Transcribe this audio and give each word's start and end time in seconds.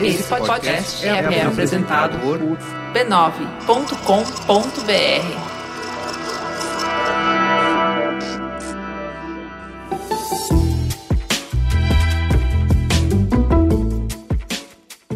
Esse 0.00 0.24
podcast 0.24 1.06
é, 1.06 1.10
é 1.10 1.46
apresentado 1.46 2.18
por 2.18 2.38
b9.com.br. 2.92 5.62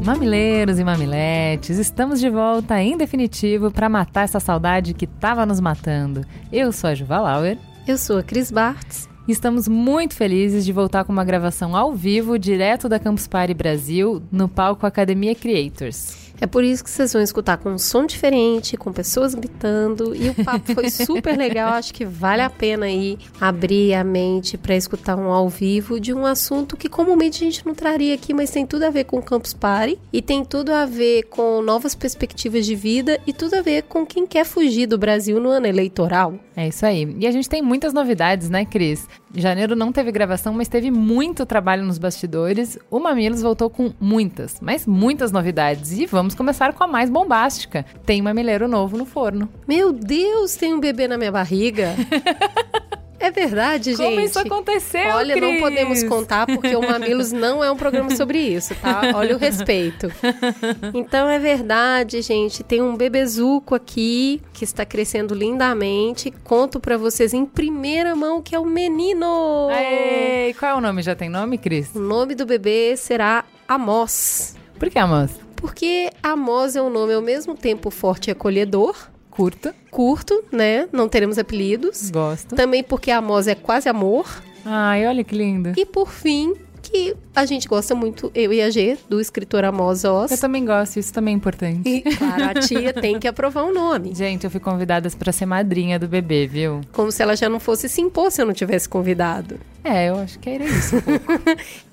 Mamileiros 0.04 0.78
e 0.78 0.84
mamiletes, 0.84 1.78
estamos 1.78 2.20
de 2.20 2.30
volta 2.30 2.80
em 2.80 2.96
definitivo 2.96 3.72
para 3.72 3.88
matar 3.88 4.22
essa 4.22 4.38
saudade 4.38 4.94
que 4.94 5.04
estava 5.04 5.44
nos 5.44 5.58
matando. 5.58 6.24
Eu 6.52 6.70
sou 6.70 6.90
a 6.90 6.94
Juva 6.94 7.18
Lauer. 7.18 7.58
Eu 7.88 7.98
sou 7.98 8.18
a 8.18 8.22
Cris 8.22 8.52
Bartz. 8.52 9.08
Estamos 9.28 9.66
muito 9.66 10.14
felizes 10.14 10.64
de 10.64 10.72
voltar 10.72 11.04
com 11.04 11.12
uma 11.12 11.24
gravação 11.24 11.74
ao 11.74 11.92
vivo, 11.92 12.38
direto 12.38 12.88
da 12.88 12.96
Campus 12.96 13.26
Party 13.26 13.54
Brasil, 13.54 14.22
no 14.30 14.48
palco 14.48 14.86
Academia 14.86 15.34
Creators. 15.34 16.25
É 16.40 16.46
por 16.46 16.62
isso 16.62 16.84
que 16.84 16.90
vocês 16.90 17.12
vão 17.12 17.22
escutar 17.22 17.56
com 17.56 17.70
um 17.70 17.78
som 17.78 18.04
diferente, 18.04 18.76
com 18.76 18.92
pessoas 18.92 19.34
gritando. 19.34 20.14
E 20.14 20.28
o 20.28 20.34
papo 20.44 20.74
foi 20.74 20.90
super 20.90 21.36
legal. 21.36 21.72
Acho 21.72 21.92
que 21.92 22.04
vale 22.04 22.42
a 22.42 22.50
pena 22.50 22.86
aí 22.86 23.18
abrir 23.40 23.94
a 23.94 24.04
mente 24.04 24.58
para 24.58 24.74
escutar 24.74 25.16
um 25.16 25.30
ao 25.30 25.48
vivo 25.48 25.98
de 25.98 26.12
um 26.12 26.26
assunto 26.26 26.76
que 26.76 26.88
comumente 26.88 27.42
a 27.42 27.46
gente 27.46 27.66
não 27.66 27.74
traria 27.74 28.14
aqui, 28.14 28.34
mas 28.34 28.50
tem 28.50 28.66
tudo 28.66 28.84
a 28.84 28.90
ver 28.90 29.04
com 29.04 29.18
o 29.18 29.22
Campus 29.22 29.54
Party 29.54 29.98
e 30.12 30.20
tem 30.20 30.44
tudo 30.44 30.72
a 30.72 30.84
ver 30.84 31.24
com 31.24 31.62
novas 31.62 31.94
perspectivas 31.94 32.66
de 32.66 32.74
vida 32.74 33.20
e 33.26 33.32
tudo 33.32 33.54
a 33.54 33.62
ver 33.62 33.82
com 33.84 34.04
quem 34.06 34.26
quer 34.26 34.44
fugir 34.44 34.86
do 34.86 34.98
Brasil 34.98 35.40
no 35.40 35.50
ano 35.50 35.66
eleitoral. 35.66 36.34
É 36.56 36.68
isso 36.68 36.86
aí. 36.86 37.14
E 37.18 37.26
a 37.26 37.30
gente 37.30 37.48
tem 37.48 37.60
muitas 37.60 37.92
novidades, 37.92 38.48
né, 38.48 38.64
Cris? 38.64 39.06
Janeiro 39.34 39.76
não 39.76 39.92
teve 39.92 40.10
gravação, 40.10 40.54
mas 40.54 40.68
teve 40.68 40.90
muito 40.90 41.44
trabalho 41.44 41.84
nos 41.84 41.98
bastidores. 41.98 42.78
O 42.90 42.98
Mamilos 42.98 43.42
voltou 43.42 43.68
com 43.68 43.92
muitas, 44.00 44.58
mas 44.62 44.86
muitas 44.86 45.30
novidades. 45.30 45.92
E 45.92 46.06
vamos 46.06 46.25
começar 46.34 46.72
com 46.72 46.82
a 46.82 46.86
mais 46.86 47.08
bombástica. 47.10 47.84
Tem 48.04 48.20
mamileiro 48.22 48.66
novo 48.66 48.96
no 48.96 49.04
forno. 49.04 49.48
Meu 49.66 49.92
Deus, 49.92 50.56
tem 50.56 50.74
um 50.74 50.80
bebê 50.80 51.06
na 51.06 51.18
minha 51.18 51.32
barriga. 51.32 51.94
É 53.18 53.30
verdade, 53.30 53.92
gente. 53.92 54.02
Como 54.02 54.20
isso 54.20 54.38
aconteceu, 54.38 55.14
Olha, 55.14 55.34
Cris? 55.34 55.52
não 55.52 55.58
podemos 55.58 56.04
contar 56.04 56.46
porque 56.46 56.76
o 56.76 56.82
Mamilos 56.82 57.32
não 57.32 57.64
é 57.64 57.70
um 57.70 57.76
programa 57.76 58.14
sobre 58.14 58.38
isso, 58.38 58.74
tá? 58.76 59.12
Olha 59.14 59.34
o 59.34 59.38
respeito. 59.38 60.12
Então 60.94 61.28
é 61.28 61.38
verdade, 61.38 62.20
gente. 62.22 62.62
Tem 62.62 62.82
um 62.82 62.96
bebezuco 62.96 63.74
aqui 63.74 64.40
que 64.52 64.64
está 64.64 64.84
crescendo 64.84 65.34
lindamente. 65.34 66.30
Conto 66.44 66.78
para 66.78 66.96
vocês 66.96 67.32
em 67.34 67.44
primeira 67.44 68.14
mão 68.14 68.42
que 68.42 68.54
é 68.54 68.58
o 68.58 68.64
menino. 68.64 69.68
Aê, 69.70 70.54
qual 70.58 70.72
é 70.72 70.74
o 70.74 70.80
nome? 70.80 71.02
Já 71.02 71.14
tem 71.14 71.28
nome, 71.28 71.58
Cris? 71.58 71.94
O 71.94 72.00
nome 72.00 72.34
do 72.34 72.46
bebê 72.46 72.96
será 72.96 73.44
Amos. 73.68 74.54
Por 74.78 74.90
que 74.90 74.98
Amos? 74.98 75.45
Porque 75.56 76.10
Amos 76.22 76.76
é 76.76 76.82
um 76.82 76.90
nome 76.90 77.14
ao 77.14 77.22
mesmo 77.22 77.54
tempo 77.54 77.90
forte 77.90 78.28
e 78.28 78.30
acolhedor. 78.30 78.94
Curto. 79.30 79.74
Curto, 79.90 80.44
né? 80.52 80.88
Não 80.92 81.08
teremos 81.08 81.38
apelidos. 81.38 82.10
Gosto. 82.10 82.54
Também 82.54 82.82
porque 82.84 83.10
Amos 83.10 83.46
é 83.46 83.54
quase 83.54 83.88
amor. 83.88 84.26
Ai, 84.64 85.06
olha 85.06 85.22
que 85.22 85.34
lindo. 85.34 85.72
E 85.76 85.84
por 85.86 86.10
fim, 86.10 86.54
que 86.90 87.16
a 87.34 87.44
gente 87.44 87.68
gosta 87.68 87.94
muito, 87.94 88.30
eu 88.34 88.52
e 88.52 88.62
a 88.62 88.70
G, 88.70 88.96
do 89.08 89.20
escritor 89.20 89.64
Amos 89.64 90.04
Oz. 90.04 90.30
Eu 90.30 90.38
também 90.38 90.64
gosto, 90.64 90.98
isso 90.98 91.12
também 91.12 91.34
é 91.34 91.36
importante. 91.36 91.88
E, 91.88 92.00
claro, 92.16 92.44
a 92.44 92.54
tia 92.54 92.92
tem 92.92 93.18
que 93.18 93.28
aprovar 93.28 93.64
o 93.64 93.72
nome. 93.72 94.12
Gente, 94.16 94.44
eu 94.44 94.50
fui 94.50 94.60
convidada 94.60 95.08
para 95.10 95.32
ser 95.32 95.46
madrinha 95.46 95.98
do 95.98 96.08
bebê, 96.08 96.46
viu? 96.46 96.80
Como 96.92 97.12
se 97.12 97.22
ela 97.22 97.36
já 97.36 97.48
não 97.48 97.60
fosse 97.60 97.88
se 97.88 98.00
impor 98.00 98.30
se 98.30 98.40
eu 98.40 98.46
não 98.46 98.54
tivesse 98.54 98.88
convidado. 98.88 99.58
É, 99.88 100.08
eu 100.08 100.16
acho 100.16 100.40
que 100.40 100.50
era 100.50 100.64
isso. 100.64 100.96
Um 100.96 101.00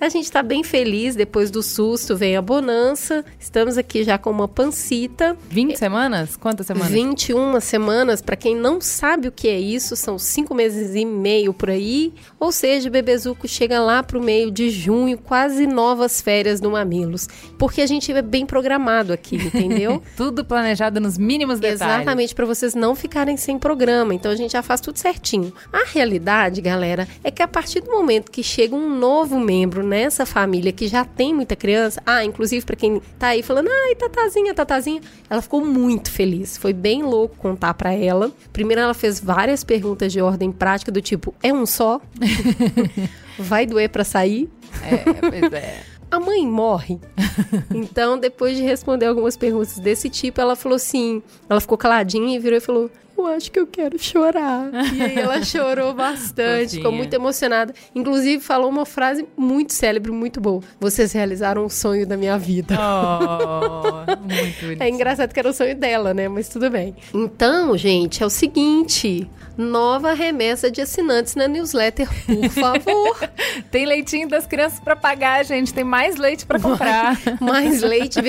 a 0.04 0.08
gente 0.08 0.30
tá 0.30 0.42
bem 0.42 0.64
feliz, 0.64 1.14
depois 1.14 1.48
do 1.48 1.62
susto 1.62 2.16
vem 2.16 2.36
a 2.36 2.42
bonança. 2.42 3.24
Estamos 3.38 3.78
aqui 3.78 4.02
já 4.02 4.18
com 4.18 4.30
uma 4.30 4.48
pancita. 4.48 5.36
20 5.48 5.76
semanas? 5.76 6.36
Quantas 6.36 6.66
semanas? 6.66 6.90
21 6.90 7.60
semanas. 7.60 8.20
Para 8.20 8.34
quem 8.34 8.56
não 8.56 8.80
sabe 8.80 9.28
o 9.28 9.32
que 9.32 9.46
é 9.46 9.60
isso, 9.60 9.94
são 9.94 10.18
cinco 10.18 10.56
meses 10.56 10.96
e 10.96 11.04
meio 11.04 11.54
por 11.54 11.70
aí. 11.70 12.12
Ou 12.40 12.50
seja, 12.50 12.88
o 12.88 12.92
bebezuco 12.92 13.46
chega 13.46 13.80
lá 13.80 14.02
pro 14.02 14.20
meio 14.20 14.50
de 14.50 14.70
junho, 14.84 15.16
quase 15.16 15.66
novas 15.66 16.20
férias 16.20 16.60
do 16.60 16.70
Mamilos. 16.70 17.28
Porque 17.58 17.80
a 17.80 17.86
gente 17.86 18.12
é 18.12 18.22
bem 18.22 18.44
programado 18.44 19.12
aqui, 19.12 19.36
entendeu? 19.36 20.02
tudo 20.16 20.44
planejado 20.44 21.00
nos 21.00 21.16
mínimos 21.16 21.58
detalhes. 21.58 22.02
Exatamente, 22.02 22.34
para 22.34 22.44
vocês 22.44 22.74
não 22.74 22.94
ficarem 22.94 23.36
sem 23.36 23.58
programa. 23.58 24.14
Então 24.14 24.30
a 24.30 24.36
gente 24.36 24.52
já 24.52 24.62
faz 24.62 24.80
tudo 24.80 24.98
certinho. 24.98 25.52
A 25.72 25.84
realidade, 25.86 26.60
galera, 26.60 27.08
é 27.22 27.30
que 27.30 27.42
a 27.42 27.48
partir 27.48 27.80
do 27.80 27.90
momento 27.90 28.30
que 28.30 28.42
chega 28.42 28.74
um 28.76 28.98
novo 28.98 29.40
membro 29.40 29.82
nessa 29.82 30.26
família 30.26 30.72
que 30.72 30.86
já 30.86 31.04
tem 31.04 31.32
muita 31.34 31.56
criança, 31.56 32.02
ah, 32.04 32.24
inclusive 32.24 32.64
para 32.64 32.76
quem 32.76 33.00
tá 33.18 33.28
aí 33.28 33.42
falando, 33.42 33.68
ai, 33.70 33.94
tatazinha, 33.94 34.52
tatazinha, 34.54 35.00
ela 35.30 35.40
ficou 35.40 35.64
muito 35.64 36.10
feliz. 36.10 36.56
Foi 36.58 36.72
bem 36.72 37.02
louco 37.02 37.36
contar 37.36 37.74
para 37.74 37.92
ela. 37.92 38.30
Primeiro 38.52 38.82
ela 38.82 38.94
fez 38.94 39.18
várias 39.18 39.64
perguntas 39.64 40.12
de 40.12 40.20
ordem 40.20 40.52
prática 40.52 40.92
do 40.92 41.00
tipo, 41.00 41.34
é 41.42 41.52
um 41.52 41.64
só? 41.64 42.00
Vai 43.38 43.66
doer 43.66 43.88
para 43.88 44.04
sair? 44.04 44.48
É, 44.82 45.30
pois 45.30 45.52
é. 45.52 45.82
A 46.10 46.20
mãe 46.20 46.46
morre. 46.46 47.00
então, 47.74 48.18
depois 48.18 48.56
de 48.56 48.62
responder 48.62 49.06
algumas 49.06 49.36
perguntas 49.36 49.78
desse 49.78 50.08
tipo, 50.08 50.40
ela 50.40 50.54
falou 50.54 50.76
assim: 50.76 51.22
ela 51.48 51.60
ficou 51.60 51.76
caladinha 51.76 52.36
e 52.36 52.38
virou 52.38 52.58
e 52.58 52.60
falou: 52.60 52.90
eu 53.16 53.26
acho 53.26 53.50
que 53.50 53.58
eu 53.58 53.66
quero 53.66 53.98
chorar. 53.98 54.70
E 54.94 55.02
aí 55.02 55.18
ela 55.18 55.42
chorou 55.42 55.92
bastante, 55.94 56.76
ficou 56.76 56.92
muito 56.92 57.12
emocionada. 57.14 57.74
Inclusive, 57.94 58.42
falou 58.42 58.68
uma 58.68 58.84
frase 58.84 59.26
muito 59.36 59.72
célebre, 59.72 60.10
muito 60.10 60.40
boa. 60.40 60.62
Vocês 60.80 61.12
realizaram 61.12 61.64
o 61.64 61.70
sonho 61.70 62.06
da 62.06 62.16
minha 62.16 62.38
vida. 62.38 62.76
Oh, 62.78 64.04
muito 64.22 64.82
é 64.82 64.88
engraçado 64.88 65.32
que 65.32 65.38
era 65.38 65.50
o 65.50 65.52
sonho 65.52 65.76
dela, 65.76 66.12
né? 66.12 66.28
Mas 66.28 66.48
tudo 66.48 66.70
bem. 66.70 66.94
Então, 67.12 67.76
gente, 67.76 68.22
é 68.22 68.26
o 68.26 68.30
seguinte: 68.30 69.28
nova 69.56 70.12
remessa 70.12 70.70
de 70.70 70.80
assinantes 70.80 71.34
na 71.34 71.46
newsletter, 71.46 72.08
por 72.26 72.48
favor. 72.50 73.30
tem 73.70 73.86
leitinho 73.86 74.28
das 74.28 74.46
crianças 74.46 74.80
para 74.80 74.96
pagar, 74.96 75.44
gente. 75.44 75.72
Tem 75.72 75.84
mais 75.84 76.16
leite 76.16 76.44
para 76.46 76.58
comprar. 76.58 77.18
mais 77.40 77.82
leite, 77.82 78.20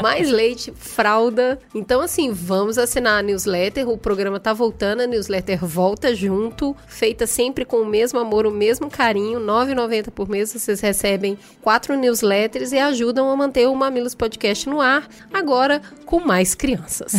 mais 0.00 0.30
leite, 0.30 0.72
fralda. 0.76 1.58
Então, 1.74 2.00
assim, 2.00 2.32
vamos 2.32 2.78
assinar 2.78 3.18
a 3.18 3.22
newsletter. 3.22 3.88
O 3.88 3.96
programa 3.96 4.21
tá 4.40 4.52
voltando, 4.52 5.00
a 5.00 5.06
newsletter 5.06 5.64
volta 5.64 6.14
junto, 6.14 6.76
feita 6.86 7.26
sempre 7.26 7.64
com 7.64 7.78
o 7.78 7.86
mesmo 7.86 8.18
amor, 8.18 8.46
o 8.46 8.50
mesmo 8.50 8.90
carinho, 8.90 9.38
R$ 9.38 9.44
9,90 9.44 10.10
por 10.10 10.28
mês. 10.28 10.52
Vocês 10.52 10.80
recebem 10.80 11.38
quatro 11.60 11.96
newsletters 11.96 12.72
e 12.72 12.78
ajudam 12.78 13.30
a 13.30 13.36
manter 13.36 13.66
o 13.66 13.74
Mamilos 13.74 14.14
Podcast 14.14 14.68
no 14.68 14.80
ar, 14.80 15.08
agora 15.32 15.80
com 16.06 16.20
mais 16.20 16.54
crianças. 16.54 17.12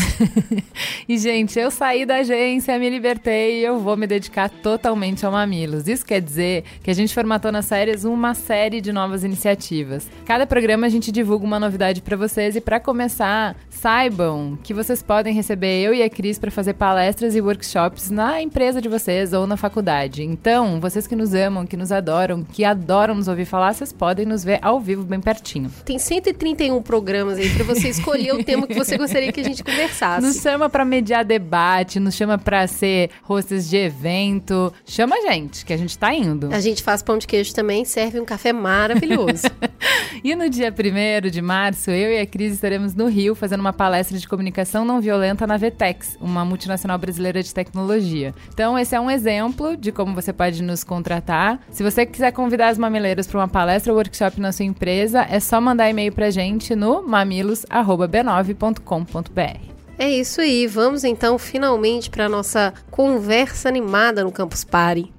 e, 1.07 1.17
gente, 1.17 1.59
eu 1.59 1.71
saí 1.71 2.05
da 2.05 2.17
agência, 2.17 2.77
me 2.77 2.89
libertei 2.89 3.59
e 3.59 3.63
eu 3.63 3.79
vou 3.79 3.97
me 3.97 4.05
dedicar 4.05 4.49
totalmente 4.49 5.25
ao 5.25 5.31
Mamilos. 5.31 5.87
Isso 5.87 6.05
quer 6.05 6.21
dizer 6.21 6.63
que 6.83 6.91
a 6.91 6.93
gente 6.93 7.13
formatou 7.13 7.51
nas 7.51 7.65
séries 7.65 8.03
uma 8.03 8.33
série 8.33 8.81
de 8.81 8.91
novas 8.91 9.23
iniciativas. 9.23 10.07
Cada 10.25 10.45
programa 10.45 10.85
a 10.85 10.89
gente 10.89 11.11
divulga 11.11 11.45
uma 11.45 11.59
novidade 11.59 12.01
para 12.01 12.15
vocês 12.15 12.55
e 12.55 12.61
para 12.61 12.79
começar, 12.79 13.55
saibam 13.69 14.57
que 14.63 14.73
vocês 14.73 15.01
podem 15.01 15.33
receber 15.33 15.81
eu 15.81 15.93
e 15.93 16.03
a 16.03 16.09
Cris 16.09 16.37
para 16.37 16.51
fazer 16.51 16.73
palestras 16.83 17.33
e 17.33 17.39
workshops 17.39 18.11
na 18.11 18.41
empresa 18.41 18.81
de 18.81 18.89
vocês 18.89 19.31
ou 19.31 19.47
na 19.47 19.55
faculdade. 19.55 20.21
Então, 20.21 20.81
vocês 20.81 21.07
que 21.07 21.15
nos 21.15 21.33
amam, 21.33 21.65
que 21.65 21.77
nos 21.77 21.93
adoram, 21.93 22.43
que 22.43 22.65
adoram 22.65 23.15
nos 23.15 23.29
ouvir 23.29 23.45
falar, 23.45 23.73
vocês 23.73 23.93
podem 23.93 24.25
nos 24.25 24.43
ver 24.43 24.59
ao 24.61 24.81
vivo 24.81 25.01
bem 25.01 25.21
pertinho. 25.21 25.71
Tem 25.85 25.97
131 25.97 26.81
programas 26.81 27.37
aí 27.37 27.49
para 27.51 27.63
você 27.63 27.87
escolher 27.87 28.33
o 28.33 28.43
tema 28.43 28.67
que 28.67 28.73
você 28.73 28.97
gostaria 28.97 29.31
que 29.31 29.39
a 29.39 29.45
gente 29.45 29.63
conversasse. 29.63 30.27
Nos 30.27 30.41
chama 30.41 30.69
para 30.69 30.83
mediar 30.83 31.23
debate, 31.23 32.01
nos 32.01 32.15
chama 32.15 32.37
para 32.37 32.67
ser 32.67 33.11
hostes 33.29 33.69
de 33.69 33.77
evento. 33.77 34.73
Chama 34.85 35.15
a 35.15 35.31
gente, 35.31 35.65
que 35.65 35.71
a 35.71 35.77
gente 35.77 35.97
tá 35.97 36.13
indo. 36.13 36.53
A 36.53 36.59
gente 36.59 36.83
faz 36.83 37.01
pão 37.01 37.17
de 37.17 37.25
queijo 37.25 37.55
também, 37.55 37.85
serve 37.85 38.19
um 38.19 38.25
café 38.25 38.51
maravilhoso. 38.51 39.47
e 40.21 40.35
no 40.35 40.49
dia 40.49 40.67
1 40.67 41.29
de 41.29 41.41
março, 41.41 41.91
eu 41.91 42.11
e 42.11 42.19
a 42.19 42.25
Cris 42.25 42.55
estaremos 42.55 42.93
no 42.93 43.07
Rio 43.07 43.35
fazendo 43.35 43.61
uma 43.61 43.71
palestra 43.71 44.17
de 44.17 44.27
comunicação 44.27 44.83
não 44.83 44.99
violenta 44.99 45.47
na 45.47 45.55
VTEX, 45.55 46.17
uma 46.19 46.43
multinacional 46.43 46.72
brasileira 46.97 47.43
de 47.43 47.53
tecnologia. 47.53 48.33
Então, 48.53 48.77
esse 48.77 48.93
é 48.95 48.99
um 48.99 49.09
exemplo 49.09 49.77
de 49.77 49.91
como 49.91 50.13
você 50.13 50.33
pode 50.33 50.61
nos 50.63 50.83
contratar. 50.83 51.59
Se 51.71 51.83
você 51.83 52.05
quiser 52.05 52.31
convidar 52.31 52.69
as 52.69 52.77
mamileiras 52.77 53.27
para 53.27 53.39
uma 53.39 53.47
palestra 53.47 53.91
ou 53.91 53.97
workshop 53.97 54.39
na 54.39 54.51
sua 54.51 54.65
empresa, 54.65 55.25
é 55.29 55.39
só 55.39 55.61
mandar 55.61 55.89
e-mail 55.89 56.11
pra 56.11 56.29
gente 56.29 56.75
no 56.75 57.01
mamilos@b9.com.br. 57.01 59.73
É 59.97 60.09
isso 60.09 60.41
aí, 60.41 60.65
vamos 60.65 61.03
então 61.03 61.37
finalmente 61.37 62.09
para 62.09 62.27
nossa 62.27 62.73
conversa 62.89 63.69
animada 63.69 64.23
no 64.23 64.31
Campus 64.31 64.63
Party. 64.63 65.13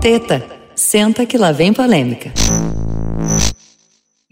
Teta, 0.00 0.44
senta 0.74 1.24
que 1.24 1.38
lá 1.38 1.52
vem 1.52 1.72
polêmica. 1.72 2.32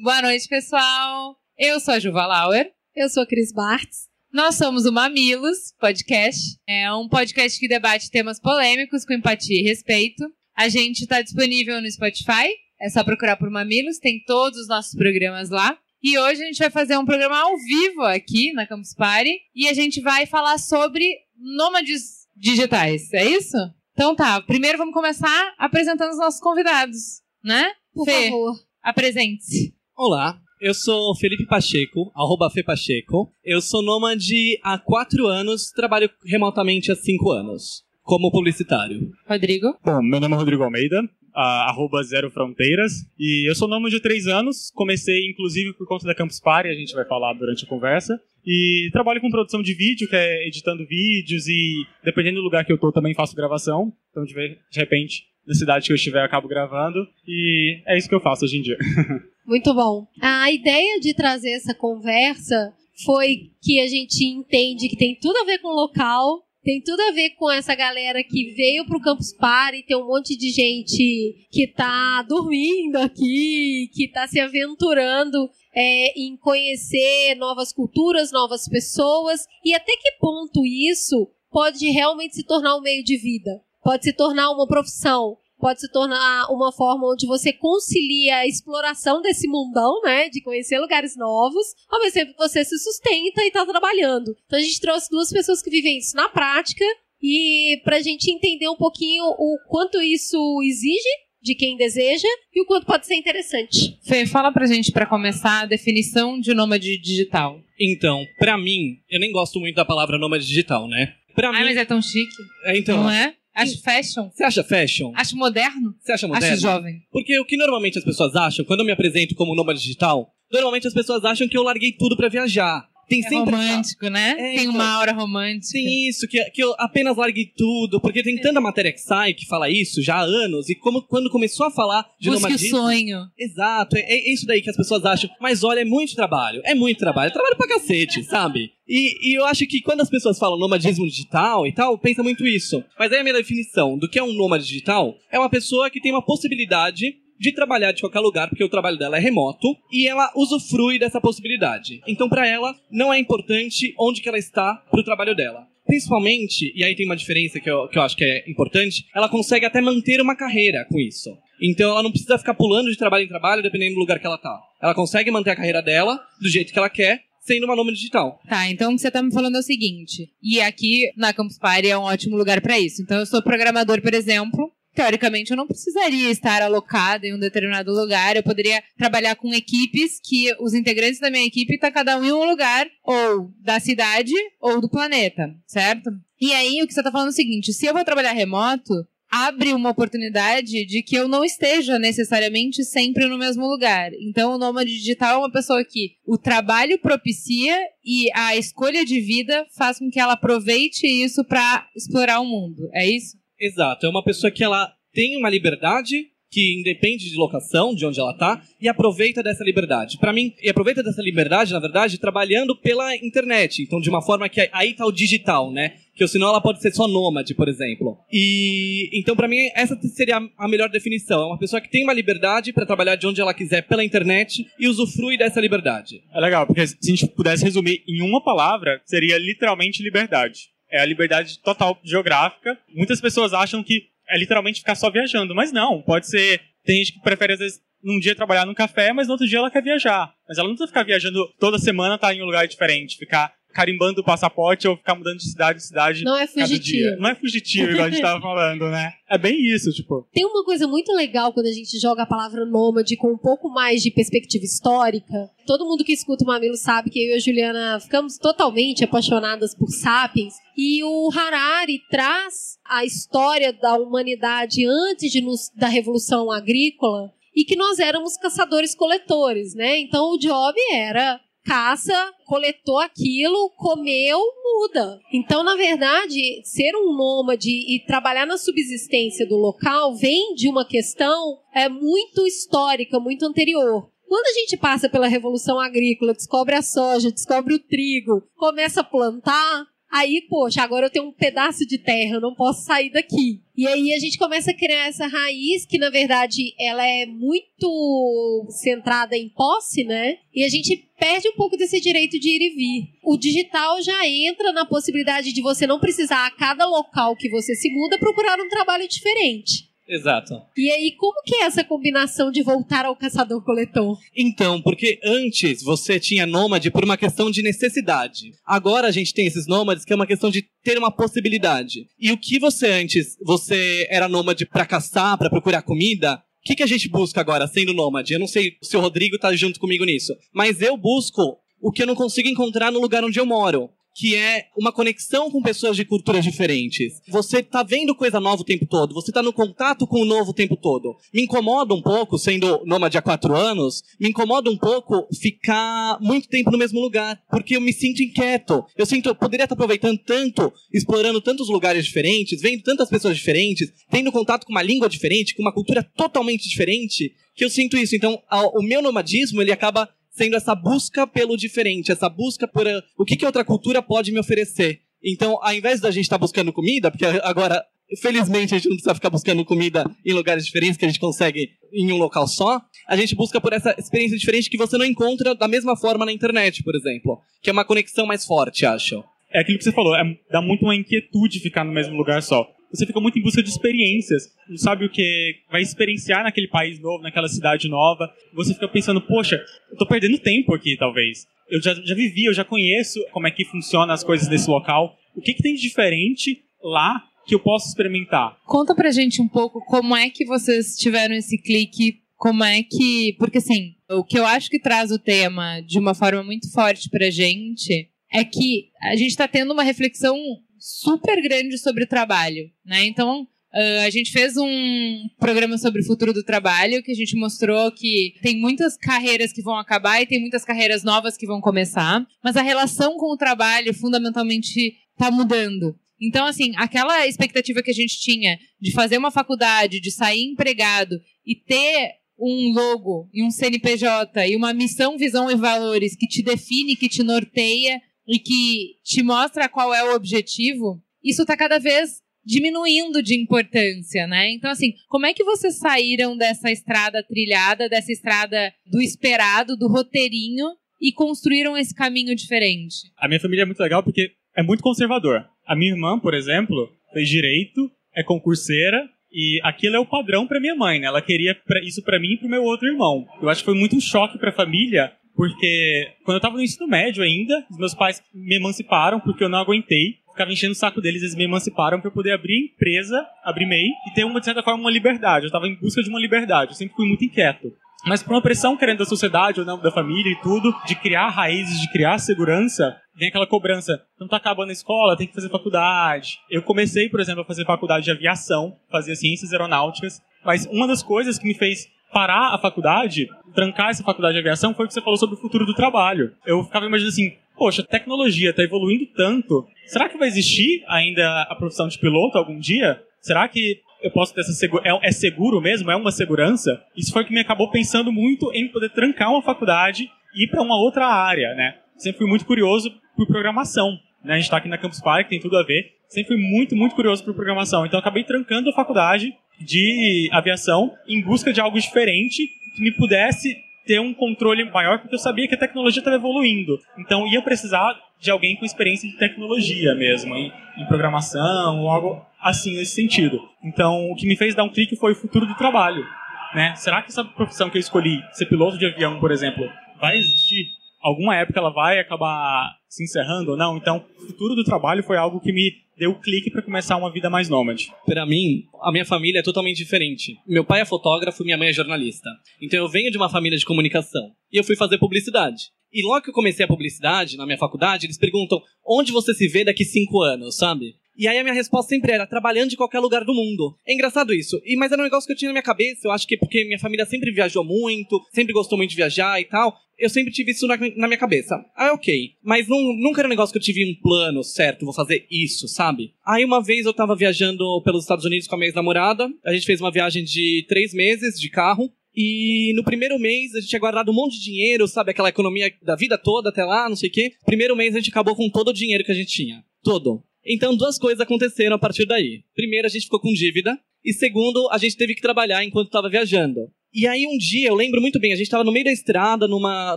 Boa 0.03 0.21
noite, 0.21 0.49
pessoal. 0.49 1.37
Eu 1.57 1.79
sou 1.79 1.95
a 1.95 2.01
Juva 2.01 2.27
Lauer. 2.27 2.73
Eu 2.95 3.09
sou 3.09 3.23
a 3.23 3.27
Cris 3.27 3.53
Bartz. 3.53 4.12
Nós 4.33 4.55
somos 4.55 4.87
o 4.87 4.93
Mamilos 4.93 5.75
Podcast. 5.79 6.57
É 6.67 6.91
um 6.95 7.07
podcast 7.07 7.59
que 7.61 7.69
debate 7.69 8.11
temas 8.11 8.41
polêmicos 8.41 9.05
com 9.05 9.13
empatia 9.13 9.61
e 9.61 9.63
respeito. 9.63 10.25
A 10.57 10.71
gente 10.71 11.03
está 11.03 11.21
disponível 11.21 11.81
no 11.83 11.91
Spotify, 11.91 12.49
É 12.81 12.89
só 12.89 13.05
procurar 13.05 13.37
por 13.37 13.51
Mamilos, 13.51 13.99
tem 13.99 14.23
todos 14.27 14.59
os 14.59 14.69
nossos 14.69 14.95
programas 14.95 15.51
lá. 15.51 15.79
E 16.03 16.19
hoje 16.19 16.43
a 16.43 16.47
gente 16.47 16.59
vai 16.59 16.71
fazer 16.71 16.97
um 16.97 17.05
programa 17.05 17.39
ao 17.39 17.57
vivo 17.59 18.03
aqui 18.03 18.53
na 18.55 18.67
Campus 18.67 18.95
Party 18.95 19.39
e 19.55 19.69
a 19.69 19.75
gente 19.75 20.01
vai 20.01 20.25
falar 20.27 20.59
sobre 20.59 21.05
nômades 21.37 22.27
digitais, 22.35 23.13
é 23.13 23.25
isso? 23.29 23.57
Então 23.93 24.17
tá, 24.17 24.41
primeiro 24.41 24.79
vamos 24.79 24.95
começar 24.95 25.55
apresentando 25.59 26.11
os 26.11 26.19
nossos 26.19 26.41
convidados, 26.41 27.21
né? 27.45 27.71
Por 27.95 28.07
Fê, 28.07 28.31
favor. 28.31 28.57
apresente-se. 28.83 29.75
Olá, 29.95 30.41
eu 30.63 30.73
sou 30.73 31.15
Felipe 31.17 31.45
Pacheco, 31.45 32.13
arroba 32.15 32.49
Fê 32.49 32.63
Pacheco. 32.63 33.29
Eu 33.45 33.61
sou 33.61 33.83
nômade 33.83 34.57
há 34.63 34.79
quatro 34.79 35.27
anos, 35.27 35.73
trabalho 35.73 36.09
remotamente 36.25 36.93
há 36.93 36.95
cinco 36.95 37.33
anos, 37.33 37.83
como 38.03 38.31
publicitário. 38.31 39.11
Rodrigo. 39.29 39.77
Bom, 39.85 40.01
meu 40.01 40.21
nome 40.21 40.35
é 40.35 40.39
Rodrigo 40.39 40.63
Almeida, 40.63 41.03
ah, 41.35 41.67
arroba 41.69 42.01
Zero 42.05 42.31
Fronteiras, 42.31 42.93
e 43.19 43.51
eu 43.51 43.57
sou 43.57 43.67
nômade 43.67 43.97
de 43.97 44.01
três 44.01 44.29
anos, 44.29 44.71
comecei 44.73 45.29
inclusive 45.29 45.73
por 45.73 45.89
conta 45.89 46.07
da 46.07 46.15
Campus 46.15 46.39
Party, 46.39 46.69
a 46.69 46.75
gente 46.75 46.95
vai 46.95 47.05
falar 47.07 47.33
durante 47.33 47.65
a 47.65 47.69
conversa, 47.69 48.21
e 48.47 48.89
trabalho 48.93 49.21
com 49.21 49.31
produção 49.31 49.63
de 49.63 49.75
vídeo, 49.75 50.09
que 50.09 50.15
é 50.15 50.47
editando 50.47 50.87
vídeos, 50.87 51.49
e 51.49 51.85
dependendo 52.05 52.37
do 52.37 52.45
lugar 52.45 52.65
que 52.65 52.73
eu 52.73 52.79
tô 52.79 52.93
também 52.93 53.15
faço 53.15 53.35
gravação, 53.35 53.93
então 54.13 54.25
de 54.25 54.33
de 54.33 54.79
repente, 54.79 55.25
na 55.45 55.55
cidade 55.55 55.87
que 55.87 55.93
eu 55.93 55.97
estiver 55.97 56.21
eu 56.21 56.27
acabo 56.27 56.47
gravando, 56.47 57.05
e 57.27 57.83
é 57.85 57.99
isso 57.99 58.09
que 58.09 58.15
eu 58.15 58.21
faço 58.21 58.45
hoje 58.45 58.59
em 58.59 58.63
dia. 58.63 58.79
Muito 59.47 59.75
bom. 59.75 60.07
A 60.21 60.51
ideia 60.51 61.01
de 61.01 61.15
trazer 61.15 61.53
essa 61.53 61.75
conversa 61.75 62.73
foi 63.05 63.51
que 63.61 63.81
a 63.81 63.87
gente 63.87 64.25
entende 64.25 64.89
que 64.89 64.97
tem 64.97 65.17
tudo 65.21 65.37
a 65.39 65.45
ver 65.45 65.59
com 65.59 65.69
o 65.69 65.75
local, 65.75 66.43
tem 66.63 66.81
tudo 66.81 67.01
a 67.01 67.11
ver 67.11 67.31
com 67.31 67.51
essa 67.51 67.75
galera 67.75 68.23
que 68.23 68.53
veio 68.55 68.87
pro 68.87 69.01
Campus 69.01 69.33
Party, 69.33 69.83
tem 69.83 69.97
um 69.97 70.07
monte 70.07 70.37
de 70.37 70.51
gente 70.51 71.49
que 71.51 71.67
tá 71.67 72.23
dormindo 72.23 72.97
aqui, 72.97 73.91
que 73.93 74.09
tá 74.09 74.29
se 74.29 74.39
aventurando 74.39 75.51
é, 75.75 76.21
em 76.21 76.37
conhecer 76.37 77.35
novas 77.35 77.73
culturas, 77.73 78.31
novas 78.31 78.69
pessoas, 78.69 79.45
e 79.65 79.75
até 79.75 79.97
que 79.97 80.13
ponto 80.21 80.65
isso 80.65 81.29
pode 81.51 81.91
realmente 81.91 82.37
se 82.37 82.45
tornar 82.45 82.77
um 82.77 82.81
meio 82.81 83.03
de 83.03 83.17
vida, 83.17 83.61
pode 83.83 84.05
se 84.05 84.13
tornar 84.13 84.53
uma 84.53 84.67
profissão, 84.67 85.37
pode 85.63 85.81
se 85.81 85.89
tornar 85.89 86.49
uma 86.51 86.73
forma 86.73 87.13
onde 87.13 87.25
você 87.25 87.53
concilia 87.53 88.39
a 88.39 88.47
exploração 88.49 89.23
desse 89.23 89.47
mundão, 89.47 90.03
né? 90.03 90.29
De 90.29 90.43
conhecer 90.43 90.81
lugares 90.81 91.17
novos, 91.17 91.65
ao 91.89 92.01
mesmo 92.01 92.15
tempo 92.15 92.33
que 92.33 92.39
você 92.39 92.65
se 92.65 92.77
sustenta 92.79 93.45
e 93.45 93.51
tá 93.53 93.65
trabalhando. 93.65 94.37
Então 94.45 94.59
a 94.59 94.63
gente 94.63 94.81
trouxe 94.81 95.09
duas 95.09 95.31
pessoas 95.31 95.63
que 95.63 95.71
vivem 95.71 95.99
isso 95.99 96.17
na 96.17 96.29
prática 96.29 96.85
e 97.23 97.81
pra 97.85 98.01
gente 98.01 98.29
entender 98.29 98.69
um 98.69 98.77
pouquinho 98.77 99.23
o 99.25 99.57
quanto 99.69 100.03
isso 100.03 100.37
exige 100.65 101.09
de 101.41 101.55
quem 101.55 101.77
deseja 101.77 102.29
e 102.53 102.61
o 102.61 102.67
quanto 102.67 102.85
pode 102.85 103.07
ser 103.07 103.15
interessante. 103.15 103.99
Fê, 104.03 104.27
fala 104.27 104.53
pra 104.53 104.67
gente, 104.67 104.91
pra 104.91 105.07
começar, 105.07 105.63
a 105.63 105.67
definição 105.67 106.41
de 106.41 106.55
nômade 106.55 107.01
digital. 107.01 107.61
Então, 107.81 108.25
pra 108.37 108.59
mim, 108.59 108.99
eu 109.09 109.21
nem 109.21 109.31
gosto 109.31 109.61
muito 109.61 109.77
da 109.77 109.85
palavra 109.85 110.19
nômade 110.19 110.45
digital, 110.45 110.89
né? 110.89 111.15
Pra 111.35 111.51
Ai, 111.51 111.61
mim, 111.61 111.65
mas 111.67 111.77
é 111.77 111.85
tão 111.85 112.03
chique, 112.03 112.35
é, 112.65 112.77
então, 112.77 113.05
não 113.05 113.11
é? 113.11 113.35
Acho 113.55 113.83
fashion, 113.83 114.31
você 114.33 114.45
acha 114.45 114.65
fashion? 114.65 115.13
acho 115.15 115.37
moderno, 115.37 115.95
Você 116.01 116.13
acha 116.13 116.27
moderno? 116.27 116.53
acho 116.55 116.63
jovem. 116.63 117.03
Porque 117.11 117.39
o 117.39 117.45
que 117.45 117.57
normalmente 117.57 117.99
as 117.99 118.05
pessoas 118.05 118.35
acham, 118.35 118.65
quando 118.65 118.81
eu 118.81 118.87
me 118.87 118.93
apresento 118.93 119.35
como 119.35 119.55
nômade 119.55 119.81
digital, 119.81 120.35
normalmente 120.51 120.87
as 120.87 120.95
pessoas 120.95 121.25
acham 121.25 121.47
que 121.49 121.57
eu 121.57 121.63
larguei 121.63 121.93
tudo 121.93 122.17
pra 122.17 122.29
viajar. 122.29 122.89
Tem 123.13 123.21
É 123.21 123.29
sempre 123.29 123.55
romântico, 123.55 124.09
né? 124.09 124.31
É, 124.39 124.55
tem 124.55 124.61
então. 124.63 124.75
uma 124.75 124.89
aura 124.95 125.13
romântica. 125.13 125.73
Tem 125.73 126.09
isso, 126.09 126.27
que, 126.27 126.43
que 126.51 126.63
eu 126.63 126.75
apenas 126.79 127.17
larguei 127.17 127.53
tudo, 127.55 128.01
porque 128.01 128.23
tem 128.23 128.37
tanta 128.41 128.61
matéria 128.61 128.93
que 128.93 129.01
sai 129.01 129.35
que 129.35 129.47
fala 129.47 129.69
isso 129.69 130.03
já 130.03 130.17
há 130.17 130.23
anos, 130.23 130.71
e 130.71 130.75
como 130.75 131.03
quando 131.03 131.29
começou 131.29 131.67
a 131.67 131.71
falar 131.71 132.07
de 132.19 132.31
Busque 132.31 132.45
o 132.45 132.49
nomadismo. 132.49 132.77
sonho. 132.79 133.27
Exato, 133.39 133.97
é, 133.97 134.01
é 134.01 134.33
isso 134.33 134.47
daí 134.47 134.63
que 134.63 134.71
as 134.71 134.77
pessoas 134.77 135.05
acham. 135.05 135.29
Mas 135.41 135.63
olha, 135.63 135.81
é 135.81 135.85
muito 135.85 136.15
trabalho, 136.15 136.63
é 136.65 136.75
muito 136.75 136.99
trabalho, 136.99 137.29
é 137.29 137.33
trabalho 137.33 137.57
pra 137.57 137.69
cacete, 137.69 138.23
sabe? 138.25 138.71
E, 138.89 139.31
e 139.31 139.39
eu 139.39 139.45
acho 139.47 139.67
que 139.67 139.81
quando 139.81 140.01
as 140.01 140.11
pessoas 140.11 140.39
falam 140.39 140.59
nomadismo 140.59 141.07
digital 141.07 141.67
e 141.67 141.73
tal, 141.73 141.97
pensa 141.99 142.23
muito 142.23 142.47
isso. 142.47 142.83
Mas 142.99 143.13
aí 143.13 143.21
a 143.21 143.23
minha 143.23 143.35
definição 143.35 143.97
do 143.97 144.09
que 144.09 144.19
é 144.19 144.23
um 144.23 144.33
nômade 144.33 144.67
digital 144.67 145.15
é 145.31 145.39
uma 145.39 145.49
pessoa 145.49 145.89
que 145.89 146.01
tem 146.01 146.13
uma 146.13 146.25
possibilidade 146.25 147.15
de 147.43 147.53
trabalhar 147.53 147.91
de 147.91 148.01
qualquer 148.01 148.21
lugar, 148.21 148.49
porque 148.49 148.63
o 148.63 148.69
trabalho 148.69 148.97
dela 148.97 149.17
é 149.17 149.21
remoto, 149.21 149.67
e 149.91 150.07
ela 150.07 150.31
usufrui 150.37 150.97
dessa 150.97 151.21
possibilidade. 151.21 152.01
Então, 152.07 152.29
pra 152.29 152.47
ela, 152.47 152.73
não 152.89 153.13
é 153.13 153.19
importante 153.19 153.93
onde 153.99 154.23
que 154.23 154.29
ela 154.29 154.39
está 154.39 154.77
pro 154.93 155.03
trabalho 155.03 155.35
dela. 155.35 155.67
Principalmente, 155.85 156.73
e 156.77 156.85
aí 156.85 156.95
tem 156.95 157.05
uma 157.05 157.17
diferença 157.17 157.59
que 157.59 157.69
eu, 157.69 157.89
que 157.89 157.99
eu 157.99 158.03
acho 158.03 158.17
que 158.17 158.25
é 158.25 158.49
importante, 158.49 159.05
ela 159.13 159.29
consegue 159.29 159.67
até 159.67 159.81
manter 159.81 160.21
uma 160.21 160.37
carreira 160.37 160.87
com 160.89 161.01
isso. 161.01 161.31
Então 161.61 161.91
ela 161.91 162.03
não 162.05 162.13
precisa 162.13 162.39
ficar 162.39 162.55
pulando 162.55 162.89
de 162.89 162.97
trabalho 162.97 163.25
em 163.25 163.29
trabalho 163.29 163.63
dependendo 163.63 163.95
do 163.95 164.01
lugar 164.01 164.21
que 164.21 164.27
ela 164.27 164.39
tá. 164.39 164.61
Ela 164.81 164.95
consegue 164.95 165.31
manter 165.33 165.51
a 165.51 165.57
carreira 165.57 165.83
dela 165.83 166.21
do 166.41 166.49
jeito 166.49 166.73
que 166.73 166.79
ela 166.79 166.89
quer, 166.89 167.23
sendo 167.41 167.65
uma 167.65 167.75
nômade 167.75 167.99
digital. 167.99 168.41
Tá, 168.49 168.71
então 168.71 168.93
o 168.93 168.95
que 168.95 169.03
você 169.03 169.11
tá 169.11 169.21
me 169.21 169.33
falando 169.33 169.57
é 169.57 169.59
o 169.61 169.65
seguinte. 169.65 170.31
E 170.41 170.61
aqui 170.61 171.11
na 171.17 171.33
Campus 171.33 171.59
Party 171.59 171.89
é 171.89 171.99
um 171.99 172.03
ótimo 172.03 172.37
lugar 172.37 172.61
pra 172.61 172.79
isso. 172.79 173.03
Então 173.03 173.19
eu 173.19 173.27
sou 173.27 173.43
programador, 173.43 174.01
por 174.01 174.15
exemplo. 174.15 174.73
Teoricamente, 174.95 175.51
eu 175.51 175.57
não 175.57 175.67
precisaria 175.67 176.31
estar 176.31 176.61
alocado 176.61 177.25
em 177.25 177.35
um 177.35 177.39
determinado 177.39 177.91
lugar. 177.93 178.37
Eu 178.37 178.43
poderia 178.43 178.83
trabalhar 178.99 179.35
com 179.37 179.53
equipes 179.55 180.21
que 180.23 180.55
os 180.61 180.75
integrantes 180.75 181.19
da 181.19 181.31
minha 181.31 181.47
equipe 181.47 181.79
tá 181.79 181.91
cada 181.91 182.19
um 182.19 182.25
em 182.25 182.33
um 182.33 182.45
lugar, 182.45 182.87
ou 183.03 183.51
da 183.61 183.81
cidade, 183.81 184.35
ou 184.61 184.81
do 184.81 184.91
planeta, 184.91 185.49
certo? 185.67 186.11
E 186.41 186.53
aí, 186.53 186.83
o 186.83 186.87
que 186.87 186.93
você 186.93 187.03
tá 187.03 187.11
falando 187.11 187.29
é 187.29 187.31
o 187.31 187.35
seguinte: 187.35 187.73
se 187.73 187.87
eu 187.87 187.95
vou 187.95 188.05
trabalhar 188.05 188.33
remoto, 188.33 188.93
abre 189.33 189.73
uma 189.73 189.89
oportunidade 189.89 190.85
de 190.85 191.03
que 191.03 191.17
eu 191.17 191.27
não 191.27 191.43
esteja 191.43 191.99
necessariamente 191.99 192.85
sempre 192.85 193.27
no 193.27 193.39
mesmo 193.39 193.67
lugar. 193.67 194.11
Então, 194.21 194.55
o 194.55 194.59
nômade 194.59 194.91
digital 194.91 195.37
é 195.37 195.39
uma 195.39 195.51
pessoa 195.51 195.83
que 195.83 196.17
o 196.27 196.37
trabalho 196.37 196.99
propicia 196.99 197.75
e 198.05 198.31
a 198.35 198.55
escolha 198.59 199.07
de 199.07 199.19
vida 199.21 199.67
faz 199.75 199.99
com 199.99 200.11
que 200.11 200.21
ela 200.21 200.35
aproveite 200.35 201.07
isso 201.07 201.43
para 201.45 201.89
explorar 201.97 202.41
o 202.41 202.45
mundo. 202.45 202.91
É 202.93 203.09
isso? 203.09 203.42
Exato, 203.65 204.07
é 204.07 204.09
uma 204.09 204.25
pessoa 204.25 204.51
que 204.51 204.65
ela 204.65 204.93
tem 205.13 205.37
uma 205.37 205.49
liberdade 205.49 206.33
que 206.53 206.79
independe 206.79 207.31
de 207.31 207.37
locação, 207.37 207.95
de 207.95 208.05
onde 208.05 208.21
ela 208.21 208.35
tá, 208.35 208.63
e 208.79 208.87
aproveita 208.87 209.43
dessa 209.43 209.65
liberdade. 209.65 210.19
Pra 210.19 210.35
mim, 210.35 210.53
e 210.63 210.69
aproveita 210.69 211.03
dessa 211.03 211.23
liberdade, 211.23 211.73
na 211.73 211.79
verdade, 211.79 212.19
trabalhando 212.19 212.77
pela 212.77 213.17
internet. 213.17 213.83
Então, 213.83 213.99
de 213.99 214.11
uma 214.11 214.21
forma 214.21 214.49
que 214.51 214.69
aí 214.71 214.93
tá 214.93 215.07
o 215.07 215.11
digital, 215.11 215.73
né? 215.73 215.95
Que 216.15 216.29
senão 216.29 216.49
ela 216.49 216.61
pode 216.61 216.83
ser 216.83 216.93
só 216.93 217.09
nômade, 217.09 217.55
por 217.55 217.69
exemplo. 217.69 218.19
E 218.31 219.09
então, 219.19 219.35
pra 219.35 219.49
mim, 219.49 219.71
essa 219.75 219.99
seria 220.15 220.47
a 220.59 220.69
melhor 220.69 220.91
definição. 220.91 221.41
É 221.41 221.47
uma 221.47 221.59
pessoa 221.59 221.81
que 221.81 221.91
tem 221.91 222.05
uma 222.05 222.13
liberdade 222.13 222.71
pra 222.71 222.85
trabalhar 222.85 223.17
de 223.17 223.27
onde 223.27 223.41
ela 223.41 223.55
quiser 223.55 223.87
pela 223.89 224.05
internet 224.05 224.67
e 224.79 224.87
usufrui 224.89 225.39
dessa 225.39 225.59
liberdade. 225.59 226.23
É 226.35 226.39
legal, 226.39 226.67
porque 226.67 226.87
se 226.87 226.97
a 227.03 227.07
gente 227.07 227.27
pudesse 227.29 227.65
resumir 227.65 228.03
em 228.07 228.21
uma 228.21 228.45
palavra, 228.45 229.01
seria 229.07 229.39
literalmente 229.39 230.03
liberdade. 230.03 230.73
É 230.93 231.01
a 231.01 231.07
liberdade 231.07 231.59
total 231.61 231.99
geográfica. 232.05 232.79
Muitas 232.95 233.21
pessoas 233.21 233.55
acham 233.55 233.83
que 233.83 234.09
é 234.29 234.39
literalmente 234.39 234.81
ficar 234.81 234.95
só 234.95 235.11
viajando, 235.11 235.55
mas 235.55 235.73
não. 235.73 236.03
Pode 236.03 236.29
ser. 236.29 236.61
Tem 236.85 236.97
gente 236.99 237.15
que 237.15 237.21
prefere, 237.21 237.55
às 237.55 237.59
vezes, 237.59 237.81
num 238.03 238.19
dia 238.19 238.35
trabalhar 238.35 238.67
num 238.67 238.75
café, 238.75 239.13
mas 239.13 239.27
no 239.27 239.33
outro 239.33 239.47
dia 239.47 239.59
ela 239.59 239.71
quer 239.71 239.83
viajar. 239.83 240.35
Mas 240.49 240.59
ela 240.59 240.69
não 240.69 240.75
precisa 240.75 240.89
ficar 240.89 241.05
viajando 241.05 241.49
toda 241.59 241.79
semana, 241.79 242.19
tá 242.19 242.35
em 242.35 242.43
um 242.43 242.47
lugar 242.47 242.67
diferente, 242.67 243.17
ficar 243.17 243.53
carimbando 243.73 244.21
o 244.21 244.25
passaporte 244.25 244.87
ou 244.87 244.97
ficar 244.97 245.15
mudando 245.15 245.39
de 245.39 245.51
cidade 245.51 245.79
em 245.79 245.83
cidade. 245.83 246.25
Não 246.25 246.37
é 246.37 246.47
cada 246.47 246.67
dia. 246.67 246.67
fugitivo. 246.67 247.17
Não 247.21 247.31
é 247.31 247.35
fugitivo, 247.35 247.91
igual 247.91 248.07
a 248.07 248.11
gente 248.11 248.23
tava 248.23 248.41
falando, 248.41 248.89
né? 248.89 249.13
É 249.33 249.39
bem 249.39 249.65
isso, 249.75 249.91
tipo. 249.93 250.29
Tem 250.31 250.45
uma 250.45 250.63
coisa 250.63 250.87
muito 250.87 251.11
legal 251.15 251.55
quando 251.55 251.65
a 251.65 251.73
gente 251.73 251.99
joga 251.99 252.25
a 252.25 252.27
palavra 252.27 252.67
nômade 252.67 253.17
com 253.17 253.33
um 253.33 253.39
pouco 253.39 253.71
mais 253.71 254.03
de 254.03 254.11
perspectiva 254.11 254.63
histórica. 254.63 255.49
Todo 255.67 255.87
mundo 255.87 256.05
que 256.05 256.13
escuta 256.13 256.45
o 256.45 256.47
Mamilo 256.47 256.77
sabe 256.77 257.09
que 257.09 257.19
eu 257.19 257.33
e 257.33 257.37
a 257.37 257.39
Juliana 257.39 257.99
ficamos 257.99 258.37
totalmente 258.37 259.03
apaixonadas 259.03 259.75
por 259.75 259.89
Sapiens. 259.89 260.53
E 260.77 261.03
o 261.03 261.31
Harari 261.35 261.99
traz 262.11 262.77
a 262.85 263.07
história 263.07 263.73
da 263.73 263.97
humanidade 263.97 264.85
antes 264.87 265.33
de 265.33 265.41
nos, 265.41 265.71
da 265.75 265.89
Revolução 265.89 266.51
Agrícola 266.51 267.33
e 267.55 267.65
que 267.65 267.77
nós 267.77 267.99
éramos 267.99 268.37
caçadores-coletores, 268.37 269.75
né? 269.75 269.99
Então 269.99 270.33
o 270.33 270.39
job 270.39 270.79
era 270.93 271.41
caça, 271.65 272.33
coletou 272.47 272.99
aquilo, 272.99 273.71
comeu, 273.77 274.39
muda. 274.65 275.21
Então, 275.33 275.63
na 275.63 275.75
verdade, 275.75 276.61
ser 276.65 276.95
um 276.97 277.17
nômade 277.17 277.71
e 277.71 278.05
trabalhar 278.07 278.47
na 278.47 278.59
subsistência 278.59 279.47
do 279.47 279.57
local 279.57 280.15
vem 280.17 280.55
de 280.55 280.69
uma 280.69 280.87
questão 280.87 281.59
é, 281.75 281.89
muito 281.89 282.47
histórica, 282.47 283.19
muito 283.19 283.45
anterior. 283.45 284.11
Quando 284.33 284.47
a 284.47 284.61
gente 284.61 284.79
passa 284.79 285.11
pela 285.11 285.29
revolução 285.29 285.79
agrícola, 285.79 286.33
descobre 286.33 286.75
a 286.75 286.81
soja, 286.81 287.31
descobre 287.31 287.75
o 287.75 287.79
trigo, 287.79 288.43
começa 288.57 289.03
a 289.03 289.05
plantar, 289.05 289.85
aí, 290.13 290.43
poxa, 290.49 290.83
agora 290.83 291.07
eu 291.07 291.11
tenho 291.11 291.27
um 291.27 291.33
pedaço 291.33 291.87
de 291.87 291.97
terra, 291.99 292.35
eu 292.35 292.41
não 292.41 292.55
posso 292.55 292.85
sair 292.85 293.11
daqui. 293.11 293.63
E 293.75 293.87
aí 293.87 294.13
a 294.13 294.19
gente 294.19 294.37
começa 294.37 294.71
a 294.71 294.77
criar 294.77 295.09
essa 295.09 295.27
raiz 295.27 295.87
que, 295.87 295.99
na 295.99 296.11
verdade, 296.11 296.75
ela 296.79 297.05
é 297.07 297.25
muito 297.25 298.67
centrada 298.69 299.37
em 299.37 299.49
posse, 299.49 300.05
né? 300.05 300.37
E 300.55 300.63
a 300.63 300.69
gente 300.69 301.09
perde 301.19 301.49
um 301.49 301.55
pouco 301.55 301.77
desse 301.77 301.99
direito 302.01 302.39
de 302.39 302.49
ir 302.49 302.61
e 302.61 302.75
vir. 302.75 303.09
O 303.25 303.39
digital 303.39 304.03
já 304.03 304.27
entra 304.27 304.73
na 304.73 304.85
possibilidade 304.85 305.53
de 305.53 305.63
você 305.63 305.87
não 305.87 305.99
precisar, 305.99 306.47
a 306.47 306.51
cada 306.51 306.85
local 306.85 307.35
que 307.35 307.49
você 307.49 307.75
se 307.75 307.91
muda, 307.91 308.19
procurar 308.19 308.61
um 308.61 308.69
trabalho 308.69 309.09
diferente. 309.09 309.92
Exato. 310.13 310.61
E 310.77 310.91
aí, 310.91 311.13
como 311.17 311.43
que 311.43 311.55
é 311.55 311.65
essa 311.65 311.83
combinação 311.83 312.51
de 312.51 312.63
voltar 312.63 313.07
ao 313.07 313.17
caçador-coletor? 313.17 314.19
Então, 314.37 314.83
porque 314.83 315.19
antes 315.25 315.83
você 315.83 316.21
tinha 316.21 316.45
nômade 316.45 316.91
por 316.91 317.03
uma 317.03 317.17
questão 317.17 317.51
de 317.51 317.63
necessidade. 317.63 318.53
Agora 318.67 319.09
a 319.09 319.11
gente 319.11 319.33
tem 319.33 319.47
esses 319.47 319.67
nômades 319.67 320.05
que 320.05 320.13
é 320.13 320.17
uma 320.17 320.27
questão 320.27 320.51
de 320.51 320.67
ter 320.85 320.99
uma 320.99 321.11
possibilidade. 321.11 322.07
E 322.21 322.31
o 322.31 322.37
que 322.37 322.59
você 322.59 322.89
antes, 322.89 323.39
você 323.43 324.07
era 324.11 324.29
nômade 324.29 324.67
para 324.67 324.85
caçar, 324.85 325.39
para 325.39 325.49
procurar 325.49 325.81
comida, 325.81 326.35
o 326.35 326.65
que, 326.65 326.77
que 326.77 326.83
a 326.83 326.87
gente 326.87 327.09
busca 327.09 327.41
agora 327.41 327.67
sendo 327.67 327.95
nômade? 327.95 328.35
Eu 328.35 328.39
não 328.39 328.47
sei 328.47 328.77
se 328.83 328.97
o 328.97 329.01
Rodrigo 329.01 329.39
tá 329.39 329.55
junto 329.57 329.81
comigo 329.81 330.05
nisso, 330.05 330.35
mas 330.53 330.83
eu 330.83 330.95
busco 330.97 331.59
o 331.81 331.91
que 331.91 332.03
eu 332.03 332.07
não 332.07 332.15
consigo 332.15 332.49
encontrar 332.49 332.93
no 332.93 333.01
lugar 333.01 333.25
onde 333.25 333.41
eu 333.41 333.47
moro. 333.47 333.91
Que 334.15 334.37
é 334.37 334.67
uma 334.77 334.93
conexão 334.93 335.51
com 335.51 335.63
pessoas 335.63 335.97
de 335.97 336.05
culturas 336.05 336.45
diferentes. 336.45 337.21
Você 337.29 337.63
tá 337.63 337.83
vendo 337.83 338.15
coisa 338.15 338.39
nova 338.39 338.63
o 338.63 338.65
tempo 338.65 338.87
todo, 338.87 339.15
você 339.15 339.33
tá 339.33 339.43
no 339.43 339.53
contato 339.53 340.07
com 340.07 340.21
o 340.21 340.25
novo 340.25 340.51
o 340.51 340.55
tempo 340.55 340.77
todo. 340.77 341.17
Me 341.33 341.43
incomoda 341.43 341.95
um 341.95 342.03
pouco, 342.03 342.39
sendo 342.39 342.83
nômade 342.85 343.17
há 343.17 343.23
quatro 343.23 343.55
anos, 343.55 344.03
me 344.21 344.29
incomoda 344.29 344.71
um 344.71 344.77
pouco 344.77 345.27
ficar 345.35 346.19
muito 346.21 346.49
tempo 346.49 346.71
no 346.71 346.79
mesmo 346.79 347.01
lugar, 347.01 347.41
porque 347.51 347.77
eu 347.77 347.81
me 347.81 347.93
sinto 347.93 348.23
inquieto. 348.23 348.85
Eu 348.97 349.07
sinto, 349.07 349.29
eu 349.31 349.35
poderia 349.35 349.65
estar 349.65 349.75
aproveitando 349.75 350.19
tanto, 350.19 350.73
explorando 350.93 351.41
tantos 351.41 351.69
lugares 351.69 352.05
diferentes, 352.05 352.61
vendo 352.61 352.83
tantas 352.83 353.09
pessoas 353.09 353.37
diferentes, 353.37 353.91
tendo 354.11 354.31
contato 354.31 354.67
com 354.67 354.73
uma 354.73 354.83
língua 354.83 355.09
diferente, 355.09 355.55
com 355.55 355.63
uma 355.63 355.73
cultura 355.73 356.03
totalmente 356.17 356.69
diferente, 356.69 357.33
que 357.55 357.65
eu 357.65 357.71
sinto 357.71 357.97
isso. 357.97 358.15
Então, 358.15 358.41
o 358.75 358.83
meu 358.83 359.03
nomadismo, 359.03 359.61
ele 359.61 359.73
acaba 359.73 360.09
sendo 360.33 360.57
essa 360.57 360.75
busca 360.75 361.27
pelo 361.27 361.57
diferente, 361.57 362.11
essa 362.11 362.29
busca 362.29 362.67
por 362.67 362.87
uh, 362.87 363.03
o 363.17 363.25
que, 363.25 363.37
que 363.37 363.47
outra 363.47 363.65
cultura 363.65 364.03
pode 364.03 364.33
me 364.33 364.41
oferecer. 364.41 365.01
Então, 365.25 365.59
ao 365.63 365.73
invés 365.73 366.01
da 366.01 366.11
gente 366.11 366.25
estar 366.25 366.39
buscando 366.39 366.73
comida, 366.73 367.11
porque 367.11 367.25
agora, 367.25 367.85
felizmente, 368.21 368.75
a 368.75 368.79
gente 368.79 368.89
não 368.89 368.97
precisa 368.97 369.15
ficar 369.15 369.31
buscando 369.31 369.65
comida 369.65 370.05
em 370.27 370.33
lugares 370.33 370.65
diferentes 370.65 370.97
que 370.97 371.05
a 371.05 371.09
gente 371.09 371.21
consegue 371.21 371.71
em 371.93 372.11
um 372.11 372.17
local 372.17 372.49
só, 372.49 372.81
a 373.07 373.17
gente 373.17 373.35
busca 373.37 373.61
por 373.61 373.73
essa 373.73 373.95
experiência 373.99 374.37
diferente 374.37 374.69
que 374.69 374.77
você 374.77 374.99
não 374.99 375.05
encontra 375.05 375.55
da 375.55 375.69
mesma 375.69 375.97
forma 375.97 376.27
na 376.27 376.33
internet, 376.33 376.83
por 376.83 376.97
exemplo. 376.97 377.39
Que 377.63 377.71
é 377.71 377.73
uma 377.73 377.85
conexão 377.85 378.27
mais 378.27 378.45
forte, 378.45 378.85
acho. 378.85 379.23
É 379.53 379.61
aquilo 379.61 379.79
que 379.79 379.85
você 379.85 379.93
falou, 379.93 380.17
é- 380.17 380.37
dá 380.51 380.61
muito 380.61 380.83
uma 380.83 380.97
inquietude 380.97 381.61
ficar 381.61 381.85
no 381.85 381.93
mesmo 381.93 382.17
lugar 382.17 382.43
só. 382.43 382.67
Você 382.93 383.07
fica 383.07 383.21
muito 383.21 383.39
em 383.39 383.43
busca 383.43 383.63
de 383.63 383.71
experiências, 383.71 384.51
não 384.69 384.77
sabe 384.77 385.07
o 385.07 385.11
que 385.11 385.57
vai 385.71 385.81
experienciar 385.81 386.43
naquele 386.43 386.69
país 386.69 387.01
novo, 387.01 387.23
naquela 387.23 387.49
cidade 387.49 387.89
nova. 387.89 388.31
Você 388.53 388.75
fica 388.75 388.87
pensando, 388.87 389.21
poxa, 389.21 389.65
eu 389.91 389.97
tô 389.97 390.07
perdendo 390.07 390.39
tempo 390.39 390.75
aqui, 390.75 390.97
talvez. 390.99 391.47
Eu 391.71 391.81
já, 391.81 391.95
já 391.95 392.15
vivi, 392.15 392.45
eu 392.45 392.53
já 392.53 392.65
conheço 392.65 393.19
como 393.33 393.47
é 393.47 393.51
que 393.51 393.65
funcionam 393.65 394.13
as 394.13 394.23
coisas 394.23 394.49
nesse 394.49 394.69
local. 394.69 395.17
O 395.35 395.41
que, 395.41 395.55
que 395.55 395.63
tem 395.63 395.75
de 395.75 395.81
diferente 395.81 396.63
lá 396.83 397.23
que 397.47 397.55
eu 397.55 397.61
posso 397.61 397.89
experimentar? 397.89 398.59
Conta 398.67 398.95
pra 398.95 399.11
gente 399.11 399.41
um 399.41 399.49
pouco 399.49 399.81
como 399.87 400.15
é 400.15 400.29
que 400.29 400.45
vocês 400.45 400.97
tiveram 400.97 401.35
esse 401.35 401.57
clique, 401.57 402.21
como 402.37 402.63
é 402.63 402.83
que. 402.83 403.35
Porque 403.39 403.59
assim, 403.59 403.95
o 404.11 404.23
que 404.23 404.39
eu 404.39 404.45
acho 404.45 404.69
que 404.69 404.79
traz 404.79 405.11
o 405.11 405.19
tema 405.19 405.81
de 405.81 405.99
uma 405.99 406.15
forma 406.15 406.43
muito 406.43 406.71
forte 406.71 407.09
pra 407.09 407.31
gente 407.31 408.11
é 408.31 408.45
que 408.45 408.91
a 409.01 409.17
gente 409.17 409.37
tá 409.37 409.49
tendo 409.49 409.73
uma 409.73 409.83
reflexão 409.83 410.37
super 410.83 411.41
grande 411.41 411.79
sobre 411.79 412.03
o 412.03 412.09
trabalho, 412.09 412.69
né? 412.85 413.05
Então. 413.05 413.47
ah, 413.73 414.05
a 414.05 414.11
gente 414.11 414.33
fez 414.33 414.57
um 414.57 415.29
programa 415.39 415.79
sobre 415.79 416.03
o 416.03 416.05
futuro 416.05 416.33
do 416.33 416.43
trabalho 416.43 417.03
que 417.03 417.13
a 417.13 417.15
gente 417.15 417.37
mostrou 417.37 417.91
que 417.93 418.35
tem 418.43 418.61
muitas 418.61 418.97
carreiras 418.97 419.53
que 419.53 419.63
vão 419.63 419.77
acabar 419.77 420.21
e 420.21 420.27
tem 420.27 420.41
muitas 420.41 420.65
carreiras 420.65 421.05
novas 421.05 421.37
que 421.37 421.47
vão 421.47 421.61
começar, 421.61 422.27
mas 422.45 422.57
a 422.57 422.63
relação 422.63 423.17
com 423.17 423.33
o 423.33 423.37
trabalho 423.37 423.95
fundamentalmente 423.95 424.97
tá 425.17 425.31
mudando. 425.31 425.97
Então, 426.21 426.45
assim, 426.47 426.73
aquela 426.77 427.27
expectativa 427.27 427.83
que 427.83 427.91
a 427.91 427.95
gente 427.95 428.21
tinha 428.21 428.59
de 428.81 428.93
fazer 428.93 429.19
uma 429.19 429.31
faculdade, 429.31 430.01
de 430.01 430.11
sair 430.11 430.45
empregado 430.45 431.17
e 431.47 431.57
ter 431.57 432.11
um 432.39 432.73
logo 432.73 433.29
e 433.33 433.43
um 433.45 433.51
CNPJ 433.51 434.49
e 434.49 434.57
uma 434.57 434.73
missão, 434.73 435.17
visão 435.17 435.51
e 435.51 435.55
valores 435.55 436.17
que 436.17 436.27
te 436.27 436.43
define, 436.43 436.97
que 436.97 437.09
te 437.09 437.23
norteia 437.23 438.01
e 438.33 438.39
que 438.39 438.95
te 439.05 439.23
mostra 439.23 439.69
qual 439.69 439.93
é 439.93 440.03
o 440.03 440.15
objetivo, 440.15 440.99
isso 441.23 441.43
está 441.43 441.55
cada 441.55 441.79
vez 441.79 442.23
diminuindo 442.43 443.23
de 443.23 443.39
importância, 443.39 444.27
né? 444.27 444.51
Então, 444.53 444.71
assim, 444.71 444.95
como 445.07 445.27
é 445.27 445.35
que 445.35 445.45
vocês 445.45 445.79
saíram 445.79 446.35
dessa 446.35 446.71
estrada 446.71 447.23
trilhada, 447.23 447.91
dessa 447.91 448.11
estrada 448.11 448.73
do 448.87 449.03
esperado, 449.03 449.77
do 449.77 449.87
roteirinho 449.87 450.67
e 450.99 451.13
construíram 451.13 451.77
esse 451.77 451.95
caminho 451.95 452.35
diferente? 452.35 453.13
A 453.19 453.29
minha 453.29 453.39
família 453.39 453.65
é 453.65 453.67
muito 453.67 453.83
legal 453.83 454.03
porque 454.03 454.31
é 454.57 454.63
muito 454.63 454.83
conservador. 454.83 455.45
A 455.67 455.77
minha 455.77 455.93
irmã, 455.93 456.19
por 456.19 456.33
exemplo, 456.33 456.91
fez 457.13 457.29
direito, 457.29 457.91
é 458.17 458.25
concurseira, 458.25 459.07
e 459.31 459.61
aquilo 459.63 459.97
é 459.97 460.01
o 460.01 460.07
padrão 460.07 460.47
pra 460.47 460.61
minha 460.61 460.75
mãe, 460.75 460.99
né? 460.99 461.07
Ela 461.07 461.23
queria 461.23 461.55
isso 461.85 462.03
pra 462.03 462.19
mim 462.19 462.33
e 462.33 462.39
pro 462.39 462.49
meu 462.49 462.63
outro 462.65 462.89
irmão. 462.89 463.27
Eu 463.41 463.51
acho 463.51 463.61
que 463.61 463.67
foi 463.67 463.79
muito 463.79 463.97
um 463.97 464.01
choque 464.01 464.39
pra 464.39 464.53
família, 464.53 465.13
porque 465.35 466.13
quando 466.25 466.37
eu 466.37 466.41
tava 466.41 466.57
no 466.57 466.63
ensino 466.63 466.87
médio 466.87 467.23
ainda, 467.23 467.65
os 467.71 467.79
meus 467.79 467.95
pais 467.95 468.23
me 468.35 468.57
emanciparam 468.57 469.21
porque 469.21 469.45
eu 469.45 469.49
não 469.49 469.59
aguentei. 469.59 470.21
Ficava 470.31 470.51
enchendo 470.51 470.73
o 470.73 470.77
saco 470.77 471.01
deles, 471.01 471.23
eles 471.23 471.35
me 471.35 471.45
emanciparam 471.45 472.01
pra 472.01 472.09
eu 472.09 472.13
poder 472.13 472.33
abrir 472.33 472.73
empresa, 472.73 473.23
abrir 473.45 473.67
MEI 473.67 473.89
e 474.09 474.15
ter, 474.15 474.25
uma, 474.25 474.41
de 474.41 474.47
certa 474.47 474.63
forma, 474.63 474.81
uma 474.81 474.91
liberdade. 474.91 475.45
Eu 475.45 475.53
tava 475.53 475.69
em 475.69 475.75
busca 475.75 476.03
de 476.03 476.09
uma 476.09 476.19
liberdade, 476.19 476.71
eu 476.71 476.77
sempre 476.77 476.97
fui 476.97 477.07
muito 477.07 477.25
inquieto. 477.25 477.71
Mas 478.05 478.23
por 478.23 478.33
uma 478.33 478.43
pressão 478.43 478.77
querendo 478.77 478.99
da 478.99 479.05
sociedade 479.05 479.61
ou 479.61 479.67
não, 479.67 479.79
da 479.79 479.91
família 479.91 480.33
e 480.33 480.41
tudo, 480.41 480.75
de 480.87 480.95
criar 480.97 481.29
raízes, 481.29 481.81
de 481.81 481.91
criar 481.93 482.19
segurança, 482.19 482.97
vem 483.15 483.29
aquela 483.29 483.47
cobrança. 483.47 484.03
Não 484.19 484.27
tá 484.27 484.39
acabando 484.39 484.71
a 484.71 484.73
escola, 484.73 485.17
tem 485.17 485.27
que 485.27 485.35
fazer 485.35 485.49
faculdade. 485.49 486.39
Eu 486.51 486.63
comecei, 486.63 487.09
por 487.09 487.21
exemplo, 487.21 487.43
a 487.43 487.47
fazer 487.47 487.65
faculdade 487.65 488.05
de 488.05 488.11
aviação, 488.11 488.77
fazia 488.91 489.15
ciências 489.15 489.53
aeronáuticas, 489.53 490.21
mas 490.45 490.67
uma 490.67 490.89
das 490.89 491.03
coisas 491.03 491.39
que 491.39 491.47
me 491.47 491.55
fez 491.55 491.87
parar 492.13 492.55
a 492.55 492.59
faculdade, 492.59 493.29
trancar 493.55 493.91
essa 493.91 494.03
faculdade 494.03 494.35
de 494.35 494.41
aviação, 494.41 494.75
foi 494.75 494.85
o 494.85 494.89
que 494.89 494.95
você 494.95 495.01
falou 495.01 495.17
sobre 495.17 495.37
o 495.37 495.39
futuro 495.41 495.65
do 495.65 495.75
trabalho. 495.75 496.33
Eu 496.47 496.63
ficava 496.65 496.87
imaginando 496.87 497.13
assim, 497.13 497.33
poxa, 497.57 497.83
a 497.83 497.85
tecnologia 497.85 498.51
está 498.51 498.63
evoluindo 498.63 499.07
tanto. 499.17 499.67
Será 499.87 500.09
que 500.09 500.19
vai 500.19 500.29
existir 500.29 500.85
ainda 500.89 501.43
a 501.43 501.55
profissão 501.55 501.89
de 501.89 501.99
piloto 501.99 502.39
algum 502.39 502.59
dia? 502.59 503.03
Será 503.21 503.49
que 503.49 503.81
eu 504.03 504.11
posso 504.11 504.35
ter 504.35 504.41
essa 504.41 504.53
segura... 504.53 504.83
é, 504.85 505.09
é 505.09 505.13
seguro 505.13 505.61
mesmo? 505.61 505.91
É 505.91 505.97
uma 505.97 506.11
segurança? 506.11 506.83
Isso 506.97 507.13
foi 507.13 507.23
o 507.23 507.27
que 507.27 507.33
me 507.33 507.41
acabou 507.41 507.71
pensando 507.71 508.13
muito 508.13 508.53
em 508.53 508.69
poder 508.69 508.91
trancar 508.91 509.31
uma 509.31 509.43
faculdade 509.43 510.11
e 510.35 510.45
ir 510.45 510.49
para 510.49 510.63
uma 510.63 510.77
outra 510.77 511.07
área, 511.07 511.55
né? 511.55 511.77
Sempre 511.97 512.19
fui 512.19 512.29
muito 512.29 512.45
curioso 512.45 512.93
por 513.17 513.27
programação. 513.27 513.99
Né? 514.25 514.35
A 514.35 514.37
gente 514.37 514.45
está 514.45 514.57
aqui 514.57 514.69
na 514.69 514.79
Campus 514.79 515.01
Party, 515.01 515.31
tem 515.31 515.41
tudo 515.41 515.57
a 515.57 515.63
ver. 515.63 515.93
Sempre 516.09 516.35
fui 516.35 516.37
muito, 516.37 516.75
muito 516.75 516.95
curioso 516.95 517.25
por 517.25 517.35
programação. 517.35 517.87
Então 517.87 517.99
acabei 517.99 518.25
trancando 518.25 518.71
a 518.71 518.73
faculdade 518.73 519.33
de 519.63 520.29
aviação 520.33 520.93
em 521.07 521.21
busca 521.23 521.53
de 521.53 521.61
algo 521.61 521.79
diferente 521.79 522.49
que 522.75 522.83
me 522.83 522.93
pudesse 522.93 523.57
ter 523.87 524.01
um 524.01 524.15
controle 524.15 524.65
maior, 524.71 524.99
porque 524.99 525.15
eu 525.15 525.19
sabia 525.19 525.49
que 525.49 525.55
a 525.55 525.59
tecnologia 525.59 526.01
estava 526.01 526.17
evoluindo. 526.17 526.79
Então 526.99 527.27
ia 527.27 527.43
precisar 527.43 527.99
de 528.21 528.31
alguém 528.31 528.57
com 528.57 528.65
experiência 528.65 529.09
de 529.09 529.17
tecnologia 529.17 529.95
mesmo, 529.95 530.35
em, 530.37 530.53
em 530.79 530.87
programação 530.87 531.81
ou 531.81 531.91
algo 531.91 532.25
assim 532.41 532.77
nesse 532.77 532.95
sentido. 532.95 533.41
Então 533.63 534.11
o 534.11 534.15
que 534.15 534.27
me 534.27 534.37
fez 534.37 534.55
dar 534.55 534.65
um 534.65 534.69
clique 534.69 534.97
foi 534.97 535.13
o 535.13 535.17
futuro 535.17 535.47
do 535.47 535.57
trabalho. 535.57 536.07
Né? 536.55 536.75
Será 536.77 537.03
que 537.03 537.09
essa 537.09 537.25
profissão 537.25 537.71
que 537.71 537.79
eu 537.79 537.81
escolhi, 537.81 538.23
ser 538.33 538.47
piloto 538.47 538.79
de 538.79 538.87
avião, 538.87 539.19
por 539.19 539.33
exemplo, 539.33 539.69
vai 540.01 540.17
existir? 540.17 540.67
Alguma 541.01 541.35
época 541.37 541.59
ela 541.59 541.73
vai 541.73 541.99
acabar 541.99 542.77
se 542.93 543.05
encerrando 543.05 543.53
ou 543.53 543.57
não? 543.57 543.79
Então, 543.79 544.05
o 544.19 544.27
futuro 544.27 544.55
do 544.55 544.63
trabalho 544.63 545.03
foi 545.03 545.17
algo 545.17 545.41
que 545.41 545.51
me 545.51 545.73
deu 545.97 546.11
o 546.11 546.21
clique 546.21 546.51
para 546.51 546.61
começar 546.61 546.99
uma 546.99 547.11
vida 547.11 547.31
mais 547.31 547.49
nômade. 547.49 547.91
Pra 548.05 548.27
mim, 548.27 548.65
a 548.83 548.93
minha 548.93 549.07
família 549.07 549.39
é 549.39 549.43
totalmente 549.43 549.79
diferente. 549.79 550.37
Meu 550.47 550.63
pai 550.63 550.83
é 550.83 550.85
fotógrafo 550.85 551.43
minha 551.43 551.57
mãe 551.57 551.69
é 551.69 551.73
jornalista. 551.73 552.29
Então 552.61 552.79
eu 552.79 552.89
venho 552.89 553.11
de 553.11 553.17
uma 553.17 553.31
família 553.31 553.57
de 553.57 553.65
comunicação. 553.65 554.33
E 554.53 554.59
eu 554.59 554.65
fui 554.65 554.77
fazer 554.77 554.99
publicidade. 554.99 555.71
E 555.91 556.03
logo 556.03 556.23
que 556.23 556.31
eu 556.31 556.35
comecei 556.35 556.67
a 556.67 556.69
publicidade, 556.69 557.39
na 557.39 557.47
minha 557.47 557.57
faculdade, 557.57 558.05
eles 558.05 558.19
perguntam 558.19 558.61
onde 558.87 559.11
você 559.11 559.33
se 559.33 559.49
vê 559.49 559.65
daqui 559.65 559.87
cinco 559.87 560.21
anos, 560.21 560.59
sabe? 560.59 560.95
E 561.17 561.29
aí 561.29 561.39
a 561.39 561.43
minha 561.43 561.55
resposta 561.55 561.91
sempre 561.91 562.13
era 562.13 562.27
trabalhando 562.27 562.71
de 562.71 562.77
qualquer 562.77 563.01
lugar 563.01 563.25
do 563.25 563.35
mundo. 563.35 563.77
É 563.87 563.93
engraçado 563.93 564.33
isso. 564.33 564.61
E, 564.65 564.77
mas 564.77 564.93
era 564.93 565.01
um 565.01 565.05
negócio 565.05 565.27
que 565.27 565.33
eu 565.33 565.37
tinha 565.37 565.49
na 565.49 565.55
minha 565.55 565.63
cabeça. 565.63 566.07
Eu 566.07 566.13
acho 566.13 566.27
que 566.27 566.35
é 566.35 566.39
porque 566.39 566.65
minha 566.65 566.79
família 566.79 567.07
sempre 567.07 567.31
viajou 567.31 567.65
muito, 567.65 568.21
sempre 568.33 568.53
gostou 568.53 568.79
muito 568.79 568.91
de 568.91 568.97
viajar 568.97 569.41
e 569.41 569.45
tal. 569.45 569.77
Eu 569.99 570.09
sempre 570.09 570.33
tive 570.33 570.51
isso 570.51 570.67
na, 570.67 570.77
na 570.97 571.07
minha 571.07 571.19
cabeça. 571.19 571.55
Ah, 571.77 571.93
ok. 571.93 572.33
Mas 572.43 572.67
não, 572.67 572.81
nunca 572.95 573.21
era 573.21 573.29
um 573.29 573.31
negócio 573.31 573.53
que 573.53 573.59
eu 573.59 573.63
tive 573.63 573.85
um 573.85 573.95
plano 574.03 574.43
certo, 574.43 574.85
vou 574.85 574.95
fazer 574.95 575.27
isso, 575.31 575.69
sabe? 575.69 576.13
Aí 576.27 576.45
uma 576.45 576.63
vez 576.63 576.87
eu 576.87 576.93
tava 576.93 577.15
viajando 577.15 577.65
pelos 577.85 578.03
Estados 578.03 578.25
Unidos 578.25 578.49
com 578.49 578.55
a 578.55 578.59
minha 578.59 578.69
ex-namorada. 578.69 579.29
A 579.45 579.53
gente 579.53 579.67
fez 579.67 579.81
uma 579.81 579.93
viagem 579.93 580.25
de 580.25 580.65
três 580.69 580.93
meses 580.93 581.39
de 581.39 581.49
carro. 581.51 581.93
E 582.15 582.73
no 582.75 582.85
primeiro 582.85 583.19
mês 583.19 583.55
a 583.55 583.61
gente 583.61 583.71
tinha 583.71 583.81
guardado 583.81 584.11
um 584.11 584.15
monte 584.15 584.39
de 584.39 584.45
dinheiro, 584.45 584.87
sabe? 584.87 585.13
Aquela 585.13 585.31
economia 585.31 585.73
da 585.83 585.97
vida 585.97 586.19
toda 586.19 586.51
até 586.51 586.65
lá, 586.65 586.89
não 586.89 586.97
sei 586.97 587.09
o 587.09 587.13
quê. 587.13 587.33
Primeiro 587.47 587.75
mês 587.75 587.95
a 587.95 587.99
gente 587.99 588.11
acabou 588.11 588.37
com 588.37 588.51
todo 588.51 588.69
o 588.69 588.75
dinheiro 588.75 589.05
que 589.05 589.13
a 589.13 589.15
gente 589.15 589.31
tinha. 589.31 589.65
Todo. 589.83 590.23
Então 590.47 590.77
duas 590.77 590.99
coisas 590.99 591.21
aconteceram 591.21 591.77
a 591.77 591.79
partir 591.79 592.07
daí. 592.07 592.43
Primeiro, 592.55 592.87
a 592.87 592.91
gente 592.91 593.05
ficou 593.05 593.21
com 593.21 593.33
dívida. 593.33 593.79
E 594.05 594.13
segundo, 594.13 594.69
a 594.71 594.79
gente 594.79 594.97
teve 594.97 595.15
que 595.15 595.21
trabalhar 595.23 595.65
enquanto 595.65 595.87
estava 595.87 596.11
viajando. 596.11 596.61
E 596.93 597.07
aí 597.07 597.27
um 597.27 597.39
dia, 597.39 597.69
eu 597.69 597.75
lembro 597.75 598.01
muito 598.01 598.19
bem, 598.19 598.33
a 598.33 598.37
gente 598.37 598.47
estava 598.47 598.65
no 598.65 598.73
meio 598.73 598.85
da 598.85 598.93
estrada, 598.93 599.47
numa, 599.49 599.97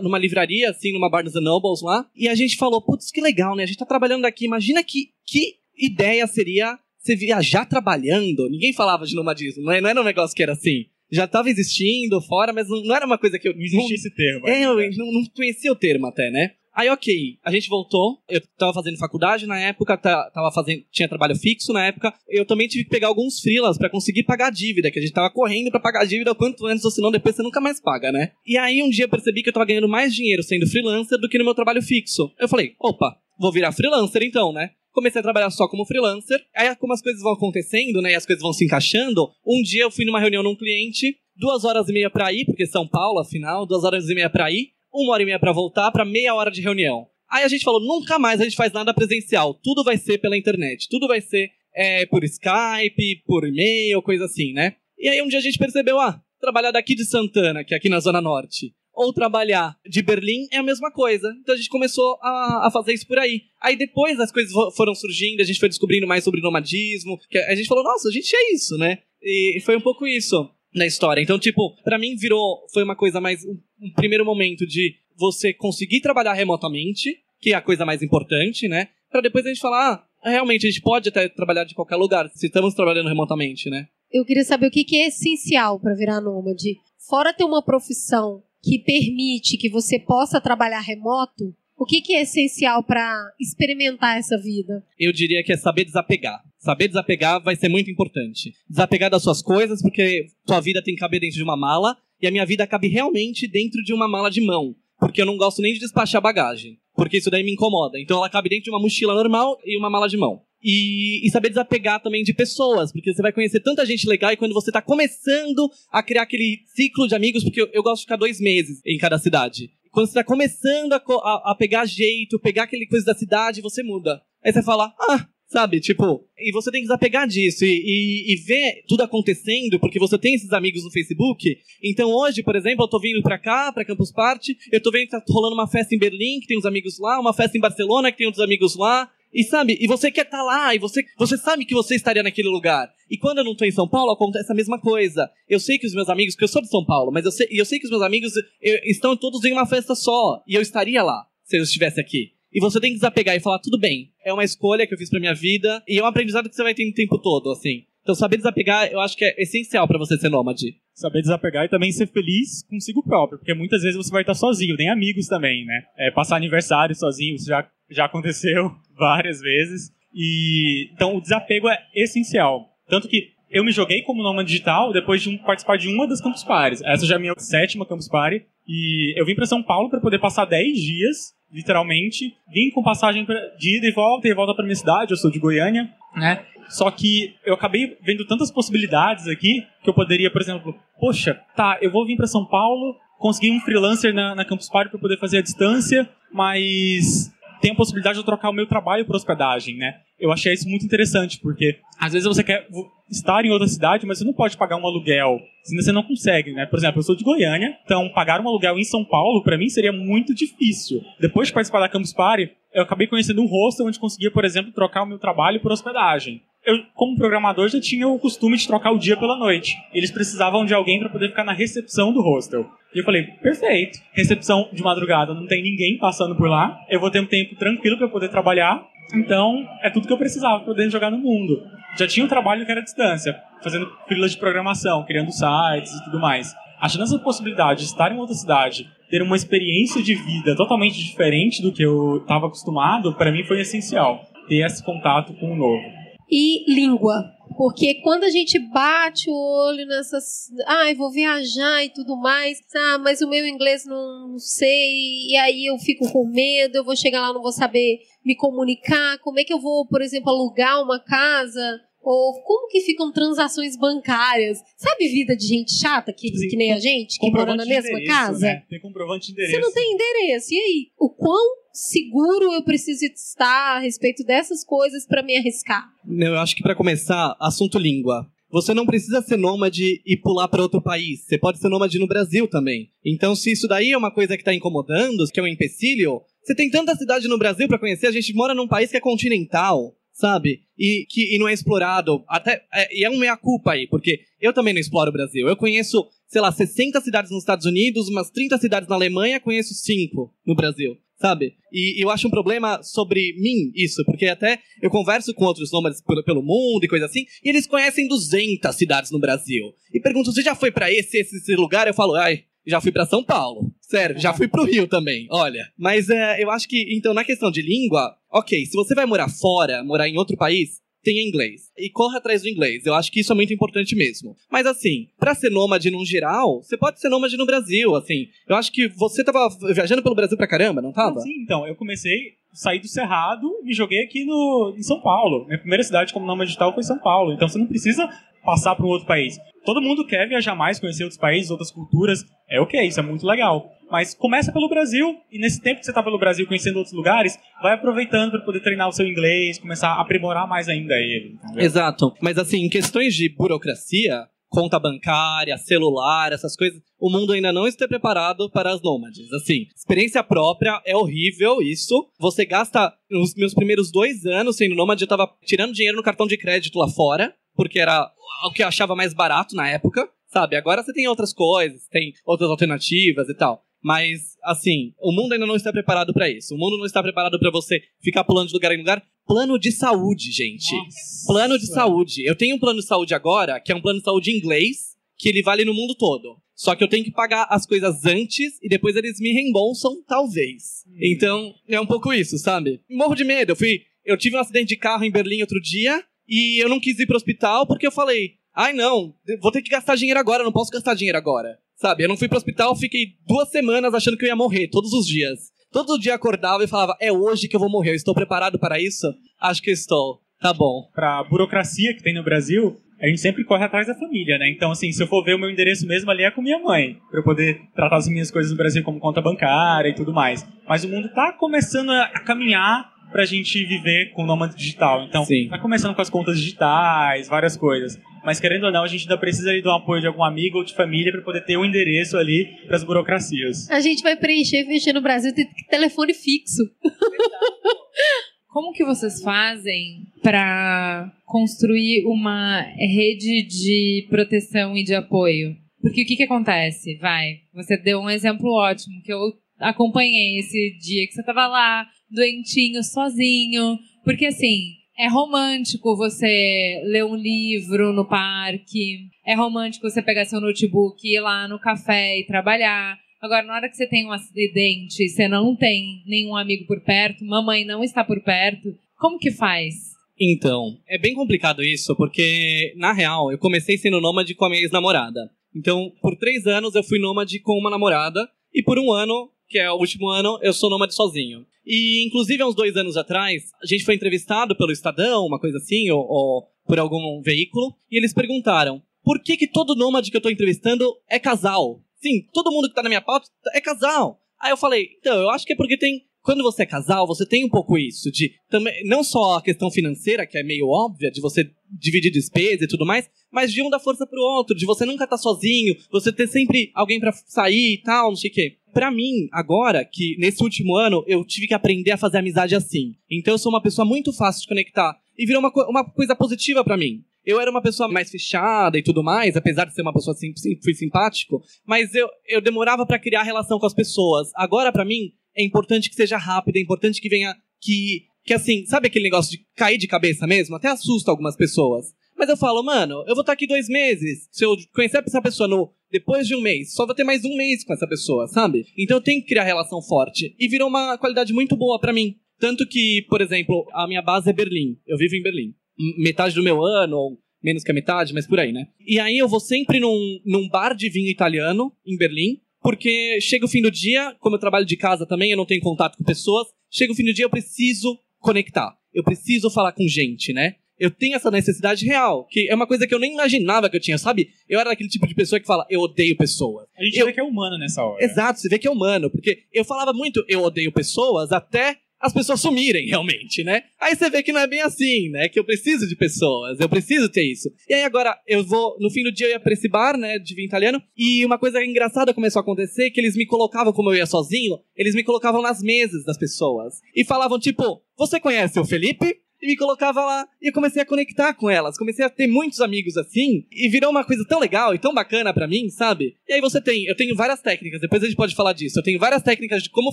numa 0.00 0.18
livraria, 0.18 0.70
assim, 0.70 0.92
numa 0.92 1.10
Barnes 1.10 1.34
Nobles 1.34 1.82
lá. 1.82 2.08
E 2.16 2.28
a 2.28 2.34
gente 2.34 2.56
falou, 2.56 2.80
putz, 2.80 3.10
que 3.10 3.20
legal, 3.20 3.54
né? 3.56 3.64
A 3.64 3.66
gente 3.66 3.78
tá 3.78 3.84
trabalhando 3.84 4.24
aqui. 4.24 4.44
Imagina 4.46 4.82
que, 4.82 5.08
que 5.26 5.56
ideia 5.76 6.26
seria 6.26 6.78
você 6.98 7.14
viajar 7.14 7.66
trabalhando, 7.66 8.48
ninguém 8.48 8.72
falava 8.72 9.04
de 9.06 9.14
nomadismo, 9.14 9.62
não 9.62 9.72
é- 9.72 9.80
não 9.80 9.88
era 9.90 10.00
um 10.00 10.04
negócio 10.04 10.34
que 10.34 10.42
era 10.42 10.52
assim. 10.52 10.86
Já 11.10 11.24
estava 11.24 11.48
existindo 11.48 12.20
fora, 12.22 12.52
mas 12.52 12.68
não, 12.68 12.82
não 12.82 12.96
era 12.96 13.06
uma 13.06 13.16
coisa 13.18 13.38
que 13.38 13.46
eu. 13.48 13.54
Não 13.54 13.62
existia 13.62 13.94
esse 13.94 14.10
termo. 14.14 14.48
É, 14.48 14.64
eu 14.64 14.74
não, 14.96 15.12
não 15.12 15.24
conhecia 15.36 15.70
o 15.70 15.76
termo 15.76 16.06
até, 16.06 16.30
né? 16.30 16.52
Aí, 16.76 16.90
ok, 16.90 17.38
a 17.42 17.50
gente 17.50 17.70
voltou. 17.70 18.18
Eu 18.28 18.42
tava 18.58 18.74
fazendo 18.74 18.98
faculdade 18.98 19.46
na 19.46 19.58
época, 19.58 19.96
tava 19.96 20.52
fazendo, 20.54 20.84
tinha 20.92 21.08
trabalho 21.08 21.34
fixo 21.34 21.72
na 21.72 21.86
época. 21.86 22.12
Eu 22.28 22.44
também 22.44 22.68
tive 22.68 22.84
que 22.84 22.90
pegar 22.90 23.08
alguns 23.08 23.40
freelas 23.40 23.78
pra 23.78 23.88
conseguir 23.88 24.24
pagar 24.24 24.48
a 24.48 24.50
dívida, 24.50 24.90
que 24.90 24.98
a 24.98 25.02
gente 25.02 25.14
tava 25.14 25.30
correndo 25.30 25.70
pra 25.70 25.80
pagar 25.80 26.02
a 26.02 26.04
dívida 26.04 26.32
o 26.32 26.34
quanto 26.34 26.66
antes, 26.66 26.84
ou 26.84 26.90
senão 26.90 27.10
depois 27.10 27.34
você 27.34 27.42
nunca 27.42 27.62
mais 27.62 27.80
paga, 27.80 28.12
né? 28.12 28.32
E 28.46 28.58
aí 28.58 28.82
um 28.82 28.90
dia 28.90 29.06
eu 29.06 29.08
percebi 29.08 29.42
que 29.42 29.48
eu 29.48 29.54
tava 29.54 29.64
ganhando 29.64 29.88
mais 29.88 30.14
dinheiro 30.14 30.42
sendo 30.42 30.66
freelancer 30.66 31.18
do 31.18 31.30
que 31.30 31.38
no 31.38 31.44
meu 31.44 31.54
trabalho 31.54 31.80
fixo. 31.80 32.30
Eu 32.38 32.46
falei, 32.46 32.74
opa, 32.78 33.16
vou 33.40 33.50
virar 33.50 33.72
freelancer 33.72 34.22
então, 34.22 34.52
né? 34.52 34.72
Comecei 34.92 35.20
a 35.20 35.22
trabalhar 35.22 35.50
só 35.50 35.66
como 35.68 35.86
freelancer. 35.86 36.42
Aí, 36.54 36.74
como 36.76 36.92
as 36.92 37.00
coisas 37.00 37.22
vão 37.22 37.32
acontecendo, 37.32 38.02
né? 38.02 38.12
E 38.12 38.14
as 38.14 38.26
coisas 38.26 38.42
vão 38.42 38.52
se 38.52 38.64
encaixando. 38.66 39.30
Um 39.46 39.62
dia 39.62 39.82
eu 39.84 39.90
fui 39.90 40.04
numa 40.04 40.20
reunião 40.20 40.42
num 40.42 40.56
cliente, 40.56 41.16
duas 41.36 41.64
horas 41.64 41.88
e 41.88 41.92
meia 41.92 42.10
pra 42.10 42.32
ir, 42.32 42.44
porque 42.46 42.66
São 42.66 42.86
Paulo, 42.86 43.20
afinal, 43.20 43.66
duas 43.66 43.84
horas 43.84 44.08
e 44.08 44.14
meia 44.14 44.30
pra 44.30 44.50
ir, 44.50 44.70
uma 45.02 45.12
hora 45.12 45.22
e 45.22 45.26
meia 45.26 45.38
pra 45.38 45.52
voltar, 45.52 45.90
pra 45.90 46.04
meia 46.04 46.34
hora 46.34 46.50
de 46.50 46.60
reunião. 46.60 47.06
Aí 47.30 47.44
a 47.44 47.48
gente 47.48 47.64
falou, 47.64 47.80
nunca 47.80 48.18
mais 48.18 48.40
a 48.40 48.44
gente 48.44 48.56
faz 48.56 48.72
nada 48.72 48.94
presencial. 48.94 49.54
Tudo 49.54 49.82
vai 49.82 49.96
ser 49.96 50.18
pela 50.18 50.36
internet. 50.36 50.88
Tudo 50.88 51.08
vai 51.08 51.20
ser 51.20 51.50
é, 51.74 52.06
por 52.06 52.24
Skype, 52.24 53.22
por 53.26 53.46
e-mail, 53.46 54.00
coisa 54.02 54.24
assim, 54.24 54.52
né? 54.52 54.74
E 54.98 55.08
aí 55.08 55.20
um 55.20 55.28
dia 55.28 55.38
a 55.38 55.42
gente 55.42 55.58
percebeu, 55.58 55.98
ah, 56.00 56.20
trabalhar 56.40 56.70
daqui 56.70 56.94
de 56.94 57.04
Santana, 57.04 57.64
que 57.64 57.74
é 57.74 57.76
aqui 57.76 57.88
na 57.88 58.00
Zona 58.00 58.20
Norte, 58.20 58.72
ou 58.94 59.12
trabalhar 59.12 59.76
de 59.86 60.00
Berlim 60.00 60.46
é 60.50 60.56
a 60.56 60.62
mesma 60.62 60.90
coisa. 60.90 61.30
Então 61.40 61.54
a 61.54 61.58
gente 61.58 61.68
começou 61.68 62.18
a, 62.22 62.66
a 62.66 62.70
fazer 62.72 62.94
isso 62.94 63.06
por 63.06 63.18
aí. 63.18 63.42
Aí 63.60 63.76
depois 63.76 64.18
as 64.18 64.32
coisas 64.32 64.52
foram 64.74 64.94
surgindo, 64.94 65.42
a 65.42 65.44
gente 65.44 65.60
foi 65.60 65.68
descobrindo 65.68 66.06
mais 66.06 66.24
sobre 66.24 66.40
nomadismo, 66.40 67.18
a 67.46 67.54
gente 67.54 67.68
falou, 67.68 67.84
nossa, 67.84 68.08
a 68.08 68.12
gente 68.12 68.34
é 68.34 68.54
isso, 68.54 68.78
né? 68.78 68.98
E 69.22 69.60
foi 69.64 69.76
um 69.76 69.80
pouco 69.80 70.06
isso 70.06 70.48
na 70.76 70.86
história. 70.86 71.22
Então, 71.22 71.38
tipo, 71.38 71.74
pra 71.82 71.98
mim 71.98 72.14
virou, 72.14 72.66
foi 72.72 72.84
uma 72.84 72.94
coisa 72.94 73.20
mais, 73.20 73.44
um, 73.44 73.58
um 73.80 73.92
primeiro 73.94 74.24
momento 74.24 74.66
de 74.66 74.94
você 75.16 75.52
conseguir 75.52 76.00
trabalhar 76.00 76.34
remotamente, 76.34 77.16
que 77.40 77.52
é 77.52 77.54
a 77.54 77.62
coisa 77.62 77.84
mais 77.84 78.02
importante, 78.02 78.68
né? 78.68 78.88
Pra 79.10 79.20
depois 79.20 79.46
a 79.46 79.48
gente 79.48 79.60
falar, 79.60 80.06
ah, 80.22 80.30
realmente 80.30 80.66
a 80.66 80.70
gente 80.70 80.82
pode 80.82 81.08
até 81.08 81.28
trabalhar 81.28 81.64
de 81.64 81.74
qualquer 81.74 81.96
lugar, 81.96 82.28
se 82.34 82.46
estamos 82.46 82.74
trabalhando 82.74 83.08
remotamente, 83.08 83.70
né? 83.70 83.88
Eu 84.12 84.24
queria 84.24 84.44
saber 84.44 84.66
o 84.66 84.70
que, 84.70 84.84
que 84.84 84.96
é 84.96 85.08
essencial 85.08 85.80
para 85.80 85.94
virar 85.94 86.20
nômade. 86.20 86.76
Fora 87.08 87.32
ter 87.32 87.44
uma 87.44 87.64
profissão 87.64 88.42
que 88.62 88.78
permite 88.78 89.56
que 89.56 89.70
você 89.70 89.98
possa 89.98 90.40
trabalhar 90.40 90.80
remoto, 90.80 91.54
o 91.78 91.84
que, 91.84 92.00
que 92.00 92.14
é 92.14 92.22
essencial 92.22 92.82
para 92.82 93.30
experimentar 93.38 94.18
essa 94.18 94.36
vida? 94.38 94.82
eu 94.98 95.12
diria 95.12 95.42
que 95.44 95.52
é 95.52 95.56
saber 95.56 95.84
desapegar. 95.84 96.42
Saber 96.66 96.88
desapegar 96.88 97.40
vai 97.42 97.54
ser 97.56 97.68
muito 97.68 97.88
importante. 97.90 98.52
Desapegar 98.68 99.08
das 99.08 99.22
suas 99.22 99.40
coisas, 99.40 99.80
porque 99.80 100.26
tua 100.44 100.60
vida 100.60 100.82
tem 100.82 100.94
que 100.94 101.00
caber 101.00 101.20
dentro 101.20 101.36
de 101.36 101.42
uma 101.44 101.56
mala, 101.56 101.96
e 102.20 102.26
a 102.26 102.30
minha 102.30 102.44
vida 102.44 102.66
cabe 102.66 102.88
realmente 102.88 103.46
dentro 103.46 103.82
de 103.84 103.94
uma 103.94 104.08
mala 104.08 104.28
de 104.30 104.40
mão. 104.40 104.74
Porque 104.98 105.22
eu 105.22 105.26
não 105.26 105.36
gosto 105.36 105.62
nem 105.62 105.72
de 105.74 105.78
despachar 105.78 106.20
bagagem. 106.20 106.78
Porque 106.94 107.18
isso 107.18 107.30
daí 107.30 107.44
me 107.44 107.52
incomoda. 107.52 108.00
Então 108.00 108.16
ela 108.16 108.28
cabe 108.28 108.48
dentro 108.48 108.64
de 108.64 108.70
uma 108.70 108.80
mochila 108.80 109.14
normal 109.14 109.56
e 109.64 109.78
uma 109.78 109.88
mala 109.88 110.08
de 110.08 110.16
mão. 110.16 110.40
E, 110.62 111.24
e 111.24 111.30
saber 111.30 111.50
desapegar 111.50 112.02
também 112.02 112.24
de 112.24 112.34
pessoas, 112.34 112.90
porque 112.90 113.12
você 113.14 113.22
vai 113.22 113.32
conhecer 113.32 113.60
tanta 113.60 113.86
gente 113.86 114.08
legal 114.08 114.32
e 114.32 114.36
quando 114.36 114.54
você 114.54 114.72
tá 114.72 114.82
começando 114.82 115.70
a 115.92 116.02
criar 116.02 116.22
aquele 116.22 116.62
ciclo 116.74 117.06
de 117.06 117.14
amigos, 117.14 117.44
porque 117.44 117.60
eu, 117.60 117.68
eu 117.72 117.82
gosto 117.82 117.98
de 118.00 118.06
ficar 118.06 118.16
dois 118.16 118.40
meses 118.40 118.80
em 118.84 118.98
cada 118.98 119.18
cidade. 119.18 119.70
Quando 119.92 120.08
você 120.08 120.14
tá 120.14 120.24
começando 120.24 120.94
a, 120.94 120.96
a- 120.96 121.52
a 121.52 121.54
pegar 121.54 121.84
jeito, 121.86 122.40
pegar 122.40 122.64
aquele 122.64 122.86
coisa 122.86 123.04
da 123.06 123.14
cidade, 123.14 123.60
você 123.60 123.82
muda. 123.82 124.20
Aí 124.44 124.52
você 124.52 124.62
fala, 124.62 124.92
ah, 124.98 125.26
sabe, 125.46 125.80
tipo, 125.80 126.24
e 126.38 126.52
você 126.52 126.70
tem 126.70 126.80
que 126.80 126.86
desapegar 126.86 127.26
disso 127.26 127.64
e, 127.64 127.68
e, 127.68 128.32
e 128.32 128.36
ver 128.36 128.84
tudo 128.88 129.02
acontecendo, 129.02 129.78
porque 129.78 129.98
você 129.98 130.18
tem 130.18 130.34
esses 130.34 130.52
amigos 130.52 130.84
no 130.84 130.90
Facebook. 130.90 131.56
Então 131.82 132.10
hoje, 132.10 132.42
por 132.42 132.56
exemplo, 132.56 132.84
eu 132.84 132.88
tô 132.88 132.98
vindo 132.98 133.22
pra 133.22 133.38
cá, 133.38 133.72
pra 133.72 133.84
Campus 133.84 134.12
Party, 134.12 134.56
eu 134.72 134.82
tô 134.82 134.90
vendo 134.90 135.04
que 135.04 135.10
tá 135.10 135.22
rolando 135.28 135.54
uma 135.54 135.68
festa 135.68 135.94
em 135.94 135.98
Berlim, 135.98 136.40
que 136.40 136.46
tem 136.46 136.58
uns 136.58 136.66
amigos 136.66 136.98
lá, 136.98 137.20
uma 137.20 137.32
festa 137.32 137.56
em 137.56 137.60
Barcelona, 137.60 138.10
que 138.10 138.18
tem 138.18 138.26
outros 138.26 138.44
amigos 138.44 138.76
lá. 138.76 139.10
E 139.32 139.44
sabe, 139.44 139.76
e 139.78 139.86
você 139.86 140.10
quer 140.10 140.24
estar 140.24 140.42
lá, 140.42 140.74
e 140.74 140.78
você, 140.78 141.04
você 141.18 141.36
sabe 141.36 141.66
que 141.66 141.74
você 141.74 141.94
estaria 141.94 142.22
naquele 142.22 142.48
lugar. 142.48 142.88
E 143.10 143.18
quando 143.18 143.38
eu 143.38 143.44
não 143.44 143.54
tô 143.54 143.66
em 143.66 143.70
São 143.70 143.86
Paulo, 143.86 144.12
acontece 144.12 144.50
a 144.50 144.54
mesma 144.54 144.80
coisa. 144.80 145.28
Eu 145.46 145.60
sei 145.60 145.78
que 145.78 145.86
os 145.86 145.92
meus 145.92 146.08
amigos, 146.08 146.34
porque 146.34 146.44
eu 146.44 146.48
sou 146.48 146.62
de 146.62 146.70
São 146.70 146.84
Paulo, 146.84 147.12
mas 147.12 147.24
eu 147.24 147.30
sei, 147.30 147.46
eu 147.50 147.66
sei 147.66 147.78
que 147.78 147.84
os 147.84 147.90
meus 147.90 148.02
amigos 148.02 148.32
eh, 148.62 148.90
estão 148.90 149.14
todos 149.14 149.44
em 149.44 149.52
uma 149.52 149.66
festa 149.66 149.94
só. 149.94 150.42
E 150.48 150.54
eu 150.54 150.62
estaria 150.62 151.02
lá, 151.02 151.26
se 151.44 151.58
eu 151.58 151.62
estivesse 151.62 152.00
aqui. 152.00 152.35
E 152.56 152.60
você 152.60 152.80
tem 152.80 152.88
que 152.88 152.96
desapegar 152.96 153.36
e 153.36 153.40
falar, 153.40 153.58
tudo 153.58 153.78
bem, 153.78 154.10
é 154.24 154.32
uma 154.32 154.42
escolha 154.42 154.86
que 154.86 154.94
eu 154.94 154.96
fiz 154.96 155.10
pra 155.10 155.20
minha 155.20 155.34
vida, 155.34 155.82
e 155.86 155.98
é 155.98 156.02
um 156.02 156.06
aprendizado 156.06 156.48
que 156.48 156.54
você 156.54 156.62
vai 156.62 156.72
ter 156.72 156.88
o 156.88 156.94
tempo 156.94 157.18
todo, 157.18 157.50
assim. 157.50 157.84
Então 158.00 158.14
saber 158.14 158.38
desapegar, 158.38 158.90
eu 158.90 158.98
acho 158.98 159.14
que 159.14 159.26
é 159.26 159.34
essencial 159.42 159.86
pra 159.86 159.98
você 159.98 160.16
ser 160.16 160.30
nômade. 160.30 160.74
Saber 160.94 161.20
desapegar 161.20 161.66
e 161.66 161.68
também 161.68 161.92
ser 161.92 162.06
feliz 162.06 162.62
consigo 162.62 163.02
próprio, 163.02 163.38
porque 163.38 163.52
muitas 163.52 163.82
vezes 163.82 163.94
você 163.94 164.10
vai 164.10 164.22
estar 164.22 164.32
sozinho, 164.32 164.74
tem 164.74 164.88
amigos 164.88 165.26
também, 165.26 165.66
né? 165.66 165.82
É, 165.98 166.10
passar 166.10 166.36
aniversário 166.36 166.94
sozinho, 166.94 167.34
isso 167.34 167.44
já, 167.44 167.68
já 167.90 168.06
aconteceu 168.06 168.70
várias 168.96 169.38
vezes. 169.38 169.92
E 170.14 170.88
então 170.94 171.14
o 171.14 171.20
desapego 171.20 171.68
é 171.68 171.78
essencial. 171.94 172.70
Tanto 172.88 173.06
que 173.06 173.32
eu 173.56 173.64
me 173.64 173.72
joguei 173.72 174.02
como 174.02 174.22
nômade 174.22 174.48
digital 174.48 174.92
depois 174.92 175.22
de 175.22 175.30
um- 175.30 175.38
participar 175.38 175.76
de 175.76 175.88
uma 175.88 176.06
das 176.06 176.20
Campus 176.20 176.44
Parties. 176.44 176.82
Essa 176.84 177.06
já 177.06 177.14
é 177.14 177.16
a 177.16 177.20
minha 177.20 177.34
sétima 177.38 177.86
Campus 177.86 178.08
Party. 178.08 178.44
E 178.68 179.18
eu 179.18 179.24
vim 179.24 179.34
para 179.34 179.46
São 179.46 179.62
Paulo 179.62 179.88
para 179.90 180.00
poder 180.00 180.18
passar 180.18 180.44
10 180.44 180.76
dias, 180.78 181.34
literalmente. 181.52 182.34
Vim 182.52 182.70
com 182.74 182.82
passagem 182.82 183.24
pra- 183.24 183.40
de 183.58 183.78
ida 183.78 183.86
e 183.86 183.92
volta 183.92 184.28
e 184.28 184.34
volta 184.34 184.54
para 184.54 184.64
minha 184.64 184.74
cidade, 184.76 185.12
eu 185.12 185.16
sou 185.16 185.30
de 185.30 185.38
Goiânia, 185.38 185.88
né? 186.16 186.44
Só 186.68 186.90
que 186.90 187.34
eu 187.44 187.54
acabei 187.54 187.96
vendo 188.04 188.26
tantas 188.26 188.50
possibilidades 188.50 189.28
aqui 189.28 189.62
que 189.84 189.88
eu 189.88 189.94
poderia, 189.94 190.30
por 190.30 190.40
exemplo, 190.42 190.74
poxa, 190.98 191.40
tá, 191.54 191.78
eu 191.80 191.90
vou 191.92 192.04
vir 192.04 192.16
para 192.16 192.26
São 192.26 192.44
Paulo, 192.44 192.96
consegui 193.18 193.52
um 193.52 193.60
freelancer 193.60 194.12
na, 194.12 194.34
na 194.34 194.44
Campus 194.44 194.68
Party 194.68 194.90
para 194.90 194.98
poder 195.00 195.16
fazer 195.18 195.38
a 195.38 195.42
distância, 195.42 196.08
mas 196.32 197.32
tem 197.60 197.72
a 197.72 197.74
possibilidade 197.74 198.14
de 198.14 198.20
eu 198.20 198.24
trocar 198.24 198.50
o 198.50 198.52
meu 198.52 198.66
trabalho 198.66 199.04
por 199.04 199.16
hospedagem, 199.16 199.76
né? 199.76 199.94
Eu 200.18 200.32
achei 200.32 200.52
isso 200.52 200.68
muito 200.68 200.84
interessante, 200.84 201.38
porque 201.40 201.78
às 202.00 202.12
vezes 202.12 202.26
você 202.26 202.42
quer 202.42 202.66
estar 203.10 203.44
em 203.44 203.50
outra 203.50 203.68
cidade, 203.68 204.06
mas 204.06 204.18
você 204.18 204.24
não 204.24 204.32
pode 204.32 204.56
pagar 204.56 204.76
um 204.76 204.86
aluguel, 204.86 205.38
senão 205.62 205.82
você 205.82 205.92
não 205.92 206.02
consegue, 206.02 206.52
né? 206.52 206.66
Por 206.66 206.78
exemplo, 206.78 206.98
eu 206.98 207.02
sou 207.02 207.16
de 207.16 207.24
Goiânia, 207.24 207.76
então 207.84 208.08
pagar 208.10 208.40
um 208.40 208.48
aluguel 208.48 208.78
em 208.78 208.84
São 208.84 209.04
Paulo, 209.04 209.42
para 209.42 209.58
mim, 209.58 209.68
seria 209.68 209.92
muito 209.92 210.34
difícil. 210.34 211.02
Depois 211.20 211.48
de 211.48 211.54
participar 211.54 211.80
da 211.80 211.88
Campus 211.88 212.12
Party, 212.12 212.50
eu 212.72 212.82
acabei 212.82 213.06
conhecendo 213.06 213.42
um 213.42 213.46
hostel 213.46 213.86
onde 213.86 213.98
conseguia, 213.98 214.30
por 214.30 214.44
exemplo, 214.44 214.72
trocar 214.72 215.02
o 215.02 215.06
meu 215.06 215.18
trabalho 215.18 215.60
por 215.60 215.72
hospedagem. 215.72 216.42
Eu, 216.66 216.82
como 216.94 217.16
programador, 217.16 217.68
já 217.68 217.80
tinha 217.80 218.08
o 218.08 218.18
costume 218.18 218.56
de 218.56 218.66
trocar 218.66 218.90
o 218.90 218.98
dia 218.98 219.16
pela 219.16 219.38
noite. 219.38 219.76
Eles 219.94 220.10
precisavam 220.10 220.64
de 220.64 220.74
alguém 220.74 220.98
para 220.98 221.08
poder 221.08 221.28
ficar 221.28 221.44
na 221.44 221.52
recepção 221.52 222.12
do 222.12 222.20
hostel. 222.20 222.66
E 222.92 222.98
eu 222.98 223.04
falei, 223.04 223.22
perfeito. 223.40 224.00
Recepção 224.12 224.68
de 224.72 224.82
madrugada, 224.82 225.32
não 225.32 225.46
tem 225.46 225.62
ninguém 225.62 225.96
passando 225.96 226.34
por 226.34 226.48
lá. 226.48 226.76
Eu 226.90 226.98
vou 226.98 227.08
ter 227.08 227.20
um 227.20 227.26
tempo 227.26 227.54
tranquilo 227.54 227.96
para 227.96 228.08
poder 228.08 228.30
trabalhar. 228.30 228.84
Então, 229.14 229.64
é 229.80 229.90
tudo 229.90 230.08
que 230.08 230.12
eu 230.12 230.18
precisava 230.18 230.56
para 230.56 230.66
poder 230.66 230.90
jogar 230.90 231.08
no 231.08 231.18
mundo. 231.18 231.62
Já 231.96 232.08
tinha 232.08 232.26
um 232.26 232.28
trabalho 232.28 232.66
que 232.66 232.70
era 232.72 232.80
à 232.80 232.84
distância, 232.84 233.40
fazendo 233.62 233.88
filas 234.08 234.32
de 234.32 234.38
programação, 234.38 235.04
criando 235.04 235.30
sites 235.30 235.92
e 235.92 236.04
tudo 236.04 236.18
mais. 236.18 236.52
Achando 236.80 237.04
essa 237.04 237.18
possibilidade 237.20 237.80
de 237.80 237.86
estar 237.86 238.10
em 238.10 238.18
outra 238.18 238.34
cidade, 238.34 238.90
ter 239.08 239.22
uma 239.22 239.36
experiência 239.36 240.02
de 240.02 240.16
vida 240.16 240.56
totalmente 240.56 240.98
diferente 240.98 241.62
do 241.62 241.72
que 241.72 241.84
eu 241.84 242.18
estava 242.18 242.48
acostumado, 242.48 243.14
para 243.14 243.30
mim 243.30 243.44
foi 243.44 243.60
essencial. 243.60 244.24
Ter 244.48 244.66
esse 244.66 244.84
contato 244.84 245.32
com 245.34 245.52
o 245.52 245.56
novo. 245.56 246.05
E 246.30 246.64
língua. 246.72 247.36
Porque 247.56 247.94
quando 248.02 248.24
a 248.24 248.30
gente 248.30 248.58
bate 248.58 249.30
o 249.30 249.34
olho 249.34 249.86
nessas. 249.86 250.50
Ah, 250.66 250.90
eu 250.90 250.96
vou 250.96 251.10
viajar 251.10 251.84
e 251.84 251.88
tudo 251.88 252.16
mais. 252.16 252.58
Ah, 252.74 252.98
mas 252.98 253.22
o 253.22 253.28
meu 253.28 253.46
inglês 253.46 253.84
não 253.86 254.38
sei. 254.38 255.30
E 255.30 255.36
aí 255.36 255.66
eu 255.66 255.78
fico 255.78 256.10
com 256.12 256.26
medo. 256.26 256.76
Eu 256.76 256.84
vou 256.84 256.94
chegar 256.94 257.20
lá, 257.20 257.32
não 257.32 257.40
vou 257.40 257.52
saber 257.52 258.00
me 258.24 258.36
comunicar. 258.36 259.18
Como 259.20 259.40
é 259.40 259.44
que 259.44 259.52
eu 259.52 259.60
vou, 259.60 259.86
por 259.86 260.02
exemplo, 260.02 260.30
alugar 260.30 260.82
uma 260.82 261.00
casa? 261.00 261.80
Ou 262.06 262.40
como 262.44 262.68
que 262.68 262.82
ficam 262.82 263.10
transações 263.10 263.76
bancárias? 263.76 264.62
Sabe 264.76 265.08
vida 265.08 265.36
de 265.36 265.44
gente 265.44 265.72
chata, 265.74 266.12
que, 266.12 266.28
Sim, 266.28 266.46
que 266.46 266.56
nem 266.56 266.72
a 266.72 266.78
gente, 266.78 267.18
que 267.18 267.28
mora 267.32 267.56
na 267.56 267.66
mesma 267.66 268.00
casa? 268.04 268.46
Né? 268.46 268.62
Tem 268.70 268.80
comprovante 268.80 269.26
de 269.26 269.32
endereço. 269.32 269.56
Você 269.56 269.60
não 269.60 269.72
tem 269.72 269.92
endereço. 269.92 270.54
E 270.54 270.56
aí? 270.56 270.86
O 270.96 271.10
quão 271.10 271.44
seguro 271.72 272.52
eu 272.52 272.62
preciso 272.62 273.04
estar 273.04 273.78
a 273.78 273.80
respeito 273.80 274.22
dessas 274.22 274.62
coisas 274.64 275.04
para 275.04 275.20
me 275.20 275.36
arriscar? 275.36 275.84
Não, 276.04 276.28
eu 276.28 276.38
acho 276.38 276.54
que 276.54 276.62
pra 276.62 276.76
começar, 276.76 277.36
assunto 277.40 277.76
língua. 277.76 278.24
Você 278.52 278.72
não 278.72 278.86
precisa 278.86 279.20
ser 279.20 279.36
nômade 279.36 280.00
e 280.06 280.16
pular 280.16 280.46
para 280.46 280.62
outro 280.62 280.80
país. 280.80 281.24
Você 281.24 281.36
pode 281.36 281.58
ser 281.58 281.68
nômade 281.68 281.98
no 281.98 282.06
Brasil 282.06 282.46
também. 282.46 282.88
Então, 283.04 283.34
se 283.34 283.50
isso 283.50 283.66
daí 283.66 283.90
é 283.90 283.98
uma 283.98 284.12
coisa 284.12 284.36
que 284.36 284.44
tá 284.44 284.54
incomodando, 284.54 285.26
que 285.26 285.40
é 285.40 285.42
um 285.42 285.48
empecilho, 285.48 286.22
você 286.40 286.54
tem 286.54 286.70
tanta 286.70 286.94
cidade 286.94 287.26
no 287.26 287.36
Brasil 287.36 287.66
pra 287.66 287.80
conhecer. 287.80 288.06
A 288.06 288.12
gente 288.12 288.32
mora 288.32 288.54
num 288.54 288.68
país 288.68 288.92
que 288.92 288.96
é 288.96 289.00
continental, 289.00 289.92
sabe? 290.16 290.62
E 290.78 291.06
que 291.08 291.34
e 291.34 291.38
não 291.38 291.46
é 291.46 291.52
explorado. 291.52 292.24
Até 292.26 292.64
é, 292.72 292.98
e 292.98 293.04
é 293.04 293.10
um 293.10 293.18
meia 293.18 293.36
culpa 293.36 293.72
aí, 293.72 293.86
porque 293.86 294.20
eu 294.40 294.52
também 294.52 294.72
não 294.72 294.80
exploro 294.80 295.10
o 295.10 295.12
Brasil. 295.12 295.46
Eu 295.46 295.56
conheço, 295.56 296.06
sei 296.26 296.40
lá, 296.40 296.50
60 296.50 297.00
cidades 297.02 297.30
nos 297.30 297.42
Estados 297.42 297.66
Unidos, 297.66 298.08
umas 298.08 298.30
30 298.30 298.58
cidades 298.58 298.88
na 298.88 298.94
Alemanha, 298.94 299.40
conheço 299.40 299.74
5 299.74 300.34
no 300.46 300.54
Brasil. 300.54 300.96
sabe? 301.18 301.54
E 301.72 302.02
eu 302.02 302.10
acho 302.10 302.28
um 302.28 302.30
problema 302.30 302.82
sobre 302.82 303.34
mim 303.38 303.70
isso, 303.74 304.04
porque 304.04 304.26
até 304.26 304.58
eu 304.82 304.90
converso 304.90 305.32
com 305.34 305.44
outros 305.44 305.70
nômades 305.72 306.02
pelo, 306.02 306.24
pelo 306.24 306.42
mundo 306.42 306.84
e 306.84 306.88
coisa 306.88 307.06
assim, 307.06 307.24
e 307.44 307.48
eles 307.48 307.66
conhecem 307.66 308.08
200 308.08 308.74
cidades 308.74 309.10
no 309.10 309.18
Brasil. 309.18 309.72
E 309.92 310.00
perguntam, 310.00 310.32
você 310.32 310.42
já 310.42 310.54
foi 310.54 310.70
pra 310.70 310.92
esse, 310.92 311.18
esse, 311.18 311.36
esse 311.36 311.54
lugar? 311.56 311.86
Eu 311.86 311.94
falo, 311.94 312.14
ai, 312.14 312.44
já 312.66 312.80
fui 312.80 312.92
pra 312.92 313.06
São 313.06 313.22
Paulo. 313.22 313.72
Sério, 313.80 314.18
já 314.18 314.32
fui 314.32 314.48
pro 314.48 314.64
Rio 314.64 314.88
também, 314.88 315.26
olha. 315.30 315.62
Mas 315.78 316.10
é, 316.10 316.42
eu 316.42 316.50
acho 316.50 316.68
que, 316.68 316.96
então, 316.96 317.14
na 317.14 317.24
questão 317.24 317.50
de 317.50 317.62
língua, 317.62 318.16
ok, 318.30 318.66
se 318.66 318.76
você 318.76 318.94
vai 318.94 319.06
morar 319.06 319.28
fora, 319.28 319.84
morar 319.84 320.08
em 320.08 320.18
outro 320.18 320.36
país, 320.36 320.80
tenha 321.06 321.22
inglês. 321.22 321.70
E 321.78 321.88
corra 321.88 322.18
atrás 322.18 322.42
do 322.42 322.48
inglês. 322.48 322.84
Eu 322.84 322.94
acho 322.94 323.12
que 323.12 323.20
isso 323.20 323.30
é 323.30 323.36
muito 323.36 323.54
importante 323.54 323.94
mesmo. 323.94 324.36
Mas 324.50 324.66
assim, 324.66 325.06
pra 325.16 325.36
ser 325.36 325.50
nômade 325.50 325.88
num 325.88 326.04
geral, 326.04 326.60
você 326.60 326.76
pode 326.76 327.00
ser 327.00 327.08
nômade 327.08 327.36
no 327.36 327.46
Brasil, 327.46 327.94
assim. 327.94 328.26
Eu 328.48 328.56
acho 328.56 328.72
que 328.72 328.88
você 328.88 329.22
tava 329.22 329.48
viajando 329.72 330.02
pelo 330.02 330.16
Brasil 330.16 330.36
pra 330.36 330.48
caramba, 330.48 330.82
não 330.82 330.92
tava? 330.92 331.20
Ah, 331.20 331.22
sim, 331.22 331.42
então, 331.44 331.64
eu 331.64 331.76
comecei, 331.76 332.34
saí 332.56 332.80
do 332.80 332.88
Cerrado 332.88 333.48
e 333.64 333.74
joguei 333.74 334.02
aqui 334.02 334.24
no, 334.24 334.74
em 334.76 334.82
São 334.82 335.00
Paulo. 335.00 335.46
Minha 335.46 335.58
primeira 335.58 335.84
cidade 335.84 336.12
como 336.12 336.26
nômade 336.26 336.48
digital 336.48 336.72
foi 336.72 336.82
São 336.82 336.98
Paulo. 336.98 337.32
Então 337.32 337.46
você 337.46 337.58
não 337.58 337.66
precisa 337.66 338.08
passar 338.44 338.74
para 338.74 338.86
um 338.86 338.88
outro 338.88 339.06
país. 339.06 339.36
Todo 339.64 339.82
mundo 339.82 340.06
quer 340.06 340.28
viajar 340.28 340.54
mais, 340.54 340.78
conhecer 340.78 341.02
outros 341.02 341.20
países, 341.20 341.50
outras 341.50 341.70
culturas. 341.70 342.24
É 342.48 342.60
ok, 342.60 342.80
isso 342.86 343.00
é 343.00 343.02
muito 343.02 343.26
legal. 343.26 343.68
Mas 343.90 344.14
começa 344.14 344.52
pelo 344.52 344.68
Brasil, 344.68 345.16
e 345.30 345.38
nesse 345.38 345.60
tempo 345.60 345.80
que 345.80 345.84
você 345.84 345.90
está 345.90 346.02
pelo 346.02 346.18
Brasil 346.18 346.46
conhecendo 346.46 346.76
outros 346.76 346.94
lugares, 346.94 347.38
vai 347.62 347.74
aproveitando 347.74 348.30
para 348.30 348.40
poder 348.40 348.60
treinar 348.60 348.88
o 348.88 348.92
seu 348.92 349.06
inglês, 349.06 349.58
começar 349.58 349.88
a 349.88 350.00
aprimorar 350.00 350.48
mais 350.48 350.68
ainda 350.68 350.94
ele. 350.94 351.34
entendeu? 351.34 351.64
Exato. 351.64 352.12
Mas 352.20 352.38
assim, 352.38 352.64
em 352.64 352.68
questões 352.68 353.14
de 353.14 353.28
burocracia, 353.28 354.26
conta 354.48 354.78
bancária, 354.78 355.56
celular, 355.58 356.32
essas 356.32 356.56
coisas, 356.56 356.80
o 356.98 357.10
mundo 357.10 357.32
ainda 357.32 357.52
não 357.52 357.66
está 357.66 357.86
preparado 357.86 358.50
para 358.50 358.72
as 358.72 358.82
nômades. 358.82 359.30
Assim, 359.32 359.66
experiência 359.74 360.22
própria 360.22 360.80
é 360.84 360.96
horrível 360.96 361.60
isso. 361.60 362.08
Você 362.18 362.44
gasta 362.44 362.92
os 363.10 363.34
meus 363.34 363.54
primeiros 363.54 363.90
dois 363.90 364.24
anos 364.24 364.56
sendo 364.56 364.74
nômade, 364.74 365.02
eu 365.02 365.08
tava 365.08 365.28
tirando 365.44 365.74
dinheiro 365.74 365.96
no 365.96 366.02
cartão 366.02 366.26
de 366.26 366.38
crédito 366.38 366.78
lá 366.78 366.88
fora, 366.88 367.34
porque 367.54 367.78
era 367.78 368.10
o 368.46 368.52
que 368.52 368.62
eu 368.62 368.68
achava 368.68 368.94
mais 368.94 369.12
barato 369.12 369.54
na 369.54 369.68
época. 369.68 370.08
Sabe, 370.28 370.56
agora 370.56 370.82
você 370.82 370.92
tem 370.92 371.08
outras 371.08 371.32
coisas, 371.32 371.86
tem 371.88 372.12
outras 372.24 372.50
alternativas 372.50 373.28
e 373.28 373.34
tal. 373.34 373.62
Mas, 373.82 374.36
assim, 374.42 374.92
o 374.98 375.12
mundo 375.12 375.32
ainda 375.32 375.46
não 375.46 375.56
está 375.56 375.72
preparado 375.72 376.12
para 376.12 376.28
isso. 376.30 376.54
O 376.54 376.58
mundo 376.58 376.78
não 376.78 376.86
está 376.86 377.02
preparado 377.02 377.38
para 377.38 377.50
você 377.50 377.80
ficar 378.02 378.24
pulando 378.24 378.48
de 378.48 378.54
lugar 378.54 378.72
em 378.72 378.78
lugar. 378.78 379.02
Plano 379.26 379.58
de 379.58 379.70
saúde, 379.72 380.30
gente. 380.32 380.72
Nossa. 380.72 381.26
Plano 381.26 381.58
de 381.58 381.66
saúde. 381.66 382.24
Eu 382.24 382.34
tenho 382.34 382.56
um 382.56 382.58
plano 382.58 382.80
de 382.80 382.86
saúde 382.86 383.14
agora, 383.14 383.60
que 383.60 383.72
é 383.72 383.76
um 383.76 383.80
plano 383.80 383.98
de 383.98 384.04
saúde 384.04 384.30
inglês, 384.30 384.96
que 385.16 385.28
ele 385.28 385.42
vale 385.42 385.64
no 385.64 385.74
mundo 385.74 385.94
todo. 385.94 386.36
Só 386.54 386.74
que 386.74 386.82
eu 386.82 386.88
tenho 386.88 387.04
que 387.04 387.10
pagar 387.10 387.46
as 387.50 387.66
coisas 387.66 388.04
antes 388.06 388.58
e 388.62 388.68
depois 388.68 388.96
eles 388.96 389.20
me 389.20 389.32
reembolsam, 389.32 390.02
talvez. 390.08 390.84
Então, 391.00 391.54
é 391.68 391.78
um 391.78 391.86
pouco 391.86 392.12
isso, 392.12 392.38
sabe? 392.38 392.80
Morro 392.90 393.14
de 393.14 393.24
medo. 393.24 393.52
Eu 393.52 393.56
fui. 393.56 393.82
Eu 394.04 394.16
tive 394.16 394.36
um 394.36 394.40
acidente 394.40 394.68
de 394.68 394.76
carro 394.76 395.04
em 395.04 395.10
Berlim 395.10 395.42
outro 395.42 395.60
dia 395.60 396.02
e 396.26 396.62
eu 396.62 396.68
não 396.68 396.80
quis 396.80 396.98
ir 396.98 397.06
pro 397.06 397.16
hospital 397.16 397.66
porque 397.66 397.86
eu 397.86 397.92
falei: 397.92 398.34
ai 398.54 398.72
não, 398.72 399.14
vou 399.42 399.52
ter 399.52 399.60
que 399.60 399.70
gastar 399.70 399.96
dinheiro 399.96 400.18
agora, 400.18 400.44
não 400.44 400.52
posso 400.52 400.70
gastar 400.70 400.94
dinheiro 400.94 401.18
agora. 401.18 401.58
Sabe? 401.76 402.04
Eu 402.04 402.08
não 402.08 402.16
fui 402.16 402.28
pro 402.28 402.38
hospital, 402.38 402.74
fiquei 402.74 403.08
duas 403.26 403.50
semanas 403.50 403.94
achando 403.94 404.16
que 404.16 404.24
eu 404.24 404.28
ia 404.28 404.36
morrer, 404.36 404.68
todos 404.68 404.92
os 404.92 405.06
dias. 405.06 405.38
Todo 405.70 405.98
dia 405.98 406.14
acordava 406.14 406.64
e 406.64 406.68
falava: 406.68 406.96
é 407.00 407.12
hoje 407.12 407.48
que 407.48 407.56
eu 407.56 407.60
vou 407.60 407.70
morrer, 407.70 407.90
eu 407.90 407.94
estou 407.94 408.14
preparado 408.14 408.58
para 408.58 408.80
isso? 408.80 409.06
Acho 409.40 409.62
que 409.62 409.70
estou. 409.70 410.20
Tá 410.40 410.52
bom. 410.52 410.88
Pra 410.94 411.24
burocracia 411.24 411.94
que 411.94 412.02
tem 412.02 412.14
no 412.14 412.22
Brasil, 412.22 412.76
a 413.00 413.06
gente 413.06 413.20
sempre 413.20 413.44
corre 413.44 413.64
atrás 413.64 413.86
da 413.86 413.94
família, 413.94 414.38
né? 414.38 414.48
Então, 414.50 414.70
assim, 414.70 414.90
se 414.90 415.02
eu 415.02 415.06
for 415.06 415.22
ver 415.22 415.34
o 415.34 415.38
meu 415.38 415.50
endereço 415.50 415.86
mesmo 415.86 416.10
ali 416.10 416.24
é 416.24 416.30
com 416.30 416.42
minha 416.42 416.58
mãe, 416.58 416.96
pra 417.10 417.20
eu 417.20 417.24
poder 417.24 417.60
tratar 417.74 417.96
as 417.96 418.08
minhas 418.08 418.30
coisas 418.30 418.50
no 418.50 418.56
Brasil 418.56 418.82
como 418.82 418.98
conta 418.98 419.20
bancária 419.20 419.88
e 419.88 419.94
tudo 419.94 420.12
mais. 420.12 420.46
Mas 420.66 420.84
o 420.84 420.88
mundo 420.88 421.08
tá 421.10 421.32
começando 421.32 421.90
a 421.90 422.04
a 422.04 422.20
caminhar 422.20 422.90
pra 423.12 423.24
gente 423.24 423.64
viver 423.64 424.12
com 424.12 424.24
o 424.24 424.26
nômade 424.26 424.56
digital. 424.56 425.04
Então, 425.04 425.24
Sim. 425.24 425.48
tá 425.48 425.58
começando 425.58 425.94
com 425.94 426.02
as 426.02 426.10
contas 426.10 426.38
digitais, 426.38 427.28
várias 427.28 427.56
coisas. 427.56 427.98
Mas 428.26 428.40
querendo 428.40 428.64
ou 428.64 428.72
não, 428.72 428.82
a 428.82 428.88
gente 428.88 429.02
ainda 429.02 429.16
precisa 429.16 429.50
ali 429.50 429.62
do 429.62 429.70
apoio 429.70 430.00
de 430.00 430.08
algum 430.08 430.24
amigo 430.24 430.58
ou 430.58 430.64
de 430.64 430.74
família 430.74 431.12
pra 431.12 431.22
poder 431.22 431.44
ter 431.44 431.56
um 431.56 431.64
endereço 431.64 432.16
ali 432.16 432.44
pras 432.66 432.82
burocracias. 432.82 433.70
A 433.70 433.78
gente 433.78 434.02
vai 434.02 434.16
preencher 434.16 434.62
e 434.62 434.66
mexer 434.66 434.92
no 434.92 435.00
Brasil 435.00 435.32
tem 435.32 435.46
telefone 435.70 436.12
fixo. 436.12 436.60
Como 438.50 438.72
que 438.72 438.84
vocês 438.84 439.22
fazem 439.22 440.08
para 440.24 441.08
construir 441.24 442.04
uma 442.04 442.62
rede 442.62 443.46
de 443.46 444.08
proteção 444.10 444.76
e 444.76 444.82
de 444.82 444.96
apoio? 444.96 445.54
Porque 445.80 446.02
o 446.02 446.04
que 446.04 446.16
que 446.16 446.24
acontece? 446.24 446.98
Vai, 446.98 447.42
você 447.54 447.76
deu 447.76 448.00
um 448.00 448.10
exemplo 448.10 448.50
ótimo 448.50 449.00
que 449.04 449.12
eu 449.12 449.20
acompanhei 449.60 450.40
esse 450.40 450.76
dia 450.80 451.06
que 451.06 451.12
você 451.12 451.22
tava 451.22 451.46
lá, 451.46 451.86
doentinho, 452.10 452.82
sozinho. 452.82 453.78
Porque 454.02 454.26
assim, 454.26 454.72
é 454.98 455.08
romântico 455.08 455.96
você 455.96 456.82
ler 456.84 457.04
um 457.04 457.14
livro 457.14 457.92
no 457.92 458.08
parque, 458.08 459.08
é 459.24 459.34
romântico 459.34 459.88
você 459.88 460.02
pegar 460.02 460.24
seu 460.24 460.40
notebook 460.40 460.96
e 461.04 461.16
ir 461.16 461.20
lá 461.20 461.46
no 461.46 461.58
café 461.58 462.18
e 462.18 462.26
trabalhar. 462.26 462.98
Agora, 463.20 463.44
na 463.44 463.54
hora 463.54 463.68
que 463.68 463.76
você 463.76 463.86
tem 463.86 464.06
um 464.06 464.12
acidente 464.12 465.04
e 465.04 465.08
você 465.08 465.28
não 465.28 465.54
tem 465.56 466.02
nenhum 466.06 466.36
amigo 466.36 466.66
por 466.66 466.80
perto, 466.82 467.24
mamãe 467.24 467.64
não 467.64 467.82
está 467.82 468.04
por 468.04 468.22
perto, 468.22 468.74
como 468.98 469.18
que 469.18 469.30
faz? 469.30 469.96
Então, 470.18 470.78
é 470.88 470.98
bem 470.98 471.14
complicado 471.14 471.62
isso, 471.62 471.94
porque, 471.94 472.72
na 472.76 472.92
real, 472.92 473.30
eu 473.30 473.38
comecei 473.38 473.76
sendo 473.76 474.00
nômade 474.00 474.34
com 474.34 474.46
a 474.46 474.48
minha 474.48 474.62
ex-namorada. 474.62 475.30
Então, 475.54 475.92
por 476.00 476.16
três 476.16 476.46
anos 476.46 476.74
eu 476.74 476.82
fui 476.82 476.98
nômade 476.98 477.38
com 477.40 477.52
uma 477.58 477.70
namorada, 477.70 478.26
e 478.54 478.62
por 478.62 478.78
um 478.78 478.90
ano, 478.90 479.30
que 479.48 479.58
é 479.58 479.70
o 479.70 479.76
último 479.76 480.08
ano, 480.08 480.38
eu 480.42 480.54
sou 480.54 480.70
nômade 480.70 480.94
sozinho. 480.94 481.44
E, 481.66 482.06
inclusive, 482.06 482.42
há 482.42 482.46
uns 482.46 482.54
dois 482.54 482.76
anos 482.76 482.96
atrás, 482.96 483.50
a 483.60 483.66
gente 483.66 483.84
foi 483.84 483.96
entrevistado 483.96 484.56
pelo 484.56 484.70
Estadão, 484.70 485.26
uma 485.26 485.40
coisa 485.40 485.58
assim, 485.58 485.90
ou, 485.90 486.00
ou 486.00 486.48
por 486.64 486.78
algum 486.78 487.20
veículo, 487.22 487.74
e 487.90 487.98
eles 487.98 488.14
perguntaram, 488.14 488.80
por 489.02 489.20
que 489.22 489.36
que 489.36 489.48
todo 489.48 489.74
nômade 489.74 490.10
que 490.10 490.16
eu 490.16 490.20
tô 490.20 490.30
entrevistando 490.30 490.84
é 491.08 491.18
casal? 491.18 491.82
Sim, 491.96 492.26
todo 492.32 492.52
mundo 492.52 492.68
que 492.68 492.74
tá 492.74 492.82
na 492.82 492.88
minha 492.88 493.00
pauta 493.00 493.26
é 493.52 493.60
casal. 493.60 494.20
Aí 494.40 494.50
eu 494.50 494.56
falei, 494.56 494.90
então, 494.98 495.16
eu 495.16 495.30
acho 495.30 495.44
que 495.44 495.54
é 495.54 495.56
porque 495.56 495.76
tem 495.76 496.06
quando 496.26 496.42
você 496.42 496.64
é 496.64 496.66
casal, 496.66 497.06
você 497.06 497.24
tem 497.24 497.44
um 497.44 497.48
pouco 497.48 497.78
isso 497.78 498.10
de 498.10 498.32
também 498.50 498.74
não 498.84 499.04
só 499.04 499.36
a 499.36 499.42
questão 499.42 499.70
financeira, 499.70 500.26
que 500.26 500.36
é 500.36 500.42
meio 500.42 500.66
óbvia, 500.66 501.08
de 501.08 501.20
você 501.20 501.48
dividir 501.70 502.10
despesa 502.10 502.64
e 502.64 502.68
tudo 502.68 502.86
mais, 502.86 503.08
mas 503.30 503.52
de 503.52 503.62
um 503.62 503.70
dar 503.70 503.80
força 503.80 504.06
pro 504.06 504.20
outro, 504.20 504.56
de 504.56 504.64
você 504.66 504.84
nunca 504.84 505.04
estar 505.04 505.18
sozinho, 505.18 505.74
você 505.90 506.12
ter 506.12 506.26
sempre 506.26 506.70
alguém 506.74 506.98
pra 507.00 507.12
sair 507.12 507.74
e 507.74 507.82
tal, 507.82 508.10
não 508.10 508.16
sei 508.16 508.30
o 508.30 508.32
quê. 508.34 508.56
Pra 508.72 508.90
mim, 508.90 509.28
agora, 509.32 509.84
que 509.84 510.16
nesse 510.18 510.42
último 510.42 510.76
ano 510.76 511.02
eu 511.06 511.24
tive 511.24 511.46
que 511.46 511.54
aprender 511.54 511.92
a 511.92 511.96
fazer 511.96 512.18
amizade 512.18 512.54
assim. 512.54 512.94
Então 513.10 513.34
eu 513.34 513.38
sou 513.38 513.50
uma 513.50 513.62
pessoa 513.62 513.86
muito 513.86 514.12
fácil 514.12 514.42
de 514.42 514.48
conectar. 514.48 514.94
E 515.16 515.24
virou 515.24 515.40
uma, 515.40 515.50
co- 515.50 515.64
uma 515.70 515.82
coisa 515.82 516.14
positiva 516.14 516.62
pra 516.62 516.76
mim. 516.76 517.02
Eu 517.24 517.40
era 517.40 517.50
uma 517.50 517.62
pessoa 517.62 517.88
mais 517.88 518.10
fechada 518.10 518.78
e 518.78 518.82
tudo 518.82 519.02
mais, 519.02 519.34
apesar 519.34 519.64
de 519.64 519.74
ser 519.74 519.82
uma 519.82 519.92
pessoa 519.94 520.14
sim, 520.14 520.32
sim, 520.36 520.56
fui 520.62 520.74
simpático, 520.74 521.42
mas 521.66 521.92
eu, 521.94 522.06
eu 522.28 522.40
demorava 522.40 522.86
pra 522.86 522.98
criar 522.98 523.22
relação 523.22 523.58
com 523.58 523.66
as 523.66 523.74
pessoas. 523.74 524.28
Agora, 524.36 524.70
pra 524.70 524.84
mim, 524.84 525.10
é 525.34 525.42
importante 525.42 525.88
que 525.88 525.96
seja 525.96 526.18
rápido, 526.18 526.56
é 526.56 526.60
importante 526.60 527.00
que 527.00 527.08
venha. 527.08 527.34
Que, 527.60 528.04
que 528.26 528.34
assim, 528.34 528.66
sabe 528.66 528.88
aquele 528.88 529.04
negócio 529.04 529.30
de 529.30 529.46
cair 529.54 529.78
de 529.78 529.86
cabeça 529.86 530.26
mesmo? 530.26 530.56
Até 530.56 530.68
assusta 530.68 531.12
algumas 531.12 531.36
pessoas. 531.36 531.94
Mas 532.18 532.28
eu 532.28 532.36
falo, 532.36 532.62
mano, 532.62 533.04
eu 533.06 533.14
vou 533.14 533.20
estar 533.20 533.34
aqui 533.34 533.46
dois 533.46 533.68
meses. 533.68 534.28
Se 534.32 534.44
eu 534.44 534.56
conhecer 534.74 535.02
essa 535.06 535.22
pessoa 535.22 535.48
no, 535.48 535.72
depois 535.92 536.26
de 536.26 536.34
um 536.34 536.40
mês, 536.40 536.74
só 536.74 536.84
vou 536.84 536.94
ter 536.94 537.04
mais 537.04 537.24
um 537.24 537.36
mês 537.36 537.62
com 537.62 537.72
essa 537.72 537.86
pessoa, 537.86 538.26
sabe? 538.26 538.66
Então 538.76 538.96
eu 538.96 539.00
tenho 539.02 539.20
que 539.20 539.28
criar 539.28 539.44
relação 539.44 539.80
forte. 539.80 540.34
E 540.38 540.48
virou 540.48 540.68
uma 540.68 540.98
qualidade 540.98 541.32
muito 541.32 541.56
boa 541.56 541.78
pra 541.78 541.92
mim. 541.92 542.16
Tanto 542.38 542.66
que, 542.66 543.06
por 543.08 543.20
exemplo, 543.20 543.64
a 543.72 543.86
minha 543.86 544.02
base 544.02 544.28
é 544.28 544.32
Berlim. 544.32 544.76
Eu 544.86 544.98
vivo 544.98 545.14
em 545.14 545.22
Berlim. 545.22 545.54
Metade 545.98 546.34
do 546.34 546.42
meu 546.42 546.64
ano, 546.64 546.96
ou 546.96 547.18
menos 547.42 547.62
que 547.62 547.70
a 547.70 547.74
metade, 547.74 548.12
mas 548.12 548.26
por 548.26 548.40
aí, 548.40 548.50
né? 548.50 548.66
E 548.84 548.98
aí 548.98 549.16
eu 549.16 549.28
vou 549.28 549.38
sempre 549.38 549.78
num, 549.78 550.20
num 550.24 550.48
bar 550.48 550.74
de 550.74 550.88
vinho 550.88 551.08
italiano, 551.10 551.72
em 551.86 551.96
Berlim, 551.96 552.40
porque 552.60 553.20
chega 553.20 553.44
o 553.44 553.48
fim 553.48 553.62
do 553.62 553.70
dia, 553.70 554.16
como 554.18 554.34
eu 554.34 554.40
trabalho 554.40 554.66
de 554.66 554.76
casa 554.76 555.06
também, 555.06 555.30
eu 555.30 555.36
não 555.36 555.46
tenho 555.46 555.60
contato 555.60 555.96
com 555.96 556.02
pessoas, 556.02 556.48
chega 556.68 556.92
o 556.92 556.96
fim 556.96 557.04
do 557.04 557.14
dia 557.14 557.24
eu 557.24 557.30
preciso 557.30 557.96
conectar. 558.26 558.76
Eu 558.92 559.02
preciso 559.04 559.50
falar 559.50 559.72
com 559.72 559.86
gente, 559.86 560.32
né? 560.32 560.54
Eu 560.78 560.90
tenho 560.90 561.16
essa 561.16 561.30
necessidade 561.30 561.86
real, 561.86 562.26
que 562.30 562.50
é 562.50 562.54
uma 562.54 562.66
coisa 562.66 562.86
que 562.86 562.94
eu 562.94 562.98
nem 562.98 563.14
imaginava 563.14 563.70
que 563.70 563.76
eu 563.76 563.80
tinha, 563.80 563.96
sabe? 563.96 564.28
Eu 564.46 564.60
era 564.60 564.72
aquele 564.72 564.90
tipo 564.90 565.06
de 565.06 565.14
pessoa 565.14 565.40
que 565.40 565.46
fala, 565.46 565.64
eu 565.70 565.80
odeio 565.80 566.14
pessoas. 566.16 566.66
A 566.78 566.84
gente 566.84 566.98
Eu- 566.98 567.06
vê 567.06 567.12
que 567.14 567.20
é 567.20 567.22
humano 567.22 567.56
nessa 567.58 567.82
hora. 567.82 568.04
Exato, 568.04 568.38
você 568.38 568.48
vê 568.48 568.58
que 568.58 568.68
é 568.68 568.70
humano, 568.70 569.10
porque 569.10 569.38
eu 569.52 569.64
falava 569.64 569.92
muito 569.94 570.22
eu 570.28 570.42
odeio 570.42 570.70
pessoas 570.70 571.32
até 571.32 571.78
as 571.98 572.12
pessoas 572.12 572.42
sumirem 572.42 572.84
realmente, 572.92 573.42
né? 573.42 573.62
Aí 573.80 573.96
você 573.96 574.10
vê 574.10 574.22
que 574.22 574.30
não 574.30 574.40
é 574.40 574.46
bem 574.46 574.60
assim, 574.60 575.08
né? 575.08 575.30
Que 575.30 575.40
eu 575.40 575.44
preciso 575.44 575.88
de 575.88 575.96
pessoas, 575.96 576.60
eu 576.60 576.68
preciso 576.68 577.08
ter 577.08 577.24
isso. 577.24 577.50
E 577.70 577.72
aí 577.72 577.82
agora 577.84 578.14
eu 578.26 578.44
vou, 578.44 578.76
no 578.78 578.90
fim 578.90 579.02
do 579.02 579.10
dia 579.10 579.28
eu 579.28 579.30
ia 579.30 579.40
pra 579.40 579.54
esse 579.54 579.66
bar, 579.70 579.96
né, 579.96 580.18
de 580.18 580.34
vinho 580.34 580.46
italiano, 580.46 580.80
e 580.94 581.24
uma 581.24 581.38
coisa 581.38 581.64
engraçada 581.64 582.12
começou 582.12 582.40
a 582.40 582.42
acontecer, 582.42 582.90
que 582.90 583.00
eles 583.00 583.16
me 583.16 583.24
colocavam, 583.24 583.72
como 583.72 583.90
eu 583.90 583.96
ia 583.96 584.04
sozinho, 584.04 584.58
eles 584.76 584.94
me 584.94 585.02
colocavam 585.02 585.40
nas 585.40 585.62
mesas 585.62 586.04
das 586.04 586.18
pessoas. 586.18 586.74
E 586.94 587.02
falavam 587.02 587.38
tipo, 587.40 587.80
você 587.96 588.20
conhece 588.20 588.58
o 588.58 588.64
Felipe? 588.64 589.20
E 589.40 589.46
me 589.46 589.56
colocava 589.56 590.02
lá 590.02 590.26
e 590.40 590.50
comecei 590.50 590.80
a 590.80 590.86
conectar 590.86 591.34
com 591.34 591.50
elas. 591.50 591.76
Comecei 591.76 592.04
a 592.04 592.08
ter 592.08 592.26
muitos 592.26 592.60
amigos 592.60 592.96
assim 592.96 593.46
e 593.52 593.68
virou 593.68 593.90
uma 593.90 594.04
coisa 594.04 594.24
tão 594.26 594.40
legal 594.40 594.74
e 594.74 594.78
tão 594.78 594.94
bacana 594.94 595.32
pra 595.32 595.46
mim, 595.46 595.68
sabe? 595.68 596.16
E 596.26 596.32
aí 596.32 596.40
você 596.40 596.60
tem, 596.60 596.86
eu 596.86 596.96
tenho 596.96 597.14
várias 597.14 597.42
técnicas, 597.42 597.80
depois 597.80 598.02
a 598.02 598.06
gente 598.06 598.16
pode 598.16 598.34
falar 598.34 598.54
disso. 598.54 598.78
Eu 598.78 598.82
tenho 598.82 598.98
várias 598.98 599.22
técnicas 599.22 599.62
de 599.62 599.68
como 599.68 599.92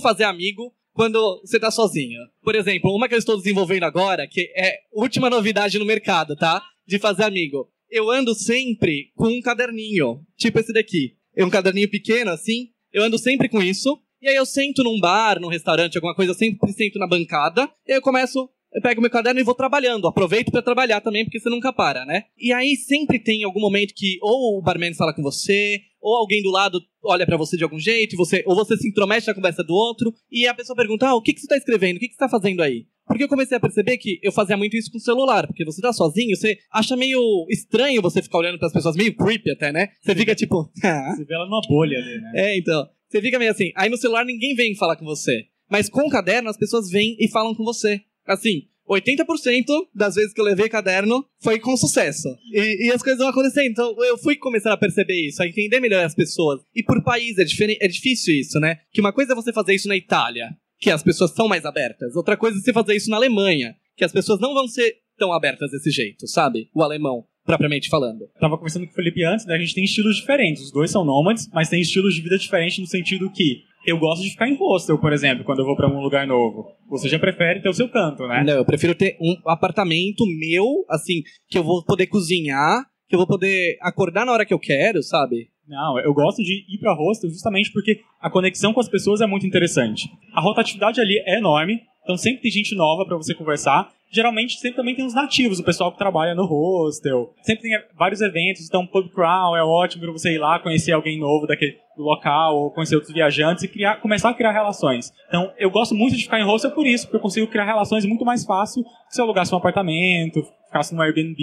fazer 0.00 0.24
amigo 0.24 0.72
quando 0.94 1.42
você 1.44 1.60
tá 1.60 1.70
sozinho. 1.70 2.20
Por 2.42 2.54
exemplo, 2.54 2.94
uma 2.94 3.06
que 3.06 3.14
eu 3.14 3.18
estou 3.18 3.36
desenvolvendo 3.36 3.84
agora, 3.84 4.26
que 4.26 4.50
é 4.56 4.78
última 4.92 5.28
novidade 5.28 5.78
no 5.78 5.84
mercado, 5.84 6.34
tá? 6.36 6.62
De 6.86 6.98
fazer 6.98 7.24
amigo. 7.24 7.68
Eu 7.90 8.10
ando 8.10 8.34
sempre 8.34 9.10
com 9.14 9.28
um 9.28 9.42
caderninho, 9.42 10.24
tipo 10.38 10.58
esse 10.58 10.72
daqui. 10.72 11.16
É 11.36 11.44
um 11.44 11.50
caderninho 11.50 11.90
pequeno, 11.90 12.30
assim. 12.30 12.70
Eu 12.92 13.02
ando 13.02 13.18
sempre 13.18 13.48
com 13.48 13.62
isso. 13.62 14.00
E 14.24 14.28
aí 14.30 14.36
eu 14.36 14.46
sento 14.46 14.82
num 14.82 14.98
bar, 14.98 15.38
num 15.38 15.48
restaurante, 15.48 15.96
alguma 15.96 16.14
coisa, 16.14 16.32
eu 16.32 16.34
sempre 16.34 16.72
sento 16.72 16.98
na 16.98 17.06
bancada. 17.06 17.68
E 17.86 17.92
aí 17.92 17.98
eu 17.98 18.02
começo 18.02 18.48
eu 18.72 18.80
pego 18.80 19.02
meu 19.02 19.10
caderno 19.10 19.38
e 19.38 19.44
vou 19.44 19.54
trabalhando. 19.54 20.08
Aproveito 20.08 20.50
para 20.50 20.62
trabalhar 20.62 21.02
também, 21.02 21.24
porque 21.24 21.38
você 21.38 21.50
nunca 21.50 21.72
para, 21.74 22.06
né? 22.06 22.24
E 22.36 22.50
aí 22.50 22.74
sempre 22.74 23.18
tem 23.18 23.44
algum 23.44 23.60
momento 23.60 23.92
que 23.94 24.18
ou 24.22 24.58
o 24.58 24.62
barman 24.62 24.94
fala 24.94 25.14
com 25.14 25.22
você, 25.22 25.78
ou 26.00 26.16
alguém 26.16 26.42
do 26.42 26.50
lado 26.50 26.80
olha 27.04 27.26
para 27.26 27.36
você 27.36 27.56
de 27.56 27.62
algum 27.62 27.78
jeito, 27.78 28.16
você, 28.16 28.42
ou 28.46 28.56
você 28.56 28.76
se 28.78 28.88
intromete 28.88 29.28
na 29.28 29.34
conversa 29.34 29.62
do 29.62 29.74
outro, 29.74 30.12
e 30.32 30.48
a 30.48 30.54
pessoa 30.54 30.74
pergunta: 30.74 31.06
ah, 31.06 31.14
o 31.14 31.22
que, 31.22 31.34
que 31.34 31.40
você 31.40 31.46
tá 31.46 31.56
escrevendo? 31.58 31.98
O 31.98 32.00
que, 32.00 32.08
que 32.08 32.14
você 32.14 32.18
tá 32.18 32.28
fazendo 32.28 32.62
aí? 32.62 32.86
Porque 33.06 33.22
eu 33.22 33.28
comecei 33.28 33.56
a 33.56 33.60
perceber 33.60 33.98
que 33.98 34.18
eu 34.22 34.32
fazia 34.32 34.56
muito 34.56 34.76
isso 34.76 34.90
com 34.90 34.96
o 34.96 35.00
celular, 35.00 35.46
porque 35.46 35.64
você 35.64 35.80
tá 35.80 35.92
sozinho, 35.92 36.34
você 36.34 36.56
acha 36.72 36.96
meio 36.96 37.20
estranho 37.50 38.00
você 38.00 38.22
ficar 38.22 38.38
olhando 38.38 38.58
para 38.58 38.66
as 38.66 38.72
pessoas, 38.72 38.96
meio 38.96 39.14
creepy 39.14 39.50
até, 39.50 39.70
né? 39.70 39.90
Você 40.02 40.14
fica 40.16 40.34
tipo. 40.34 40.70
Você 41.14 41.24
vê 41.24 41.34
ela 41.34 41.44
numa 41.44 41.60
bolha 41.68 41.98
ali, 41.98 42.20
né? 42.20 42.32
É, 42.34 42.58
então. 42.58 42.88
Você 43.14 43.22
fica 43.22 43.38
meio 43.38 43.52
assim. 43.52 43.70
Aí 43.76 43.88
no 43.88 43.96
celular 43.96 44.24
ninguém 44.24 44.56
vem 44.56 44.74
falar 44.74 44.96
com 44.96 45.04
você. 45.04 45.46
Mas 45.70 45.88
com 45.88 46.08
o 46.08 46.10
caderno 46.10 46.50
as 46.50 46.56
pessoas 46.56 46.90
vêm 46.90 47.16
e 47.20 47.28
falam 47.28 47.54
com 47.54 47.62
você. 47.62 48.00
Assim, 48.26 48.62
80% 48.90 49.64
das 49.94 50.16
vezes 50.16 50.32
que 50.32 50.40
eu 50.40 50.44
levei 50.44 50.68
caderno 50.68 51.24
foi 51.40 51.60
com 51.60 51.76
sucesso. 51.76 52.28
E, 52.52 52.88
e, 52.88 52.92
as 52.92 53.04
coisas 53.04 53.20
vão 53.20 53.28
acontecendo. 53.28 53.70
Então 53.70 54.04
eu 54.04 54.18
fui 54.18 54.34
começando 54.34 54.72
a 54.72 54.76
perceber 54.76 55.28
isso, 55.28 55.40
a 55.40 55.46
entender 55.46 55.78
melhor 55.78 56.04
as 56.04 56.12
pessoas. 56.12 56.60
E 56.74 56.82
por 56.82 57.04
país 57.04 57.38
é, 57.38 57.44
diferente, 57.44 57.78
é 57.80 57.86
difícil 57.86 58.34
isso, 58.34 58.58
né? 58.58 58.80
Que 58.92 59.00
uma 59.00 59.12
coisa 59.12 59.32
é 59.32 59.36
você 59.36 59.52
fazer 59.52 59.76
isso 59.76 59.86
na 59.86 59.96
Itália, 59.96 60.50
que 60.80 60.90
as 60.90 61.04
pessoas 61.04 61.30
são 61.30 61.46
mais 61.46 61.64
abertas. 61.64 62.16
Outra 62.16 62.36
coisa 62.36 62.58
é 62.58 62.60
você 62.60 62.72
fazer 62.72 62.96
isso 62.96 63.10
na 63.10 63.16
Alemanha, 63.16 63.76
que 63.96 64.04
as 64.04 64.10
pessoas 64.10 64.40
não 64.40 64.52
vão 64.52 64.66
ser 64.66 64.96
tão 65.16 65.32
abertas 65.32 65.70
desse 65.70 65.92
jeito, 65.92 66.26
sabe? 66.26 66.68
O 66.74 66.82
alemão 66.82 67.24
propriamente 67.44 67.88
falando. 67.88 68.22
Eu 68.22 68.40
tava 68.40 68.56
conversando 68.56 68.86
com 68.86 68.92
o 68.92 68.94
Felipe 68.94 69.24
antes, 69.24 69.46
né? 69.46 69.54
A 69.54 69.58
gente 69.58 69.74
tem 69.74 69.84
estilos 69.84 70.16
diferentes. 70.16 70.64
Os 70.64 70.72
dois 70.72 70.90
são 70.90 71.04
nômades, 71.04 71.48
mas 71.52 71.68
tem 71.68 71.80
estilos 71.80 72.14
de 72.14 72.22
vida 72.22 72.38
diferentes 72.38 72.78
no 72.78 72.86
sentido 72.86 73.30
que 73.30 73.62
eu 73.86 73.98
gosto 73.98 74.22
de 74.22 74.30
ficar 74.30 74.48
em 74.48 74.56
hostel, 74.56 74.98
por 74.98 75.12
exemplo, 75.12 75.44
quando 75.44 75.58
eu 75.58 75.66
vou 75.66 75.76
para 75.76 75.88
um 75.88 76.00
lugar 76.00 76.26
novo. 76.26 76.66
Você 76.88 77.08
já 77.08 77.18
prefere 77.18 77.60
ter 77.60 77.68
o 77.68 77.74
seu 77.74 77.88
canto, 77.88 78.26
né? 78.26 78.42
Não, 78.44 78.54
eu 78.54 78.64
prefiro 78.64 78.94
ter 78.94 79.16
um 79.20 79.36
apartamento 79.46 80.24
meu, 80.26 80.84
assim, 80.88 81.22
que 81.48 81.58
eu 81.58 81.62
vou 81.62 81.84
poder 81.84 82.06
cozinhar, 82.06 82.84
que 83.08 83.14
eu 83.14 83.18
vou 83.18 83.26
poder 83.26 83.76
acordar 83.82 84.24
na 84.24 84.32
hora 84.32 84.46
que 84.46 84.54
eu 84.54 84.58
quero, 84.58 85.02
sabe? 85.02 85.48
Não, 85.66 85.98
eu 85.98 86.12
gosto 86.12 86.42
de 86.42 86.64
ir 86.68 86.78
para 86.78 86.94
hostel 86.94 87.30
justamente 87.30 87.72
porque 87.72 88.00
a 88.20 88.30
conexão 88.30 88.72
com 88.72 88.80
as 88.80 88.88
pessoas 88.88 89.20
é 89.20 89.26
muito 89.26 89.46
interessante. 89.46 90.08
A 90.34 90.40
rotatividade 90.40 91.00
ali 91.00 91.22
é 91.26 91.38
enorme, 91.38 91.80
então 92.04 92.16
sempre 92.16 92.42
tem 92.42 92.50
gente 92.52 92.76
nova 92.76 93.04
para 93.04 93.16
você 93.16 93.34
conversar 93.34 93.92
geralmente 94.14 94.58
sempre 94.60 94.76
também 94.76 94.94
tem 94.94 95.04
os 95.04 95.12
nativos, 95.12 95.58
o 95.58 95.64
pessoal 95.64 95.90
que 95.90 95.98
trabalha 95.98 96.34
no 96.34 96.46
hostel. 96.46 97.34
Sempre 97.42 97.64
tem 97.64 97.78
vários 97.98 98.20
eventos, 98.20 98.64
então 98.66 98.86
pub 98.86 99.08
crawl 99.12 99.56
é 99.56 99.64
ótimo 99.64 100.04
para 100.04 100.12
você 100.12 100.34
ir 100.34 100.38
lá 100.38 100.60
conhecer 100.60 100.92
alguém 100.92 101.18
novo 101.18 101.46
daquele 101.46 101.76
local 101.98 102.56
ou 102.56 102.70
conhecer 102.70 102.94
outros 102.94 103.12
viajantes 103.12 103.64
e 103.64 103.68
criar, 103.68 104.00
começar 104.00 104.30
a 104.30 104.34
criar 104.34 104.52
relações. 104.52 105.12
Então, 105.28 105.52
eu 105.58 105.70
gosto 105.70 105.94
muito 105.94 106.16
de 106.16 106.22
ficar 106.22 106.38
em 106.38 106.44
hostel 106.44 106.70
por 106.70 106.86
isso, 106.86 107.06
porque 107.06 107.16
eu 107.16 107.20
consigo 107.20 107.46
criar 107.48 107.64
relações 107.64 108.04
muito 108.04 108.24
mais 108.24 108.44
fácil 108.44 108.84
se 109.08 109.20
eu 109.20 109.24
alugasse 109.24 109.54
um 109.54 109.58
apartamento, 109.58 110.44
ficasse 110.66 110.94
no 110.94 111.02
Airbnb 111.02 111.36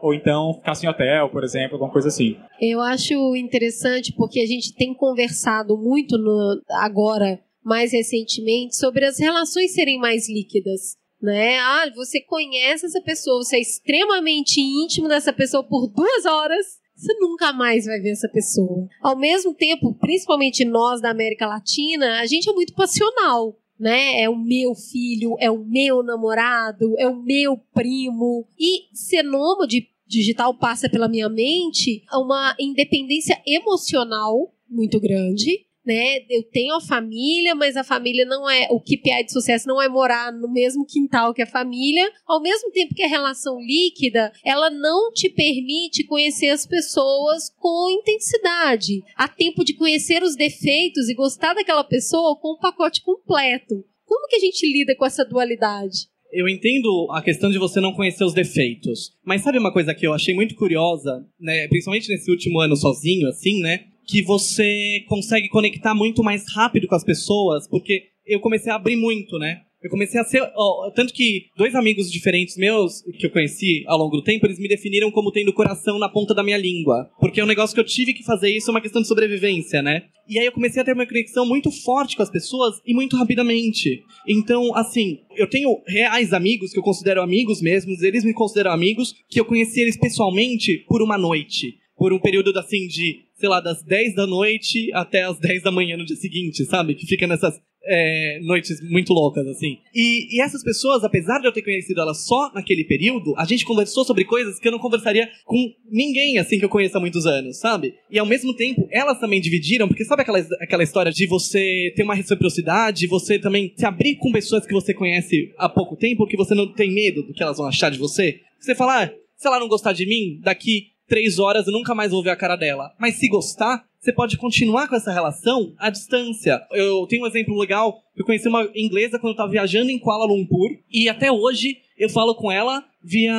ou 0.00 0.14
então 0.14 0.54
ficasse 0.54 0.86
em 0.86 0.88
hotel, 0.88 1.28
por 1.30 1.42
exemplo, 1.42 1.74
alguma 1.74 1.90
coisa 1.90 2.08
assim. 2.08 2.36
Eu 2.60 2.80
acho 2.80 3.36
interessante 3.36 4.12
porque 4.12 4.40
a 4.40 4.46
gente 4.46 4.74
tem 4.74 4.94
conversado 4.94 5.76
muito 5.76 6.16
no, 6.18 6.62
agora, 6.70 7.38
mais 7.64 7.92
recentemente, 7.92 8.76
sobre 8.76 9.04
as 9.04 9.18
relações 9.18 9.72
serem 9.72 9.98
mais 9.98 10.28
líquidas 10.28 10.96
né? 11.24 11.58
Ah, 11.58 11.90
você 11.96 12.20
conhece 12.20 12.84
essa 12.84 13.00
pessoa, 13.00 13.42
você 13.42 13.56
é 13.56 13.60
extremamente 13.60 14.60
íntimo 14.60 15.08
dessa 15.08 15.32
pessoa 15.32 15.64
por 15.64 15.88
duas 15.88 16.26
horas, 16.26 16.78
você 16.94 17.14
nunca 17.18 17.50
mais 17.50 17.86
vai 17.86 17.98
ver 17.98 18.10
essa 18.10 18.28
pessoa. 18.28 18.86
Ao 19.00 19.16
mesmo 19.16 19.54
tempo, 19.54 19.94
principalmente 19.94 20.66
nós 20.66 21.00
da 21.00 21.10
América 21.10 21.46
Latina, 21.46 22.20
a 22.20 22.26
gente 22.26 22.48
é 22.48 22.52
muito 22.52 22.74
passional. 22.74 23.58
Né? 23.80 24.20
É 24.20 24.28
o 24.28 24.36
meu 24.36 24.72
filho, 24.74 25.34
é 25.40 25.50
o 25.50 25.64
meu 25.64 26.00
namorado, 26.02 26.94
é 26.96 27.08
o 27.08 27.16
meu 27.16 27.58
primo. 27.72 28.46
E 28.56 28.84
ser 28.92 29.24
nômade 29.24 29.88
digital 30.06 30.56
passa 30.56 30.88
pela 30.88 31.08
minha 31.08 31.28
mente 31.28 32.04
uma 32.12 32.54
independência 32.60 33.40
emocional 33.44 34.54
muito 34.70 35.00
grande 35.00 35.66
né? 35.84 36.18
Eu 36.28 36.42
tenho 36.44 36.74
a 36.74 36.80
família, 36.80 37.54
mas 37.54 37.76
a 37.76 37.84
família 37.84 38.24
não 38.24 38.48
é. 38.48 38.66
O 38.70 38.80
KPI 38.80 39.24
de 39.26 39.32
sucesso 39.32 39.66
não 39.68 39.80
é 39.80 39.88
morar 39.88 40.32
no 40.32 40.50
mesmo 40.50 40.84
quintal 40.86 41.34
que 41.34 41.42
a 41.42 41.46
família. 41.46 42.10
Ao 42.26 42.40
mesmo 42.40 42.70
tempo 42.70 42.94
que 42.94 43.02
a 43.02 43.08
relação 43.08 43.58
líquida, 43.60 44.32
ela 44.44 44.70
não 44.70 45.12
te 45.12 45.28
permite 45.28 46.04
conhecer 46.04 46.48
as 46.48 46.66
pessoas 46.66 47.50
com 47.58 47.90
intensidade. 47.90 49.02
Há 49.16 49.28
tempo 49.28 49.64
de 49.64 49.74
conhecer 49.74 50.22
os 50.22 50.36
defeitos 50.36 51.08
e 51.08 51.14
gostar 51.14 51.54
daquela 51.54 51.84
pessoa 51.84 52.38
com 52.38 52.48
o 52.48 52.54
um 52.54 52.58
pacote 52.58 53.02
completo. 53.02 53.84
Como 54.06 54.28
que 54.28 54.36
a 54.36 54.40
gente 54.40 54.70
lida 54.70 54.94
com 54.96 55.04
essa 55.04 55.24
dualidade? 55.24 56.14
eu 56.34 56.48
entendo 56.48 57.06
a 57.12 57.22
questão 57.22 57.48
de 57.48 57.58
você 57.58 57.80
não 57.80 57.92
conhecer 57.92 58.24
os 58.24 58.34
defeitos. 58.34 59.12
Mas 59.24 59.42
sabe 59.42 59.56
uma 59.56 59.72
coisa 59.72 59.94
que 59.94 60.04
eu 60.04 60.12
achei 60.12 60.34
muito 60.34 60.56
curiosa, 60.56 61.24
né? 61.38 61.68
Principalmente 61.68 62.08
nesse 62.08 62.28
último 62.28 62.58
ano 62.58 62.74
sozinho, 62.74 63.28
assim, 63.28 63.60
né? 63.60 63.84
Que 64.06 64.22
você 64.22 65.04
consegue 65.08 65.48
conectar 65.48 65.94
muito 65.94 66.22
mais 66.22 66.44
rápido 66.54 66.86
com 66.86 66.94
as 66.94 67.04
pessoas, 67.04 67.68
porque 67.68 68.04
eu 68.26 68.40
comecei 68.40 68.72
a 68.72 68.76
abrir 68.76 68.96
muito, 68.96 69.38
né? 69.38 69.60
Eu 69.84 69.90
comecei 69.90 70.18
a 70.18 70.24
ser. 70.24 70.40
Ó, 70.56 70.90
tanto 70.92 71.12
que 71.12 71.48
dois 71.58 71.74
amigos 71.74 72.10
diferentes 72.10 72.56
meus, 72.56 73.02
que 73.18 73.26
eu 73.26 73.30
conheci 73.30 73.84
ao 73.86 73.98
longo 73.98 74.16
do 74.16 74.24
tempo, 74.24 74.46
eles 74.46 74.58
me 74.58 74.66
definiram 74.66 75.10
como 75.10 75.30
tendo 75.30 75.52
coração 75.52 75.98
na 75.98 76.08
ponta 76.08 76.34
da 76.34 76.42
minha 76.42 76.56
língua. 76.56 77.10
Porque 77.20 77.38
é 77.38 77.44
um 77.44 77.46
negócio 77.46 77.74
que 77.74 77.80
eu 77.80 77.84
tive 77.84 78.14
que 78.14 78.24
fazer 78.24 78.48
isso, 78.48 78.70
é 78.70 78.72
uma 78.72 78.80
questão 78.80 79.02
de 79.02 79.08
sobrevivência, 79.08 79.82
né? 79.82 80.04
E 80.26 80.38
aí 80.38 80.46
eu 80.46 80.52
comecei 80.52 80.80
a 80.80 80.84
ter 80.86 80.94
uma 80.94 81.06
conexão 81.06 81.44
muito 81.44 81.70
forte 81.70 82.16
com 82.16 82.22
as 82.22 82.30
pessoas 82.30 82.76
e 82.86 82.94
muito 82.94 83.14
rapidamente. 83.14 84.02
Então, 84.26 84.74
assim, 84.74 85.18
eu 85.36 85.46
tenho 85.46 85.68
reais 85.86 86.32
amigos 86.32 86.72
que 86.72 86.78
eu 86.78 86.82
considero 86.82 87.20
amigos 87.20 87.60
mesmos, 87.60 88.00
eles 88.00 88.24
me 88.24 88.32
consideram 88.32 88.70
amigos, 88.70 89.14
que 89.28 89.38
eu 89.38 89.44
conheci 89.44 89.82
eles 89.82 89.98
pessoalmente 89.98 90.82
por 90.88 91.02
uma 91.02 91.18
noite. 91.18 91.74
Por 92.04 92.12
um 92.12 92.18
período 92.18 92.52
assim 92.58 92.86
de 92.86 93.24
sei 93.34 93.48
lá, 93.48 93.60
das 93.60 93.82
10 93.82 94.14
da 94.14 94.26
noite 94.26 94.92
até 94.92 95.22
as 95.22 95.38
10 95.38 95.62
da 95.62 95.70
manhã 95.70 95.96
no 95.96 96.04
dia 96.04 96.16
seguinte, 96.16 96.66
sabe? 96.66 96.94
Que 96.94 97.06
fica 97.06 97.26
nessas 97.26 97.58
é, 97.82 98.40
noites 98.42 98.78
muito 98.90 99.14
loucas, 99.14 99.46
assim. 99.46 99.78
E, 99.94 100.36
e, 100.36 100.42
essas 100.42 100.62
pessoas, 100.62 101.02
apesar 101.02 101.38
de 101.38 101.46
eu 101.46 101.52
ter 101.52 101.62
conhecido 101.62 101.98
elas 101.98 102.26
só 102.26 102.52
naquele 102.54 102.84
período, 102.84 103.34
a 103.38 103.46
gente 103.46 103.64
conversou 103.64 104.04
sobre 104.04 104.26
coisas 104.26 104.58
que 104.58 104.68
eu 104.68 104.72
não 104.72 104.78
conversaria 104.78 105.26
com 105.46 105.72
ninguém, 105.90 106.36
assim, 106.36 106.58
que 106.58 106.64
eu 106.66 106.68
conheço 106.68 106.96
há 106.98 107.00
muitos 107.00 107.24
anos, 107.24 107.58
sabe? 107.58 107.94
E 108.10 108.18
ao 108.18 108.26
mesmo 108.26 108.54
tempo, 108.54 108.86
elas 108.90 109.18
também 109.18 109.40
dividiram, 109.40 109.88
porque 109.88 110.04
sabe 110.04 110.20
aquela, 110.20 110.38
aquela 110.60 110.82
história 110.82 111.10
de 111.10 111.26
você 111.26 111.90
ter 111.96 112.02
uma 112.02 112.14
reciprocidade, 112.14 113.06
você 113.06 113.38
também 113.38 113.72
se 113.74 113.86
abrir 113.86 114.16
com 114.16 114.30
pessoas 114.30 114.66
que 114.66 114.74
você 114.74 114.92
conhece 114.92 115.52
há 115.56 115.70
pouco 115.70 115.96
tempo, 115.96 116.26
que 116.26 116.36
você 116.36 116.54
não 116.54 116.70
tem 116.70 116.92
medo 116.92 117.22
do 117.22 117.32
que 117.32 117.42
elas 117.42 117.56
vão 117.56 117.66
achar 117.66 117.90
de 117.90 117.98
você? 117.98 118.40
Você 118.60 118.74
fala, 118.74 119.04
ah, 119.04 119.10
se 119.36 119.46
ela 119.46 119.58
não 119.58 119.68
gostar 119.68 119.92
de 119.92 120.06
mim, 120.06 120.40
daqui 120.42 120.93
três 121.06 121.38
horas 121.38 121.66
e 121.66 121.72
nunca 121.72 121.94
mais 121.94 122.12
vou 122.12 122.22
ver 122.22 122.30
a 122.30 122.36
cara 122.36 122.56
dela. 122.56 122.92
Mas 122.98 123.16
se 123.16 123.28
gostar, 123.28 123.84
você 123.98 124.12
pode 124.12 124.36
continuar 124.36 124.88
com 124.88 124.96
essa 124.96 125.12
relação 125.12 125.72
à 125.78 125.88
distância. 125.90 126.60
Eu 126.70 127.06
tenho 127.06 127.24
um 127.24 127.26
exemplo 127.26 127.58
legal. 127.58 128.03
Eu 128.16 128.24
conheci 128.24 128.48
uma 128.48 128.68
inglesa 128.74 129.18
quando 129.18 129.30
eu 129.30 129.32
estava 129.32 129.50
viajando 129.50 129.90
em 129.90 129.98
Kuala 129.98 130.24
Lumpur 130.24 130.70
e 130.90 131.08
até 131.08 131.32
hoje 131.32 131.78
eu 131.96 132.08
falo 132.08 132.34
com 132.34 132.50
ela 132.50 132.84
via 133.02 133.34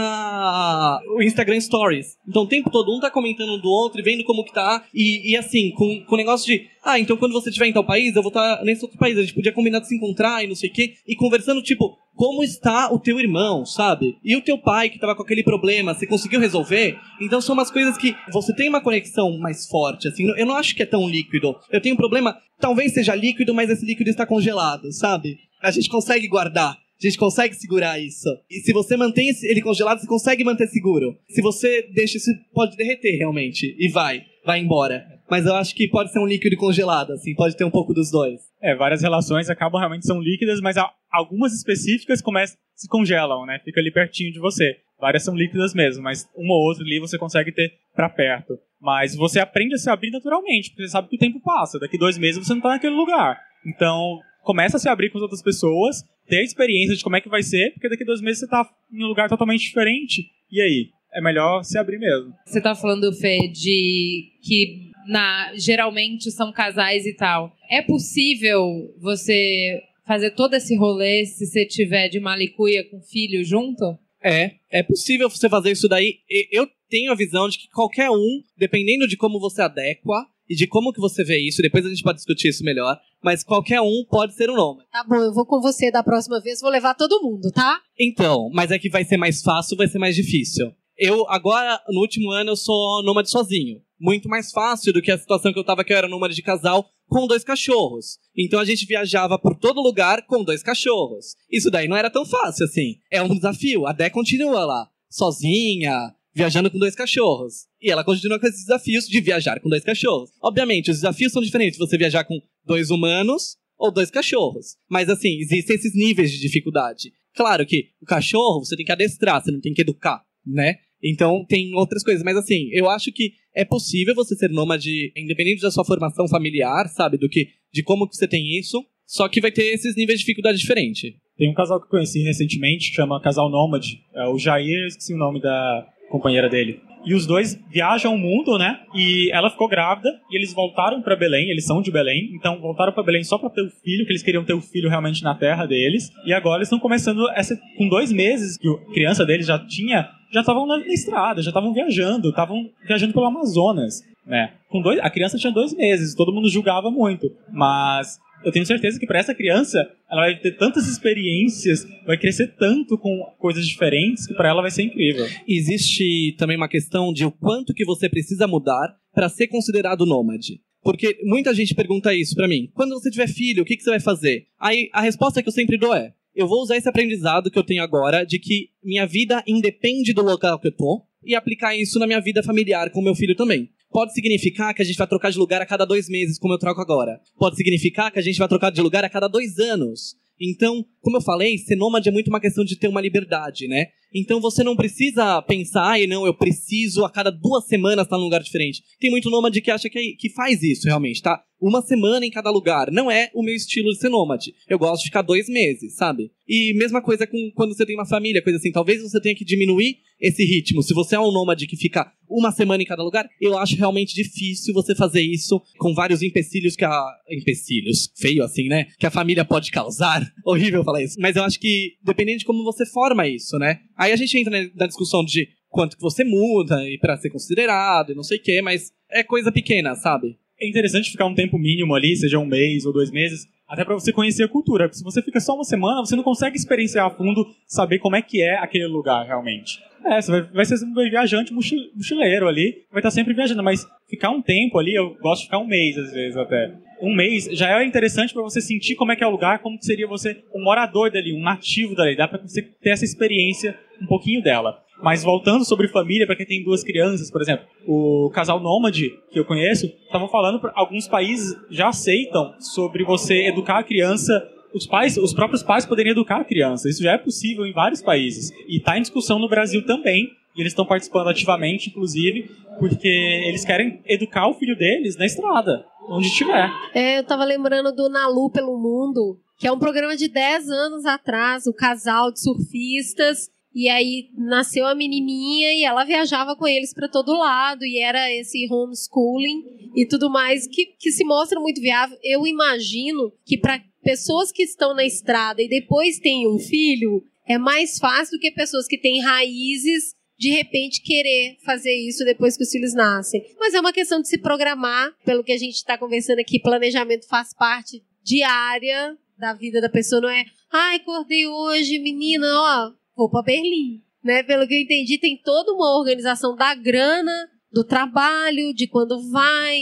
o 1.15 1.21
Instagram 1.23 1.59
Stories. 1.59 2.17
Então 2.27 2.43
o 2.43 2.47
tempo 2.47 2.69
todo 2.69 2.95
um 2.95 2.99
tá 2.99 3.09
comentando 3.09 3.57
do 3.57 3.69
outro 3.69 3.99
e 3.99 4.03
vendo 4.03 4.23
como 4.23 4.43
que 4.43 4.53
tá. 4.53 4.85
E, 4.93 5.31
e 5.31 5.37
assim, 5.37 5.71
com, 5.71 6.03
com 6.05 6.15
o 6.15 6.17
negócio 6.17 6.45
de, 6.45 6.67
ah, 6.83 6.99
então 6.99 7.17
quando 7.17 7.33
você 7.33 7.49
estiver 7.49 7.67
em 7.67 7.73
tal 7.73 7.83
país, 7.83 8.15
eu 8.15 8.21
vou 8.21 8.29
estar 8.29 8.57
tá 8.57 8.63
nesse 8.63 8.83
outro 8.83 8.97
país. 8.97 9.17
A 9.17 9.21
gente 9.21 9.33
podia 9.33 9.51
combinar 9.51 9.79
de 9.79 9.87
se 9.87 9.95
encontrar 9.95 10.43
e 10.43 10.47
não 10.47 10.55
sei 10.55 10.69
o 10.69 10.73
quê. 10.73 10.93
E 11.07 11.15
conversando, 11.15 11.61
tipo, 11.61 11.97
como 12.15 12.43
está 12.43 12.91
o 12.91 12.99
teu 12.99 13.19
irmão, 13.19 13.65
sabe? 13.65 14.17
E 14.23 14.35
o 14.35 14.41
teu 14.41 14.57
pai 14.57 14.89
que 14.89 14.99
tava 14.99 15.15
com 15.15 15.23
aquele 15.23 15.43
problema, 15.43 15.93
você 15.93 16.07
conseguiu 16.07 16.39
resolver? 16.39 16.97
Então 17.19 17.41
são 17.41 17.53
umas 17.53 17.69
coisas 17.69 17.97
que 17.97 18.15
você 18.31 18.55
tem 18.55 18.69
uma 18.69 18.81
conexão 18.81 19.37
mais 19.39 19.67
forte, 19.67 20.07
assim. 20.07 20.27
Eu 20.37 20.45
não 20.45 20.55
acho 20.55 20.75
que 20.75 20.83
é 20.83 20.85
tão 20.85 21.09
líquido. 21.09 21.55
Eu 21.71 21.81
tenho 21.81 21.95
um 21.95 21.97
problema, 21.97 22.37
talvez 22.59 22.93
seja 22.93 23.13
líquido, 23.13 23.53
mas 23.53 23.69
esse 23.69 23.85
líquido 23.85 24.09
está 24.09 24.25
congelado, 24.25 24.64
sabe? 24.91 25.37
A 25.61 25.71
gente 25.71 25.89
consegue 25.89 26.27
guardar. 26.27 26.71
A 26.73 27.07
gente 27.07 27.17
consegue 27.17 27.53
segurar 27.55 27.99
isso. 27.99 28.29
E 28.49 28.61
se 28.61 28.71
você 28.71 28.95
mantém 28.95 29.29
ele 29.43 29.61
congelado, 29.61 29.99
você 29.99 30.07
consegue 30.07 30.43
manter 30.43 30.67
seguro. 30.67 31.17
Se 31.29 31.41
você 31.41 31.89
deixa 31.93 32.17
isso, 32.17 32.31
pode 32.53 32.77
derreter 32.77 33.17
realmente. 33.17 33.75
E 33.77 33.89
vai, 33.89 34.23
vai 34.45 34.59
embora. 34.59 35.03
Mas 35.29 35.45
eu 35.45 35.55
acho 35.55 35.75
que 35.75 35.87
pode 35.87 36.11
ser 36.11 36.19
um 36.19 36.25
líquido 36.25 36.55
congelado, 36.55 37.11
assim, 37.11 37.33
pode 37.33 37.57
ter 37.57 37.65
um 37.65 37.71
pouco 37.71 37.93
dos 37.93 38.11
dois. 38.11 38.41
É, 38.61 38.75
várias 38.75 39.01
relações 39.01 39.49
acabam 39.49 39.79
realmente 39.79 40.05
são 40.05 40.21
líquidas, 40.21 40.61
mas 40.61 40.77
algumas 41.11 41.53
específicas 41.53 42.21
começam, 42.21 42.57
se 42.75 42.87
congelam, 42.87 43.45
né? 43.45 43.59
Fica 43.63 43.81
ali 43.81 43.91
pertinho 43.91 44.31
de 44.31 44.39
você. 44.39 44.77
Várias 44.99 45.23
são 45.23 45.35
líquidas 45.35 45.73
mesmo, 45.73 46.03
mas 46.03 46.29
uma 46.35 46.53
ou 46.53 46.67
outra 46.67 46.83
ali 46.83 46.99
você 46.99 47.17
consegue 47.17 47.51
ter 47.51 47.73
para 47.93 48.07
perto. 48.07 48.57
Mas 48.79 49.15
você 49.15 49.39
aprende 49.39 49.75
a 49.75 49.77
se 49.77 49.89
abrir 49.89 50.11
naturalmente, 50.11 50.69
porque 50.69 50.83
você 50.83 50.89
sabe 50.89 51.09
que 51.09 51.15
o 51.15 51.19
tempo 51.19 51.41
passa. 51.41 51.79
Daqui 51.79 51.97
dois 51.97 52.17
meses 52.17 52.45
você 52.45 52.53
não 52.53 52.61
tá 52.61 52.69
naquele 52.69 52.95
lugar. 52.95 53.39
Então, 53.65 54.19
começa 54.45 54.77
a 54.77 54.79
se 54.79 54.87
abrir 54.87 55.09
com 55.09 55.17
as 55.17 55.23
outras 55.23 55.41
pessoas, 55.41 56.03
ter 56.27 56.37
a 56.37 56.43
experiência 56.43 56.95
de 56.95 57.03
como 57.03 57.17
é 57.17 57.21
que 57.21 57.27
vai 57.27 57.43
ser, 57.43 57.71
porque 57.71 57.89
daqui 57.89 58.03
a 58.03 58.05
dois 58.05 58.21
meses 58.21 58.39
você 58.39 58.47
tá 58.47 58.63
em 58.93 59.03
um 59.03 59.07
lugar 59.07 59.27
totalmente 59.27 59.61
diferente. 59.61 60.29
E 60.49 60.61
aí? 60.61 60.89
É 61.13 61.21
melhor 61.21 61.63
se 61.63 61.77
abrir 61.77 61.97
mesmo. 61.97 62.33
Você 62.45 62.61
tá 62.61 62.75
falando, 62.75 63.11
Fê, 63.13 63.47
de 63.47 64.33
que 64.43 64.91
na, 65.07 65.53
geralmente 65.55 66.29
são 66.29 66.51
casais 66.51 67.05
e 67.05 67.15
tal. 67.15 67.53
É 67.71 67.81
possível 67.81 68.93
você 68.99 69.81
fazer 70.05 70.31
todo 70.31 70.53
esse 70.55 70.75
rolê 70.75 71.25
se 71.25 71.45
você 71.45 71.65
tiver 71.65 72.09
de 72.09 72.19
malicuia 72.19 72.83
com 72.89 73.01
filho 73.01 73.43
junto? 73.45 73.97
É, 74.21 74.55
é 74.69 74.83
possível 74.83 75.29
você 75.29 75.47
fazer 75.47 75.71
isso 75.71 75.87
daí. 75.87 76.17
Eu 76.51 76.67
tenho 76.89 77.11
a 77.11 77.15
visão 77.15 77.47
de 77.47 77.59
que 77.59 77.69
qualquer 77.69 78.09
um, 78.09 78.41
dependendo 78.57 79.07
de 79.07 79.15
como 79.15 79.39
você 79.39 79.61
adequa 79.61 80.25
e 80.49 80.55
de 80.55 80.67
como 80.67 80.93
que 80.93 80.99
você 80.99 81.23
vê 81.23 81.39
isso, 81.39 81.61
depois 81.61 81.85
a 81.85 81.89
gente 81.89 82.03
pode 82.03 82.17
discutir 82.17 82.49
isso 82.49 82.63
melhor, 82.63 82.97
mas 83.23 83.43
qualquer 83.43 83.81
um 83.81 84.05
pode 84.09 84.35
ser 84.35 84.49
um 84.49 84.55
nômade. 84.55 84.87
Tá 84.91 85.03
bom, 85.07 85.15
eu 85.15 85.33
vou 85.33 85.45
com 85.45 85.59
você 85.61 85.91
da 85.91 86.03
próxima 86.03 86.39
vez, 86.41 86.61
vou 86.61 86.69
levar 86.69 86.93
todo 86.93 87.21
mundo, 87.21 87.51
tá? 87.51 87.79
Então, 87.99 88.49
mas 88.53 88.71
é 88.71 88.79
que 88.79 88.89
vai 88.89 89.03
ser 89.03 89.17
mais 89.17 89.41
fácil, 89.41 89.77
vai 89.77 89.87
ser 89.87 89.99
mais 89.99 90.15
difícil. 90.15 90.71
Eu, 90.97 91.27
agora, 91.29 91.81
no 91.89 91.99
último 92.01 92.31
ano, 92.31 92.51
eu 92.51 92.55
sou 92.55 93.03
nômade 93.03 93.29
sozinho. 93.29 93.81
Muito 93.99 94.29
mais 94.29 94.51
fácil 94.51 94.93
do 94.93 95.01
que 95.01 95.11
a 95.11 95.17
situação 95.17 95.51
que 95.51 95.59
eu 95.59 95.63
tava, 95.63 95.83
que 95.83 95.91
eu 95.91 95.97
era 95.97 96.07
nômade 96.07 96.35
de 96.35 96.41
casal 96.41 96.85
com 97.07 97.27
dois 97.27 97.43
cachorros. 97.43 98.17
Então 98.35 98.59
a 98.59 98.65
gente 98.65 98.85
viajava 98.85 99.37
por 99.37 99.55
todo 99.55 99.81
lugar 99.81 100.25
com 100.25 100.43
dois 100.43 100.63
cachorros. 100.63 101.35
Isso 101.51 101.69
daí 101.69 101.87
não 101.87 101.95
era 101.95 102.09
tão 102.09 102.25
fácil 102.25 102.65
assim. 102.65 102.95
É 103.11 103.21
um 103.21 103.35
desafio. 103.35 103.85
A 103.87 103.93
Dé 103.93 104.09
continua 104.09 104.65
lá, 104.65 104.87
sozinha, 105.09 106.13
viajando 106.33 106.69
com 106.69 106.77
dois 106.77 106.95
cachorros. 106.95 107.67
E 107.85 107.91
ela 107.91 108.03
continua 108.03 108.39
com 108.39 108.47
esses 108.47 108.65
desafios 108.65 109.05
de 109.05 109.21
viajar 109.21 109.59
com 109.59 109.69
dois 109.69 109.83
cachorros. 109.83 110.31
Obviamente, 110.41 110.89
os 110.89 110.97
desafios 110.97 111.31
são 111.31 111.39
diferentes. 111.39 111.77
Você 111.77 111.99
viajar 111.99 112.23
com 112.23 112.41
dois 112.65 112.89
humanos 112.89 113.57
ou 113.77 113.93
dois 113.93 114.09
cachorros. 114.09 114.75
Mas 114.89 115.07
assim, 115.07 115.37
existem 115.37 115.75
esses 115.75 115.95
níveis 115.95 116.31
de 116.31 116.39
dificuldade. 116.39 117.11
Claro 117.35 117.63
que 117.63 117.89
o 118.01 118.05
cachorro 118.05 118.65
você 118.65 118.75
tem 118.75 118.83
que 118.83 118.91
adestrar, 118.91 119.39
você 119.39 119.51
não 119.51 119.61
tem 119.61 119.71
que 119.71 119.83
educar, 119.83 120.23
né? 120.43 120.77
Então 121.03 121.45
tem 121.47 121.75
outras 121.75 122.01
coisas, 122.03 122.23
mas 122.23 122.35
assim, 122.35 122.69
eu 122.71 122.89
acho 122.89 123.11
que 123.11 123.33
é 123.53 123.63
possível 123.63 124.15
você 124.15 124.35
ser 124.35 124.49
nômade, 124.49 125.11
independente 125.15 125.61
da 125.61 125.69
sua 125.69 125.85
formação 125.85 126.27
familiar, 126.27 126.87
sabe, 126.87 127.19
do 127.19 127.29
que 127.29 127.49
de 127.71 127.83
como 127.83 128.09
que 128.09 128.15
você 128.15 128.27
tem 128.27 128.57
isso, 128.57 128.83
só 129.05 129.27
que 129.27 129.39
vai 129.39 129.51
ter 129.51 129.65
esses 129.65 129.95
níveis 129.95 130.17
de 130.17 130.25
dificuldade 130.25 130.57
diferente. 130.57 131.17
Tem 131.37 131.51
um 131.51 131.53
casal 131.53 131.79
que 131.79 131.85
eu 131.85 131.89
conheci 131.91 132.23
recentemente, 132.23 132.95
chama 132.95 133.21
Casal 133.21 133.51
Nômade. 133.51 133.99
É 134.15 134.27
o 134.27 134.39
Jair, 134.39 134.87
esqueci 134.87 135.13
o 135.13 135.17
nome 135.17 135.39
da 135.39 135.85
companheira 136.09 136.49
dele. 136.49 136.79
E 137.05 137.13
os 137.13 137.27
dois 137.27 137.57
viajam 137.69 138.15
o 138.15 138.17
mundo, 138.17 138.57
né? 138.57 138.79
E 138.93 139.29
ela 139.31 139.49
ficou 139.49 139.67
grávida 139.67 140.09
e 140.31 140.35
eles 140.35 140.53
voltaram 140.53 141.01
para 141.01 141.15
Belém, 141.15 141.49
eles 141.49 141.65
são 141.65 141.81
de 141.81 141.91
Belém, 141.91 142.31
então 142.33 142.59
voltaram 142.59 142.91
para 142.91 143.03
Belém 143.03 143.23
só 143.23 143.37
para 143.37 143.49
ter 143.49 143.61
o 143.61 143.69
filho, 143.69 144.05
que 144.05 144.11
eles 144.11 144.23
queriam 144.23 144.43
ter 144.43 144.53
o 144.53 144.61
filho 144.61 144.89
realmente 144.89 145.23
na 145.23 145.35
terra 145.35 145.65
deles. 145.65 146.11
E 146.25 146.33
agora 146.33 146.57
eles 146.57 146.67
estão 146.67 146.79
começando 146.79 147.29
essa 147.31 147.55
com 147.77 147.87
dois 147.87 148.11
meses 148.11 148.57
que 148.57 148.67
a 148.67 148.93
criança 148.93 149.25
deles 149.25 149.45
já 149.45 149.59
tinha, 149.59 150.09
já 150.31 150.39
estavam 150.39 150.65
na, 150.65 150.77
na 150.77 150.93
estrada, 150.93 151.41
já 151.41 151.49
estavam 151.49 151.73
viajando, 151.73 152.29
estavam 152.29 152.69
viajando 152.87 153.13
pelo 153.13 153.25
Amazonas, 153.25 154.01
né? 154.25 154.53
Com 154.69 154.81
dois, 154.81 154.99
a 154.99 155.09
criança 155.09 155.37
tinha 155.37 155.53
dois 155.53 155.73
meses, 155.73 156.15
todo 156.15 156.33
mundo 156.33 156.49
julgava 156.49 156.89
muito, 156.89 157.31
mas 157.51 158.19
eu 158.45 158.51
tenho 158.51 158.65
certeza 158.65 158.99
que 158.99 159.07
para 159.07 159.19
essa 159.19 159.33
criança 159.33 159.79
ela 160.09 160.21
vai 160.21 160.39
ter 160.39 160.51
tantas 160.51 160.87
experiências, 160.87 161.85
vai 162.05 162.17
crescer 162.17 162.55
tanto 162.57 162.97
com 162.97 163.33
coisas 163.39 163.67
diferentes 163.67 164.27
que 164.27 164.35
para 164.35 164.49
ela 164.49 164.61
vai 164.61 164.69
ser 164.69 164.83
incrível. 164.83 165.25
Existe 165.47 166.35
também 166.37 166.55
uma 166.55 166.69
questão 166.69 167.11
de 167.11 167.25
o 167.25 167.31
quanto 167.31 167.73
que 167.73 167.83
você 167.83 168.07
precisa 168.07 168.47
mudar 168.47 168.95
para 169.13 169.29
ser 169.29 169.47
considerado 169.47 170.05
nômade. 170.05 170.61
Porque 170.83 171.17
muita 171.23 171.53
gente 171.53 171.73
pergunta 171.73 172.13
isso 172.13 172.35
pra 172.35 172.47
mim. 172.47 172.69
Quando 172.75 172.93
você 172.93 173.09
tiver 173.09 173.27
filho, 173.27 173.63
o 173.63 173.65
que, 173.65 173.75
que 173.75 173.83
você 173.83 173.89
vai 173.89 173.99
fazer? 173.99 174.45
Aí 174.59 174.89
a 174.93 175.01
resposta 175.01 175.41
que 175.41 175.49
eu 175.49 175.53
sempre 175.53 175.79
dou 175.79 175.95
é: 175.95 176.13
eu 176.35 176.47
vou 176.47 176.61
usar 176.61 176.77
esse 176.77 176.87
aprendizado 176.87 177.49
que 177.49 177.57
eu 177.57 177.63
tenho 177.63 177.81
agora 177.81 178.23
de 178.23 178.37
que 178.37 178.69
minha 178.83 179.07
vida 179.07 179.43
independe 179.47 180.13
do 180.13 180.21
local 180.21 180.59
que 180.59 180.67
eu 180.67 180.71
tô 180.71 181.01
e 181.23 181.33
aplicar 181.33 181.75
isso 181.75 181.97
na 181.97 182.05
minha 182.05 182.21
vida 182.21 182.43
familiar 182.43 182.91
com 182.91 183.01
meu 183.01 183.15
filho 183.15 183.35
também. 183.35 183.71
Pode 183.95 184.13
significar 184.13 184.73
que 184.73 184.81
a 184.81 184.85
gente 184.85 184.97
vai 184.97 185.07
trocar 185.07 185.31
de 185.31 185.37
lugar 185.37 185.61
a 185.61 185.65
cada 185.65 185.85
dois 185.85 186.09
meses, 186.09 186.37
como 186.37 186.53
eu 186.53 186.59
troco 186.59 186.81
agora. 186.81 187.17
Pode 187.39 187.55
significar 187.55 188.11
que 188.11 188.19
a 188.19 188.21
gente 188.21 188.37
vai 188.37 188.45
trocar 188.45 188.69
de 188.69 188.81
lugar 188.81 189.05
a 189.05 189.09
cada 189.09 189.29
dois 189.29 189.57
anos. 189.57 190.17
Então, 190.37 190.83
como 190.99 191.15
eu 191.15 191.21
falei, 191.21 191.57
ser 191.57 191.77
nômade 191.77 192.09
é 192.09 192.11
muito 192.11 192.27
uma 192.27 192.41
questão 192.41 192.65
de 192.65 192.77
ter 192.77 192.89
uma 192.89 192.99
liberdade, 192.99 193.69
né? 193.69 193.85
Então 194.13 194.41
você 194.41 194.65
não 194.65 194.75
precisa 194.75 195.41
pensar, 195.43 195.83
ai 195.85 196.07
não, 196.07 196.25
eu 196.25 196.33
preciso 196.33 197.05
a 197.05 197.09
cada 197.09 197.29
duas 197.31 197.67
semanas 197.67 198.03
estar 198.05 198.17
num 198.17 198.25
lugar 198.25 198.43
diferente. 198.43 198.83
Tem 198.99 199.09
muito 199.09 199.29
nômade 199.29 199.61
que 199.61 199.71
acha 199.71 199.89
que, 199.89 199.97
é- 199.97 200.15
que 200.19 200.29
faz 200.33 200.61
isso 200.61 200.87
realmente, 200.87 201.21
tá? 201.21 201.41
Uma 201.67 201.81
semana 201.81 202.23
em 202.23 202.29
cada 202.29 202.51
lugar. 202.51 202.91
Não 202.91 203.09
é 203.09 203.31
o 203.33 203.41
meu 203.41 203.55
estilo 203.55 203.89
de 203.89 203.97
ser 203.97 204.09
nômade. 204.09 204.53
Eu 204.69 204.77
gosto 204.77 205.01
de 205.01 205.07
ficar 205.07 205.23
dois 205.23 205.49
meses, 205.49 205.95
sabe? 205.95 206.31
E 206.47 206.75
mesma 206.75 207.01
coisa 207.01 207.25
com 207.25 207.51
quando 207.55 207.75
você 207.75 207.83
tem 207.87 207.95
uma 207.95 208.05
família, 208.05 208.43
coisa 208.43 208.59
assim. 208.59 208.71
Talvez 208.71 209.01
você 209.01 209.19
tenha 209.19 209.33
que 209.33 209.43
diminuir 209.43 209.97
esse 210.21 210.45
ritmo. 210.45 210.83
Se 210.83 210.93
você 210.93 211.15
é 211.15 211.19
um 211.19 211.31
nômade 211.31 211.65
que 211.65 211.75
fica 211.75 212.05
uma 212.29 212.51
semana 212.51 212.83
em 212.83 212.85
cada 212.85 213.01
lugar, 213.01 213.27
eu 213.41 213.57
acho 213.57 213.75
realmente 213.77 214.13
difícil 214.13 214.75
você 214.75 214.93
fazer 214.95 215.21
isso 215.23 215.59
com 215.79 215.95
vários 215.95 216.21
empecilhos 216.21 216.75
que 216.75 216.85
a. 216.85 217.03
Empecilhos, 217.27 218.11
feio 218.15 218.43
assim, 218.43 218.67
né? 218.67 218.85
Que 218.99 219.07
a 219.07 219.11
família 219.11 219.43
pode 219.43 219.71
causar. 219.71 220.21
Horrível 220.45 220.83
falar 220.83 221.01
isso. 221.01 221.17
Mas 221.19 221.35
eu 221.35 221.43
acho 221.43 221.59
que 221.59 221.93
dependendo 222.03 222.37
de 222.37 222.45
como 222.45 222.63
você 222.63 222.85
forma 222.85 223.27
isso, 223.27 223.57
né? 223.57 223.79
Aí 223.97 224.11
a 224.11 224.15
gente 224.15 224.37
entra 224.37 224.69
na- 224.75 224.85
discussão 224.85 225.25
de 225.25 225.47
quanto 225.67 225.97
que 225.97 226.01
você 226.03 226.23
muda 226.23 226.87
e 226.87 226.99
pra 226.99 227.17
ser 227.17 227.31
considerado 227.31 228.11
e 228.11 228.15
não 228.15 228.23
sei 228.23 228.37
o 228.37 228.41
quê, 228.41 228.61
mas 228.61 228.91
é 229.11 229.23
coisa 229.23 229.51
pequena, 229.51 229.95
sabe? 229.95 230.37
É 230.65 230.69
interessante 230.69 231.11
ficar 231.11 231.25
um 231.25 231.35
tempo 231.35 231.57
mínimo 231.57 231.93
ali, 231.93 232.15
seja 232.15 232.39
um 232.39 232.45
mês 232.45 232.85
ou 232.85 232.91
dois 232.93 233.11
meses, 233.11 233.47
até 233.67 233.83
para 233.85 233.93
você 233.93 234.11
conhecer 234.11 234.43
a 234.43 234.47
cultura. 234.47 234.85
Porque 234.85 234.97
se 234.97 235.03
você 235.03 235.21
fica 235.21 235.39
só 235.39 235.53
uma 235.55 235.63
semana, 235.63 236.01
você 236.01 236.15
não 236.15 236.23
consegue 236.23 236.57
experienciar 236.57 237.05
a 237.05 237.09
fundo, 237.09 237.45
saber 237.67 237.99
como 237.99 238.15
é 238.15 238.21
que 238.21 238.41
é 238.41 238.55
aquele 238.57 238.87
lugar 238.87 239.25
realmente. 239.25 239.79
É, 240.05 240.21
você 240.21 240.31
vai, 240.31 240.41
vai 240.41 240.65
ser 240.65 240.83
um 240.85 240.93
viajante 240.93 241.51
mochi- 241.53 241.91
mochileiro 241.95 242.47
ali, 242.47 242.83
vai 242.91 242.99
estar 242.99 243.11
sempre 243.11 243.33
viajando, 243.33 243.63
mas 243.63 243.87
ficar 244.07 244.29
um 244.29 244.41
tempo 244.41 244.77
ali, 244.77 244.93
eu 244.93 245.15
gosto 245.21 245.41
de 245.41 245.45
ficar 245.47 245.59
um 245.59 245.67
mês 245.67 245.97
às 245.97 246.11
vezes 246.11 246.37
até. 246.37 246.73
Um 247.01 247.13
mês 247.13 247.49
já 247.51 247.81
é 247.81 247.83
interessante 247.85 248.33
para 248.33 248.43
você 248.43 248.61
sentir 248.61 248.95
como 248.95 249.11
é 249.11 249.15
que 249.15 249.23
é 249.23 249.27
o 249.27 249.31
lugar, 249.31 249.59
como 249.59 249.81
seria 249.81 250.07
você 250.07 250.43
um 250.53 250.63
morador 250.63 251.11
dali, 251.11 251.33
um 251.33 251.41
nativo 251.41 251.95
dali, 251.95 252.15
dá 252.15 252.27
para 252.27 252.41
você 252.41 252.61
ter 252.61 252.91
essa 252.91 253.03
experiência 253.03 253.77
um 254.01 254.05
pouquinho 254.05 254.41
dela. 254.41 254.77
Mas 255.01 255.23
voltando 255.23 255.65
sobre 255.65 255.87
família, 255.87 256.25
para 256.25 256.35
quem 256.35 256.45
tem 256.45 256.63
duas 256.63 256.83
crianças, 256.83 257.29
por 257.29 257.41
exemplo, 257.41 257.65
o 257.85 258.29
casal 258.33 258.59
nômade 258.59 259.11
que 259.31 259.39
eu 259.39 259.45
conheço, 259.45 259.87
estavam 260.05 260.27
falando 260.27 260.59
que 260.59 260.67
alguns 260.73 261.07
países 261.07 261.55
já 261.69 261.89
aceitam 261.89 262.53
sobre 262.59 263.03
você 263.03 263.47
educar 263.47 263.79
a 263.79 263.83
criança. 263.83 264.47
Os 264.73 264.85
pais, 264.85 265.17
os 265.17 265.33
próprios 265.33 265.63
pais 265.63 265.85
poderiam 265.85 266.11
educar 266.11 266.41
a 266.41 266.45
criança. 266.45 266.89
Isso 266.89 267.03
já 267.03 267.13
é 267.13 267.17
possível 267.17 267.65
em 267.65 267.73
vários 267.73 268.01
países 268.01 268.51
e 268.67 268.77
está 268.77 268.97
em 268.97 269.01
discussão 269.01 269.39
no 269.39 269.49
Brasil 269.49 269.85
também. 269.85 270.29
E 270.55 270.61
eles 270.61 270.71
estão 270.71 270.85
participando 270.85 271.27
ativamente, 271.27 271.89
inclusive, 271.89 272.49
porque 272.79 273.07
eles 273.07 273.65
querem 273.65 274.01
educar 274.05 274.47
o 274.47 274.53
filho 274.53 274.77
deles 274.77 275.17
na 275.17 275.25
estrada, 275.25 275.85
onde 276.07 276.27
estiver. 276.27 276.71
É, 276.93 277.19
eu 277.19 277.25
tava 277.25 277.43
lembrando 277.43 277.93
do 277.93 278.07
Nalu 278.07 278.49
pelo 278.49 278.77
Mundo, 278.77 279.37
que 279.57 279.67
é 279.67 279.71
um 279.71 279.79
programa 279.79 280.15
de 280.15 280.29
10 280.29 280.69
anos 280.69 281.05
atrás, 281.05 281.67
o 281.67 281.73
casal 281.73 282.31
de 282.31 282.41
surfistas. 282.41 283.49
E 283.75 283.89
aí 283.89 284.29
nasceu 284.37 284.87
a 284.87 284.95
menininha 284.95 285.73
e 285.73 285.83
ela 285.83 286.05
viajava 286.05 286.55
com 286.55 286.65
eles 286.65 286.93
para 286.93 287.09
todo 287.09 287.37
lado 287.37 287.85
e 287.85 287.99
era 287.99 288.31
esse 288.31 288.65
homeschooling 288.71 289.91
e 289.93 290.07
tudo 290.07 290.29
mais 290.29 290.65
que, 290.65 290.85
que 290.97 291.11
se 291.11 291.25
mostra 291.25 291.59
muito 291.59 291.81
viável. 291.81 292.17
Eu 292.23 292.47
imagino 292.47 293.33
que 293.45 293.57
para 293.57 293.83
pessoas 294.01 294.49
que 294.49 294.63
estão 294.63 294.95
na 294.95 295.05
estrada 295.05 295.61
e 295.61 295.67
depois 295.67 296.19
têm 296.19 296.47
um 296.47 296.57
filho, 296.57 297.21
é 297.45 297.57
mais 297.57 297.97
fácil 297.97 298.37
do 298.37 298.39
que 298.39 298.49
pessoas 298.49 298.87
que 298.87 298.97
têm 298.97 299.21
raízes 299.21 300.15
de 300.37 300.49
repente 300.49 301.01
querer 301.01 301.57
fazer 301.65 301.93
isso 301.93 302.23
depois 302.23 302.55
que 302.55 302.63
os 302.63 302.71
filhos 302.71 302.93
nascem. 302.93 303.43
Mas 303.59 303.73
é 303.73 303.79
uma 303.79 303.93
questão 303.93 304.21
de 304.21 304.29
se 304.29 304.37
programar, 304.37 305.13
pelo 305.25 305.43
que 305.43 305.51
a 305.51 305.57
gente 305.57 305.75
está 305.75 305.97
conversando 305.97 306.39
aqui, 306.39 306.59
planejamento 306.59 307.27
faz 307.27 307.53
parte 307.53 308.01
diária 308.23 309.17
da 309.37 309.53
vida 309.53 309.81
da 309.81 309.89
pessoa, 309.89 310.21
não 310.21 310.29
é, 310.29 310.45
ai, 310.71 310.95
acordei 310.95 311.45
hoje, 311.45 311.99
menina, 311.99 312.47
ó, 312.47 312.91
vou 313.15 313.29
para 313.29 313.43
Berlim. 313.43 314.01
Né? 314.23 314.43
Pelo 314.43 314.67
que 314.67 314.73
eu 314.73 314.81
entendi, 314.81 315.17
tem 315.19 315.39
toda 315.43 315.71
uma 315.71 315.97
organização 315.97 316.55
da 316.55 316.73
grana, 316.75 317.49
do 317.71 317.83
trabalho, 317.83 318.73
de 318.73 318.87
quando 318.87 319.29
vai, 319.29 319.79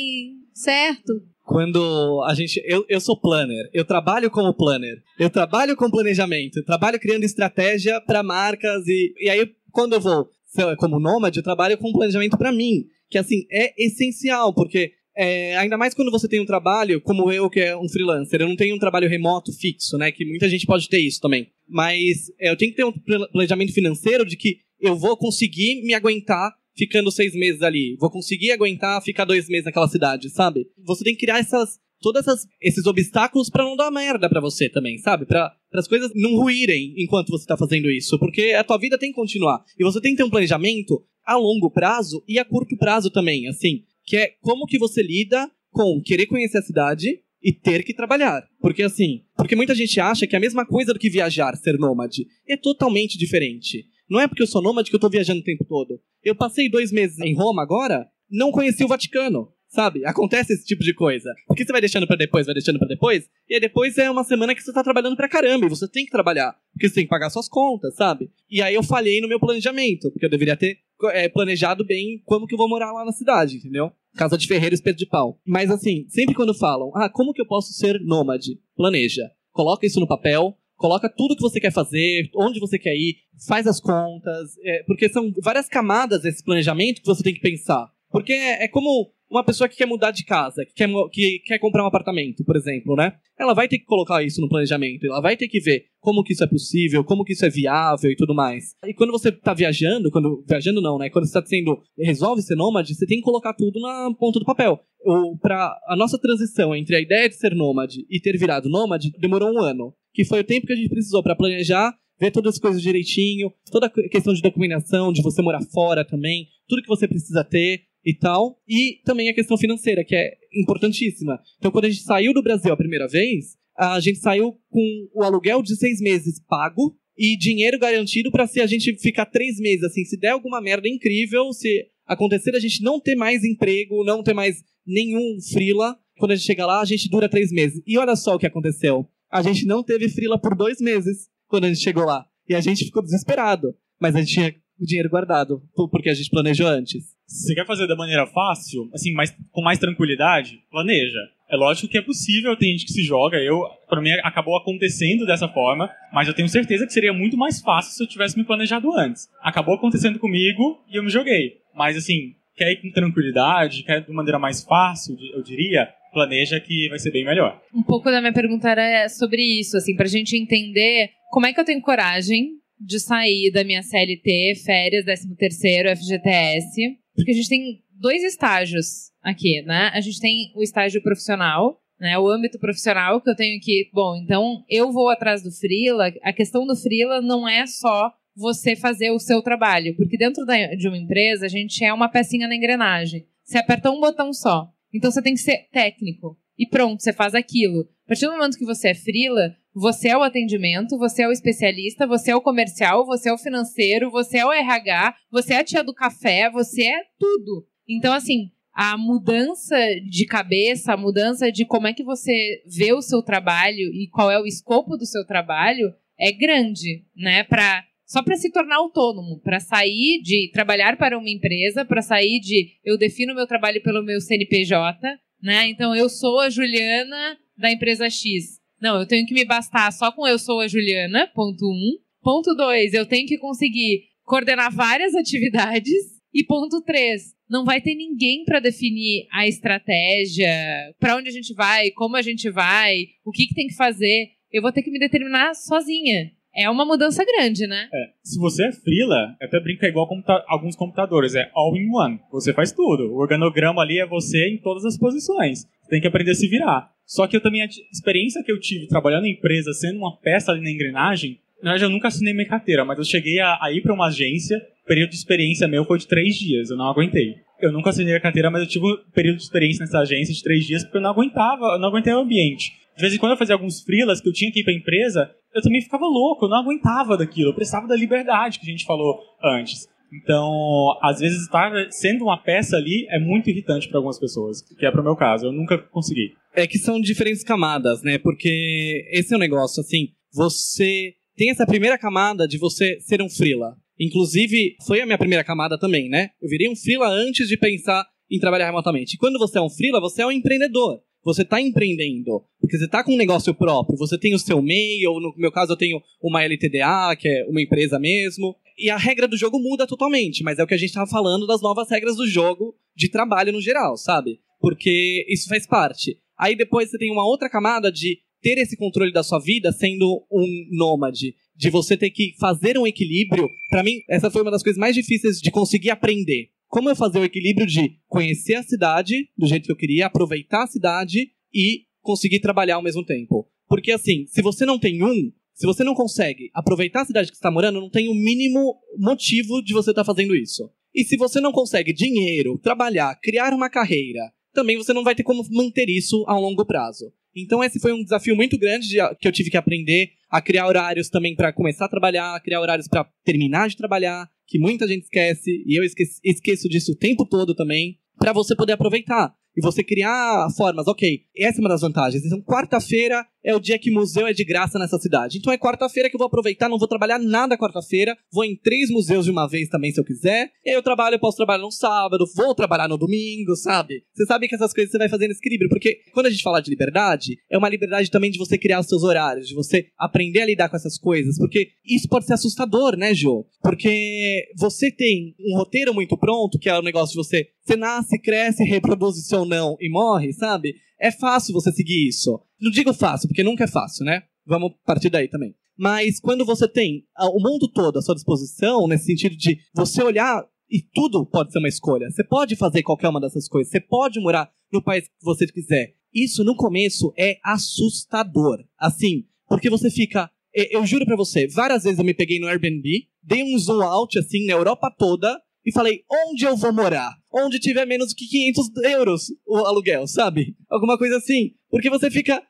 certo? 0.53 1.23
Quando 1.45 2.23
a 2.25 2.33
gente. 2.33 2.61
Eu, 2.65 2.85
eu 2.87 3.01
sou 3.01 3.19
planner, 3.19 3.69
eu 3.73 3.85
trabalho 3.85 4.31
como 4.31 4.53
planner, 4.53 5.01
eu 5.19 5.29
trabalho 5.29 5.75
com 5.75 5.91
planejamento, 5.91 6.57
eu 6.57 6.65
trabalho 6.65 6.99
criando 6.99 7.23
estratégia 7.23 7.99
para 8.01 8.23
marcas 8.23 8.87
e, 8.87 9.13
e 9.19 9.29
aí 9.29 9.53
quando 9.71 9.93
eu 9.93 9.99
vou 9.99 10.29
como 10.77 10.99
nômade, 10.99 11.39
eu 11.39 11.43
trabalho 11.43 11.77
com 11.77 11.91
planejamento 11.91 12.37
para 12.37 12.51
mim, 12.51 12.85
que 13.09 13.17
assim 13.17 13.45
é 13.51 13.73
essencial, 13.77 14.53
porque 14.53 14.93
é, 15.15 15.55
ainda 15.57 15.77
mais 15.77 15.93
quando 15.93 16.11
você 16.11 16.27
tem 16.27 16.39
um 16.39 16.45
trabalho, 16.45 17.01
como 17.01 17.31
eu, 17.31 17.49
que 17.49 17.59
é 17.59 17.77
um 17.77 17.87
freelancer, 17.87 18.41
eu 18.41 18.47
não 18.47 18.55
tenho 18.55 18.75
um 18.75 18.79
trabalho 18.79 19.09
remoto 19.09 19.51
fixo, 19.53 19.97
né? 19.97 20.11
Que 20.11 20.25
muita 20.25 20.49
gente 20.49 20.65
pode 20.65 20.89
ter 20.89 20.99
isso 20.99 21.19
também. 21.19 21.47
Mas 21.67 22.29
é, 22.39 22.49
eu 22.49 22.57
tenho 22.57 22.71
que 22.71 22.77
ter 22.77 22.85
um 22.85 22.91
pla- 22.91 23.27
planejamento 23.29 23.73
financeiro 23.73 24.25
de 24.25 24.35
que 24.35 24.57
eu 24.79 24.95
vou 24.95 25.15
conseguir 25.15 25.81
me 25.83 25.93
aguentar 25.93 26.51
ficando 26.75 27.11
seis 27.11 27.33
meses 27.35 27.61
ali. 27.61 27.95
Vou 27.99 28.09
conseguir 28.09 28.51
aguentar 28.51 29.01
ficar 29.03 29.25
dois 29.25 29.47
meses 29.47 29.65
naquela 29.65 29.87
cidade, 29.87 30.29
sabe? 30.29 30.65
Você 30.85 31.03
tem 31.03 31.13
que 31.13 31.21
criar 31.21 31.39
essas 31.39 31.79
todos 32.01 32.25
esses 32.61 32.85
obstáculos 32.85 33.49
pra 33.49 33.63
não 33.63 33.77
dar 33.77 33.89
merda 33.89 34.27
pra 34.27 34.41
você 34.41 34.67
também, 34.67 34.97
sabe? 34.97 35.25
Pra 35.25 35.49
as 35.73 35.87
coisas 35.87 36.11
não 36.13 36.35
ruírem 36.35 36.93
enquanto 36.97 37.29
você 37.29 37.45
tá 37.45 37.55
fazendo 37.55 37.89
isso, 37.89 38.19
porque 38.19 38.51
a 38.51 38.63
tua 38.63 38.77
vida 38.77 38.97
tem 38.97 39.09
que 39.09 39.15
continuar. 39.15 39.63
E 39.79 39.83
você 39.83 40.01
tem 40.01 40.11
que 40.11 40.17
ter 40.17 40.23
um 40.23 40.29
planejamento 40.29 41.01
a 41.25 41.37
longo 41.37 41.71
prazo 41.71 42.21
e 42.27 42.37
a 42.37 42.43
curto 42.43 42.75
prazo 42.77 43.09
também, 43.09 43.47
assim, 43.47 43.83
que 44.05 44.17
é 44.17 44.33
como 44.41 44.65
que 44.65 44.77
você 44.77 45.01
lida 45.01 45.49
com 45.71 46.01
querer 46.01 46.27
conhecer 46.27 46.59
a 46.59 46.63
cidade 46.63 47.19
e 47.41 47.51
ter 47.51 47.83
que 47.83 47.93
trabalhar. 47.93 48.43
Porque 48.61 48.83
assim, 48.83 49.23
porque 49.35 49.55
muita 49.55 49.75
gente 49.75 49.99
acha 49.99 50.25
que 50.25 50.35
é 50.35 50.37
a 50.37 50.41
mesma 50.41 50.65
coisa 50.65 50.93
do 50.93 50.99
que 50.99 51.09
viajar, 51.09 51.55
ser 51.55 51.77
nômade. 51.77 52.25
É 52.47 52.55
totalmente 52.55 53.17
diferente. 53.17 53.85
Não 54.09 54.19
é 54.19 54.27
porque 54.27 54.43
eu 54.43 54.47
sou 54.47 54.61
nômade 54.61 54.89
que 54.89 54.95
eu 54.95 54.99
tô 54.99 55.09
viajando 55.09 55.41
o 55.41 55.43
tempo 55.43 55.65
todo. 55.65 55.99
Eu 56.23 56.35
passei 56.35 56.69
dois 56.69 56.91
meses 56.91 57.19
em 57.19 57.35
Roma 57.35 57.61
agora, 57.61 58.07
não 58.29 58.51
conheci 58.51 58.83
o 58.83 58.87
Vaticano. 58.87 59.51
Sabe? 59.73 60.05
Acontece 60.05 60.53
esse 60.53 60.63
tipo 60.63 60.83
de 60.83 60.93
coisa. 60.93 61.33
Porque 61.47 61.65
você 61.65 61.71
vai 61.71 61.81
deixando 61.81 62.05
para 62.05 62.15
depois, 62.15 62.45
vai 62.45 62.53
deixando 62.53 62.77
para 62.77 62.87
depois, 62.87 63.27
e 63.49 63.55
aí 63.55 63.59
depois 63.59 63.97
é 63.97 64.07
uma 64.07 64.23
semana 64.23 64.53
que 64.53 64.61
você 64.61 64.71
tá 64.71 64.83
trabalhando 64.83 65.17
pra 65.17 65.27
caramba, 65.27 65.65
e 65.65 65.69
você 65.69 65.87
tem 65.87 66.05
que 66.05 66.11
trabalhar, 66.11 66.55
porque 66.71 66.87
você 66.87 66.93
tem 66.93 67.05
que 67.05 67.09
pagar 67.09 67.31
suas 67.31 67.49
contas, 67.49 67.95
sabe? 67.95 68.29
E 68.47 68.61
aí 68.61 68.75
eu 68.75 68.83
falhei 68.83 69.19
no 69.19 69.27
meu 69.27 69.39
planejamento, 69.39 70.11
porque 70.11 70.27
eu 70.27 70.29
deveria 70.29 70.55
ter 70.55 70.77
é, 71.11 71.29
planejado 71.29 71.85
bem 71.85 72.21
como 72.25 72.47
que 72.47 72.53
eu 72.53 72.57
vou 72.57 72.69
morar 72.69 72.91
lá 72.91 73.05
na 73.05 73.11
cidade, 73.11 73.57
entendeu? 73.57 73.91
Casa 74.15 74.37
de 74.37 74.47
ferreiro, 74.47 74.75
espeto 74.75 74.99
de 74.99 75.07
pau. 75.07 75.39
Mas 75.45 75.71
assim, 75.71 76.05
sempre 76.09 76.35
quando 76.35 76.53
falam, 76.53 76.91
ah, 76.95 77.09
como 77.09 77.33
que 77.33 77.41
eu 77.41 77.47
posso 77.47 77.73
ser 77.73 77.99
nômade? 78.01 78.59
Planeja. 78.75 79.31
Coloca 79.51 79.85
isso 79.85 79.99
no 79.99 80.07
papel, 80.07 80.57
coloca 80.75 81.09
tudo 81.09 81.35
que 81.35 81.41
você 81.41 81.59
quer 81.59 81.71
fazer, 81.71 82.29
onde 82.35 82.59
você 82.59 82.77
quer 82.77 82.95
ir, 82.95 83.17
faz 83.47 83.67
as 83.67 83.79
contas, 83.79 84.57
é, 84.63 84.83
porque 84.83 85.09
são 85.09 85.31
várias 85.41 85.69
camadas 85.69 86.21
desse 86.21 86.43
planejamento 86.43 87.01
que 87.01 87.07
você 87.07 87.23
tem 87.23 87.33
que 87.33 87.39
pensar. 87.39 87.91
Porque 88.11 88.33
é, 88.33 88.65
é 88.65 88.67
como 88.67 89.12
uma 89.33 89.43
pessoa 89.43 89.67
que 89.67 89.75
quer 89.75 89.87
mudar 89.87 90.11
de 90.11 90.23
casa, 90.23 90.63
que 90.65 90.73
quer, 90.73 90.87
que 91.11 91.39
quer 91.45 91.59
comprar 91.59 91.83
um 91.83 91.87
apartamento, 91.87 92.43
por 92.43 92.55
exemplo, 92.55 92.95
né? 92.95 93.13
Ela 93.37 93.53
vai 93.53 93.67
ter 93.67 93.79
que 93.79 93.85
colocar 93.85 94.23
isso 94.23 94.39
no 94.39 94.47
planejamento, 94.47 95.07
ela 95.07 95.21
vai 95.21 95.35
ter 95.35 95.47
que 95.47 95.59
ver 95.59 95.85
como 95.99 96.23
que 96.23 96.33
isso 96.33 96.43
é 96.43 96.47
possível, 96.47 97.03
como 97.03 97.23
que 97.23 97.33
isso 97.33 97.45
é 97.45 97.49
viável 97.49 98.11
e 98.11 98.15
tudo 98.15 98.35
mais. 98.35 98.75
E 98.85 98.93
quando 98.93 99.11
você 99.11 99.31
tá 99.31 99.53
viajando, 99.53 100.11
quando 100.11 100.43
viajando 100.47 100.81
não, 100.81 100.97
né? 100.97 101.09
Quando 101.09 101.25
você 101.25 101.33
tá 101.33 101.45
sendo 101.45 101.81
resolve 101.97 102.41
ser 102.41 102.55
nômade, 102.55 102.93
você 102.93 103.05
tem 103.05 103.17
que 103.17 103.23
colocar 103.23 103.53
tudo 103.53 103.79
na 103.79 104.13
ponta 104.17 104.39
do 104.39 104.45
papel. 104.45 104.79
Ou 105.03 105.37
para 105.37 105.75
a 105.87 105.95
nossa 105.95 106.17
transição 106.19 106.75
entre 106.75 106.95
a 106.95 107.01
ideia 107.01 107.27
de 107.27 107.35
ser 107.35 107.55
nômade 107.55 108.05
e 108.09 108.19
ter 108.19 108.37
virado 108.37 108.69
nômade 108.69 109.11
demorou 109.19 109.51
um 109.51 109.59
ano, 109.59 109.93
que 110.13 110.23
foi 110.23 110.41
o 110.41 110.43
tempo 110.43 110.67
que 110.67 110.73
a 110.73 110.75
gente 110.75 110.89
precisou 110.89 111.23
para 111.23 111.35
planejar 111.35 111.93
ver 112.19 112.31
todas 112.31 112.55
as 112.55 112.59
coisas 112.59 112.81
direitinho, 112.81 113.51
toda 113.71 113.87
a 113.87 114.09
questão 114.09 114.33
de 114.33 114.41
documentação, 114.41 115.11
de 115.11 115.21
você 115.21 115.41
morar 115.41 115.61
fora 115.73 116.05
também, 116.05 116.47
tudo 116.67 116.81
que 116.81 116.87
você 116.87 117.07
precisa 117.07 117.43
ter, 117.43 117.81
e 118.05 118.13
tal. 118.13 118.59
E 118.67 118.99
também 119.05 119.29
a 119.29 119.33
questão 119.33 119.57
financeira, 119.57 120.03
que 120.03 120.15
é 120.15 120.31
importantíssima. 120.53 121.39
Então, 121.57 121.71
quando 121.71 121.85
a 121.85 121.89
gente 121.89 122.03
saiu 122.03 122.33
do 122.33 122.43
Brasil 122.43 122.73
a 122.73 122.77
primeira 122.77 123.07
vez, 123.07 123.55
a 123.77 123.99
gente 123.99 124.19
saiu 124.19 124.53
com 124.69 125.07
o 125.13 125.23
aluguel 125.23 125.61
de 125.61 125.75
seis 125.75 125.99
meses 125.99 126.39
pago 126.47 126.95
e 127.17 127.37
dinheiro 127.37 127.79
garantido 127.79 128.31
para 128.31 128.47
se 128.47 128.59
a 128.59 128.67
gente 128.67 128.95
ficar 128.97 129.25
três 129.25 129.57
meses, 129.57 129.83
assim, 129.83 130.03
se 130.03 130.17
der 130.17 130.29
alguma 130.29 130.61
merda 130.61 130.87
incrível, 130.87 131.51
se 131.53 131.87
acontecer 132.05 132.55
a 132.55 132.59
gente 132.59 132.83
não 132.83 132.99
ter 132.99 133.15
mais 133.15 133.43
emprego, 133.43 134.03
não 134.03 134.23
ter 134.23 134.33
mais 134.33 134.57
nenhum 134.85 135.37
frila, 135.51 135.97
quando 136.17 136.31
a 136.31 136.35
gente 136.35 136.45
chega 136.45 136.65
lá, 136.65 136.81
a 136.81 136.85
gente 136.85 137.09
dura 137.09 137.29
três 137.29 137.51
meses. 137.51 137.81
E 137.85 137.97
olha 137.97 138.15
só 138.15 138.35
o 138.35 138.39
que 138.39 138.45
aconteceu. 138.45 139.07
A 139.31 139.41
gente 139.41 139.65
não 139.65 139.83
teve 139.83 140.09
frila 140.09 140.39
por 140.39 140.55
dois 140.55 140.79
meses 140.79 141.29
quando 141.47 141.65
a 141.65 141.69
gente 141.69 141.81
chegou 141.81 142.05
lá. 142.05 142.25
E 142.47 142.53
a 142.53 142.61
gente 142.61 142.85
ficou 142.85 143.01
desesperado. 143.01 143.75
Mas 143.99 144.15
a 144.15 144.19
gente 144.19 144.33
tinha 144.33 144.55
o 144.79 144.85
dinheiro 144.85 145.09
guardado, 145.09 145.63
porque 145.91 146.09
a 146.09 146.13
gente 146.13 146.29
planejou 146.29 146.67
antes. 146.67 147.12
Você 147.33 147.55
quer 147.55 147.65
fazer 147.65 147.87
da 147.87 147.95
maneira 147.95 148.27
fácil, 148.27 148.87
assim, 148.93 149.11
mais, 149.11 149.35
com 149.51 149.63
mais 149.63 149.79
tranquilidade, 149.79 150.59
planeja. 150.69 151.19
É 151.49 151.55
lógico 151.55 151.87
que 151.87 151.97
é 151.97 152.01
possível, 152.01 152.55
tem 152.55 152.71
gente 152.71 152.85
que 152.85 152.93
se 152.93 153.03
joga. 153.03 153.37
Eu, 153.37 153.59
para 153.89 154.01
mim, 154.01 154.11
acabou 154.23 154.55
acontecendo 154.55 155.25
dessa 155.25 155.47
forma, 155.47 155.89
mas 156.13 156.27
eu 156.27 156.33
tenho 156.35 156.47
certeza 156.47 156.85
que 156.85 156.93
seria 156.93 157.11
muito 157.11 157.35
mais 157.35 157.59
fácil 157.59 157.91
se 157.91 158.03
eu 158.03 158.07
tivesse 158.07 158.37
me 158.37 158.43
planejado 158.43 158.93
antes. 158.93 159.27
Acabou 159.41 159.75
acontecendo 159.75 160.19
comigo 160.19 160.83
e 160.87 160.95
eu 160.95 161.03
me 161.03 161.09
joguei. 161.09 161.57
Mas, 161.75 161.97
assim, 161.97 162.35
quer 162.55 162.71
ir 162.71 162.81
com 162.81 162.91
tranquilidade, 162.91 163.83
quer 163.83 164.05
de 164.05 164.11
maneira 164.13 164.37
mais 164.37 164.63
fácil, 164.63 165.17
eu 165.33 165.41
diria, 165.41 165.89
planeja 166.13 166.59
que 166.59 166.87
vai 166.89 166.99
ser 166.99 167.11
bem 167.11 167.25
melhor. 167.25 167.59
Um 167.73 167.81
pouco 167.81 168.11
da 168.11 168.21
minha 168.21 168.33
pergunta 168.33 168.69
era 168.69 169.09
sobre 169.09 169.41
isso, 169.41 169.75
assim, 169.75 169.95
pra 169.95 170.05
gente 170.05 170.37
entender 170.37 171.09
como 171.31 171.47
é 171.47 171.53
que 171.53 171.59
eu 171.59 171.65
tenho 171.65 171.81
coragem 171.81 172.51
de 172.79 172.99
sair 172.99 173.51
da 173.51 173.63
minha 173.63 173.81
CLT, 173.81 174.53
férias, 174.63 175.05
13 175.05 175.35
terceiro, 175.35 175.97
FGTS, 175.97 177.02
porque 177.15 177.31
a 177.31 177.33
gente 177.33 177.49
tem 177.49 177.83
dois 177.91 178.23
estágios 178.23 179.11
aqui, 179.21 179.61
né? 179.63 179.91
A 179.93 180.01
gente 180.01 180.19
tem 180.19 180.51
o 180.55 180.61
estágio 180.61 181.01
profissional, 181.01 181.81
né? 181.99 182.17
O 182.17 182.27
âmbito 182.27 182.59
profissional 182.59 183.21
que 183.21 183.29
eu 183.29 183.35
tenho 183.35 183.59
que, 183.61 183.89
bom, 183.93 184.15
então 184.17 184.63
eu 184.69 184.91
vou 184.91 185.09
atrás 185.09 185.41
do 185.41 185.51
freela. 185.51 186.11
A 186.21 186.33
questão 186.33 186.65
do 186.65 186.75
freela 186.75 187.21
não 187.21 187.47
é 187.47 187.65
só 187.65 188.11
você 188.35 188.75
fazer 188.75 189.11
o 189.11 189.19
seu 189.19 189.41
trabalho, 189.41 189.95
porque 189.95 190.17
dentro 190.17 190.45
da, 190.45 190.73
de 190.75 190.87
uma 190.87 190.97
empresa 190.97 191.45
a 191.45 191.49
gente 191.49 191.83
é 191.83 191.93
uma 191.93 192.09
pecinha 192.09 192.47
na 192.47 192.55
engrenagem. 192.55 193.27
Você 193.43 193.57
aperta 193.57 193.91
um 193.91 193.99
botão 193.99 194.33
só. 194.33 194.71
Então 194.93 195.11
você 195.11 195.21
tem 195.21 195.33
que 195.33 195.39
ser 195.39 195.69
técnico. 195.71 196.37
E 196.57 196.67
pronto, 196.67 197.01
você 197.01 197.11
faz 197.11 197.33
aquilo. 197.33 197.87
A 198.05 198.07
partir 198.09 198.25
do 198.25 198.33
momento 198.33 198.57
que 198.57 198.65
você 198.65 198.89
é 198.89 198.95
freela, 198.95 199.55
você 199.73 200.09
é 200.09 200.17
o 200.17 200.23
atendimento, 200.23 200.97
você 200.97 201.23
é 201.23 201.27
o 201.27 201.31
especialista, 201.31 202.05
você 202.05 202.31
é 202.31 202.35
o 202.35 202.41
comercial, 202.41 203.05
você 203.05 203.29
é 203.29 203.33
o 203.33 203.37
financeiro, 203.37 204.11
você 204.11 204.37
é 204.37 204.45
o 204.45 204.51
RH, 204.51 205.15
você 205.31 205.53
é 205.53 205.59
a 205.59 205.63
tia 205.63 205.83
do 205.83 205.93
café, 205.93 206.49
você 206.49 206.83
é 206.83 207.01
tudo. 207.19 207.65
Então, 207.87 208.13
assim, 208.13 208.51
a 208.73 208.97
mudança 208.97 209.77
de 210.09 210.25
cabeça, 210.25 210.93
a 210.93 210.97
mudança 210.97 211.51
de 211.51 211.65
como 211.65 211.87
é 211.87 211.93
que 211.93 212.03
você 212.03 212.63
vê 212.65 212.93
o 212.93 213.01
seu 213.01 213.21
trabalho 213.21 213.93
e 213.93 214.07
qual 214.11 214.31
é 214.31 214.39
o 214.39 214.45
escopo 214.45 214.97
do 214.97 215.05
seu 215.05 215.25
trabalho 215.25 215.93
é 216.19 216.31
grande, 216.31 217.03
né? 217.15 217.43
Pra, 217.43 217.83
só 218.05 218.23
para 218.23 218.35
se 218.35 218.51
tornar 218.51 218.77
autônomo, 218.77 219.39
para 219.41 219.59
sair 219.59 220.21
de 220.23 220.49
trabalhar 220.51 220.97
para 220.97 221.17
uma 221.17 221.29
empresa, 221.29 221.85
para 221.85 222.01
sair 222.01 222.39
de 222.39 222.71
eu 222.83 222.97
defino 222.97 223.35
meu 223.35 223.45
trabalho 223.45 223.81
pelo 223.83 224.03
meu 224.03 224.19
CNPJ, 224.19 224.99
né? 225.41 225.67
Então 225.67 225.95
eu 225.95 226.09
sou 226.09 226.39
a 226.39 226.49
Juliana 226.49 227.37
da 227.57 227.71
empresa 227.71 228.09
X. 228.09 228.62
Não, 228.83 228.99
eu 228.99 229.07
tenho 229.07 229.25
que 229.25 229.33
me 229.33 229.45
bastar 229.45 229.89
só 229.93 230.11
com 230.11 230.27
eu 230.27 230.37
sou 230.37 230.59
a 230.59 230.67
Juliana, 230.67 231.25
ponto 231.33 231.65
um. 231.65 231.97
Ponto 232.21 232.53
dois, 232.53 232.93
eu 232.93 233.05
tenho 233.05 233.25
que 233.25 233.37
conseguir 233.37 234.09
coordenar 234.25 234.75
várias 234.75 235.15
atividades. 235.15 236.21
E 236.33 236.43
ponto 236.43 236.81
três, 236.81 237.33
não 237.49 237.63
vai 237.63 237.79
ter 237.79 237.95
ninguém 237.95 238.43
para 238.43 238.59
definir 238.59 239.25
a 239.31 239.47
estratégia, 239.47 240.51
para 240.99 241.15
onde 241.15 241.29
a 241.29 241.31
gente 241.31 241.53
vai, 241.53 241.91
como 241.91 242.17
a 242.17 242.21
gente 242.21 242.49
vai, 242.49 243.05
o 243.23 243.31
que, 243.31 243.47
que 243.47 243.55
tem 243.55 243.67
que 243.67 243.75
fazer. 243.75 244.31
Eu 244.51 244.61
vou 244.61 244.73
ter 244.73 244.83
que 244.83 244.91
me 244.91 244.99
determinar 244.99 245.53
sozinha. 245.53 246.33
É 246.55 246.69
uma 246.69 246.85
mudança 246.85 247.25
grande, 247.25 247.65
né? 247.65 247.89
É. 247.91 248.09
Se 248.23 248.39
você 248.39 248.67
é 248.67 248.71
freela, 248.71 249.35
até 249.41 249.59
brinca 249.59 249.87
igual 249.87 250.07
computa 250.07 250.43
alguns 250.47 250.75
computadores, 250.75 251.33
é 251.33 251.49
all 251.53 251.75
in 251.75 251.89
one. 251.91 252.19
Você 252.31 252.53
faz 252.53 252.71
tudo. 252.71 253.11
O 253.11 253.17
organograma 253.17 253.81
ali 253.81 253.99
é 253.99 254.05
você 254.05 254.49
em 254.49 254.57
todas 254.57 254.85
as 254.85 254.97
posições. 254.97 255.65
Você 255.81 255.89
tem 255.89 256.01
que 256.01 256.07
aprender 256.07 256.31
a 256.31 256.35
se 256.35 256.47
virar. 256.47 256.91
Só 257.05 257.27
que 257.27 257.35
eu 257.35 257.41
também, 257.41 257.61
a 257.61 257.67
experiência 257.91 258.43
que 258.43 258.51
eu 258.51 258.59
tive 258.59 258.87
trabalhando 258.87 259.25
em 259.25 259.33
empresa, 259.33 259.73
sendo 259.73 259.97
uma 259.97 260.15
peça 260.17 260.51
ali 260.51 260.61
na 260.61 260.69
engrenagem, 260.69 261.39
eu 261.63 261.89
nunca 261.89 262.09
assinei 262.09 262.33
minha 262.33 262.47
carteira, 262.47 262.83
mas 262.83 262.97
eu 262.97 263.05
cheguei 263.05 263.39
a, 263.39 263.57
a 263.61 263.71
ir 263.71 263.81
para 263.81 263.93
uma 263.93 264.07
agência, 264.07 264.57
o 264.83 264.87
período 264.87 265.11
de 265.11 265.15
experiência 265.15 265.67
meu 265.67 265.85
foi 265.85 265.97
de 265.97 266.07
três 266.07 266.35
dias, 266.35 266.69
eu 266.69 266.77
não 266.77 266.87
aguentei. 266.87 267.35
Eu 267.61 267.71
nunca 267.71 267.89
assinei 267.89 268.15
a 268.15 268.19
carteira, 268.19 268.51
mas 268.51 268.61
eu 268.61 268.67
tive 268.67 268.85
um 268.85 268.97
período 269.13 269.37
de 269.37 269.43
experiência 269.43 269.85
nessa 269.85 269.99
agência 269.99 270.33
de 270.33 270.43
três 270.43 270.65
dias 270.65 270.83
porque 270.83 270.97
eu 270.97 271.01
não 271.01 271.11
aguentava, 271.11 271.65
eu 271.73 271.79
não 271.79 271.87
aguentei 271.87 272.13
o 272.13 272.19
ambiente. 272.19 272.73
De 272.95 273.01
vez 273.01 273.13
em 273.13 273.17
quando 273.17 273.31
eu 273.31 273.37
fazia 273.37 273.55
alguns 273.55 273.81
freelas 273.81 274.21
que 274.21 274.29
eu 274.29 274.33
tinha 274.33 274.51
que 274.51 274.61
ir 274.61 274.63
pra 274.63 274.73
empresa, 274.73 275.29
eu 275.53 275.61
também 275.61 275.81
ficava 275.81 276.05
louco, 276.05 276.45
eu 276.45 276.49
não 276.49 276.57
aguentava 276.57 277.17
daquilo, 277.17 277.49
eu 277.49 277.55
precisava 277.55 277.87
da 277.87 277.95
liberdade 277.95 278.59
que 278.59 278.65
a 278.65 278.69
gente 278.69 278.85
falou 278.85 279.19
antes. 279.43 279.87
Então, 280.13 280.95
às 281.01 281.19
vezes, 281.19 281.41
estar 281.41 281.71
sendo 281.89 282.25
uma 282.25 282.37
peça 282.37 282.77
ali 282.77 283.07
é 283.09 283.19
muito 283.19 283.49
irritante 283.49 283.87
para 283.87 283.97
algumas 283.97 284.19
pessoas, 284.19 284.61
que 284.61 284.85
é 284.85 284.91
pro 284.91 285.03
meu 285.03 285.15
caso. 285.15 285.47
Eu 285.47 285.51
nunca 285.51 285.77
consegui. 285.77 286.33
É 286.53 286.67
que 286.67 286.77
são 286.77 287.01
diferentes 287.01 287.43
camadas, 287.43 288.03
né? 288.03 288.19
Porque 288.19 289.07
esse 289.11 289.33
é 289.33 289.35
o 289.35 289.39
um 289.39 289.41
negócio, 289.41 289.81
assim, 289.81 290.09
você 290.31 291.13
tem 291.35 291.49
essa 291.49 291.65
primeira 291.65 291.97
camada 291.97 292.47
de 292.47 292.59
você 292.59 292.99
ser 292.99 293.23
um 293.23 293.29
freela. 293.29 293.75
Inclusive, 293.99 294.75
foi 294.85 295.01
a 295.01 295.05
minha 295.05 295.17
primeira 295.17 295.43
camada 295.43 295.79
também, 295.79 296.09
né? 296.09 296.29
Eu 296.41 296.49
virei 296.49 296.69
um 296.69 296.75
freela 296.75 297.07
antes 297.07 297.47
de 297.47 297.57
pensar 297.57 298.05
em 298.29 298.39
trabalhar 298.39 298.67
remotamente. 298.67 299.15
E 299.15 299.17
quando 299.17 299.39
você 299.39 299.57
é 299.57 299.61
um 299.61 299.69
freela, 299.69 299.99
você 299.99 300.21
é 300.21 300.27
um 300.27 300.31
empreendedor. 300.31 300.99
Você 301.23 301.43
está 301.43 301.61
empreendendo, 301.61 302.43
porque 302.59 302.77
você 302.77 302.85
está 302.85 303.03
com 303.03 303.13
um 303.13 303.17
negócio 303.17 303.53
próprio, 303.53 303.97
você 303.97 304.17
tem 304.17 304.33
o 304.33 304.39
seu 304.39 304.61
MEI, 304.61 305.07
ou 305.07 305.21
no 305.21 305.33
meu 305.37 305.51
caso 305.51 305.73
eu 305.73 305.77
tenho 305.77 306.01
uma 306.21 306.43
LTDA, 306.43 307.15
que 307.17 307.27
é 307.27 307.45
uma 307.47 307.61
empresa 307.61 307.97
mesmo, 307.97 308.55
e 308.77 308.89
a 308.89 308.97
regra 308.97 309.27
do 309.27 309.37
jogo 309.37 309.59
muda 309.59 309.87
totalmente, 309.87 310.43
mas 310.43 310.59
é 310.59 310.63
o 310.63 310.67
que 310.67 310.73
a 310.73 310.77
gente 310.77 310.89
estava 310.89 311.09
falando 311.09 311.47
das 311.47 311.61
novas 311.61 311.89
regras 311.89 312.15
do 312.15 312.27
jogo 312.27 312.75
de 312.95 313.09
trabalho 313.09 313.53
no 313.53 313.61
geral, 313.61 313.95
sabe? 313.95 314.39
Porque 314.59 315.25
isso 315.29 315.47
faz 315.47 315.65
parte. 315.65 316.17
Aí 316.37 316.55
depois 316.55 316.89
você 316.89 316.97
tem 316.97 317.11
uma 317.11 317.25
outra 317.25 317.49
camada 317.49 317.91
de 317.91 318.19
ter 318.41 318.57
esse 318.57 318.75
controle 318.75 319.13
da 319.13 319.23
sua 319.23 319.39
vida 319.39 319.71
sendo 319.71 320.25
um 320.29 320.45
nômade, 320.71 321.35
de 321.55 321.69
você 321.69 321.95
ter 321.95 322.09
que 322.09 322.33
fazer 322.39 322.77
um 322.77 322.85
equilíbrio. 322.85 323.49
Para 323.69 323.83
mim, 323.83 324.01
essa 324.09 324.29
foi 324.29 324.41
uma 324.41 324.51
das 324.51 324.63
coisas 324.63 324.79
mais 324.79 324.95
difíceis 324.95 325.39
de 325.39 325.51
conseguir 325.51 325.91
aprender. 325.91 326.49
Como 326.73 326.89
eu 326.89 326.95
fazer 326.95 327.19
o 327.19 327.23
equilíbrio 327.23 327.67
de 327.67 327.99
conhecer 328.07 328.55
a 328.55 328.63
cidade 328.63 329.29
do 329.37 329.45
jeito 329.45 329.67
que 329.67 329.71
eu 329.71 329.75
queria, 329.75 330.07
aproveitar 330.07 330.63
a 330.63 330.67
cidade 330.67 331.29
e 331.53 331.83
conseguir 332.01 332.39
trabalhar 332.39 332.77
ao 332.77 332.81
mesmo 332.81 333.05
tempo. 333.05 333.47
Porque 333.67 333.91
assim, 333.91 334.25
se 334.25 334.41
você 334.41 334.65
não 334.65 334.79
tem 334.79 335.03
um, 335.03 335.31
se 335.53 335.67
você 335.67 335.83
não 335.83 335.93
consegue 335.93 336.49
aproveitar 336.51 337.03
a 337.03 337.05
cidade 337.05 337.29
que 337.29 337.35
está 337.35 337.51
morando, 337.51 337.79
não 337.79 337.91
tem 337.91 338.09
o 338.09 338.15
mínimo 338.15 338.75
motivo 338.97 339.61
de 339.61 339.71
você 339.71 339.91
estar 339.91 340.01
tá 340.01 340.05
fazendo 340.05 340.35
isso. 340.35 340.67
E 340.95 341.03
se 341.03 341.15
você 341.15 341.39
não 341.39 341.51
consegue 341.51 341.93
dinheiro, 341.93 342.57
trabalhar, 342.57 343.19
criar 343.21 343.53
uma 343.53 343.69
carreira, 343.69 344.33
também 344.51 344.75
você 344.75 344.93
não 344.93 345.03
vai 345.03 345.13
ter 345.13 345.21
como 345.21 345.45
manter 345.51 345.87
isso 345.89 346.25
a 346.27 346.35
longo 346.39 346.65
prazo. 346.65 347.13
Então 347.35 347.63
esse 347.63 347.79
foi 347.79 347.93
um 347.93 348.03
desafio 348.03 348.35
muito 348.35 348.57
grande 348.57 348.87
de, 348.87 348.97
que 349.19 349.27
eu 349.27 349.31
tive 349.31 349.49
que 349.49 349.57
aprender 349.57 350.11
a 350.29 350.41
criar 350.41 350.67
horários 350.67 351.09
também 351.09 351.35
para 351.35 351.53
começar 351.53 351.85
a 351.85 351.89
trabalhar, 351.89 352.35
a 352.35 352.39
criar 352.39 352.61
horários 352.61 352.87
para 352.87 353.05
terminar 353.23 353.69
de 353.69 353.77
trabalhar, 353.77 354.29
que 354.47 354.59
muita 354.59 354.87
gente 354.87 355.03
esquece 355.03 355.63
e 355.65 355.77
eu 355.77 355.83
esqueço, 355.83 356.19
esqueço 356.23 356.69
disso 356.69 356.91
o 356.91 356.97
tempo 356.97 357.25
todo 357.25 357.55
também, 357.55 357.99
para 358.17 358.33
você 358.33 358.55
poder 358.55 358.73
aproveitar 358.73 359.33
e 359.55 359.61
você 359.61 359.83
criar 359.83 360.47
formas, 360.57 360.87
ok, 360.87 361.21
essa 361.37 361.59
é 361.59 361.61
uma 361.61 361.69
das 361.69 361.81
vantagens. 361.81 362.25
Então, 362.25 362.41
quarta-feira 362.41 363.25
é 363.43 363.55
o 363.55 363.59
dia 363.59 363.77
que 363.77 363.91
museu 363.91 364.25
é 364.25 364.33
de 364.33 364.45
graça 364.45 364.79
nessa 364.79 364.97
cidade. 364.97 365.37
Então 365.37 365.51
é 365.51 365.57
quarta-feira 365.57 366.09
que 366.09 366.15
eu 366.15 366.19
vou 366.19 366.27
aproveitar, 366.27 366.69
não 366.69 366.77
vou 366.77 366.87
trabalhar 366.87 367.19
nada 367.19 367.57
quarta-feira, 367.57 368.15
vou 368.31 368.45
em 368.45 368.55
três 368.55 368.89
museus 368.89 369.25
de 369.25 369.31
uma 369.31 369.47
vez 369.47 369.67
também, 369.69 369.91
se 369.91 369.99
eu 369.99 370.05
quiser. 370.05 370.49
E 370.65 370.69
aí 370.69 370.75
eu 370.75 370.83
trabalho, 370.83 371.15
eu 371.15 371.19
posso 371.19 371.37
trabalhar 371.37 371.61
no 371.61 371.71
sábado, 371.71 372.25
vou 372.35 372.55
trabalhar 372.55 372.87
no 372.87 372.97
domingo, 372.97 373.55
sabe? 373.55 374.03
Você 374.13 374.25
sabe 374.25 374.47
que 374.47 374.55
essas 374.55 374.73
coisas 374.73 374.91
você 374.91 374.97
vai 374.97 375.09
fazendo 375.09 375.31
esse 375.31 375.39
equilíbrio, 375.39 375.69
porque 375.69 375.99
quando 376.13 376.27
a 376.27 376.29
gente 376.29 376.43
fala 376.43 376.61
de 376.61 376.69
liberdade, 376.69 377.37
é 377.49 377.57
uma 377.57 377.69
liberdade 377.69 378.09
também 378.09 378.31
de 378.31 378.37
você 378.37 378.57
criar 378.57 378.79
os 378.79 378.87
seus 378.87 379.03
horários, 379.03 379.47
de 379.47 379.55
você 379.55 379.87
aprender 379.97 380.41
a 380.41 380.45
lidar 380.45 380.69
com 380.69 380.75
essas 380.75 380.97
coisas, 380.97 381.37
porque 381.37 381.69
isso 381.85 382.07
pode 382.07 382.25
ser 382.25 382.33
assustador, 382.33 382.95
né, 382.95 383.13
Jo? 383.13 383.45
Porque 383.61 384.45
você 384.57 384.91
tem 384.91 385.35
um 385.39 385.57
roteiro 385.57 385.93
muito 385.93 386.17
pronto, 386.17 386.57
que 386.57 386.69
é 386.69 386.77
o 386.77 386.81
negócio 386.81 387.11
de 387.11 387.27
você, 387.27 387.47
você 387.65 387.75
nasce, 387.75 388.19
cresce, 388.19 388.63
reproduz 388.63 389.17
isso 389.17 389.35
ou 389.37 389.45
não 389.45 389.75
e 389.79 389.89
morre, 389.89 390.31
sabe? 390.33 390.75
É 391.03 391.11
fácil 391.11 391.53
você 391.53 391.69
seguir 391.73 392.07
isso. 392.07 392.39
Não 392.61 392.71
digo 392.71 392.93
fácil, 392.93 393.27
porque 393.27 393.43
nunca 393.43 393.65
é 393.65 393.67
fácil, 393.67 394.05
né? 394.05 394.23
Vamos 394.45 394.71
partir 394.85 395.09
daí 395.09 395.27
também. 395.27 395.53
Mas 395.77 396.17
quando 396.17 396.45
você 396.45 396.65
tem 396.65 397.03
o 397.33 397.41
mundo 397.41 397.67
todo 397.67 397.99
à 397.99 398.01
sua 398.01 398.15
disposição, 398.15 398.87
nesse 398.87 399.07
sentido 399.07 399.35
de 399.35 399.59
você 399.75 400.01
olhar 400.01 400.41
e 400.71 400.81
tudo 400.93 401.25
pode 401.25 401.51
ser 401.51 401.59
uma 401.59 401.67
escolha. 401.67 402.09
Você 402.09 402.23
pode 402.23 402.55
fazer 402.55 402.83
qualquer 402.83 403.09
uma 403.09 403.19
dessas 403.19 403.49
coisas. 403.49 403.69
Você 403.69 403.81
pode 403.81 404.17
morar 404.21 404.49
no 404.71 404.81
país 404.81 405.03
que 405.03 405.13
você 405.21 405.45
quiser. 405.45 405.93
Isso 406.13 406.41
no 406.41 406.55
começo 406.55 407.13
é 407.17 407.37
assustador. 407.43 408.63
Assim, 408.79 409.25
porque 409.49 409.69
você 409.69 409.91
fica. 409.91 410.31
Eu 410.53 410.85
juro 410.85 411.05
para 411.05 411.17
você, 411.17 411.47
várias 411.47 411.83
vezes 411.83 411.99
eu 411.99 412.05
me 412.05 412.13
peguei 412.13 412.39
no 412.39 412.47
Airbnb, 412.47 413.07
dei 413.21 413.43
um 413.43 413.57
zoom 413.57 413.81
out 413.81 414.17
assim 414.19 414.45
na 414.45 414.53
Europa 414.53 414.89
toda 414.95 415.37
e 415.65 415.71
falei: 415.71 416.03
onde 416.11 416.45
eu 416.45 416.55
vou 416.55 416.73
morar? 416.73 417.11
Onde 417.31 417.59
tiver 417.59 417.85
menos 417.85 418.09
de 418.09 418.27
500 418.27 418.69
euros 418.91 419.23
o 419.45 419.57
aluguel, 419.57 420.07
sabe? 420.07 420.55
Alguma 420.69 420.97
coisa 420.97 421.17
assim. 421.17 421.51
Porque 421.69 421.89
você 421.89 422.09
fica. 422.11 422.41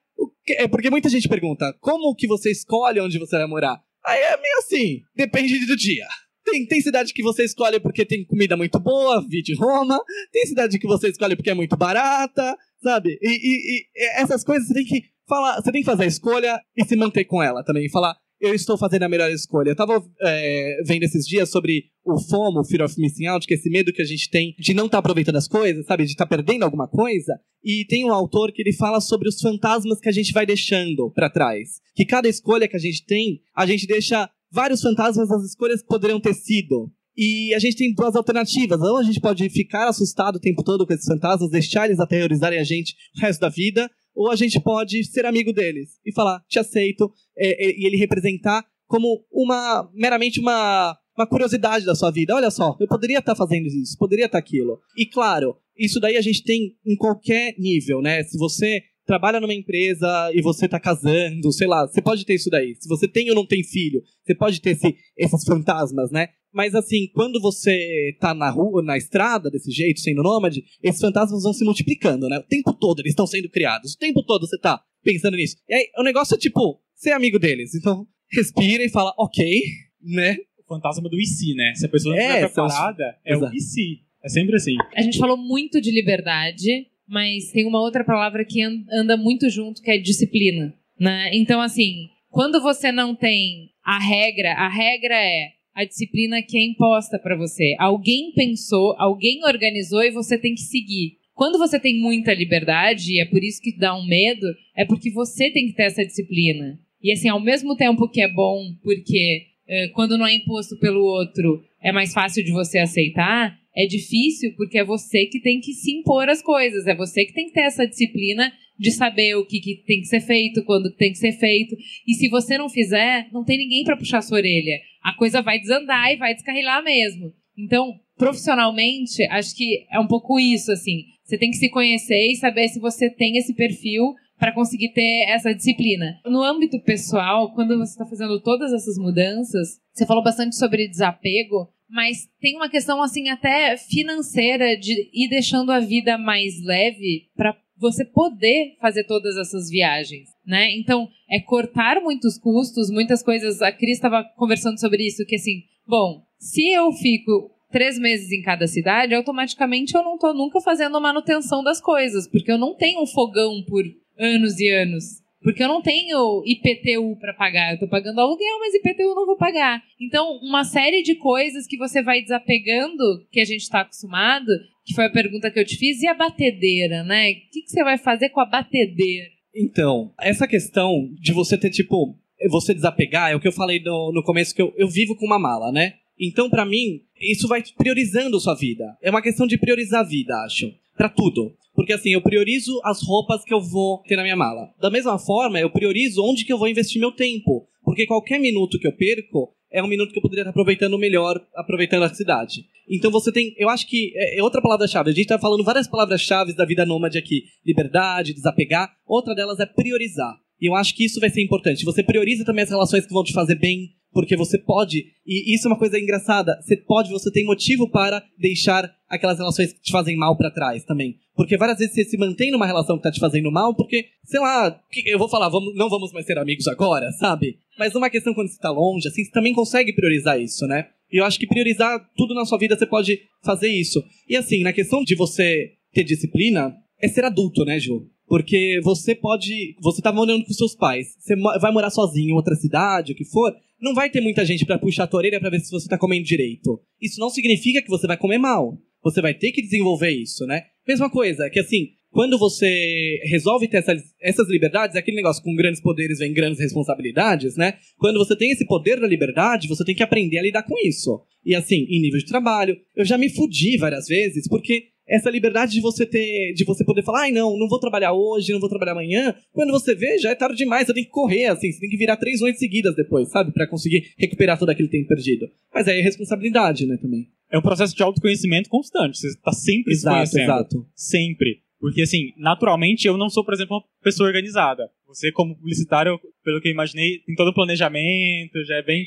É 0.48 0.68
porque 0.68 0.90
muita 0.90 1.10
gente 1.10 1.30
pergunta: 1.30 1.76
como 1.80 2.16
que 2.16 2.28
você 2.28 2.52
escolhe 2.52 3.00
onde 3.00 3.20
você 3.20 3.38
vai 3.38 3.48
morar? 3.48 3.82
Aí 4.06 4.20
é 4.20 4.38
meio 4.38 4.58
assim, 4.60 5.02
depende 5.16 5.66
do 5.66 5.78
dia. 5.78 6.06
Tem, 6.44 6.66
tem 6.68 6.82
cidade 6.82 7.14
que 7.14 7.24
você 7.24 7.46
escolhe 7.46 7.80
porque 7.80 8.06
tem 8.06 8.26
comida 8.26 8.58
muito 8.58 8.78
boa, 8.80 9.26
de 9.26 9.56
Roma. 9.56 9.98
Tem 10.32 10.46
cidade 10.46 10.78
que 10.78 10.88
você 10.88 11.08
escolhe 11.08 11.38
porque 11.38 11.50
é 11.50 11.54
muito 11.54 11.78
barata, 11.78 12.58
sabe? 12.82 13.18
E, 13.22 13.30
e, 13.30 13.80
e 13.80 14.12
essas 14.22 14.44
coisas 14.44 14.68
você 14.68 14.74
tem 14.74 14.84
que 14.84 15.04
falar, 15.28 15.56
você 15.56 15.72
tem 15.72 15.82
que 15.82 15.90
fazer 15.90 16.04
a 16.04 16.08
escolha 16.08 16.60
e 16.76 16.84
se 16.84 16.98
manter 16.98 17.24
com 17.26 17.42
ela 17.42 17.64
também. 17.64 17.90
Falar, 17.90 18.16
eu 18.44 18.54
estou 18.54 18.78
fazendo 18.78 19.04
a 19.04 19.10
melhor 19.10 19.32
escolha. 19.32 19.70
Eu 19.70 19.76
tava 19.76 20.04
é, 20.22 20.82
vendo 20.86 21.04
esses 21.04 21.26
dias 21.26 21.50
sobre 21.50 21.86
o 22.04 22.20
FOMO, 22.20 22.60
o 22.60 22.66
Fear 22.66 22.84
of 22.84 23.00
Missing 23.00 23.28
Out, 23.28 23.48
que 23.48 23.54
é 23.54 23.58
esse 23.58 23.70
medo 23.70 23.94
que 23.94 24.02
a 24.02 24.06
gente 24.06 24.30
tem 24.30 24.54
de 24.60 24.74
não 24.74 24.88
estar 24.88 24.98
tá 24.98 25.00
aproveitando 25.00 25.38
as 25.38 25.48
coisas, 25.48 25.86
sabe? 25.86 26.04
De 26.04 26.12
estar 26.12 26.26
tá 26.26 26.36
perdendo 26.36 26.64
alguma 26.64 26.86
coisa. 26.86 27.40
E 27.64 27.86
tem 27.88 28.04
um 28.04 28.12
autor 28.14 28.52
que 28.52 28.62
ele 28.62 28.74
fala 28.74 29.00
sobre 29.00 29.30
os 29.30 29.40
fantasmas 29.40 30.02
que 30.02 30.10
a 30.10 30.12
gente 30.12 30.34
vai 30.34 30.46
deixando 30.46 31.10
para 31.12 31.30
trás. 31.30 31.80
Que 31.96 32.06
cada 32.06 32.28
escolha 32.28 32.68
que 32.68 32.76
a 32.76 32.80
gente 32.80 33.06
tem, 33.06 33.40
a 33.56 33.66
gente 33.66 33.88
deixa 33.88 34.30
vários 34.52 34.82
fantasmas 34.82 35.30
das 35.30 35.46
escolhas 35.46 35.82
que 35.82 35.88
poderiam 35.88 36.20
ter 36.20 36.34
sido. 36.34 36.92
E 37.16 37.54
a 37.54 37.60
gente 37.60 37.78
tem 37.78 37.94
duas 37.94 38.14
alternativas. 38.14 38.82
Ou 38.82 38.98
a 38.98 39.04
gente 39.04 39.22
pode 39.22 39.50
ficar 39.50 39.88
assustado 39.88 40.36
o 40.36 40.42
tempo 40.42 40.64
todo 40.64 40.86
com 40.86 40.94
esses 40.94 41.08
fantasmas, 41.08 41.50
deixar 41.50 41.86
eles 41.86 42.02
aterrorizarem 42.02 42.60
a 42.60 42.64
gente 42.66 42.94
o 43.18 43.22
resto 43.22 43.40
da 43.40 43.48
vida, 43.48 43.90
ou 44.16 44.30
a 44.30 44.36
gente 44.36 44.60
pode 44.62 45.04
ser 45.06 45.26
amigo 45.26 45.52
deles 45.52 46.00
e 46.06 46.14
falar, 46.14 46.44
te 46.48 46.60
aceito, 46.60 47.12
é, 47.38 47.68
é, 47.68 47.80
e 47.80 47.86
ele 47.86 47.98
representar 47.98 48.64
como 48.88 49.26
uma 49.32 49.90
meramente 49.94 50.40
uma, 50.40 50.98
uma 51.18 51.28
curiosidade 51.28 51.86
da 51.86 51.96
sua 51.96 52.12
vida. 52.12 52.36
Olha 52.36 52.52
só, 52.52 52.76
eu 52.80 52.88
poderia 52.88 53.20
estar 53.20 53.34
tá 53.34 53.38
fazendo 53.38 53.68
isso, 53.68 53.98
poderia 53.98 54.26
estar 54.26 54.40
tá 54.40 54.46
aquilo. 54.46 54.80
E 54.98 55.06
claro, 55.06 55.56
isso 55.78 56.00
daí 56.00 56.18
a 56.18 56.22
gente 56.22 56.44
tem 56.44 56.76
em 56.86 56.96
qualquer 56.96 57.56
nível, 57.58 58.02
né? 58.02 58.24
Se 58.24 58.38
você 58.38 58.84
trabalha 59.06 59.40
numa 59.40 59.54
empresa 59.54 60.32
e 60.34 60.42
você 60.42 60.68
tá 60.68 60.80
casando, 60.80 61.52
sei 61.52 61.68
lá, 61.68 61.88
você 61.88 62.02
pode 62.02 62.26
ter 62.26 62.36
isso 62.36 62.50
daí. 62.50 62.76
Se 62.80 62.88
você 62.88 63.08
tem 63.08 63.30
ou 63.30 63.36
não 63.36 63.46
tem 63.46 63.64
filho, 63.64 64.02
você 64.24 64.36
pode 64.36 64.62
ter 64.62 64.72
esse, 64.72 64.96
esses 65.18 65.44
fantasmas, 65.44 66.12
né? 66.12 66.30
Mas 66.54 66.76
assim, 66.76 67.08
quando 67.14 67.42
você 67.42 68.16
tá 68.20 68.34
na 68.34 68.50
rua, 68.50 68.84
na 68.84 68.96
estrada, 68.96 69.50
desse 69.50 69.72
jeito, 69.72 70.00
sendo 70.00 70.22
nômade, 70.22 70.64
esses 70.84 71.02
fantasmas 71.02 71.42
vão 71.42 71.52
se 71.52 71.66
multiplicando, 71.66 72.30
né? 72.30 72.38
O 72.38 72.44
tempo 72.44 72.72
todo 72.74 73.00
eles 73.00 73.12
estão 73.12 73.26
sendo 73.26 73.50
criados. 73.50 73.94
O 73.94 73.98
tempo 73.98 74.22
todo 74.24 74.48
você 74.48 74.60
tá 74.60 74.80
pensando 75.04 75.36
nisso. 75.36 75.58
E 75.68 75.74
aí, 75.74 75.88
o 75.98 76.04
negócio 76.04 76.36
é 76.36 76.38
tipo, 76.38 76.80
ser 76.96 77.12
amigo 77.12 77.40
deles. 77.40 77.74
Então, 77.74 78.08
respira 78.32 78.84
e 78.84 78.90
fala, 78.90 79.14
ok, 79.18 79.62
né? 80.02 80.38
O 80.60 80.64
fantasma 80.68 81.10
do 81.10 81.20
IC, 81.20 81.56
né? 81.56 81.74
Se 81.76 81.86
a 81.88 81.90
pessoa 81.90 82.16
não 82.16 82.22
é, 82.22 82.28
estiver 82.28 82.48
preparada, 82.54 83.18
é 83.26 83.34
Exato. 83.34 83.52
o 83.52 83.56
IC. 83.56 84.04
É 84.24 84.30
sempre 84.30 84.56
assim. 84.56 84.78
A 84.96 85.02
gente 85.02 85.18
falou 85.18 85.36
muito 85.36 85.82
de 85.82 85.92
liberdade, 85.92 86.88
mas 87.08 87.52
tem 87.52 87.66
uma 87.66 87.82
outra 87.82 88.04
palavra 88.06 88.46
que 88.46 88.62
anda 88.62 89.18
muito 89.18 89.50
junto, 89.50 89.82
que 89.82 89.92
é 89.92 89.98
disciplina. 89.98 90.74
Né? 91.00 91.32
Então, 91.34 91.60
assim, 91.60 92.08
quando 92.30 92.62
você 92.62 92.92
não 92.92 93.16
tem 93.16 93.72
a 93.84 94.00
regra, 94.00 94.54
a 94.54 94.70
regra 94.70 95.16
é 95.16 95.50
a 95.76 95.86
disciplina 95.86 96.42
que 96.42 96.58
é 96.58 96.64
imposta 96.64 97.18
para 97.18 97.36
você. 97.36 97.76
Alguém 97.80 98.32
pensou, 98.34 98.96
alguém 98.98 99.44
organizou 99.46 100.04
e 100.04 100.12
você 100.12 100.38
tem 100.38 100.54
que 100.54 100.62
seguir. 100.62 101.18
Quando 101.34 101.58
você 101.58 101.80
tem 101.80 102.00
muita 102.00 102.34
liberdade, 102.34 103.14
e 103.14 103.20
é 103.20 103.26
por 103.26 103.44
isso 103.44 103.62
que 103.62 103.76
dá 103.76 103.98
um 103.98 104.06
medo, 104.06 104.46
é 104.76 104.86
porque 104.86 105.10
você 105.10 105.50
tem 105.50 105.66
que 105.68 105.74
ter 105.74 105.84
essa 105.84 106.06
disciplina. 106.06 106.80
E 107.02 107.12
assim, 107.12 107.28
ao 107.28 107.40
mesmo 107.40 107.76
tempo 107.76 108.08
que 108.08 108.22
é 108.22 108.32
bom, 108.32 108.74
porque 108.84 109.48
quando 109.94 110.18
não 110.18 110.28
é 110.28 110.36
imposto 110.36 110.78
pelo 110.78 111.04
outro, 111.04 111.64
é 111.82 111.92
mais 111.92 112.14
fácil 112.14 112.44
de 112.44 112.52
você 112.52 112.78
aceitar, 112.78 113.58
é 113.76 113.88
difícil 113.88 114.54
porque 114.56 114.78
é 114.78 114.84
você 114.84 115.26
que 115.26 115.42
tem 115.42 115.60
que 115.60 115.74
se 115.74 115.92
impor 115.92 116.30
as 116.30 116.44
coisas, 116.44 116.86
é 116.86 116.94
você 116.94 117.26
que 117.26 117.34
tem 117.34 117.48
que 117.48 117.54
ter 117.54 117.62
essa 117.62 117.88
disciplina 117.88 118.54
de 118.78 118.92
saber 118.92 119.36
o 119.36 119.46
que, 119.46 119.60
que 119.60 119.84
tem 119.86 120.02
que 120.02 120.08
ser 120.08 120.22
feito, 120.22 120.64
quando 120.66 120.94
tem 120.96 121.12
que 121.12 121.18
ser 121.18 121.34
feito. 121.34 121.76
E 122.08 122.14
se 122.14 122.30
você 122.30 122.58
não 122.58 122.70
fizer, 122.70 123.28
não 123.32 123.44
tem 123.44 123.58
ninguém 123.58 123.84
para 123.84 123.98
puxar 123.98 124.22
sua 124.22 124.38
orelha. 124.38 124.80
A 125.04 125.14
coisa 125.16 125.42
vai 125.42 125.60
desandar 125.60 126.12
e 126.12 126.18
vai 126.18 126.34
descarrilar 126.34 126.84
mesmo. 126.84 127.34
Então, 127.58 127.94
profissionalmente, 128.18 129.24
acho 129.30 129.56
que 129.56 129.86
é 129.92 130.00
um 130.00 130.08
pouco 130.08 130.40
isso, 130.40 130.72
assim. 130.72 131.06
Você 131.24 131.38
tem 131.38 131.52
que 131.52 131.58
se 131.58 131.70
conhecer 131.70 132.32
e 132.32 132.36
saber 132.36 132.68
se 132.68 132.80
você 132.80 133.10
tem 133.10 133.38
esse 133.38 133.54
perfil 133.54 134.14
para 134.38 134.54
conseguir 134.54 134.90
ter 134.90 135.26
essa 135.30 135.54
disciplina. 135.54 136.20
No 136.26 136.44
âmbito 136.44 136.80
pessoal, 136.82 137.54
quando 137.54 137.78
você 137.78 137.92
está 137.92 138.06
fazendo 138.06 138.42
todas 138.42 138.74
essas 138.74 138.98
mudanças, 138.98 139.80
você 139.94 140.06
falou 140.06 140.24
bastante 140.24 140.58
sobre 140.58 140.90
desapego, 140.90 141.72
mas 141.90 142.28
tem 142.42 142.56
uma 142.56 142.70
questão 142.70 143.02
assim 143.02 143.30
até 143.30 143.78
financeira 143.78 144.76
de 144.78 145.10
ir 145.14 145.30
deixando 145.30 145.72
a 145.72 145.80
vida 145.80 146.18
mais 146.18 146.62
leve 146.64 147.30
para 147.36 147.56
você 147.84 148.06
poder 148.06 148.76
fazer 148.80 149.04
todas 149.04 149.38
essas 149.38 149.70
viagens, 149.70 150.30
né? 150.46 150.72
Então, 150.76 151.08
é 151.30 151.40
cortar 151.40 152.02
muitos 152.02 152.38
custos, 152.38 152.90
muitas 152.90 153.22
coisas. 153.22 153.62
A 153.62 153.72
Cris 153.72 153.98
estava 153.98 154.24
conversando 154.38 154.80
sobre 154.80 155.06
isso, 155.06 155.26
que 155.26 155.36
assim, 155.36 155.64
bom, 155.86 156.24
se 156.40 156.72
eu 156.72 156.92
fico 156.94 157.52
três 157.72 158.00
meses 158.00 158.32
em 158.32 158.42
cada 158.42 158.68
cidade, 158.68 159.14
automaticamente 159.14 159.96
eu 159.96 160.04
não 160.04 160.16
estou 160.16 160.34
nunca 160.34 160.62
fazendo 160.62 161.02
manutenção 161.02 161.64
das 161.64 161.82
coisas, 161.82 162.28
porque 162.28 162.52
eu 162.52 162.58
não 162.58 162.76
tenho 162.76 163.02
um 163.02 163.08
fogão 163.08 163.64
por 163.68 163.84
anos 164.18 164.60
e 164.60 164.70
anos. 164.70 165.23
Porque 165.44 165.62
eu 165.62 165.68
não 165.68 165.82
tenho 165.82 166.42
IPTU 166.46 167.18
para 167.20 167.34
pagar. 167.34 167.74
Eu 167.74 167.80
tô 167.80 167.88
pagando 167.88 168.20
aluguel, 168.20 168.60
mas 168.60 168.74
IPTU 168.76 169.14
não 169.14 169.26
vou 169.26 169.38
pagar. 169.38 169.84
Então, 170.00 170.40
uma 170.42 170.64
série 170.64 171.04
de 171.04 171.16
coisas 171.16 171.68
que 171.68 171.78
você 171.78 172.02
vai 172.02 172.22
desapegando, 172.22 173.26
que 173.32 173.42
a 173.42 173.46
gente 173.46 173.62
está 173.62 173.82
acostumado, 173.82 174.48
que 174.86 174.94
foi 174.94 175.06
a 175.06 175.12
pergunta 175.12 175.52
que 175.52 175.60
eu 175.60 175.66
te 175.66 175.78
fiz, 175.78 176.02
e 176.02 176.08
a 176.08 176.14
batedeira, 176.14 177.04
né? 177.04 177.32
O 177.32 177.36
que, 177.52 177.62
que 177.64 177.70
você 177.70 177.84
vai 177.84 177.98
fazer 177.98 178.30
com 178.30 178.40
a 178.40 178.46
batedeira? 178.46 179.28
Então, 179.56 180.14
essa 180.20 180.48
questão 180.48 181.10
de 181.20 181.32
você 181.34 181.58
ter, 181.58 181.70
tipo, 181.70 182.18
você 182.50 182.74
desapegar, 182.74 183.32
é 183.32 183.36
o 183.36 183.40
que 183.40 183.48
eu 183.48 183.52
falei 183.52 183.82
no, 183.82 184.12
no 184.14 184.24
começo, 184.24 184.56
que 184.56 184.62
eu, 184.62 184.74
eu 184.78 184.88
vivo 184.88 185.16
com 185.16 185.26
uma 185.26 185.38
mala, 185.38 185.72
né? 185.72 185.96
Então, 186.20 186.50
para 186.50 186.66
mim, 186.66 187.02
isso 187.20 187.48
vai 187.48 187.62
priorizando 187.78 188.40
sua 188.40 188.56
vida. 188.56 188.98
É 189.02 189.10
uma 189.10 189.22
questão 189.22 189.46
de 189.46 189.58
priorizar 189.58 190.02
a 190.02 190.08
vida, 190.08 190.34
acho. 190.46 190.74
Para 190.96 191.10
tudo. 191.10 191.56
Porque 191.74 191.94
assim, 191.94 192.12
eu 192.12 192.22
priorizo 192.22 192.80
as 192.84 193.02
roupas 193.02 193.44
que 193.44 193.54
eu 193.54 193.62
vou 193.62 194.02
ter 194.08 194.16
na 194.16 194.24
minha 194.24 194.36
mala. 194.36 194.70
Da 194.80 194.92
mesma 194.92 195.18
forma, 195.18 195.60
eu 195.60 195.72
priorizo 195.72 196.24
onde 196.24 196.46
que 196.46 196.54
eu 196.54 196.58
vou 196.58 196.68
investir 196.68 197.00
meu 197.00 197.12
tempo. 197.12 197.68
Porque 197.84 198.06
qualquer 198.06 198.40
minuto 198.40 198.80
que 198.80 198.88
eu 198.88 198.96
perco 198.96 199.54
é 199.72 199.82
um 199.82 199.88
minuto 199.88 200.12
que 200.12 200.20
eu 200.20 200.22
poderia 200.22 200.44
estar 200.44 200.52
aproveitando 200.52 200.98
melhor, 201.00 201.42
aproveitando 201.56 202.04
a 202.04 202.14
cidade. 202.14 202.66
Então 202.88 203.10
você 203.10 203.32
tem, 203.32 203.56
eu 203.58 203.70
acho 203.70 203.88
que 203.88 204.14
é, 204.16 204.40
é 204.40 204.44
outra 204.44 204.62
palavra-chave. 204.62 205.10
A 205.10 205.14
gente 205.14 205.24
está 205.24 205.40
falando 205.40 205.64
várias 205.64 205.88
palavras-chave 205.88 206.54
da 206.54 206.66
vida 206.66 206.86
nômade 206.86 207.18
aqui: 207.18 207.44
liberdade, 207.66 208.34
desapegar. 208.34 208.92
Outra 209.06 209.34
delas 209.34 209.60
é 209.60 209.66
priorizar. 209.66 210.36
E 210.62 210.70
eu 210.70 210.76
acho 210.76 210.96
que 210.96 211.04
isso 211.04 211.20
vai 211.20 211.30
ser 211.30 211.44
importante. 211.44 211.84
Você 211.84 212.04
prioriza 212.04 212.46
também 212.46 212.64
as 212.64 212.70
relações 212.70 213.06
que 213.06 213.14
vão 213.14 213.24
te 213.24 213.34
fazer 213.34 213.56
bem, 213.56 213.90
porque 214.14 214.38
você 214.38 214.58
pode, 214.58 215.06
e 215.26 215.56
isso 215.56 215.68
é 215.68 215.72
uma 215.72 215.80
coisa 215.80 216.00
engraçada, 216.00 216.60
você 216.62 216.78
pode, 216.78 217.10
você 217.10 217.32
tem 217.32 217.46
motivo 217.46 217.90
para 217.90 218.24
deixar 218.38 218.90
aquelas 219.10 219.38
relações 219.38 219.74
que 219.74 219.82
te 219.82 219.92
fazem 219.92 220.16
mal 220.16 220.38
para 220.38 220.52
trás 220.52 220.84
também. 220.84 221.16
Porque 221.36 221.58
várias 221.58 221.80
vezes 221.80 221.96
você 221.96 222.06
se 222.06 222.18
mantém 222.18 222.52
numa 222.52 222.68
relação 222.68 222.98
que 222.98 223.04
tá 223.04 223.12
te 223.12 223.20
fazendo 223.20 223.52
mal, 223.52 223.76
porque, 223.76 224.06
sei 224.24 224.40
lá, 224.40 224.80
eu 225.06 225.18
vou 225.18 225.28
falar, 225.28 225.50
vamos, 225.50 225.76
não 225.76 225.90
vamos 225.90 226.14
mais 226.14 226.26
ser 226.26 226.38
amigos 226.38 226.68
agora, 226.68 227.12
sabe? 227.14 227.58
Mas 227.78 227.94
numa 227.94 228.10
questão 228.10 228.34
quando 228.34 228.50
você 228.50 228.60
tá 228.60 228.70
longe, 228.70 229.08
assim, 229.08 229.24
você 229.26 229.32
também 229.32 229.54
consegue 229.54 229.94
priorizar 229.94 230.40
isso, 230.40 230.68
né? 230.68 230.88
E 231.12 231.18
eu 231.18 231.26
acho 231.26 231.40
que 231.40 231.48
priorizar 231.48 232.08
tudo 232.16 232.34
na 232.34 232.46
sua 232.46 232.58
vida 232.58 232.78
você 232.78 232.86
pode 232.86 233.20
fazer 233.44 233.68
isso. 233.68 234.04
E 234.30 234.36
assim, 234.36 234.62
na 234.62 234.74
questão 234.74 235.04
de 235.04 235.16
você 235.16 235.74
ter 235.92 236.04
disciplina, 236.04 236.76
é 237.02 237.08
ser 237.08 237.26
adulto, 237.26 237.66
né, 237.66 237.80
Ju? 237.80 238.08
Porque 238.28 238.80
você 238.84 239.14
pode. 239.14 239.76
Você 239.82 240.02
tá 240.02 240.12
morando 240.12 240.46
com 240.46 240.54
seus 240.54 240.76
pais. 240.76 241.16
Você 241.20 241.36
vai 241.36 241.72
morar 241.72 241.90
sozinho 241.90 242.30
em 242.30 242.34
outra 242.34 242.56
cidade, 242.56 243.12
o 243.12 243.16
que 243.16 243.26
for. 243.26 243.54
Não 243.84 243.94
vai 243.94 244.10
ter 244.10 244.22
muita 244.22 244.46
gente 244.46 244.66
para 244.66 244.80
puxar 244.80 245.04
a 245.04 245.08
tua 245.08 245.18
orelha 245.18 245.42
pra 245.42 245.50
ver 245.50 245.60
se 245.60 245.70
você 245.70 245.90
tá 245.90 245.98
comendo 245.98 246.24
direito. 246.24 246.82
Isso 247.02 247.20
não 247.20 247.30
significa 247.30 247.82
que 247.82 247.90
você 247.90 248.08
vai 248.08 248.16
comer 248.16 248.38
mal. 248.38 248.78
Você 249.04 249.22
vai 249.22 249.34
ter 249.34 249.52
que 249.52 249.62
desenvolver 249.62 250.10
isso, 250.10 250.46
né? 250.46 250.64
Mesma 250.88 251.10
coisa, 251.10 251.50
que 251.50 251.60
assim, 251.60 251.90
quando 252.10 252.40
você 252.40 253.20
resolve 253.26 253.68
ter 253.68 253.80
essas, 253.80 254.02
essas 254.22 254.48
liberdades, 254.48 254.96
é 254.96 255.00
aquele 255.00 255.18
negócio 255.18 255.44
com 255.44 255.54
grandes 255.54 255.82
poderes 255.82 256.20
vem 256.20 256.32
grandes 256.32 256.62
responsabilidades, 256.62 257.58
né? 257.58 257.74
Quando 257.98 258.20
você 258.20 258.38
tem 258.38 258.52
esse 258.52 258.66
poder 258.66 259.02
da 259.02 259.08
liberdade, 259.08 259.68
você 259.68 259.84
tem 259.84 259.96
que 259.96 260.04
aprender 260.04 260.38
a 260.38 260.44
lidar 260.44 260.64
com 260.64 260.76
isso. 260.88 261.22
E 261.46 261.54
assim, 261.54 261.86
em 261.90 262.00
nível 262.00 262.20
de 262.20 262.26
trabalho, 262.26 262.78
eu 262.96 263.04
já 263.04 263.18
me 263.18 263.30
fudi 263.30 263.78
várias 263.78 264.08
vezes, 264.08 264.48
porque 264.48 264.93
essa 265.08 265.30
liberdade 265.30 265.74
de 265.74 265.82
você 265.82 266.06
ter, 266.06 266.54
de 266.54 266.64
você 266.64 266.84
poder 266.84 267.04
falar, 267.04 267.24
ai 267.24 267.32
não, 267.32 267.58
não 267.58 267.68
vou 267.68 267.80
trabalhar 267.80 268.14
hoje, 268.14 268.52
não 268.52 268.60
vou 268.60 268.70
trabalhar 268.70 268.94
amanhã. 268.94 269.36
Quando 269.52 269.72
você 269.72 269.94
vê, 269.96 270.18
já 270.18 270.32
é 270.32 270.36
tarde 270.36 270.58
demais, 270.58 270.88
você 270.88 270.94
tem 270.94 271.04
que 271.04 271.10
correr, 271.10 271.46
assim, 271.46 271.72
você 271.72 271.80
tem 271.80 271.90
que 271.90 271.98
virar 271.98 272.18
três 272.18 272.42
noites 272.42 272.60
seguidas 272.60 272.96
depois, 272.96 273.30
sabe? 273.30 273.52
para 273.52 273.68
conseguir 273.68 274.14
recuperar 274.18 274.58
todo 274.58 274.70
aquele 274.70 274.88
tempo 274.88 275.08
perdido. 275.08 275.50
Mas 275.74 275.88
aí 275.88 276.00
é 276.00 276.04
responsabilidade, 276.04 276.86
né, 276.86 276.98
também. 276.98 277.28
É 277.52 277.58
um 277.58 277.62
processo 277.62 277.96
de 277.96 278.02
autoconhecimento 278.02 278.70
constante, 278.70 279.18
você 279.18 279.28
tá 279.44 279.52
sempre 279.52 279.94
exato, 279.94 280.26
se 280.26 280.32
conhecendo. 280.32 280.44
Exato, 280.44 280.88
Sempre. 280.96 281.62
Porque, 281.80 282.02
assim, 282.02 282.32
naturalmente 282.38 283.06
eu 283.06 283.18
não 283.18 283.30
sou, 283.30 283.44
por 283.44 283.54
exemplo, 283.54 283.76
uma 283.76 283.84
pessoa 284.02 284.28
organizada. 284.28 284.90
Você, 285.06 285.32
como 285.34 285.56
publicitário, 285.56 286.18
pelo 286.44 286.62
que 286.62 286.70
eu 286.70 286.72
imaginei, 286.72 287.20
tem 287.26 287.36
todo 287.36 287.50
o 287.50 287.54
planejamento, 287.54 288.64
já 288.66 288.76
é 288.76 288.82
bem, 288.82 289.06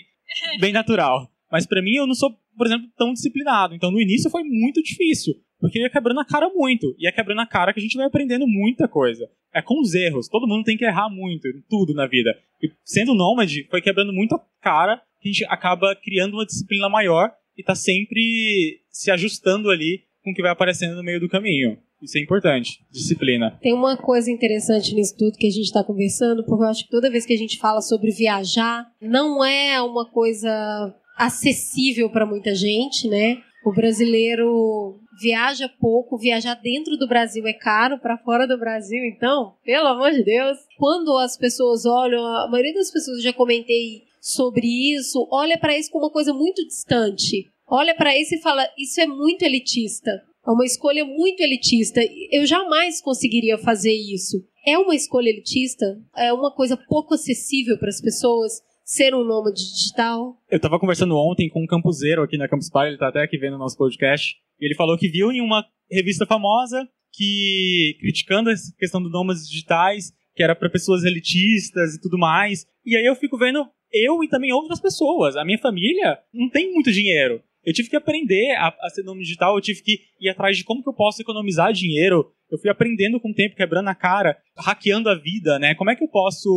bem 0.60 0.72
natural. 0.72 1.26
Mas 1.56 1.66
para 1.66 1.80
mim, 1.80 1.94
eu 1.94 2.06
não 2.06 2.14
sou, 2.14 2.36
por 2.54 2.66
exemplo, 2.66 2.86
tão 2.98 3.14
disciplinado. 3.14 3.74
Então, 3.74 3.90
no 3.90 3.98
início 3.98 4.30
foi 4.30 4.44
muito 4.44 4.82
difícil. 4.82 5.32
Porque 5.58 5.78
ia 5.78 5.88
quebrando 5.88 6.20
a 6.20 6.24
cara 6.24 6.50
muito. 6.50 6.94
E 6.98 7.08
é 7.08 7.10
quebrando 7.12 7.40
a 7.40 7.46
cara 7.46 7.72
que 7.72 7.80
a 7.80 7.82
gente 7.82 7.96
vai 7.96 8.04
aprendendo 8.04 8.46
muita 8.46 8.86
coisa. 8.86 9.26
É 9.54 9.62
com 9.62 9.80
os 9.80 9.94
erros. 9.94 10.28
Todo 10.28 10.46
mundo 10.46 10.64
tem 10.64 10.76
que 10.76 10.84
errar 10.84 11.08
muito 11.08 11.48
em 11.48 11.62
tudo 11.66 11.94
na 11.94 12.06
vida. 12.06 12.36
E 12.62 12.70
sendo 12.84 13.14
nômade, 13.14 13.66
foi 13.70 13.80
quebrando 13.80 14.12
muito 14.12 14.34
a 14.34 14.44
cara 14.60 15.00
que 15.18 15.30
a 15.30 15.32
gente 15.32 15.44
acaba 15.46 15.96
criando 15.96 16.34
uma 16.34 16.44
disciplina 16.44 16.90
maior 16.90 17.32
e 17.56 17.62
tá 17.62 17.74
sempre 17.74 18.82
se 18.90 19.10
ajustando 19.10 19.70
ali 19.70 20.02
com 20.22 20.32
o 20.32 20.34
que 20.34 20.42
vai 20.42 20.50
aparecendo 20.50 20.94
no 20.94 21.02
meio 21.02 21.18
do 21.18 21.26
caminho. 21.26 21.78
Isso 22.02 22.18
é 22.18 22.20
importante, 22.20 22.84
disciplina. 22.90 23.58
Tem 23.62 23.72
uma 23.72 23.96
coisa 23.96 24.30
interessante 24.30 24.94
nisso 24.94 25.16
tudo 25.16 25.38
que 25.38 25.46
a 25.46 25.50
gente 25.50 25.64
está 25.64 25.82
conversando, 25.82 26.44
porque 26.44 26.62
eu 26.62 26.68
acho 26.68 26.84
que 26.84 26.90
toda 26.90 27.10
vez 27.10 27.24
que 27.24 27.32
a 27.32 27.38
gente 27.38 27.56
fala 27.56 27.80
sobre 27.80 28.10
viajar, 28.10 28.86
não 29.00 29.42
é 29.42 29.80
uma 29.80 30.04
coisa 30.04 30.94
acessível 31.16 32.10
para 32.10 32.26
muita 32.26 32.54
gente, 32.54 33.08
né? 33.08 33.38
O 33.64 33.72
brasileiro 33.72 35.00
viaja 35.20 35.68
pouco, 35.68 36.18
viajar 36.18 36.54
dentro 36.54 36.96
do 36.96 37.08
Brasil 37.08 37.46
é 37.46 37.52
caro, 37.52 37.98
para 37.98 38.18
fora 38.18 38.46
do 38.46 38.58
Brasil, 38.58 39.04
então, 39.04 39.54
pelo 39.64 39.88
amor 39.88 40.12
de 40.12 40.22
Deus. 40.22 40.58
Quando 40.78 41.16
as 41.18 41.36
pessoas 41.36 41.84
olham, 41.84 42.24
a 42.24 42.48
maioria 42.48 42.74
das 42.74 42.90
pessoas 42.90 43.22
já 43.22 43.32
comentei 43.32 44.04
sobre 44.20 44.94
isso, 44.94 45.26
olha 45.32 45.58
para 45.58 45.76
isso 45.76 45.90
como 45.90 46.04
uma 46.04 46.12
coisa 46.12 46.32
muito 46.32 46.64
distante. 46.66 47.48
Olha 47.66 47.94
para 47.94 48.16
isso 48.16 48.34
e 48.34 48.40
fala: 48.40 48.68
isso 48.78 49.00
é 49.00 49.06
muito 49.06 49.42
elitista. 49.42 50.22
É 50.46 50.50
uma 50.50 50.64
escolha 50.64 51.04
muito 51.04 51.40
elitista. 51.40 52.00
Eu 52.30 52.46
jamais 52.46 53.00
conseguiria 53.00 53.58
fazer 53.58 53.92
isso. 53.92 54.44
É 54.64 54.78
uma 54.78 54.94
escolha 54.94 55.28
elitista? 55.28 56.00
É 56.16 56.32
uma 56.32 56.54
coisa 56.54 56.76
pouco 56.76 57.14
acessível 57.14 57.76
para 57.78 57.88
as 57.88 58.00
pessoas? 58.00 58.62
Ser 58.86 59.12
um 59.16 59.24
nômade 59.24 59.56
digital? 59.56 60.38
Eu 60.48 60.56
estava 60.56 60.78
conversando 60.78 61.16
ontem 61.16 61.48
com 61.48 61.64
um 61.64 61.66
campuseiro 61.66 62.22
aqui 62.22 62.38
na 62.38 62.48
Campus 62.48 62.70
Party, 62.70 62.90
ele 62.90 62.94
está 62.94 63.08
até 63.08 63.20
aqui 63.20 63.36
vendo 63.36 63.56
o 63.56 63.58
nosso 63.58 63.76
podcast, 63.76 64.36
e 64.60 64.64
ele 64.64 64.76
falou 64.76 64.96
que 64.96 65.08
viu 65.08 65.32
em 65.32 65.40
uma 65.40 65.66
revista 65.90 66.24
famosa 66.24 66.88
que 67.12 67.96
criticando 67.98 68.48
essa 68.48 68.72
questão 68.78 69.02
dos 69.02 69.10
nômades 69.10 69.48
digitais, 69.48 70.12
que 70.36 70.42
era 70.42 70.54
para 70.54 70.70
pessoas 70.70 71.02
elitistas 71.02 71.94
e 71.94 72.00
tudo 72.00 72.16
mais. 72.16 72.64
E 72.84 72.96
aí 72.96 73.04
eu 73.04 73.16
fico 73.16 73.36
vendo 73.36 73.66
eu 73.92 74.22
e 74.22 74.28
também 74.28 74.52
outras 74.52 74.80
pessoas. 74.80 75.34
A 75.36 75.44
minha 75.44 75.58
família 75.58 76.18
não 76.32 76.48
tem 76.48 76.72
muito 76.72 76.92
dinheiro. 76.92 77.42
Eu 77.64 77.72
tive 77.72 77.88
que 77.88 77.96
aprender 77.96 78.54
a, 78.56 78.68
a 78.68 78.90
ser 78.90 79.02
nome 79.02 79.22
digital, 79.22 79.56
eu 79.56 79.60
tive 79.60 79.82
que 79.82 79.98
ir 80.20 80.28
atrás 80.28 80.56
de 80.56 80.62
como 80.62 80.82
que 80.82 80.88
eu 80.88 80.94
posso 80.94 81.20
economizar 81.20 81.72
dinheiro. 81.72 82.30
Eu 82.48 82.58
fui 82.58 82.70
aprendendo 82.70 83.18
com 83.18 83.30
o 83.30 83.34
tempo, 83.34 83.56
quebrando 83.56 83.88
a 83.88 83.94
cara, 83.94 84.38
hackeando 84.56 85.08
a 85.08 85.16
vida, 85.16 85.58
né? 85.58 85.74
Como 85.74 85.90
é 85.90 85.96
que 85.96 86.04
eu 86.04 86.08
posso 86.08 86.48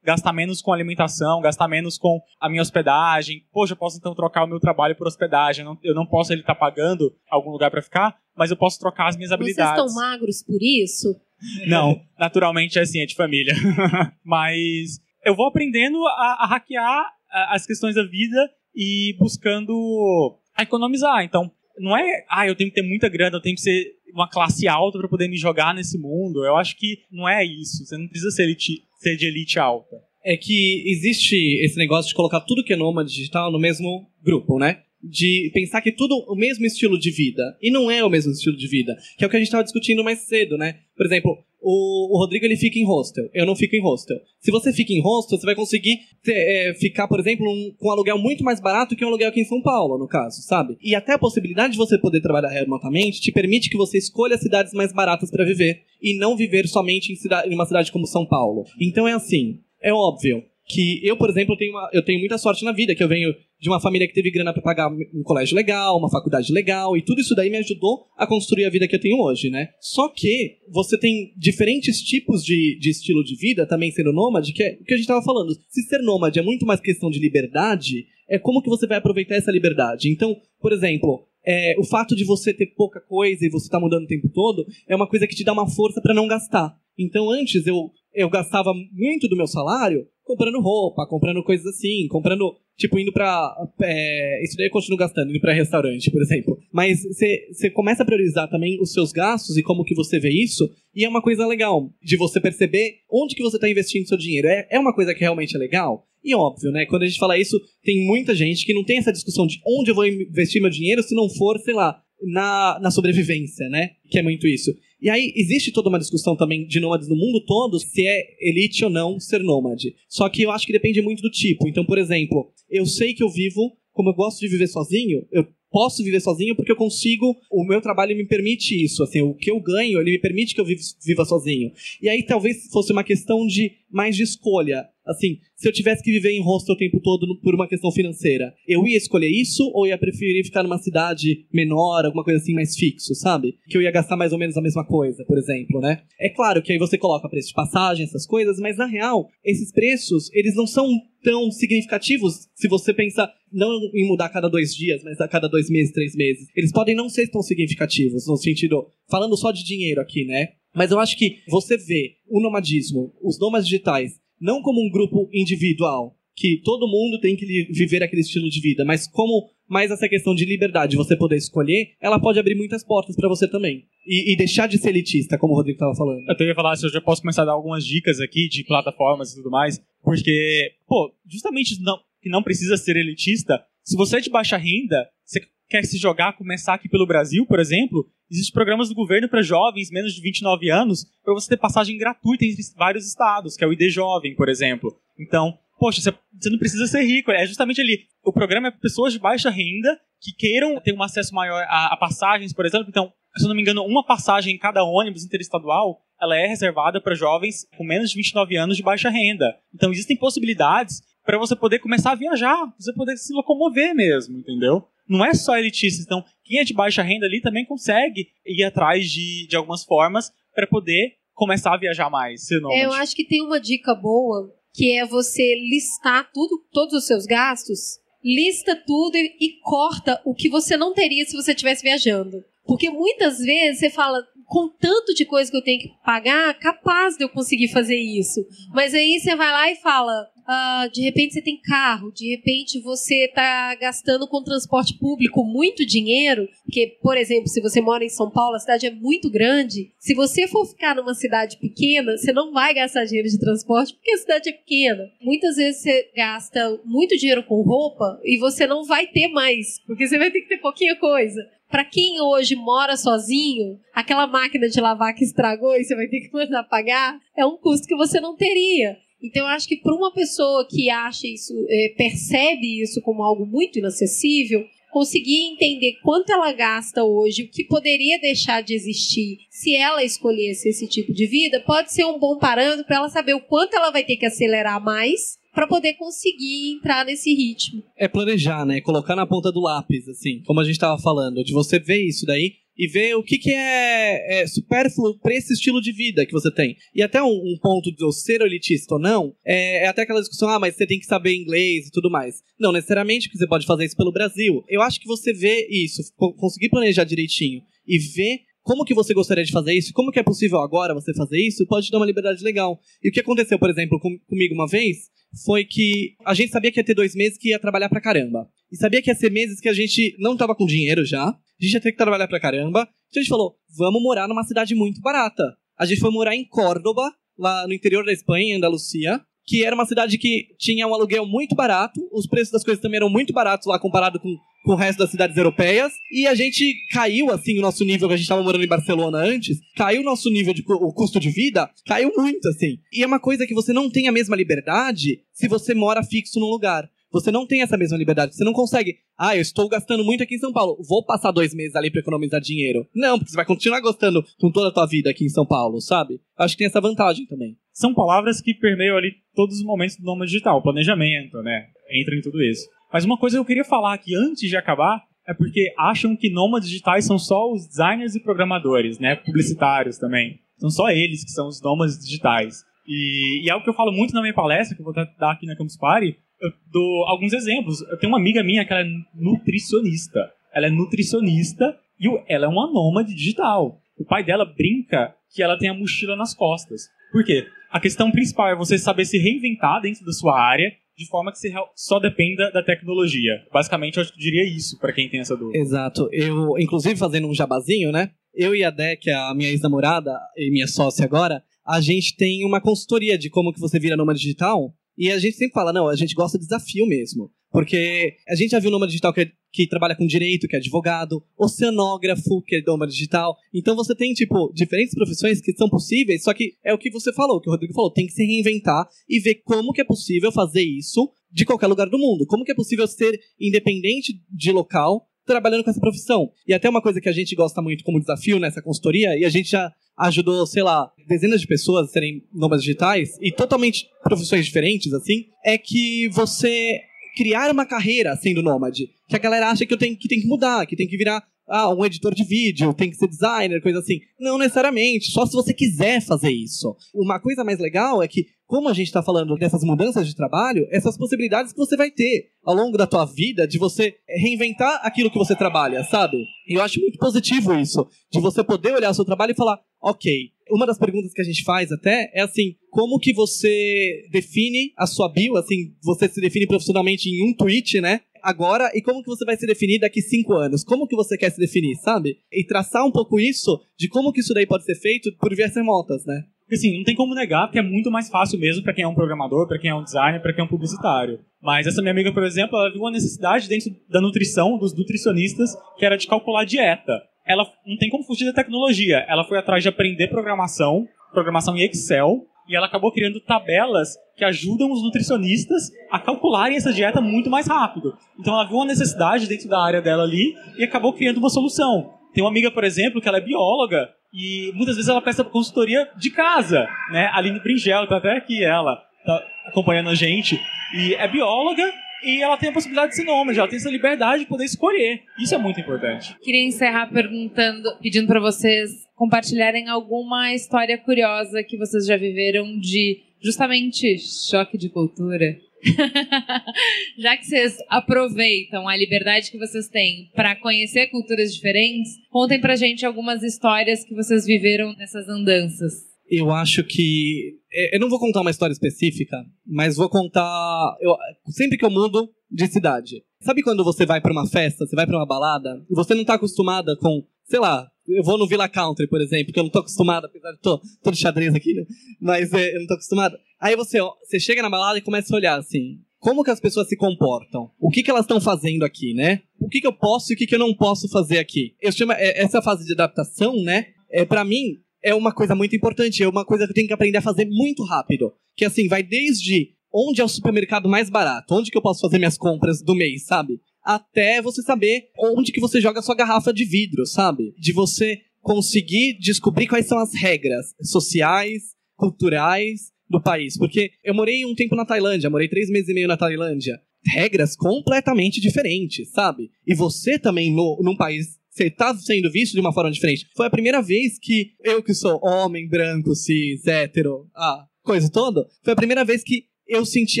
gastar 0.06 0.32
menos 0.32 0.62
com 0.62 0.72
alimentação, 0.72 1.40
gastar 1.40 1.66
menos 1.66 1.98
com 1.98 2.20
a 2.40 2.48
minha 2.48 2.62
hospedagem. 2.62 3.44
Poxa, 3.52 3.72
eu 3.72 3.76
posso 3.76 3.98
então 3.98 4.14
trocar 4.14 4.44
o 4.44 4.46
meu 4.46 4.60
trabalho 4.60 4.94
por 4.94 5.08
hospedagem. 5.08 5.64
Eu 5.64 5.72
não, 5.72 5.78
eu 5.82 5.94
não 5.94 6.06
posso 6.06 6.32
ele 6.32 6.42
estar 6.42 6.54
tá 6.54 6.60
pagando 6.60 7.12
algum 7.28 7.50
lugar 7.50 7.70
para 7.70 7.82
ficar, 7.82 8.16
mas 8.36 8.50
eu 8.50 8.56
posso 8.56 8.78
trocar 8.78 9.08
as 9.08 9.16
minhas 9.16 9.32
habilidades. 9.32 9.74
Vocês 9.74 9.90
estão 9.90 10.02
magros 10.02 10.42
por 10.44 10.62
isso? 10.62 11.20
Não, 11.68 12.00
naturalmente 12.18 12.78
é 12.78 12.82
assim, 12.82 13.02
é 13.02 13.04
de 13.04 13.14
família. 13.14 13.54
mas 14.24 14.98
eu 15.22 15.36
vou 15.36 15.46
aprendendo 15.46 15.98
a, 16.06 16.44
a 16.44 16.46
hackear 16.46 17.12
as 17.50 17.66
questões 17.66 17.94
da 17.94 18.02
vida 18.02 18.38
e 18.74 19.14
buscando 19.18 20.38
economizar. 20.58 21.22
Então, 21.24 21.50
não 21.78 21.94
é, 21.94 22.24
ah, 22.30 22.46
eu 22.46 22.54
tenho 22.54 22.70
que 22.70 22.80
ter 22.80 22.88
muita 22.88 23.06
grana, 23.08 23.36
eu 23.36 23.42
tenho 23.42 23.54
que 23.54 23.60
ser 23.60 23.96
uma 24.14 24.28
classe 24.28 24.66
alta 24.66 24.98
para 24.98 25.08
poder 25.08 25.28
me 25.28 25.36
jogar 25.36 25.74
nesse 25.74 25.98
mundo. 25.98 26.42
Eu 26.44 26.56
acho 26.56 26.74
que 26.76 27.02
não 27.10 27.28
é 27.28 27.44
isso. 27.44 27.84
Você 27.84 27.98
não 27.98 28.08
precisa 28.08 28.30
ser, 28.30 28.44
elite, 28.44 28.82
ser 28.98 29.16
de 29.16 29.26
elite 29.26 29.58
alta. 29.58 29.96
É 30.24 30.36
que 30.36 30.82
existe 30.86 31.36
esse 31.64 31.76
negócio 31.76 32.08
de 32.08 32.14
colocar 32.14 32.40
tudo 32.40 32.64
que 32.64 32.72
é 32.72 32.76
nômade 32.76 33.12
digital 33.12 33.50
no 33.52 33.58
mesmo 33.58 34.08
grupo, 34.22 34.58
né? 34.58 34.82
De 35.02 35.50
pensar 35.54 35.80
que 35.80 35.92
tudo 35.92 36.16
o 36.28 36.34
mesmo 36.34 36.66
estilo 36.66 36.98
de 36.98 37.10
vida. 37.10 37.56
E 37.62 37.70
não 37.70 37.90
é 37.90 38.04
o 38.04 38.10
mesmo 38.10 38.32
estilo 38.32 38.56
de 38.56 38.66
vida. 38.66 38.96
Que 39.16 39.24
é 39.24 39.26
o 39.26 39.30
que 39.30 39.36
a 39.36 39.38
gente 39.38 39.46
estava 39.48 39.62
discutindo 39.62 40.02
mais 40.02 40.20
cedo, 40.20 40.58
né? 40.58 40.80
Por 40.96 41.06
exemplo, 41.06 41.38
o, 41.68 42.14
o, 42.14 42.18
Rodrigo 42.20 42.44
ele 42.44 42.56
fica 42.56 42.78
em 42.78 42.86
hostel. 42.86 43.28
Eu 43.34 43.44
não 43.44 43.56
fico 43.56 43.74
em 43.74 43.82
hostel. 43.82 44.16
Se 44.38 44.52
você 44.52 44.72
fica 44.72 44.92
em 44.92 45.02
hostel, 45.02 45.36
você 45.36 45.44
vai 45.44 45.56
conseguir 45.56 45.98
ter, 46.22 46.32
é, 46.32 46.74
ficar, 46.74 47.08
por 47.08 47.18
exemplo, 47.18 47.44
um, 47.44 47.74
com 47.76 47.88
um 47.88 47.90
aluguel 47.90 48.16
muito 48.18 48.44
mais 48.44 48.60
barato 48.60 48.94
que 48.94 49.04
um 49.04 49.08
aluguel 49.08 49.30
aqui 49.30 49.40
em 49.40 49.44
São 49.44 49.60
Paulo, 49.60 49.98
no 49.98 50.06
caso, 50.06 50.42
sabe? 50.42 50.78
E 50.80 50.94
até 50.94 51.14
a 51.14 51.18
possibilidade 51.18 51.72
de 51.72 51.78
você 51.78 51.98
poder 51.98 52.20
trabalhar 52.20 52.50
remotamente 52.50 53.20
te 53.20 53.32
permite 53.32 53.68
que 53.68 53.76
você 53.76 53.98
escolha 53.98 54.38
cidades 54.38 54.72
mais 54.72 54.92
baratas 54.92 55.28
para 55.28 55.44
viver 55.44 55.82
e 56.00 56.16
não 56.16 56.36
viver 56.36 56.68
somente 56.68 57.12
em, 57.12 57.16
cidade, 57.16 57.50
em 57.50 57.54
uma 57.56 57.66
cidade 57.66 57.90
como 57.90 58.06
São 58.06 58.24
Paulo. 58.24 58.62
Então 58.80 59.08
é 59.08 59.14
assim, 59.14 59.58
é 59.82 59.92
óbvio 59.92 60.44
que 60.66 61.00
eu, 61.06 61.16
por 61.16 61.30
exemplo, 61.30 61.56
tenho, 61.56 61.72
uma, 61.72 61.88
eu 61.92 62.04
tenho 62.04 62.18
muita 62.18 62.36
sorte 62.36 62.64
na 62.64 62.72
vida, 62.72 62.94
que 62.94 63.02
eu 63.02 63.08
venho 63.08 63.32
de 63.60 63.68
uma 63.68 63.80
família 63.80 64.06
que 64.06 64.14
teve 64.14 64.30
grana 64.30 64.52
para 64.52 64.62
pagar 64.62 64.90
um 64.90 65.22
colégio 65.22 65.54
legal, 65.54 65.96
uma 65.96 66.10
faculdade 66.10 66.52
legal, 66.52 66.96
e 66.96 67.02
tudo 67.02 67.20
isso 67.20 67.34
daí 67.34 67.48
me 67.48 67.58
ajudou 67.58 68.06
a 68.16 68.26
construir 68.26 68.64
a 68.64 68.70
vida 68.70 68.86
que 68.88 68.96
eu 68.96 69.00
tenho 69.00 69.18
hoje, 69.22 69.48
né? 69.48 69.68
Só 69.80 70.08
que 70.08 70.58
você 70.68 70.98
tem 70.98 71.32
diferentes 71.36 72.02
tipos 72.02 72.42
de, 72.44 72.78
de 72.80 72.90
estilo 72.90 73.22
de 73.22 73.36
vida, 73.36 73.66
também 73.66 73.92
sendo 73.92 74.12
nômade, 74.12 74.52
que 74.52 74.62
é 74.62 74.78
o 74.80 74.84
que 74.84 74.94
a 74.94 74.96
gente 74.96 75.04
estava 75.04 75.22
falando. 75.22 75.54
Se 75.68 75.82
ser 75.82 75.98
nômade 76.02 76.38
é 76.38 76.42
muito 76.42 76.66
mais 76.66 76.80
questão 76.80 77.10
de 77.10 77.20
liberdade, 77.20 78.06
é 78.28 78.38
como 78.38 78.60
que 78.60 78.68
você 78.68 78.86
vai 78.86 78.98
aproveitar 78.98 79.36
essa 79.36 79.52
liberdade. 79.52 80.10
Então, 80.10 80.36
por 80.60 80.72
exemplo, 80.72 81.24
é, 81.46 81.76
o 81.78 81.84
fato 81.84 82.16
de 82.16 82.24
você 82.24 82.52
ter 82.52 82.66
pouca 82.74 83.00
coisa 83.00 83.46
e 83.46 83.50
você 83.50 83.66
estar 83.66 83.78
tá 83.78 83.84
mudando 83.84 84.04
o 84.04 84.08
tempo 84.08 84.28
todo 84.28 84.66
é 84.88 84.96
uma 84.96 85.08
coisa 85.08 85.28
que 85.28 85.36
te 85.36 85.44
dá 85.44 85.52
uma 85.52 85.70
força 85.70 86.00
para 86.02 86.12
não 86.12 86.26
gastar. 86.26 86.76
Então, 86.98 87.30
antes 87.30 87.66
eu, 87.66 87.90
eu 88.16 88.30
gastava 88.30 88.72
muito 88.92 89.28
do 89.28 89.36
meu 89.36 89.46
salário 89.46 90.06
comprando 90.24 90.60
roupa, 90.60 91.06
comprando 91.06 91.44
coisas 91.44 91.64
assim, 91.66 92.08
comprando, 92.08 92.52
tipo, 92.76 92.98
indo 92.98 93.12
pra. 93.12 93.54
É, 93.80 94.42
isso 94.42 94.56
daí 94.56 94.66
eu 94.66 94.72
continuo 94.72 94.98
gastando, 94.98 95.30
indo 95.30 95.40
pra 95.40 95.52
restaurante, 95.52 96.10
por 96.10 96.20
exemplo. 96.20 96.58
Mas 96.72 97.02
você 97.04 97.70
começa 97.70 98.02
a 98.02 98.06
priorizar 98.06 98.50
também 98.50 98.80
os 98.80 98.92
seus 98.92 99.12
gastos 99.12 99.56
e 99.56 99.62
como 99.62 99.84
que 99.84 99.94
você 99.94 100.18
vê 100.18 100.30
isso, 100.30 100.68
e 100.92 101.04
é 101.04 101.08
uma 101.08 101.22
coisa 101.22 101.46
legal 101.46 101.88
de 102.02 102.16
você 102.16 102.40
perceber 102.40 102.96
onde 103.08 103.36
que 103.36 103.42
você 103.42 103.58
tá 103.58 103.70
investindo 103.70 104.08
seu 104.08 104.18
dinheiro. 104.18 104.48
É, 104.48 104.66
é 104.72 104.78
uma 104.80 104.92
coisa 104.92 105.14
que 105.14 105.20
realmente 105.20 105.54
é 105.54 105.58
legal. 105.58 106.04
E 106.24 106.34
óbvio, 106.34 106.72
né? 106.72 106.86
Quando 106.86 107.02
a 107.02 107.06
gente 107.06 107.20
fala 107.20 107.38
isso, 107.38 107.56
tem 107.84 108.04
muita 108.04 108.34
gente 108.34 108.66
que 108.66 108.74
não 108.74 108.82
tem 108.82 108.98
essa 108.98 109.12
discussão 109.12 109.46
de 109.46 109.60
onde 109.64 109.92
eu 109.92 109.94
vou 109.94 110.04
investir 110.04 110.60
meu 110.60 110.70
dinheiro 110.70 111.04
se 111.04 111.14
não 111.14 111.28
for, 111.28 111.56
sei 111.60 111.72
lá, 111.72 112.02
na, 112.20 112.80
na 112.82 112.90
sobrevivência, 112.90 113.68
né? 113.68 113.90
Que 114.10 114.18
é 114.18 114.22
muito 114.22 114.48
isso. 114.48 114.74
E 115.00 115.10
aí 115.10 115.32
existe 115.36 115.72
toda 115.72 115.88
uma 115.88 115.98
discussão 115.98 116.36
também 116.36 116.66
de 116.66 116.80
nômades 116.80 117.08
no 117.08 117.16
mundo 117.16 117.44
todo, 117.44 117.78
se 117.78 118.06
é 118.06 118.22
elite 118.40 118.84
ou 118.84 118.90
não 118.90 119.20
ser 119.20 119.40
nômade. 119.40 119.94
Só 120.08 120.28
que 120.28 120.42
eu 120.42 120.50
acho 120.50 120.66
que 120.66 120.72
depende 120.72 121.02
muito 121.02 121.22
do 121.22 121.30
tipo. 121.30 121.68
Então, 121.68 121.84
por 121.84 121.98
exemplo, 121.98 122.50
eu 122.70 122.86
sei 122.86 123.14
que 123.14 123.22
eu 123.22 123.30
vivo, 123.30 123.76
como 123.92 124.10
eu 124.10 124.14
gosto 124.14 124.40
de 124.40 124.48
viver 124.48 124.66
sozinho, 124.66 125.26
eu 125.30 125.46
posso 125.70 126.02
viver 126.02 126.20
sozinho 126.20 126.56
porque 126.56 126.72
eu 126.72 126.76
consigo, 126.76 127.36
o 127.50 127.64
meu 127.64 127.80
trabalho 127.80 128.16
me 128.16 128.26
permite 128.26 128.82
isso, 128.82 129.02
assim, 129.02 129.20
o 129.20 129.34
que 129.34 129.50
eu 129.50 129.60
ganho, 129.60 130.00
ele 130.00 130.12
me 130.12 130.18
permite 130.18 130.54
que 130.54 130.60
eu 130.60 130.64
viva, 130.64 131.24
sozinho. 131.24 131.70
E 132.00 132.08
aí 132.08 132.24
talvez 132.24 132.68
fosse 132.72 132.92
uma 132.92 133.04
questão 133.04 133.46
de 133.46 133.72
mais 133.90 134.16
de 134.16 134.22
escolha. 134.22 134.86
Assim, 135.06 135.38
se 135.54 135.68
eu 135.68 135.72
tivesse 135.72 136.02
que 136.02 136.10
viver 136.10 136.30
em 136.30 136.42
hostel 136.42 136.74
o 136.74 136.78
tempo 136.78 137.00
todo 137.00 137.38
por 137.40 137.54
uma 137.54 137.68
questão 137.68 137.92
financeira, 137.92 138.52
eu 138.66 138.86
ia 138.86 138.96
escolher 138.96 139.28
isso 139.28 139.70
ou 139.74 139.86
ia 139.86 139.96
preferir 139.96 140.44
ficar 140.44 140.62
numa 140.62 140.78
cidade 140.78 141.46
menor, 141.52 142.04
alguma 142.04 142.24
coisa 142.24 142.40
assim 142.40 142.52
mais 142.52 142.74
fixo, 142.74 143.14
sabe? 143.14 143.54
Que 143.68 143.76
eu 143.76 143.82
ia 143.82 143.90
gastar 143.90 144.16
mais 144.16 144.32
ou 144.32 144.38
menos 144.38 144.56
a 144.56 144.62
mesma 144.62 144.84
coisa, 144.84 145.24
por 145.24 145.38
exemplo, 145.38 145.80
né? 145.80 146.02
É 146.18 146.28
claro 146.28 146.62
que 146.62 146.72
aí 146.72 146.78
você 146.78 146.98
coloca 146.98 147.28
preço 147.28 147.48
de 147.48 147.54
passagem, 147.54 148.04
essas 148.04 148.26
coisas, 148.26 148.58
mas 148.58 148.76
na 148.76 148.86
real, 148.86 149.28
esses 149.44 149.72
preços, 149.72 150.30
eles 150.32 150.54
não 150.54 150.66
são 150.66 150.88
tão 151.22 151.50
significativos 151.50 152.48
se 152.54 152.68
você 152.68 152.94
pensa 152.94 153.28
não 153.52 153.80
em 153.94 154.06
mudar 154.06 154.26
a 154.26 154.28
cada 154.28 154.48
dois 154.48 154.74
dias, 154.74 155.02
mas 155.02 155.20
a 155.20 155.28
cada 155.28 155.48
dois 155.48 155.70
meses, 155.70 155.92
três 155.92 156.14
meses. 156.14 156.46
Eles 156.54 156.72
podem 156.72 156.94
não 156.94 157.08
ser 157.08 157.28
tão 157.28 157.42
significativos, 157.42 158.26
no 158.26 158.36
sentido, 158.36 158.86
falando 159.10 159.36
só 159.36 159.50
de 159.50 159.64
dinheiro 159.64 160.00
aqui, 160.00 160.24
né? 160.24 160.48
Mas 160.74 160.90
eu 160.90 160.98
acho 160.98 161.16
que 161.16 161.38
você 161.48 161.76
vê 161.78 162.16
o 162.28 162.40
nomadismo, 162.40 163.14
os 163.22 163.38
nômades 163.40 163.66
digitais, 163.66 164.12
não 164.40 164.62
como 164.62 164.80
um 164.80 164.90
grupo 164.90 165.28
individual, 165.32 166.16
que 166.34 166.60
todo 166.62 166.86
mundo 166.86 167.18
tem 167.20 167.34
que 167.34 167.46
viver 167.72 168.02
aquele 168.02 168.20
estilo 168.20 168.50
de 168.50 168.60
vida, 168.60 168.84
mas 168.84 169.06
como 169.06 169.50
mais 169.68 169.90
essa 169.90 170.08
questão 170.08 170.34
de 170.34 170.44
liberdade, 170.44 170.90
de 170.90 170.96
você 170.96 171.16
poder 171.16 171.36
escolher, 171.36 171.94
ela 172.00 172.20
pode 172.20 172.38
abrir 172.38 172.54
muitas 172.54 172.84
portas 172.84 173.16
pra 173.16 173.28
você 173.28 173.48
também. 173.48 173.84
E, 174.06 174.32
e 174.32 174.36
deixar 174.36 174.68
de 174.68 174.78
ser 174.78 174.90
elitista, 174.90 175.36
como 175.38 175.54
o 175.54 175.56
Rodrigo 175.56 175.76
estava 175.76 175.94
falando. 175.94 176.22
Eu 176.38 176.46
ia 176.46 176.54
falar 176.54 176.76
se 176.76 176.86
eu 176.86 176.90
já 176.90 177.00
posso 177.00 177.22
começar 177.22 177.42
a 177.42 177.46
dar 177.46 177.52
algumas 177.52 177.84
dicas 177.84 178.20
aqui 178.20 178.48
de 178.48 178.64
plataformas 178.64 179.32
e 179.32 179.36
tudo 179.36 179.50
mais, 179.50 179.80
porque, 180.02 180.72
pô, 180.86 181.12
justamente 181.26 181.80
não, 181.82 181.98
que 182.22 182.28
não 182.28 182.42
precisa 182.42 182.76
ser 182.76 182.96
elitista, 182.96 183.60
se 183.82 183.96
você 183.96 184.18
é 184.18 184.20
de 184.20 184.30
baixa 184.30 184.56
renda, 184.56 185.08
você 185.24 185.40
quer 185.68 185.84
se 185.84 185.98
jogar, 185.98 186.36
começar 186.36 186.74
aqui 186.74 186.88
pelo 186.88 187.06
Brasil, 187.06 187.46
por 187.46 187.58
exemplo, 187.58 188.08
existem 188.30 188.52
programas 188.52 188.88
do 188.88 188.94
governo 188.94 189.28
para 189.28 189.42
jovens 189.42 189.90
menos 189.90 190.14
de 190.14 190.20
29 190.20 190.70
anos, 190.70 191.04
para 191.24 191.34
você 191.34 191.48
ter 191.48 191.56
passagem 191.56 191.98
gratuita 191.98 192.44
em 192.44 192.54
vários 192.76 193.06
estados, 193.06 193.56
que 193.56 193.64
é 193.64 193.66
o 193.66 193.72
ID 193.72 193.90
Jovem, 193.90 194.34
por 194.34 194.48
exemplo. 194.48 194.96
Então, 195.18 195.58
poxa, 195.78 196.00
você, 196.00 196.50
não 196.50 196.58
precisa 196.58 196.86
ser 196.86 197.02
rico, 197.02 197.30
é 197.30 197.46
justamente 197.46 197.80
ali. 197.80 198.06
O 198.24 198.32
programa 198.32 198.68
é 198.68 198.70
para 198.70 198.80
pessoas 198.80 199.12
de 199.12 199.18
baixa 199.18 199.50
renda 199.50 199.98
que 200.20 200.32
queiram 200.32 200.80
ter 200.80 200.94
um 200.94 201.02
acesso 201.02 201.34
maior 201.34 201.64
a, 201.68 201.92
a 201.92 201.96
passagens, 201.96 202.52
por 202.52 202.64
exemplo. 202.64 202.86
Então, 202.88 203.12
se 203.36 203.44
eu 203.44 203.48
não 203.48 203.54
me 203.54 203.62
engano, 203.62 203.84
uma 203.84 204.04
passagem 204.04 204.54
em 204.54 204.58
cada 204.58 204.82
ônibus 204.82 205.24
interestadual, 205.24 206.00
ela 206.20 206.36
é 206.36 206.46
reservada 206.46 207.00
para 207.00 207.14
jovens 207.14 207.66
com 207.76 207.84
menos 207.84 208.10
de 208.10 208.16
29 208.16 208.56
anos 208.56 208.76
de 208.76 208.82
baixa 208.82 209.10
renda. 209.10 209.54
Então, 209.74 209.92
existem 209.92 210.16
possibilidades 210.16 211.02
para 211.24 211.38
você 211.38 211.54
poder 211.54 211.80
começar 211.80 212.12
a 212.12 212.14
viajar, 212.14 212.56
você 212.78 212.92
poder 212.94 213.16
se 213.16 213.34
locomover 213.34 213.94
mesmo, 213.94 214.38
entendeu? 214.38 214.88
Não 215.08 215.24
é 215.24 215.34
só 215.34 215.56
elitista. 215.56 216.02
Então, 216.02 216.24
quem 216.44 216.60
é 216.60 216.64
de 216.64 216.74
baixa 216.74 217.02
renda 217.02 217.26
ali 217.26 217.40
também 217.40 217.64
consegue 217.64 218.28
ir 218.44 218.64
atrás 218.64 219.10
de, 219.10 219.46
de 219.48 219.56
algumas 219.56 219.84
formas 219.84 220.32
para 220.54 220.66
poder 220.66 221.16
começar 221.34 221.74
a 221.74 221.78
viajar 221.78 222.08
mais. 222.10 222.50
É, 222.50 222.84
eu 222.84 222.92
acho 222.92 223.14
que 223.14 223.24
tem 223.24 223.42
uma 223.42 223.60
dica 223.60 223.94
boa, 223.94 224.52
que 224.74 224.92
é 224.92 225.04
você 225.04 225.54
listar 225.54 226.30
tudo, 226.32 226.64
todos 226.72 226.94
os 226.94 227.06
seus 227.06 227.26
gastos, 227.26 227.98
lista 228.24 228.74
tudo 228.74 229.16
e, 229.16 229.36
e 229.40 229.60
corta 229.60 230.20
o 230.24 230.34
que 230.34 230.48
você 230.48 230.76
não 230.76 230.94
teria 230.94 231.24
se 231.24 231.36
você 231.36 231.52
estivesse 231.52 231.82
viajando. 231.82 232.42
Porque 232.66 232.90
muitas 232.90 233.38
vezes 233.38 233.78
você 233.78 233.90
fala, 233.90 234.26
com 234.46 234.68
tanto 234.68 235.14
de 235.14 235.24
coisa 235.24 235.50
que 235.50 235.56
eu 235.56 235.62
tenho 235.62 235.80
que 235.80 235.92
pagar, 236.04 236.58
capaz 236.58 237.16
de 237.16 237.24
eu 237.24 237.28
conseguir 237.28 237.68
fazer 237.68 237.96
isso. 237.96 238.44
Mas 238.72 238.92
aí 238.92 239.20
você 239.20 239.36
vai 239.36 239.52
lá 239.52 239.70
e 239.70 239.76
fala, 239.76 240.26
ah, 240.46 240.88
de 240.92 241.02
repente 241.02 241.34
você 241.34 241.42
tem 241.42 241.60
carro, 241.60 242.12
de 242.12 242.30
repente 242.30 242.80
você 242.80 243.24
está 243.24 243.74
gastando 243.74 244.28
com 244.28 244.42
transporte 244.42 244.96
público 244.98 245.44
muito 245.44 245.84
dinheiro, 245.84 246.48
porque, 246.64 246.98
por 247.02 247.16
exemplo, 247.16 247.48
se 247.48 247.60
você 247.60 247.80
mora 247.80 248.04
em 248.04 248.08
São 248.08 248.30
Paulo, 248.30 248.56
a 248.56 248.60
cidade 248.60 248.86
é 248.86 248.90
muito 248.90 249.30
grande. 249.30 249.90
Se 249.98 250.14
você 250.14 250.46
for 250.46 250.66
ficar 250.66 250.94
numa 250.94 251.14
cidade 251.14 251.58
pequena, 251.58 252.16
você 252.16 252.32
não 252.32 252.52
vai 252.52 252.72
gastar 252.74 253.04
dinheiro 253.04 253.28
de 253.28 253.38
transporte 253.38 253.94
porque 253.94 254.12
a 254.12 254.18
cidade 254.18 254.50
é 254.50 254.52
pequena. 254.52 255.10
Muitas 255.20 255.56
vezes 255.56 255.82
você 255.82 256.10
gasta 256.16 256.80
muito 256.84 257.16
dinheiro 257.16 257.42
com 257.42 257.62
roupa 257.62 258.20
e 258.24 258.38
você 258.38 258.66
não 258.66 258.84
vai 258.84 259.06
ter 259.06 259.28
mais, 259.28 259.80
porque 259.86 260.06
você 260.06 260.18
vai 260.18 260.30
ter 260.30 260.40
que 260.42 260.48
ter 260.48 260.58
pouquinha 260.58 260.96
coisa. 260.96 261.46
Para 261.68 261.84
quem 261.84 262.20
hoje 262.20 262.54
mora 262.54 262.96
sozinho, 262.96 263.80
aquela 263.92 264.26
máquina 264.26 264.68
de 264.68 264.80
lavar 264.80 265.14
que 265.14 265.24
estragou 265.24 265.74
e 265.74 265.84
você 265.84 265.96
vai 265.96 266.06
ter 266.06 266.20
que 266.20 266.30
mandar 266.32 266.62
pagar, 266.64 267.18
é 267.36 267.44
um 267.44 267.56
custo 267.56 267.88
que 267.88 267.96
você 267.96 268.20
não 268.20 268.36
teria. 268.36 268.96
Então, 269.22 269.42
eu 269.42 269.48
acho 269.48 269.66
que 269.66 269.76
para 269.76 269.94
uma 269.94 270.12
pessoa 270.12 270.66
que 270.68 270.90
acha 270.90 271.26
isso, 271.26 271.54
eh, 271.68 271.94
percebe 271.96 272.82
isso 272.82 273.00
como 273.02 273.22
algo 273.22 273.46
muito 273.46 273.78
inacessível, 273.78 274.64
conseguir 274.96 275.52
entender 275.52 275.98
quanto 276.02 276.32
ela 276.32 276.52
gasta 276.52 277.04
hoje, 277.04 277.42
o 277.42 277.50
que 277.50 277.64
poderia 277.64 278.18
deixar 278.18 278.62
de 278.62 278.74
existir 278.74 279.38
se 279.50 279.74
ela 279.76 280.02
escolhesse 280.02 280.68
esse 280.68 280.88
tipo 280.88 281.12
de 281.12 281.26
vida, 281.26 281.60
pode 281.60 281.92
ser 281.92 282.06
um 282.06 282.18
bom 282.18 282.38
parâmetro 282.38 282.84
para 282.84 282.96
ela 282.96 283.08
saber 283.08 283.34
o 283.34 283.40
quanto 283.40 283.74
ela 283.74 283.90
vai 283.90 284.04
ter 284.04 284.16
que 284.16 284.24
acelerar 284.24 284.82
mais 284.82 285.36
para 285.54 285.66
poder 285.66 285.94
conseguir 285.94 286.76
entrar 286.76 287.04
nesse 287.04 287.34
ritmo. 287.34 287.82
É 287.96 288.08
planejar, 288.08 288.64
né? 288.64 288.80
Colocar 288.80 289.16
na 289.16 289.26
ponta 289.26 289.50
do 289.50 289.60
lápis, 289.60 290.08
assim, 290.08 290.42
como 290.46 290.60
a 290.60 290.64
gente 290.64 290.78
tava 290.78 291.00
falando, 291.00 291.42
de 291.42 291.52
você 291.52 291.78
ver 291.78 292.02
isso 292.02 292.24
daí 292.24 292.52
e 292.78 292.86
ver 292.88 293.14
o 293.16 293.22
que, 293.22 293.38
que 293.38 293.50
é, 293.52 294.42
é 294.42 294.46
supérfluo 294.46 295.18
pra 295.20 295.34
esse 295.34 295.52
estilo 295.54 295.80
de 295.80 295.92
vida 295.92 296.26
que 296.26 296.32
você 296.32 296.50
tem. 296.52 296.76
E 296.94 297.02
até 297.02 297.22
um, 297.22 297.28
um 297.28 297.58
ponto 297.60 297.90
de 297.94 298.04
eu 298.04 298.12
ser 298.12 298.40
elitista 298.40 298.94
ou 298.94 299.00
não, 299.00 299.34
é, 299.44 299.84
é 299.84 299.88
até 299.88 300.02
aquela 300.02 300.20
discussão, 300.20 300.48
ah, 300.48 300.58
mas 300.58 300.76
você 300.76 300.86
tem 300.86 300.98
que 300.98 301.06
saber 301.06 301.34
inglês 301.34 301.86
e 301.86 301.90
tudo 301.90 302.10
mais. 302.10 302.36
Não 302.58 302.72
necessariamente 302.72 303.30
que 303.30 303.38
você 303.38 303.46
pode 303.46 303.66
fazer 303.66 303.84
isso 303.84 303.96
pelo 303.96 304.12
Brasil. 304.12 304.62
Eu 304.68 304.82
acho 304.82 305.00
que 305.00 305.06
você 305.06 305.32
vê 305.32 305.66
isso, 305.70 306.02
co- 306.16 306.34
conseguir 306.34 306.68
planejar 306.68 307.04
direitinho 307.04 307.62
e 307.86 307.98
ver 307.98 308.40
como 308.62 308.84
que 308.84 308.94
você 308.94 309.14
gostaria 309.14 309.44
de 309.44 309.52
fazer 309.52 309.72
isso, 309.74 309.92
como 309.92 310.10
que 310.10 310.18
é 310.18 310.22
possível 310.24 310.58
agora 310.60 310.92
você 310.92 311.14
fazer 311.14 311.38
isso, 311.40 311.64
pode 311.68 311.86
te 311.86 311.92
dar 311.92 311.98
uma 311.98 312.06
liberdade 312.06 312.42
legal. 312.42 312.80
E 313.02 313.08
o 313.08 313.12
que 313.12 313.20
aconteceu, 313.20 313.58
por 313.60 313.70
exemplo, 313.70 313.98
com- 314.00 314.18
comigo 314.26 314.54
uma 314.54 314.66
vez, 314.66 314.96
foi 315.44 315.64
que 315.64 316.14
a 316.24 316.34
gente 316.34 316.50
sabia 316.50 316.72
que 316.72 316.80
ia 316.80 316.84
ter 316.84 316.94
dois 316.94 317.14
meses 317.14 317.38
que 317.38 317.50
ia 317.50 317.58
trabalhar 317.60 317.88
pra 317.88 318.00
caramba. 318.00 318.48
E 318.72 318.76
sabia 318.76 319.00
que 319.00 319.08
ia 319.10 319.14
ser 319.14 319.30
meses 319.30 319.60
que 319.60 319.68
a 319.68 319.72
gente 319.72 320.16
não 320.18 320.36
tava 320.36 320.54
com 320.54 320.66
dinheiro 320.66 321.04
já, 321.04 321.32
a 321.60 321.64
gente 321.64 321.74
ia 321.74 321.80
ter 321.80 321.92
que 321.92 321.98
trabalhar 321.98 322.28
pra 322.28 322.40
caramba. 322.40 322.88
Então 323.08 323.20
a 323.20 323.22
gente 323.22 323.28
falou, 323.28 323.56
vamos 323.76 324.02
morar 324.02 324.28
numa 324.28 324.44
cidade 324.44 324.74
muito 324.74 325.00
barata. 325.00 325.42
A 325.78 325.86
gente 325.86 326.00
foi 326.00 326.10
morar 326.10 326.34
em 326.34 326.44
Córdoba, 326.44 327.12
lá 327.38 327.66
no 327.66 327.74
interior 327.74 328.04
da 328.04 328.12
Espanha, 328.12 328.54
em 328.54 328.56
Andalucia, 328.56 329.20
que 329.46 329.64
era 329.64 329.74
uma 329.74 329.86
cidade 329.86 330.18
que 330.18 330.48
tinha 330.58 330.86
um 330.86 330.94
aluguel 330.94 331.24
muito 331.24 331.54
barato, 331.54 332.00
os 332.12 332.26
preços 332.26 332.50
das 332.50 332.64
coisas 332.64 332.82
também 332.82 332.96
eram 332.96 333.08
muito 333.08 333.32
baratos 333.32 333.66
lá 333.66 333.78
comparado 333.78 334.18
com, 334.18 334.36
com 334.64 334.72
o 334.72 334.76
resto 334.76 334.98
das 334.98 335.10
cidades 335.10 335.36
europeias, 335.36 335.92
e 336.10 336.26
a 336.26 336.34
gente 336.34 336.74
caiu, 336.90 337.30
assim, 337.30 337.56
o 337.58 337.62
nosso 337.62 337.84
nível, 337.84 338.08
que 338.08 338.14
a 338.14 338.16
gente 338.16 338.28
tava 338.28 338.42
morando 338.42 338.64
em 338.64 338.68
Barcelona 338.68 339.18
antes, 339.18 339.58
caiu 339.76 340.00
o 340.00 340.04
nosso 340.04 340.28
nível 340.30 340.52
de 340.52 340.64
o 340.66 340.92
custo 340.92 341.20
de 341.20 341.30
vida, 341.30 341.70
caiu 341.86 342.10
muito, 342.16 342.48
assim. 342.48 342.78
E 342.92 343.04
é 343.04 343.06
uma 343.06 343.20
coisa 343.20 343.46
que 343.46 343.54
você 343.54 343.72
não 343.72 343.88
tem 343.88 344.08
a 344.08 344.12
mesma 344.12 344.34
liberdade 344.34 345.20
se 345.32 345.46
você 345.46 345.74
mora 345.74 346.02
fixo 346.02 346.40
num 346.40 346.46
lugar. 346.46 346.90
Você 347.20 347.32
não 347.32 347.46
tem 347.46 347.62
essa 347.62 347.76
mesma 347.76 347.96
liberdade. 347.96 348.34
Você 348.34 348.44
não 348.44 348.52
consegue. 348.52 348.96
Ah, 349.18 349.34
eu 349.34 349.40
estou 349.40 349.68
gastando 349.68 350.04
muito 350.04 350.22
aqui 350.22 350.34
em 350.34 350.38
São 350.38 350.52
Paulo. 350.52 350.76
Vou 350.86 351.04
passar 351.04 351.30
dois 351.30 351.54
meses 351.54 351.74
ali 351.74 351.90
pra 351.90 352.00
economizar 352.00 352.40
dinheiro. 352.40 352.86
Não, 352.94 353.18
porque 353.18 353.30
você 353.30 353.36
vai 353.36 353.46
continuar 353.46 353.80
gastando 353.80 354.22
com 354.38 354.50
toda 354.50 354.68
a 354.68 354.72
tua 354.72 354.86
vida 354.86 355.08
aqui 355.08 355.24
em 355.24 355.30
São 355.30 355.46
Paulo, 355.46 355.80
sabe? 355.80 356.20
Acho 356.38 356.54
que 356.54 356.58
tem 356.58 356.66
essa 356.66 356.80
vantagem 356.80 357.26
também. 357.26 357.56
São 357.72 357.94
palavras 357.94 358.40
que 358.40 358.52
permeiam 358.54 358.96
ali 358.96 359.12
todos 359.34 359.56
os 359.56 359.64
momentos 359.64 359.96
do 359.96 360.04
nômade 360.04 360.30
digital, 360.30 360.62
planejamento, 360.62 361.42
né? 361.42 361.66
Entra 361.90 362.14
em 362.14 362.20
tudo 362.20 362.42
isso. 362.42 362.68
Mas 362.92 363.04
uma 363.04 363.18
coisa 363.18 363.36
que 363.36 363.40
eu 363.40 363.44
queria 363.46 363.64
falar 363.64 363.94
aqui 363.94 364.14
antes 364.14 364.48
de 364.48 364.56
acabar 364.56 365.02
é 365.26 365.34
porque 365.34 365.74
acham 365.78 366.16
que 366.16 366.30
nômades 366.30 366.68
digitais 366.68 367.04
são 367.04 367.18
só 367.18 367.50
os 367.50 367.66
designers 367.66 368.14
e 368.14 368.22
programadores, 368.22 368.98
né? 368.98 369.16
Publicitários 369.16 369.98
também. 369.98 370.38
São 370.58 370.70
só 370.70 370.88
eles 370.90 371.24
que 371.24 371.30
são 371.30 371.48
os 371.48 371.60
nômades 371.60 371.98
digitais. 371.98 372.62
E, 372.86 373.44
e 373.44 373.48
é 373.48 373.52
algo 373.52 373.64
que 373.64 373.70
eu 373.70 373.74
falo 373.74 373.92
muito 373.92 374.14
na 374.14 374.20
minha 374.20 374.32
palestra, 374.32 374.76
que 374.76 374.80
eu 374.80 374.84
vou 374.84 374.94
dar 374.94 375.32
aqui 375.32 375.44
na 375.46 375.56
Campus 375.56 375.76
Party, 375.76 376.16
eu 376.40 376.50
dou 376.70 377.04
alguns 377.06 377.32
exemplos. 377.32 377.80
Eu 377.82 377.98
tenho 377.98 378.12
uma 378.12 378.18
amiga 378.18 378.42
minha 378.42 378.64
que 378.64 378.72
ela 378.72 378.82
é 378.82 378.90
nutricionista. 379.14 380.30
Ela 380.54 380.66
é 380.66 380.70
nutricionista 380.70 381.76
e 381.98 382.08
ela 382.28 382.46
é 382.46 382.48
uma 382.48 382.70
nômade 382.70 383.14
digital. 383.14 383.78
O 383.98 384.04
pai 384.04 384.24
dela 384.24 384.44
brinca 384.44 385.14
que 385.34 385.42
ela 385.42 385.58
tem 385.58 385.68
a 385.68 385.74
mochila 385.74 386.16
nas 386.16 386.34
costas. 386.34 386.88
Por 387.12 387.24
quê? 387.24 387.46
A 387.70 387.80
questão 387.80 388.10
principal 388.10 388.48
é 388.48 388.56
você 388.56 388.78
saber 388.78 389.04
se 389.04 389.18
reinventar 389.18 389.80
dentro 389.80 390.04
da 390.04 390.12
sua 390.12 390.38
área 390.38 390.72
de 390.96 391.06
forma 391.08 391.30
que 391.30 391.38
você 391.38 391.52
só 391.74 391.98
dependa 391.98 392.50
da 392.50 392.62
tecnologia. 392.62 393.44
Basicamente, 393.52 393.96
eu 393.96 394.02
acho 394.02 394.12
que 394.12 394.18
eu 394.18 394.22
diria 394.22 394.44
isso 394.44 394.78
para 394.78 394.92
quem 394.92 395.10
tem 395.10 395.20
essa 395.20 395.36
dúvida. 395.36 395.58
Exato. 395.58 396.08
Eu, 396.10 396.58
inclusive, 396.58 396.96
fazendo 396.96 397.28
um 397.28 397.34
jabazinho, 397.34 397.92
né? 397.92 398.10
Eu 398.34 398.54
e 398.54 398.64
a 398.64 398.70
Dé, 398.70 398.98
é 399.06 399.12
a 399.12 399.34
minha 399.34 399.50
ex-namorada 399.50 400.18
e 400.36 400.50
minha 400.50 400.66
sócia 400.66 401.04
agora, 401.04 401.42
a 401.66 401.80
gente 401.80 402.16
tem 402.16 402.44
uma 402.44 402.60
consultoria 402.60 403.18
de 403.18 403.28
como 403.28 403.52
que 403.52 403.60
você 403.60 403.78
vira 403.78 403.96
nômade 403.96 404.20
digital. 404.20 404.72
E 404.96 405.10
a 405.10 405.18
gente 405.18 405.36
sempre 405.36 405.52
fala, 405.52 405.72
não, 405.72 405.88
a 405.88 405.96
gente 405.96 406.14
gosta 406.14 406.38
de 406.38 406.44
desafio 406.44 406.86
mesmo. 406.86 407.30
Porque 407.50 408.16
a 408.28 408.34
gente 408.34 408.50
já 408.50 408.58
viu 408.58 408.70
nômade 408.70 408.92
digital 408.92 409.12
que 409.12 409.30
que 409.56 409.66
trabalha 409.66 409.96
com 409.96 410.06
direito, 410.06 410.46
que 410.46 410.54
é 410.54 410.58
advogado, 410.58 411.24
oceanógrafo, 411.34 412.42
que 412.42 412.56
é 412.56 412.62
nômade 412.66 412.92
digital. 412.92 413.34
Então 413.54 413.74
você 413.74 413.94
tem, 413.94 414.12
tipo, 414.12 414.52
diferentes 414.52 414.94
profissões 414.94 415.40
que 415.40 415.56
são 415.56 415.70
possíveis, 415.70 416.22
só 416.22 416.34
que 416.34 416.52
é 416.62 416.74
o 416.74 416.78
que 416.78 416.90
você 416.90 417.10
falou, 417.14 417.40
que 417.40 417.48
o 417.48 417.52
Rodrigo 417.52 417.72
falou, 417.72 417.90
tem 417.90 418.06
que 418.06 418.12
se 418.12 418.22
reinventar 418.22 418.86
e 419.08 419.18
ver 419.18 419.36
como 419.36 419.72
que 419.72 419.80
é 419.80 419.84
possível 419.84 420.30
fazer 420.30 420.62
isso 420.62 421.10
de 421.32 421.46
qualquer 421.46 421.68
lugar 421.68 421.88
do 421.88 421.98
mundo. 421.98 422.26
Como 422.26 422.44
que 422.44 422.52
é 422.52 422.54
possível 422.54 422.86
ser 422.86 423.18
independente 423.40 424.20
de 424.30 424.52
local 424.52 425.08
trabalhando 425.26 425.64
com 425.64 425.70
essa 425.70 425.80
profissão. 425.80 426.30
E 426.46 426.54
até 426.54 426.68
uma 426.68 426.80
coisa 426.80 427.00
que 427.00 427.08
a 427.08 427.12
gente 427.12 427.34
gosta 427.34 427.60
muito 427.60 427.84
como 427.84 428.00
desafio 428.00 428.38
nessa 428.38 428.62
consultoria, 428.62 429.18
e 429.18 429.24
a 429.24 429.28
gente 429.28 429.50
já 429.50 429.72
ajudou, 429.98 430.46
sei 430.46 430.62
lá, 430.62 430.90
dezenas 431.08 431.40
de 431.40 431.46
pessoas 431.46 431.88
a 431.88 431.92
serem 431.92 432.22
nômades 432.32 432.64
digitais, 432.64 433.16
e 433.20 433.32
totalmente 433.32 433.88
profissões 434.02 434.44
diferentes, 434.44 434.92
assim, 434.92 435.26
é 435.44 435.58
que 435.58 436.08
você 436.08 436.80
criar 437.16 437.50
uma 437.50 437.64
carreira 437.64 438.14
sendo 438.16 438.42
nômade. 438.42 438.90
Que 439.08 439.16
a 439.16 439.18
galera 439.18 439.50
acha 439.50 439.64
que, 439.64 439.72
eu 439.72 439.78
tenho, 439.78 439.96
que 439.96 440.06
tem 440.06 440.20
que 440.20 440.26
mudar, 440.26 440.66
que 440.66 440.76
tem 440.76 440.86
que 440.86 440.96
virar 440.96 441.22
ah, 441.48 441.72
um 441.72 441.84
editor 441.84 442.14
de 442.14 442.24
vídeo, 442.24 442.74
tem 442.74 442.90
que 442.90 442.96
ser 442.96 443.08
designer, 443.08 443.62
coisa 443.62 443.78
assim. 443.78 444.00
Não 444.18 444.38
necessariamente, 444.38 445.10
só 445.10 445.24
se 445.26 445.32
você 445.32 445.54
quiser 445.54 446.00
fazer 446.00 446.30
isso. 446.30 446.76
Uma 446.94 447.20
coisa 447.20 447.44
mais 447.44 447.58
legal 447.58 448.02
é 448.02 448.08
que, 448.08 448.26
como 448.46 448.68
a 448.68 448.72
gente 448.72 448.86
está 448.86 449.02
falando 449.02 449.36
dessas 449.36 449.62
mudanças 449.62 450.06
de 450.06 450.14
trabalho, 450.14 450.66
essas 450.70 450.96
possibilidades 450.96 451.52
que 451.52 451.58
você 451.58 451.76
vai 451.76 451.90
ter 451.90 452.30
ao 452.44 452.54
longo 452.54 452.76
da 452.76 452.86
tua 452.86 453.04
vida 453.04 453.46
de 453.46 453.58
você 453.58 453.94
reinventar 454.08 454.80
aquilo 454.82 455.10
que 455.10 455.18
você 455.18 455.34
trabalha, 455.34 455.84
sabe? 455.84 456.16
E 456.48 456.54
eu 456.54 456.62
acho 456.62 456.80
muito 456.80 456.98
positivo 456.98 457.54
isso, 457.54 457.86
de 458.10 458.20
você 458.20 458.42
poder 458.42 458.74
olhar 458.74 458.90
o 458.90 458.94
seu 458.94 459.04
trabalho 459.04 459.32
e 459.32 459.36
falar, 459.36 459.58
ok, 459.82 460.30
uma 460.50 460.66
das 460.66 460.78
perguntas 460.78 461.12
que 461.12 461.20
a 461.20 461.24
gente 461.24 461.42
faz 461.42 461.72
até 461.72 462.10
é 462.14 462.22
assim, 462.22 462.54
como 462.70 462.98
que 462.98 463.12
você 463.12 464.02
define 464.12 464.72
a 464.76 464.86
sua 464.86 465.08
bio, 465.08 465.36
assim, 465.36 465.74
você 465.82 466.08
se 466.08 466.20
define 466.20 466.46
profissionalmente 466.46 467.08
em 467.08 467.28
um 467.28 467.34
tweet, 467.34 467.80
né? 467.80 468.00
Agora, 468.22 468.70
e 468.74 468.82
como 468.82 469.02
que 469.02 469.08
você 469.08 469.24
vai 469.24 469.36
se 469.36 469.46
definir 469.46 469.78
daqui 469.78 470.00
cinco 470.00 470.34
anos? 470.34 470.64
Como 470.64 470.86
que 470.86 470.96
você 470.96 471.16
quer 471.16 471.30
se 471.30 471.38
definir, 471.38 471.76
sabe? 471.76 472.18
E 472.32 472.44
traçar 472.44 472.84
um 472.84 472.92
pouco 472.92 473.18
isso 473.18 473.60
de 473.78 473.88
como 473.88 474.12
que 474.12 474.20
isso 474.20 474.34
daí 474.34 474.46
pode 474.46 474.64
ser 474.64 474.74
feito 474.76 475.10
por 475.18 475.34
vias 475.34 475.54
remotas, 475.54 476.04
né? 476.06 476.24
Porque 476.46 476.54
assim, 476.54 476.78
não 476.78 476.84
tem 476.84 476.94
como 476.94 477.14
negar 477.14 477.50
que 477.50 477.58
é 477.58 477.62
muito 477.62 477.90
mais 477.90 478.08
fácil 478.08 478.38
mesmo 478.38 478.62
para 478.62 478.72
quem 478.72 478.84
é 478.84 478.88
um 478.88 478.94
programador, 478.94 479.48
para 479.48 479.58
quem 479.58 479.70
é 479.70 479.74
um 479.74 479.82
designer, 479.82 480.22
para 480.22 480.32
quem 480.32 480.42
é 480.42 480.44
um 480.44 480.48
publicitário. 480.48 481.18
Mas 481.42 481.66
essa 481.66 481.80
minha 481.80 481.90
amiga, 481.90 482.12
por 482.12 482.22
exemplo, 482.22 482.56
ela 482.56 482.70
viu 482.70 482.82
uma 482.82 482.90
necessidade 482.90 483.48
dentro 483.48 483.74
da 483.88 484.00
nutrição, 484.00 484.56
dos 484.56 484.72
nutricionistas, 484.72 485.50
que 485.76 485.84
era 485.84 485.96
de 485.96 486.06
calcular 486.06 486.44
dieta. 486.44 487.02
Ela 487.26 487.44
não 487.66 487.76
tem 487.76 487.90
como 487.90 488.04
fugir 488.04 488.24
da 488.26 488.32
tecnologia. 488.32 489.04
Ela 489.08 489.24
foi 489.24 489.38
atrás 489.38 489.62
de 489.62 489.68
aprender 489.68 490.06
programação, 490.06 490.86
programação 491.12 491.56
em 491.56 491.64
Excel, 491.64 492.24
e 492.48 492.56
ela 492.56 492.66
acabou 492.66 492.92
criando 492.92 493.20
tabelas 493.20 493.96
que 494.16 494.24
ajudam 494.24 494.70
os 494.70 494.82
nutricionistas 494.82 495.70
a 495.90 495.98
calcularem 495.98 496.56
essa 496.56 496.72
dieta 496.72 497.00
muito 497.00 497.28
mais 497.28 497.46
rápido. 497.46 497.96
Então 498.18 498.34
ela 498.34 498.44
viu 498.44 498.56
uma 498.56 498.66
necessidade 498.66 499.26
dentro 499.26 499.48
da 499.48 499.62
área 499.62 499.82
dela 499.82 500.02
ali 500.02 500.34
e 500.58 500.64
acabou 500.64 500.92
criando 500.92 501.18
uma 501.18 501.28
solução. 501.30 501.92
Tem 502.14 502.24
uma 502.24 502.30
amiga, 502.30 502.50
por 502.50 502.64
exemplo, 502.64 503.00
que 503.00 503.08
ela 503.08 503.18
é 503.18 503.20
bióloga 503.20 503.90
e 504.12 504.50
muitas 504.54 504.76
vezes 504.76 504.88
ela 504.88 505.02
presta 505.02 505.22
consultoria 505.22 505.88
de 505.96 506.10
casa, 506.10 506.66
né? 506.90 507.10
Aline 507.12 507.40
Bringel, 507.40 507.86
tá 507.86 507.98
até 507.98 508.16
aqui 508.16 508.42
ela, 508.42 508.76
tá 509.04 509.22
acompanhando 509.46 509.90
a 509.90 509.94
gente. 509.94 510.40
E 510.74 510.94
é 510.94 511.06
bióloga 511.06 511.62
e 512.06 512.22
ela 512.22 512.36
tem 512.36 512.50
a 512.50 512.52
possibilidade 512.52 512.90
de 512.90 512.96
ser 512.96 513.04
nômade, 513.04 513.38
ela 513.38 513.48
tem 513.48 513.58
essa 513.58 513.68
liberdade 513.68 514.22
de 514.22 514.28
poder 514.28 514.44
escolher. 514.44 515.02
Isso 515.18 515.34
é 515.34 515.38
muito 515.38 515.60
importante. 515.60 516.16
Queria 516.22 516.44
encerrar 516.44 516.86
perguntando, 516.86 517.68
pedindo 517.82 518.06
para 518.06 518.20
vocês 518.20 518.70
compartilharem 518.94 519.68
alguma 519.68 520.32
história 520.32 520.78
curiosa 520.78 521.42
que 521.42 521.58
vocês 521.58 521.84
já 521.84 521.96
viveram 521.96 522.58
de 522.58 523.02
justamente 523.20 523.98
choque 523.98 524.56
de 524.56 524.68
cultura. 524.68 525.36
Já 526.96 527.16
que 527.16 527.24
vocês 527.24 527.56
aproveitam 527.68 528.68
a 528.68 528.76
liberdade 528.76 529.32
que 529.32 529.38
vocês 529.38 529.68
têm 529.68 530.10
para 530.14 530.36
conhecer 530.36 530.88
culturas 530.88 531.34
diferentes, 531.34 531.92
contem 532.10 532.40
pra 532.40 532.54
gente 532.54 532.86
algumas 532.86 533.22
histórias 533.22 533.82
que 533.82 533.94
vocês 533.94 534.24
viveram 534.26 534.74
nessas 534.76 535.08
andanças. 535.08 535.95
Eu 536.08 536.30
acho 536.30 536.62
que. 536.64 537.34
Eu 537.72 537.80
não 537.80 537.88
vou 537.88 537.98
contar 537.98 538.20
uma 538.20 538.30
história 538.30 538.52
específica, 538.52 539.16
mas 539.46 539.76
vou 539.76 539.88
contar. 539.88 540.76
Eu, 540.80 540.96
sempre 541.30 541.56
que 541.56 541.64
eu 541.64 541.70
mudo 541.70 542.08
de 542.30 542.46
cidade. 542.48 543.02
Sabe 543.20 543.42
quando 543.42 543.64
você 543.64 543.86
vai 543.86 544.00
para 544.00 544.12
uma 544.12 544.26
festa, 544.26 544.66
você 544.66 544.76
vai 544.76 544.86
para 544.86 544.96
uma 544.96 545.06
balada, 545.06 545.64
e 545.70 545.74
você 545.74 545.94
não 545.94 546.04
tá 546.04 546.14
acostumada 546.14 546.76
com, 546.76 547.04
sei 547.24 547.40
lá, 547.40 547.66
eu 547.88 548.02
vou 548.02 548.18
no 548.18 548.26
Villa 548.26 548.48
Country, 548.48 548.88
por 548.88 549.00
exemplo, 549.00 549.32
que 549.32 549.38
eu 549.38 549.44
não 549.44 549.50
tô 549.50 549.60
acostumado, 549.60 550.06
apesar 550.06 550.32
de 550.32 550.40
tô, 550.40 550.60
tô 550.82 550.90
de 550.90 550.98
xadrez 550.98 551.34
aqui, 551.34 551.54
né? 551.54 551.64
Mas 552.00 552.32
é, 552.32 552.54
eu 552.54 552.60
não 552.60 552.66
tô 552.66 552.74
acostumado. 552.74 553.16
Aí 553.40 553.54
você, 553.54 553.78
você 553.80 554.18
chega 554.18 554.42
na 554.42 554.50
balada 554.50 554.78
e 554.78 554.82
começa 554.82 555.14
a 555.14 555.16
olhar 555.16 555.38
assim, 555.38 555.78
como 555.98 556.24
que 556.24 556.30
as 556.30 556.40
pessoas 556.40 556.68
se 556.68 556.76
comportam? 556.76 557.50
O 557.58 557.70
que 557.70 557.82
que 557.82 557.90
elas 557.90 558.02
estão 558.02 558.20
fazendo 558.20 558.64
aqui, 558.64 558.94
né? 558.94 559.22
O 559.40 559.48
que 559.48 559.60
que 559.60 559.66
eu 559.66 559.72
posso 559.72 560.12
e 560.12 560.14
o 560.14 560.16
que 560.16 560.26
que 560.26 560.34
eu 560.34 560.38
não 560.38 560.54
posso 560.54 560.88
fazer 560.88 561.18
aqui? 561.18 561.54
Eu 561.60 561.72
chamo 561.72 561.92
é, 561.92 562.22
essa 562.22 562.42
fase 562.42 562.64
de 562.64 562.72
adaptação, 562.72 563.34
né? 563.42 563.66
É 563.90 564.04
para 564.04 564.24
mim 564.24 564.58
é 564.86 564.94
uma 564.94 565.12
coisa 565.12 565.34
muito 565.34 565.56
importante, 565.56 566.00
é 566.00 566.08
uma 566.08 566.24
coisa 566.24 566.44
que 566.44 566.52
eu 566.52 566.54
tenho 566.54 566.68
que 566.68 566.72
aprender 566.72 566.98
a 566.98 567.02
fazer 567.02 567.24
muito 567.24 567.64
rápido, 567.64 568.12
que 568.36 568.44
assim 568.44 568.68
vai 568.68 568.84
desde 568.84 569.50
onde 569.74 570.00
é 570.00 570.04
o 570.04 570.08
supermercado 570.08 570.68
mais 570.68 570.88
barato, 570.88 571.34
onde 571.34 571.50
que 571.50 571.58
eu 571.58 571.62
posso 571.62 571.80
fazer 571.80 571.98
minhas 571.98 572.16
compras 572.16 572.62
do 572.62 572.72
mês, 572.72 573.04
sabe? 573.04 573.40
Até 573.64 574.22
você 574.22 574.42
saber 574.42 574.84
onde 574.96 575.32
que 575.32 575.40
você 575.40 575.60
joga 575.60 575.82
sua 575.82 575.96
garrafa 575.96 576.32
de 576.32 576.44
vidro, 576.44 576.86
sabe? 576.86 577.34
De 577.36 577.52
você 577.52 577.98
conseguir 578.20 578.96
descobrir 579.00 579.48
quais 579.48 579.66
são 579.66 579.76
as 579.76 579.92
regras 579.92 580.54
sociais, 580.62 581.42
culturais 581.74 582.70
do 582.88 583.02
país. 583.02 583.36
Porque 583.36 583.72
eu 583.82 583.92
morei 583.92 584.24
um 584.24 584.36
tempo 584.36 584.54
na 584.54 584.64
Tailândia, 584.64 585.10
morei 585.10 585.28
três 585.28 585.50
meses 585.50 585.68
e 585.68 585.74
meio 585.74 585.88
na 585.88 585.96
Tailândia. 585.96 586.60
Regras 586.86 587.34
completamente 587.34 588.20
diferentes, 588.20 588.92
sabe? 588.92 589.32
E 589.44 589.52
você 589.52 589.98
também, 589.98 590.32
no, 590.32 590.60
num 590.62 590.76
país 590.76 591.18
você 591.36 591.50
tá 591.50 591.76
sendo 591.76 592.10
visto 592.10 592.32
de 592.32 592.40
uma 592.40 592.52
forma 592.52 592.70
diferente. 592.70 593.06
Foi 593.14 593.26
a 593.26 593.30
primeira 593.30 593.60
vez 593.60 593.98
que 594.00 594.32
eu, 594.42 594.62
que 594.62 594.72
sou 594.72 594.98
homem, 595.02 595.46
branco, 595.46 595.94
cis, 595.94 596.46
hétero, 596.46 597.06
a 597.14 597.44
coisa 597.62 597.90
toda, 597.90 598.26
foi 598.42 598.54
a 598.54 598.56
primeira 598.56 598.84
vez 598.84 599.02
que 599.02 599.24
eu 599.46 599.64
senti 599.64 600.00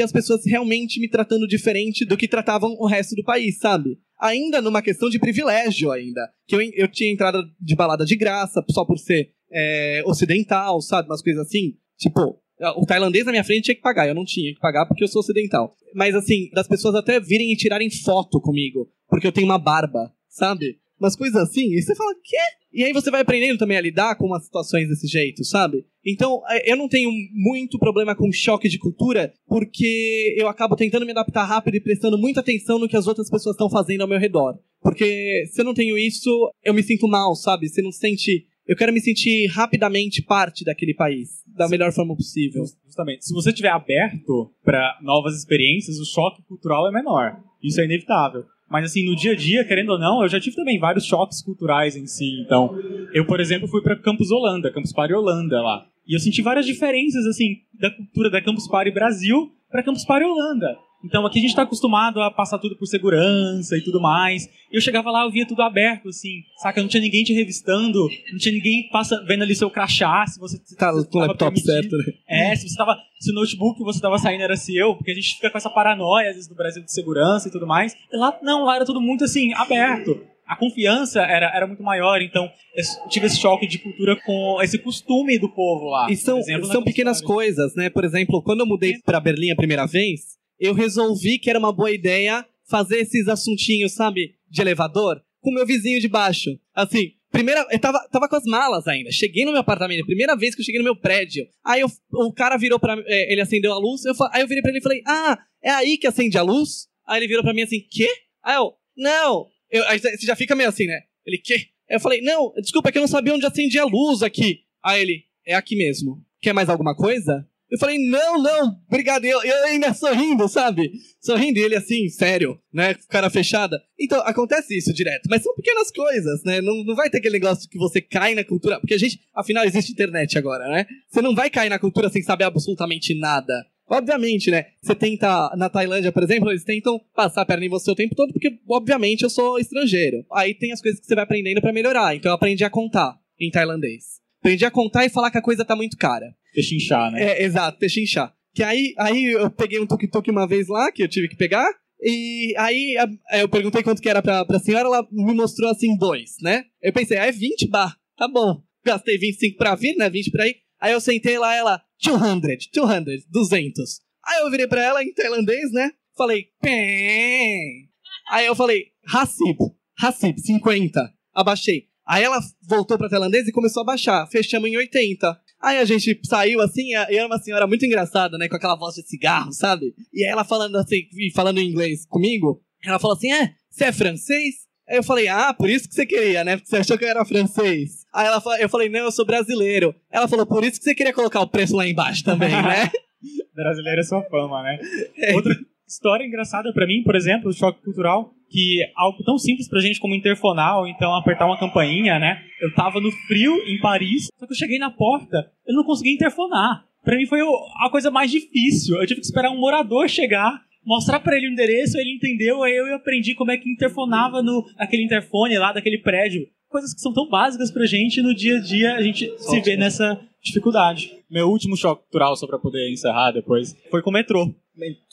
as 0.00 0.10
pessoas 0.10 0.44
realmente 0.46 0.98
me 0.98 1.08
tratando 1.08 1.46
diferente 1.46 2.04
do 2.04 2.16
que 2.16 2.26
tratavam 2.26 2.74
o 2.78 2.86
resto 2.86 3.14
do 3.14 3.22
país, 3.22 3.58
sabe? 3.58 3.98
Ainda 4.18 4.62
numa 4.62 4.82
questão 4.82 5.08
de 5.08 5.18
privilégio 5.18 5.92
ainda. 5.92 6.28
Que 6.48 6.56
eu, 6.56 6.60
eu 6.74 6.88
tinha 6.88 7.12
entrada 7.12 7.42
de 7.60 7.76
balada 7.76 8.04
de 8.04 8.16
graça, 8.16 8.64
só 8.70 8.84
por 8.84 8.98
ser 8.98 9.30
é, 9.52 10.02
ocidental, 10.06 10.80
sabe? 10.80 11.08
Umas 11.08 11.22
coisas 11.22 11.46
assim. 11.46 11.74
Tipo, 11.98 12.40
o 12.76 12.86
tailandês 12.86 13.26
na 13.26 13.32
minha 13.32 13.44
frente 13.44 13.64
tinha 13.64 13.74
que 13.74 13.82
pagar, 13.82 14.08
eu 14.08 14.14
não 14.14 14.24
tinha 14.24 14.52
que 14.52 14.58
pagar 14.58 14.86
porque 14.86 15.04
eu 15.04 15.08
sou 15.08 15.20
ocidental. 15.20 15.76
Mas 15.94 16.14
assim, 16.14 16.48
das 16.52 16.66
pessoas 16.66 16.94
até 16.94 17.20
virem 17.20 17.52
e 17.52 17.56
tirarem 17.56 17.90
foto 17.90 18.40
comigo, 18.40 18.90
porque 19.08 19.26
eu 19.26 19.32
tenho 19.32 19.46
uma 19.46 19.58
barba, 19.58 20.12
sabe? 20.28 20.78
Umas 20.98 21.16
coisas 21.16 21.36
assim, 21.42 21.74
e 21.74 21.82
você 21.82 21.94
fala, 21.94 22.14
quê? 22.22 22.36
E 22.72 22.84
aí 22.84 22.92
você 22.92 23.10
vai 23.10 23.20
aprendendo 23.20 23.58
também 23.58 23.76
a 23.76 23.80
lidar 23.80 24.16
com 24.16 24.26
umas 24.26 24.44
situações 24.44 24.88
desse 24.88 25.06
jeito, 25.06 25.44
sabe? 25.44 25.84
Então, 26.04 26.42
é, 26.48 26.70
eu 26.70 26.76
não 26.76 26.88
tenho 26.88 27.10
muito 27.32 27.78
problema 27.78 28.14
com 28.14 28.30
choque 28.32 28.68
de 28.68 28.78
cultura, 28.78 29.32
porque 29.46 30.34
eu 30.38 30.48
acabo 30.48 30.76
tentando 30.76 31.04
me 31.04 31.12
adaptar 31.12 31.44
rápido 31.44 31.74
e 31.74 31.80
prestando 31.80 32.18
muita 32.18 32.40
atenção 32.40 32.78
no 32.78 32.88
que 32.88 32.96
as 32.96 33.06
outras 33.06 33.30
pessoas 33.30 33.54
estão 33.54 33.68
fazendo 33.70 34.02
ao 34.02 34.08
meu 34.08 34.18
redor. 34.18 34.58
Porque 34.80 35.44
se 35.50 35.60
eu 35.60 35.64
não 35.64 35.74
tenho 35.74 35.98
isso, 35.98 36.30
eu 36.64 36.72
me 36.72 36.82
sinto 36.82 37.08
mal, 37.08 37.34
sabe? 37.34 37.68
Você 37.68 37.82
não 37.82 37.92
sente 37.92 38.46
eu 38.66 38.76
quero 38.76 38.92
me 38.92 39.00
sentir 39.00 39.46
rapidamente 39.46 40.20
parte 40.22 40.64
daquele 40.64 40.92
país, 40.92 41.42
da 41.46 41.68
melhor 41.68 41.92
forma 41.92 42.16
possível. 42.16 42.64
Justamente. 42.84 43.24
Se 43.24 43.32
você 43.32 43.50
estiver 43.50 43.70
aberto 43.70 44.52
para 44.64 44.98
novas 45.02 45.36
experiências, 45.36 45.98
o 45.98 46.04
choque 46.04 46.42
cultural 46.42 46.88
é 46.88 46.92
menor. 46.92 47.40
Isso 47.62 47.80
é 47.80 47.84
inevitável. 47.84 48.44
Mas 48.68 48.86
assim, 48.86 49.04
no 49.04 49.14
dia 49.14 49.32
a 49.32 49.36
dia, 49.36 49.64
querendo 49.64 49.90
ou 49.90 49.98
não, 49.98 50.22
eu 50.22 50.28
já 50.28 50.40
tive 50.40 50.56
também 50.56 50.78
vários 50.78 51.04
choques 51.04 51.42
culturais 51.42 51.96
em 51.96 52.06
si. 52.06 52.40
Então, 52.44 52.76
eu, 53.12 53.24
por 53.24 53.40
exemplo, 53.40 53.68
fui 53.68 53.82
para 53.82 53.96
Campus 53.96 54.30
Holanda, 54.30 54.72
Campus 54.72 54.92
Party 54.92 55.14
Holanda 55.14 55.60
lá. 55.62 55.86
E 56.06 56.14
eu 56.14 56.20
senti 56.20 56.42
várias 56.42 56.66
diferenças 56.66 57.26
assim 57.26 57.56
da 57.74 57.90
cultura 57.90 58.30
da 58.30 58.42
Campus 58.42 58.68
Party 58.68 58.90
Brasil 58.90 59.52
para 59.70 59.82
Campus 59.82 60.04
Party 60.04 60.24
Holanda. 60.24 60.76
Então 61.04 61.24
aqui 61.24 61.38
a 61.38 61.40
gente 61.40 61.50
está 61.50 61.62
acostumado 61.62 62.20
a 62.20 62.30
passar 62.30 62.58
tudo 62.58 62.76
por 62.76 62.86
segurança 62.86 63.76
e 63.76 63.82
tudo 63.82 64.00
mais. 64.00 64.48
Eu 64.70 64.80
chegava 64.80 65.10
lá, 65.10 65.24
eu 65.24 65.30
via 65.30 65.46
tudo 65.46 65.62
aberto, 65.62 66.08
assim, 66.08 66.42
saca? 66.58 66.80
Não 66.80 66.88
tinha 66.88 67.02
ninguém 67.02 67.22
te 67.22 67.32
revistando, 67.32 68.08
não 68.32 68.38
tinha 68.38 68.54
ninguém 68.54 68.88
passa, 68.90 69.22
vendo 69.26 69.42
ali 69.42 69.54
seu 69.54 69.70
crachá, 69.70 70.26
se 70.26 70.38
você 70.38 70.58
tá 70.76 70.92
com 70.92 71.18
o 71.18 71.20
laptop 71.20 71.38
permitido. 71.38 71.66
certo, 71.66 71.96
né? 71.96 72.04
É, 72.28 72.56
se 72.56 72.68
você 72.68 72.76
tava. 72.76 72.96
Se 73.18 73.30
o 73.30 73.34
notebook 73.34 73.78
que 73.78 73.84
você 73.84 74.00
tava 74.00 74.18
saindo 74.18 74.42
era 74.42 74.56
seu, 74.56 74.94
porque 74.94 75.10
a 75.10 75.14
gente 75.14 75.36
fica 75.36 75.50
com 75.50 75.56
essa 75.56 75.70
paranoia, 75.70 76.28
às 76.28 76.34
vezes, 76.34 76.48
do 76.48 76.54
Brasil 76.54 76.82
de 76.82 76.92
segurança 76.92 77.48
e 77.48 77.50
tudo 77.50 77.66
mais. 77.66 77.94
E 78.12 78.16
lá 78.16 78.36
não, 78.42 78.64
lá 78.64 78.76
era 78.76 78.84
tudo 78.84 79.00
muito 79.00 79.24
assim, 79.24 79.54
aberto 79.54 80.20
a 80.46 80.54
confiança 80.54 81.20
era, 81.22 81.50
era 81.54 81.66
muito 81.66 81.82
maior, 81.82 82.22
então 82.22 82.48
eu 82.74 83.08
tive 83.08 83.26
esse 83.26 83.38
choque 83.38 83.66
de 83.66 83.78
cultura 83.78 84.16
com 84.24 84.58
esse 84.62 84.78
costume 84.78 85.38
do 85.38 85.48
povo 85.48 85.86
lá. 85.86 86.06
E 86.08 86.16
são, 86.16 86.38
exemplo, 86.38 86.66
são 86.66 86.84
pequenas 86.84 87.20
coisas, 87.20 87.74
né? 87.74 87.90
Por 87.90 88.04
exemplo, 88.04 88.40
quando 88.42 88.60
eu 88.60 88.66
mudei 88.66 88.98
para 89.04 89.18
Berlim 89.18 89.50
a 89.50 89.56
primeira 89.56 89.86
vez, 89.86 90.36
eu 90.58 90.74
resolvi 90.74 91.38
que 91.38 91.50
era 91.50 91.58
uma 91.58 91.72
boa 91.72 91.90
ideia 91.90 92.46
fazer 92.68 92.98
esses 92.98 93.28
assuntinhos, 93.28 93.92
sabe, 93.92 94.34
de 94.48 94.60
elevador, 94.60 95.22
com 95.40 95.52
meu 95.52 95.66
vizinho 95.66 96.00
de 96.00 96.08
baixo. 96.08 96.50
Assim, 96.74 97.12
primeira, 97.30 97.66
eu 97.70 97.78
tava, 97.78 97.98
tava 98.10 98.28
com 98.28 98.36
as 98.36 98.44
malas 98.44 98.88
ainda. 98.88 99.10
Cheguei 99.12 99.44
no 99.44 99.52
meu 99.52 99.60
apartamento, 99.60 100.04
primeira 100.04 100.36
vez 100.36 100.54
que 100.54 100.60
eu 100.60 100.64
cheguei 100.64 100.80
no 100.80 100.84
meu 100.84 100.96
prédio. 100.96 101.46
Aí 101.64 101.80
eu, 101.80 101.88
o 102.12 102.32
cara 102.32 102.56
virou 102.56 102.80
pra 102.80 102.96
é, 103.06 103.32
ele 103.32 103.40
acendeu 103.40 103.72
a 103.72 103.78
luz, 103.78 104.04
eu, 104.04 104.14
aí 104.32 104.42
eu 104.42 104.48
virei 104.48 104.62
pra 104.62 104.70
ele 104.70 104.80
e 104.80 104.82
falei: 104.82 105.02
"Ah, 105.06 105.38
é 105.62 105.70
aí 105.70 105.98
que 105.98 106.06
acende 106.06 106.36
a 106.36 106.42
luz?" 106.42 106.88
Aí 107.06 107.20
ele 107.20 107.28
virou 107.28 107.42
pra 107.42 107.54
mim 107.54 107.62
assim: 107.62 107.80
"Quê?" 107.88 108.08
Aí 108.42 108.56
eu: 108.56 108.74
não. 108.96 109.46
Eu, 109.70 109.86
aí 109.88 109.98
você 109.98 110.16
já 110.22 110.34
fica 110.34 110.54
meio 110.54 110.68
assim, 110.68 110.86
né? 110.86 111.00
Ele, 111.24 111.38
quê? 111.38 111.66
Aí 111.88 111.96
eu 111.96 112.00
falei, 112.00 112.20
não, 112.20 112.52
desculpa, 112.56 112.88
é 112.88 112.92
que 112.92 112.98
eu 112.98 113.02
não 113.02 113.08
sabia 113.08 113.34
onde 113.34 113.46
acendia 113.46 113.82
a 113.82 113.86
luz 113.86 114.22
aqui. 114.22 114.60
Aí 114.82 115.02
ele, 115.02 115.24
é 115.44 115.54
aqui 115.54 115.76
mesmo. 115.76 116.24
Quer 116.40 116.52
mais 116.52 116.68
alguma 116.68 116.94
coisa? 116.94 117.46
Eu 117.70 117.78
falei, 117.78 117.98
não, 117.98 118.40
não, 118.42 118.76
obrigado. 118.88 119.24
Eu, 119.24 119.42
eu 119.42 119.64
ainda 119.64 119.92
sorrindo, 119.92 120.48
sabe? 120.48 120.90
Sorrindo, 121.20 121.58
e 121.58 121.62
ele 121.62 121.74
assim, 121.74 122.08
sério, 122.08 122.58
né? 122.72 122.94
Com 122.94 123.06
cara 123.08 123.28
fechada. 123.28 123.80
Então, 123.98 124.20
acontece 124.20 124.76
isso 124.76 124.92
direto. 124.92 125.28
Mas 125.28 125.42
são 125.42 125.54
pequenas 125.54 125.90
coisas, 125.90 126.44
né? 126.44 126.60
Não, 126.60 126.84
não 126.84 126.94
vai 126.94 127.10
ter 127.10 127.18
aquele 127.18 127.38
negócio 127.40 127.68
que 127.68 127.78
você 127.78 128.00
cai 128.00 128.34
na 128.34 128.44
cultura. 128.44 128.78
Porque 128.78 128.94
a 128.94 128.98
gente, 128.98 129.20
afinal, 129.34 129.64
existe 129.64 129.92
internet 129.92 130.38
agora, 130.38 130.68
né? 130.68 130.86
Você 131.10 131.20
não 131.20 131.34
vai 131.34 131.50
cair 131.50 131.68
na 131.68 131.78
cultura 131.78 132.08
sem 132.08 132.22
saber 132.22 132.44
absolutamente 132.44 133.18
nada. 133.18 133.52
Obviamente, 133.88 134.50
né? 134.50 134.66
Você 134.82 134.94
tenta, 134.94 135.52
na 135.56 135.68
Tailândia, 135.68 136.12
por 136.12 136.22
exemplo, 136.22 136.50
eles 136.50 136.64
tentam 136.64 137.00
passar 137.14 137.42
a 137.42 137.46
perna 137.46 137.66
em 137.66 137.68
você 137.68 137.90
o 137.90 137.94
tempo 137.94 138.14
todo, 138.14 138.32
porque, 138.32 138.58
obviamente, 138.68 139.22
eu 139.22 139.30
sou 139.30 139.58
estrangeiro. 139.58 140.24
Aí 140.32 140.54
tem 140.54 140.72
as 140.72 140.80
coisas 140.80 141.00
que 141.00 141.06
você 141.06 141.14
vai 141.14 141.24
aprendendo 141.24 141.60
para 141.60 141.72
melhorar. 141.72 142.14
Então 142.14 142.30
eu 142.30 142.34
aprendi 142.34 142.64
a 142.64 142.70
contar 142.70 143.16
em 143.40 143.50
tailandês. 143.50 144.25
Aprendi 144.46 144.64
a 144.64 144.70
contar 144.70 145.04
e 145.04 145.10
falar 145.10 145.32
que 145.32 145.38
a 145.38 145.42
coisa 145.42 145.64
tá 145.64 145.74
muito 145.74 145.96
cara. 145.96 146.32
Pechinchar, 146.54 147.10
né? 147.10 147.20
É, 147.20 147.42
exato, 147.42 147.80
pechinchar. 147.80 148.32
Que 148.54 148.62
aí, 148.62 148.94
aí 148.96 149.32
eu 149.32 149.50
peguei 149.50 149.80
um 149.80 149.86
tuk-tuk 149.86 150.30
uma 150.30 150.46
vez 150.46 150.68
lá, 150.68 150.92
que 150.92 151.02
eu 151.02 151.08
tive 151.08 151.26
que 151.28 151.34
pegar, 151.34 151.68
e 152.00 152.54
aí 152.56 152.94
eu 153.32 153.48
perguntei 153.48 153.82
quanto 153.82 154.00
que 154.00 154.08
era 154.08 154.22
pra, 154.22 154.44
pra 154.44 154.60
senhora, 154.60 154.86
ela 154.86 155.04
me 155.10 155.34
mostrou 155.34 155.68
assim, 155.68 155.96
dois, 155.98 156.36
né? 156.40 156.62
Eu 156.80 156.92
pensei, 156.92 157.18
ah, 157.18 157.26
é 157.26 157.32
20 157.32 157.68
bar, 157.68 157.96
tá 158.16 158.28
bom. 158.28 158.62
Gastei 158.84 159.18
25 159.18 159.58
pra 159.58 159.74
vir, 159.74 159.96
né? 159.96 160.08
20 160.08 160.30
pra 160.30 160.46
ir. 160.46 160.58
Aí 160.80 160.92
eu 160.92 161.00
sentei 161.00 161.36
lá, 161.38 161.52
ela, 161.52 161.82
200, 162.04 162.68
200, 162.72 163.26
200. 163.28 164.00
Aí 164.24 164.42
eu 164.42 164.50
virei 164.52 164.68
pra 164.68 164.80
ela 164.80 165.02
em 165.02 165.12
tailandês, 165.12 165.72
né? 165.72 165.90
Falei, 166.16 166.46
pem. 166.62 167.88
Aí 168.30 168.46
eu 168.46 168.54
falei, 168.54 168.92
Hassib, 169.12 169.58
Hassib, 170.00 170.38
50. 170.38 171.12
Abaixei. 171.34 171.88
Aí 172.06 172.22
ela 172.22 172.40
voltou 172.62 172.96
pra 172.96 173.08
tailandês 173.08 173.48
e 173.48 173.52
começou 173.52 173.82
a 173.82 173.86
baixar. 173.86 174.26
Fechamos 174.28 174.70
em 174.70 174.76
80. 174.76 175.38
Aí 175.60 175.78
a 175.78 175.84
gente 175.84 176.20
saiu 176.24 176.60
assim, 176.60 176.90
e 176.90 176.94
era 176.94 177.26
uma 177.26 177.38
senhora 177.38 177.66
muito 177.66 177.84
engraçada, 177.84 178.38
né? 178.38 178.48
Com 178.48 178.56
aquela 178.56 178.76
voz 178.76 178.94
de 178.94 179.02
cigarro, 179.02 179.52
sabe? 179.52 179.94
E 180.12 180.24
aí 180.24 180.30
ela 180.30 180.44
falando 180.44 180.76
assim, 180.76 181.08
e 181.12 181.32
falando 181.34 181.58
em 181.58 181.68
inglês 181.68 182.06
comigo, 182.06 182.62
ela 182.84 182.98
falou 182.98 183.16
assim: 183.16 183.32
é, 183.32 183.52
você 183.70 183.86
é 183.86 183.92
francês? 183.92 184.66
Aí 184.88 184.98
eu 184.98 185.02
falei, 185.02 185.26
ah, 185.26 185.52
por 185.52 185.68
isso 185.68 185.88
que 185.88 185.94
você 185.94 186.06
queria, 186.06 186.44
né? 186.44 186.56
Porque 186.56 186.68
você 186.68 186.76
achou 186.76 186.96
que 186.96 187.04
eu 187.04 187.08
era 187.08 187.24
francês. 187.24 188.06
Aí 188.14 188.26
ela, 188.26 188.40
eu 188.60 188.68
falei, 188.68 188.88
não, 188.88 189.00
eu 189.00 189.10
sou 189.10 189.26
brasileiro. 189.26 189.92
Ela 190.08 190.28
falou, 190.28 190.46
por 190.46 190.62
isso 190.62 190.78
que 190.78 190.84
você 190.84 190.94
queria 190.94 191.12
colocar 191.12 191.40
o 191.40 191.48
preço 191.48 191.74
lá 191.74 191.88
embaixo 191.88 192.22
também, 192.22 192.50
né? 192.50 192.88
Brasileiro 193.52 194.00
é 194.00 194.04
sua 194.04 194.22
fama, 194.24 194.62
né? 194.62 194.78
É. 195.16 195.34
Outra 195.34 195.56
história 195.86 196.24
engraçada 196.24 196.72
pra 196.72 196.86
mim, 196.86 197.02
por 197.02 197.14
exemplo, 197.14 197.50
do 197.50 197.56
choque 197.56 197.82
cultural, 197.82 198.32
que 198.50 198.78
algo 198.96 199.22
tão 199.24 199.38
simples 199.38 199.68
pra 199.68 199.80
gente 199.80 199.98
como 200.00 200.14
interfonar 200.14 200.78
ou 200.78 200.86
então 200.86 201.14
apertar 201.14 201.46
uma 201.46 201.58
campainha, 201.58 202.18
né? 202.18 202.42
Eu 202.60 202.72
tava 202.74 203.00
no 203.00 203.10
frio 203.26 203.52
em 203.66 203.78
Paris, 203.80 204.28
só 204.38 204.46
que 204.46 204.52
eu 204.52 204.56
cheguei 204.56 204.78
na 204.78 204.90
porta, 204.90 205.50
eu 205.66 205.74
não 205.74 205.84
consegui 205.84 206.12
interfonar. 206.12 206.84
Pra 207.04 207.16
mim 207.16 207.26
foi 207.26 207.40
o- 207.42 207.66
a 207.84 207.90
coisa 207.90 208.10
mais 208.10 208.30
difícil. 208.30 208.96
Eu 208.96 209.06
tive 209.06 209.20
que 209.20 209.26
esperar 209.26 209.50
um 209.50 209.58
morador 209.60 210.08
chegar, 210.08 210.60
mostrar 210.84 211.20
pra 211.20 211.36
ele 211.36 211.48
o 211.48 211.52
endereço, 211.52 211.98
ele 211.98 212.14
entendeu, 212.14 212.62
aí 212.62 212.74
eu 212.74 212.94
aprendi 212.94 213.34
como 213.34 213.50
é 213.52 213.56
que 213.56 213.70
interfonava 213.70 214.42
no 214.42 214.64
aquele 214.78 215.04
interfone 215.04 215.56
lá 215.58 215.72
daquele 215.72 215.98
prédio. 215.98 216.46
Coisas 216.68 216.92
que 216.92 217.00
são 217.00 217.12
tão 217.12 217.28
básicas 217.28 217.70
pra 217.70 217.86
gente 217.86 218.18
e 218.18 218.22
no 218.22 218.34
dia 218.34 218.56
a 218.58 218.60
dia 218.60 218.94
a 218.96 219.02
gente 219.02 219.32
se 219.38 219.60
vê 219.60 219.76
nessa 219.76 220.20
dificuldade. 220.42 221.12
Meu 221.30 221.48
último 221.48 221.76
choque 221.76 222.02
cultural, 222.02 222.36
só 222.36 222.46
pra 222.46 222.58
poder 222.58 222.90
encerrar 222.92 223.30
depois, 223.32 223.76
foi 223.90 224.02
com 224.02 224.10
o 224.10 224.12
metrô. 224.12 224.52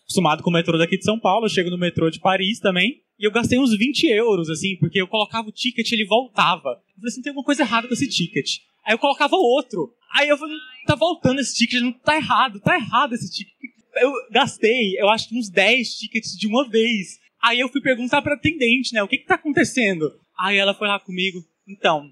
Acostumado 0.04 0.44
com 0.44 0.50
o 0.50 0.54
metrô 0.54 0.78
daqui 0.78 0.98
de 0.98 1.04
São 1.04 1.20
Paulo, 1.20 1.46
eu 1.46 1.50
chego 1.50 1.70
no 1.70 1.78
metrô 1.78 2.10
de 2.10 2.20
Paris 2.20 2.60
também, 2.60 3.02
e 3.18 3.26
eu 3.26 3.32
gastei 3.32 3.58
uns 3.58 3.76
20 3.76 4.08
euros, 4.08 4.50
assim, 4.50 4.76
porque 4.78 5.02
eu 5.02 5.08
colocava 5.08 5.48
o 5.48 5.52
ticket 5.52 5.90
e 5.90 5.96
ele 5.96 6.06
voltava. 6.06 6.70
Eu 6.70 6.96
falei 6.96 7.08
assim, 7.08 7.22
tem 7.22 7.30
alguma 7.30 7.46
coisa 7.46 7.64
errada 7.64 7.88
com 7.88 7.94
esse 7.94 8.08
ticket. 8.08 8.58
Aí 8.86 8.94
eu 8.94 9.00
colocava 9.00 9.36
outro. 9.36 9.94
Aí 10.16 10.28
eu 10.28 10.38
falei, 10.38 10.58
tá 10.86 10.96
voltando 10.96 11.40
esse 11.40 11.56
ticket, 11.56 11.82
não 11.82 11.94
tá 11.94 12.16
errado, 12.16 12.60
tá 12.60 12.76
errado 12.76 13.14
esse 13.14 13.32
ticket. 13.32 13.54
Eu 13.96 14.12
gastei, 14.32 15.00
eu 15.00 15.10
acho 15.10 15.30
que 15.30 15.38
uns 15.38 15.50
10 15.50 15.98
tickets 15.98 16.38
de 16.38 16.48
uma 16.48 16.68
vez. 16.68 17.20
Aí 17.42 17.60
eu 17.60 17.70
fui 17.70 17.82
perguntar 17.82 18.22
pra 18.22 18.36
atendente, 18.36 18.94
né, 18.94 19.02
o 19.04 19.08
que 19.08 19.18
que 19.18 19.26
tá 19.28 19.36
acontecendo? 19.36 20.12
Aí 20.38 20.58
ela 20.58 20.74
foi 20.74 20.88
lá 20.88 21.00
comigo, 21.00 21.40
então, 21.68 22.12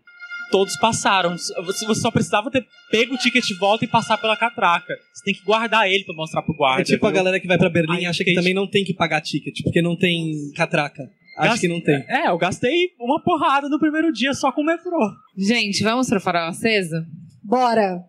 todos 0.52 0.78
passaram. 0.78 1.36
Você 1.38 1.96
só 1.96 2.12
precisava 2.12 2.52
ter 2.52 2.66
pego 2.92 3.16
o 3.16 3.18
ticket 3.18 3.44
de 3.44 3.58
volta 3.58 3.86
e 3.86 3.88
passar 3.88 4.18
pela 4.18 4.36
catraca. 4.36 4.94
Você 5.14 5.24
tem 5.24 5.34
que 5.34 5.44
guardar 5.44 5.90
ele 5.90 6.04
pra 6.04 6.14
mostrar 6.14 6.42
pro 6.42 6.54
guarda. 6.54 6.82
É 6.82 6.86
tipo 6.86 7.06
a 7.06 7.10
viu? 7.10 7.16
galera 7.16 7.40
que 7.40 7.48
vai 7.48 7.58
pra 7.58 7.70
Berlim 7.70 7.98
Aí 7.98 8.04
e 8.04 8.06
acha 8.06 8.24
que 8.24 8.34
também 8.34 8.54
não 8.54 8.68
tem 8.68 8.84
que 8.84 8.94
pagar 8.94 9.22
ticket, 9.22 9.64
porque 9.64 9.82
não 9.82 9.96
tem 9.96 10.34
catraca. 10.56 11.10
Acho 11.38 11.62
que 11.62 11.68
não 11.68 11.82
tem. 11.82 11.96
É, 12.08 12.28
eu 12.28 12.38
gastei 12.38 12.90
uma 13.00 13.24
porrada 13.24 13.70
no 13.70 13.80
primeiro 13.80 14.12
dia 14.12 14.34
só 14.34 14.52
com 14.52 14.62
o 14.62 14.66
metrô. 14.66 15.00
Gente, 15.36 15.82
vamos 15.82 16.08
pro 16.08 16.20
farol 16.20 16.50
aceso? 16.50 16.96
Bora! 17.44 18.04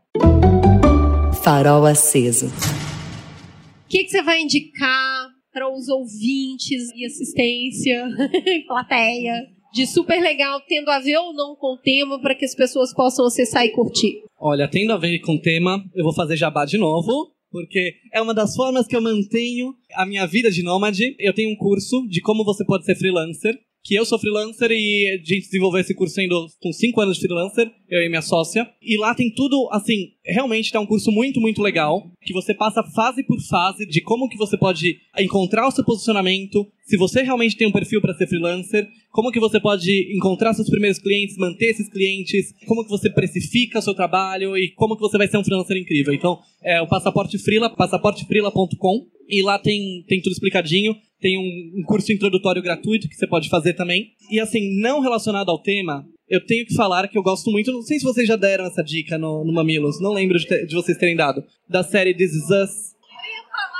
Farol 1.42 1.86
aceso. 1.86 2.46
O 2.46 3.88
que, 3.88 4.04
que 4.04 4.10
você 4.10 4.22
vai 4.22 4.40
indicar 4.40 5.28
para 5.52 5.68
os 5.70 5.88
ouvintes 5.88 6.90
e 6.94 7.04
assistência, 7.04 8.06
plateia, 8.66 9.34
de 9.72 9.86
super 9.86 10.20
legal, 10.20 10.60
tendo 10.68 10.90
a 10.90 10.98
ver 10.98 11.16
ou 11.16 11.32
não 11.32 11.56
com 11.56 11.74
o 11.74 11.78
tema, 11.78 12.20
para 12.20 12.34
que 12.34 12.44
as 12.44 12.54
pessoas 12.54 12.94
possam 12.94 13.26
acessar 13.26 13.64
e 13.64 13.70
curtir? 13.70 14.22
Olha, 14.38 14.68
tendo 14.68 14.92
a 14.92 14.98
ver 14.98 15.18
com 15.20 15.36
o 15.36 15.40
tema, 15.40 15.82
eu 15.94 16.04
vou 16.04 16.14
fazer 16.14 16.36
jabá 16.36 16.64
de 16.64 16.76
novo, 16.76 17.32
porque 17.50 17.94
é 18.12 18.20
uma 18.20 18.34
das 18.34 18.54
formas 18.54 18.86
que 18.86 18.96
eu 18.96 19.00
mantenho 19.00 19.74
a 19.94 20.06
minha 20.06 20.26
vida 20.26 20.50
de 20.50 20.62
nômade. 20.62 21.14
Eu 21.18 21.34
tenho 21.34 21.50
um 21.50 21.56
curso 21.56 22.06
de 22.08 22.20
como 22.20 22.44
você 22.44 22.64
pode 22.64 22.84
ser 22.84 22.96
freelancer, 22.96 23.58
que 23.84 23.94
eu 23.94 24.04
sou 24.04 24.18
freelancer 24.18 24.70
e 24.70 25.08
a 25.08 25.16
gente 25.18 25.46
desenvolveu 25.46 25.80
esse 25.80 25.94
curso 25.94 26.14
com 26.60 26.72
5 26.72 27.00
anos 27.00 27.16
de 27.16 27.22
freelancer, 27.26 27.70
eu 27.92 28.02
e 28.02 28.08
minha 28.08 28.22
sócia. 28.22 28.66
E 28.80 28.96
lá 28.96 29.14
tem 29.14 29.30
tudo, 29.30 29.68
assim, 29.70 30.12
realmente 30.24 30.72
tá 30.72 30.80
um 30.80 30.86
curso 30.86 31.12
muito, 31.12 31.38
muito 31.40 31.60
legal, 31.60 32.10
que 32.22 32.32
você 32.32 32.54
passa 32.54 32.82
fase 32.82 33.22
por 33.22 33.38
fase 33.42 33.84
de 33.86 34.00
como 34.00 34.28
que 34.30 34.38
você 34.38 34.56
pode 34.56 34.96
encontrar 35.18 35.68
o 35.68 35.70
seu 35.70 35.84
posicionamento, 35.84 36.66
se 36.84 36.96
você 36.96 37.22
realmente 37.22 37.56
tem 37.56 37.68
um 37.68 37.72
perfil 37.72 38.00
para 38.00 38.14
ser 38.14 38.26
freelancer, 38.26 38.88
como 39.10 39.30
que 39.30 39.38
você 39.38 39.60
pode 39.60 40.16
encontrar 40.16 40.54
seus 40.54 40.70
primeiros 40.70 40.98
clientes, 40.98 41.36
manter 41.36 41.66
esses 41.66 41.88
clientes, 41.88 42.54
como 42.66 42.82
que 42.82 42.90
você 42.90 43.10
precifica 43.10 43.78
o 43.78 43.82
seu 43.82 43.94
trabalho 43.94 44.56
e 44.56 44.70
como 44.70 44.96
que 44.96 45.02
você 45.02 45.18
vai 45.18 45.28
ser 45.28 45.36
um 45.36 45.44
freelancer 45.44 45.76
incrível. 45.76 46.14
Então, 46.14 46.38
é 46.64 46.80
o 46.80 46.88
Passaporte 46.88 47.38
Freela, 47.38 47.68
passaportefreela.com, 47.68 49.06
e 49.28 49.42
lá 49.42 49.58
tem, 49.58 50.04
tem 50.08 50.20
tudo 50.20 50.32
explicadinho. 50.32 50.94
Tem 51.20 51.38
um 51.38 51.82
curso 51.86 52.12
introdutório 52.12 52.60
gratuito 52.60 53.08
que 53.08 53.14
você 53.14 53.26
pode 53.26 53.48
fazer 53.48 53.74
também. 53.74 54.08
E 54.30 54.40
assim, 54.40 54.80
não 54.80 55.00
relacionado 55.00 55.50
ao 55.50 55.62
tema, 55.62 56.04
eu 56.32 56.40
tenho 56.46 56.64
que 56.64 56.74
falar 56.74 57.06
que 57.08 57.18
eu 57.18 57.22
gosto 57.22 57.50
muito. 57.50 57.70
Não 57.70 57.82
sei 57.82 57.98
se 57.98 58.04
vocês 58.04 58.26
já 58.26 58.36
deram 58.36 58.64
essa 58.64 58.82
dica 58.82 59.18
no, 59.18 59.44
no 59.44 59.52
Mamilos, 59.52 60.00
não 60.00 60.14
lembro 60.14 60.38
de, 60.38 60.66
de 60.66 60.74
vocês 60.74 60.96
terem 60.96 61.14
dado. 61.14 61.44
Da 61.68 61.84
série 61.84 62.14
This 62.14 62.32
Is 62.32 62.44
Us. 62.44 62.70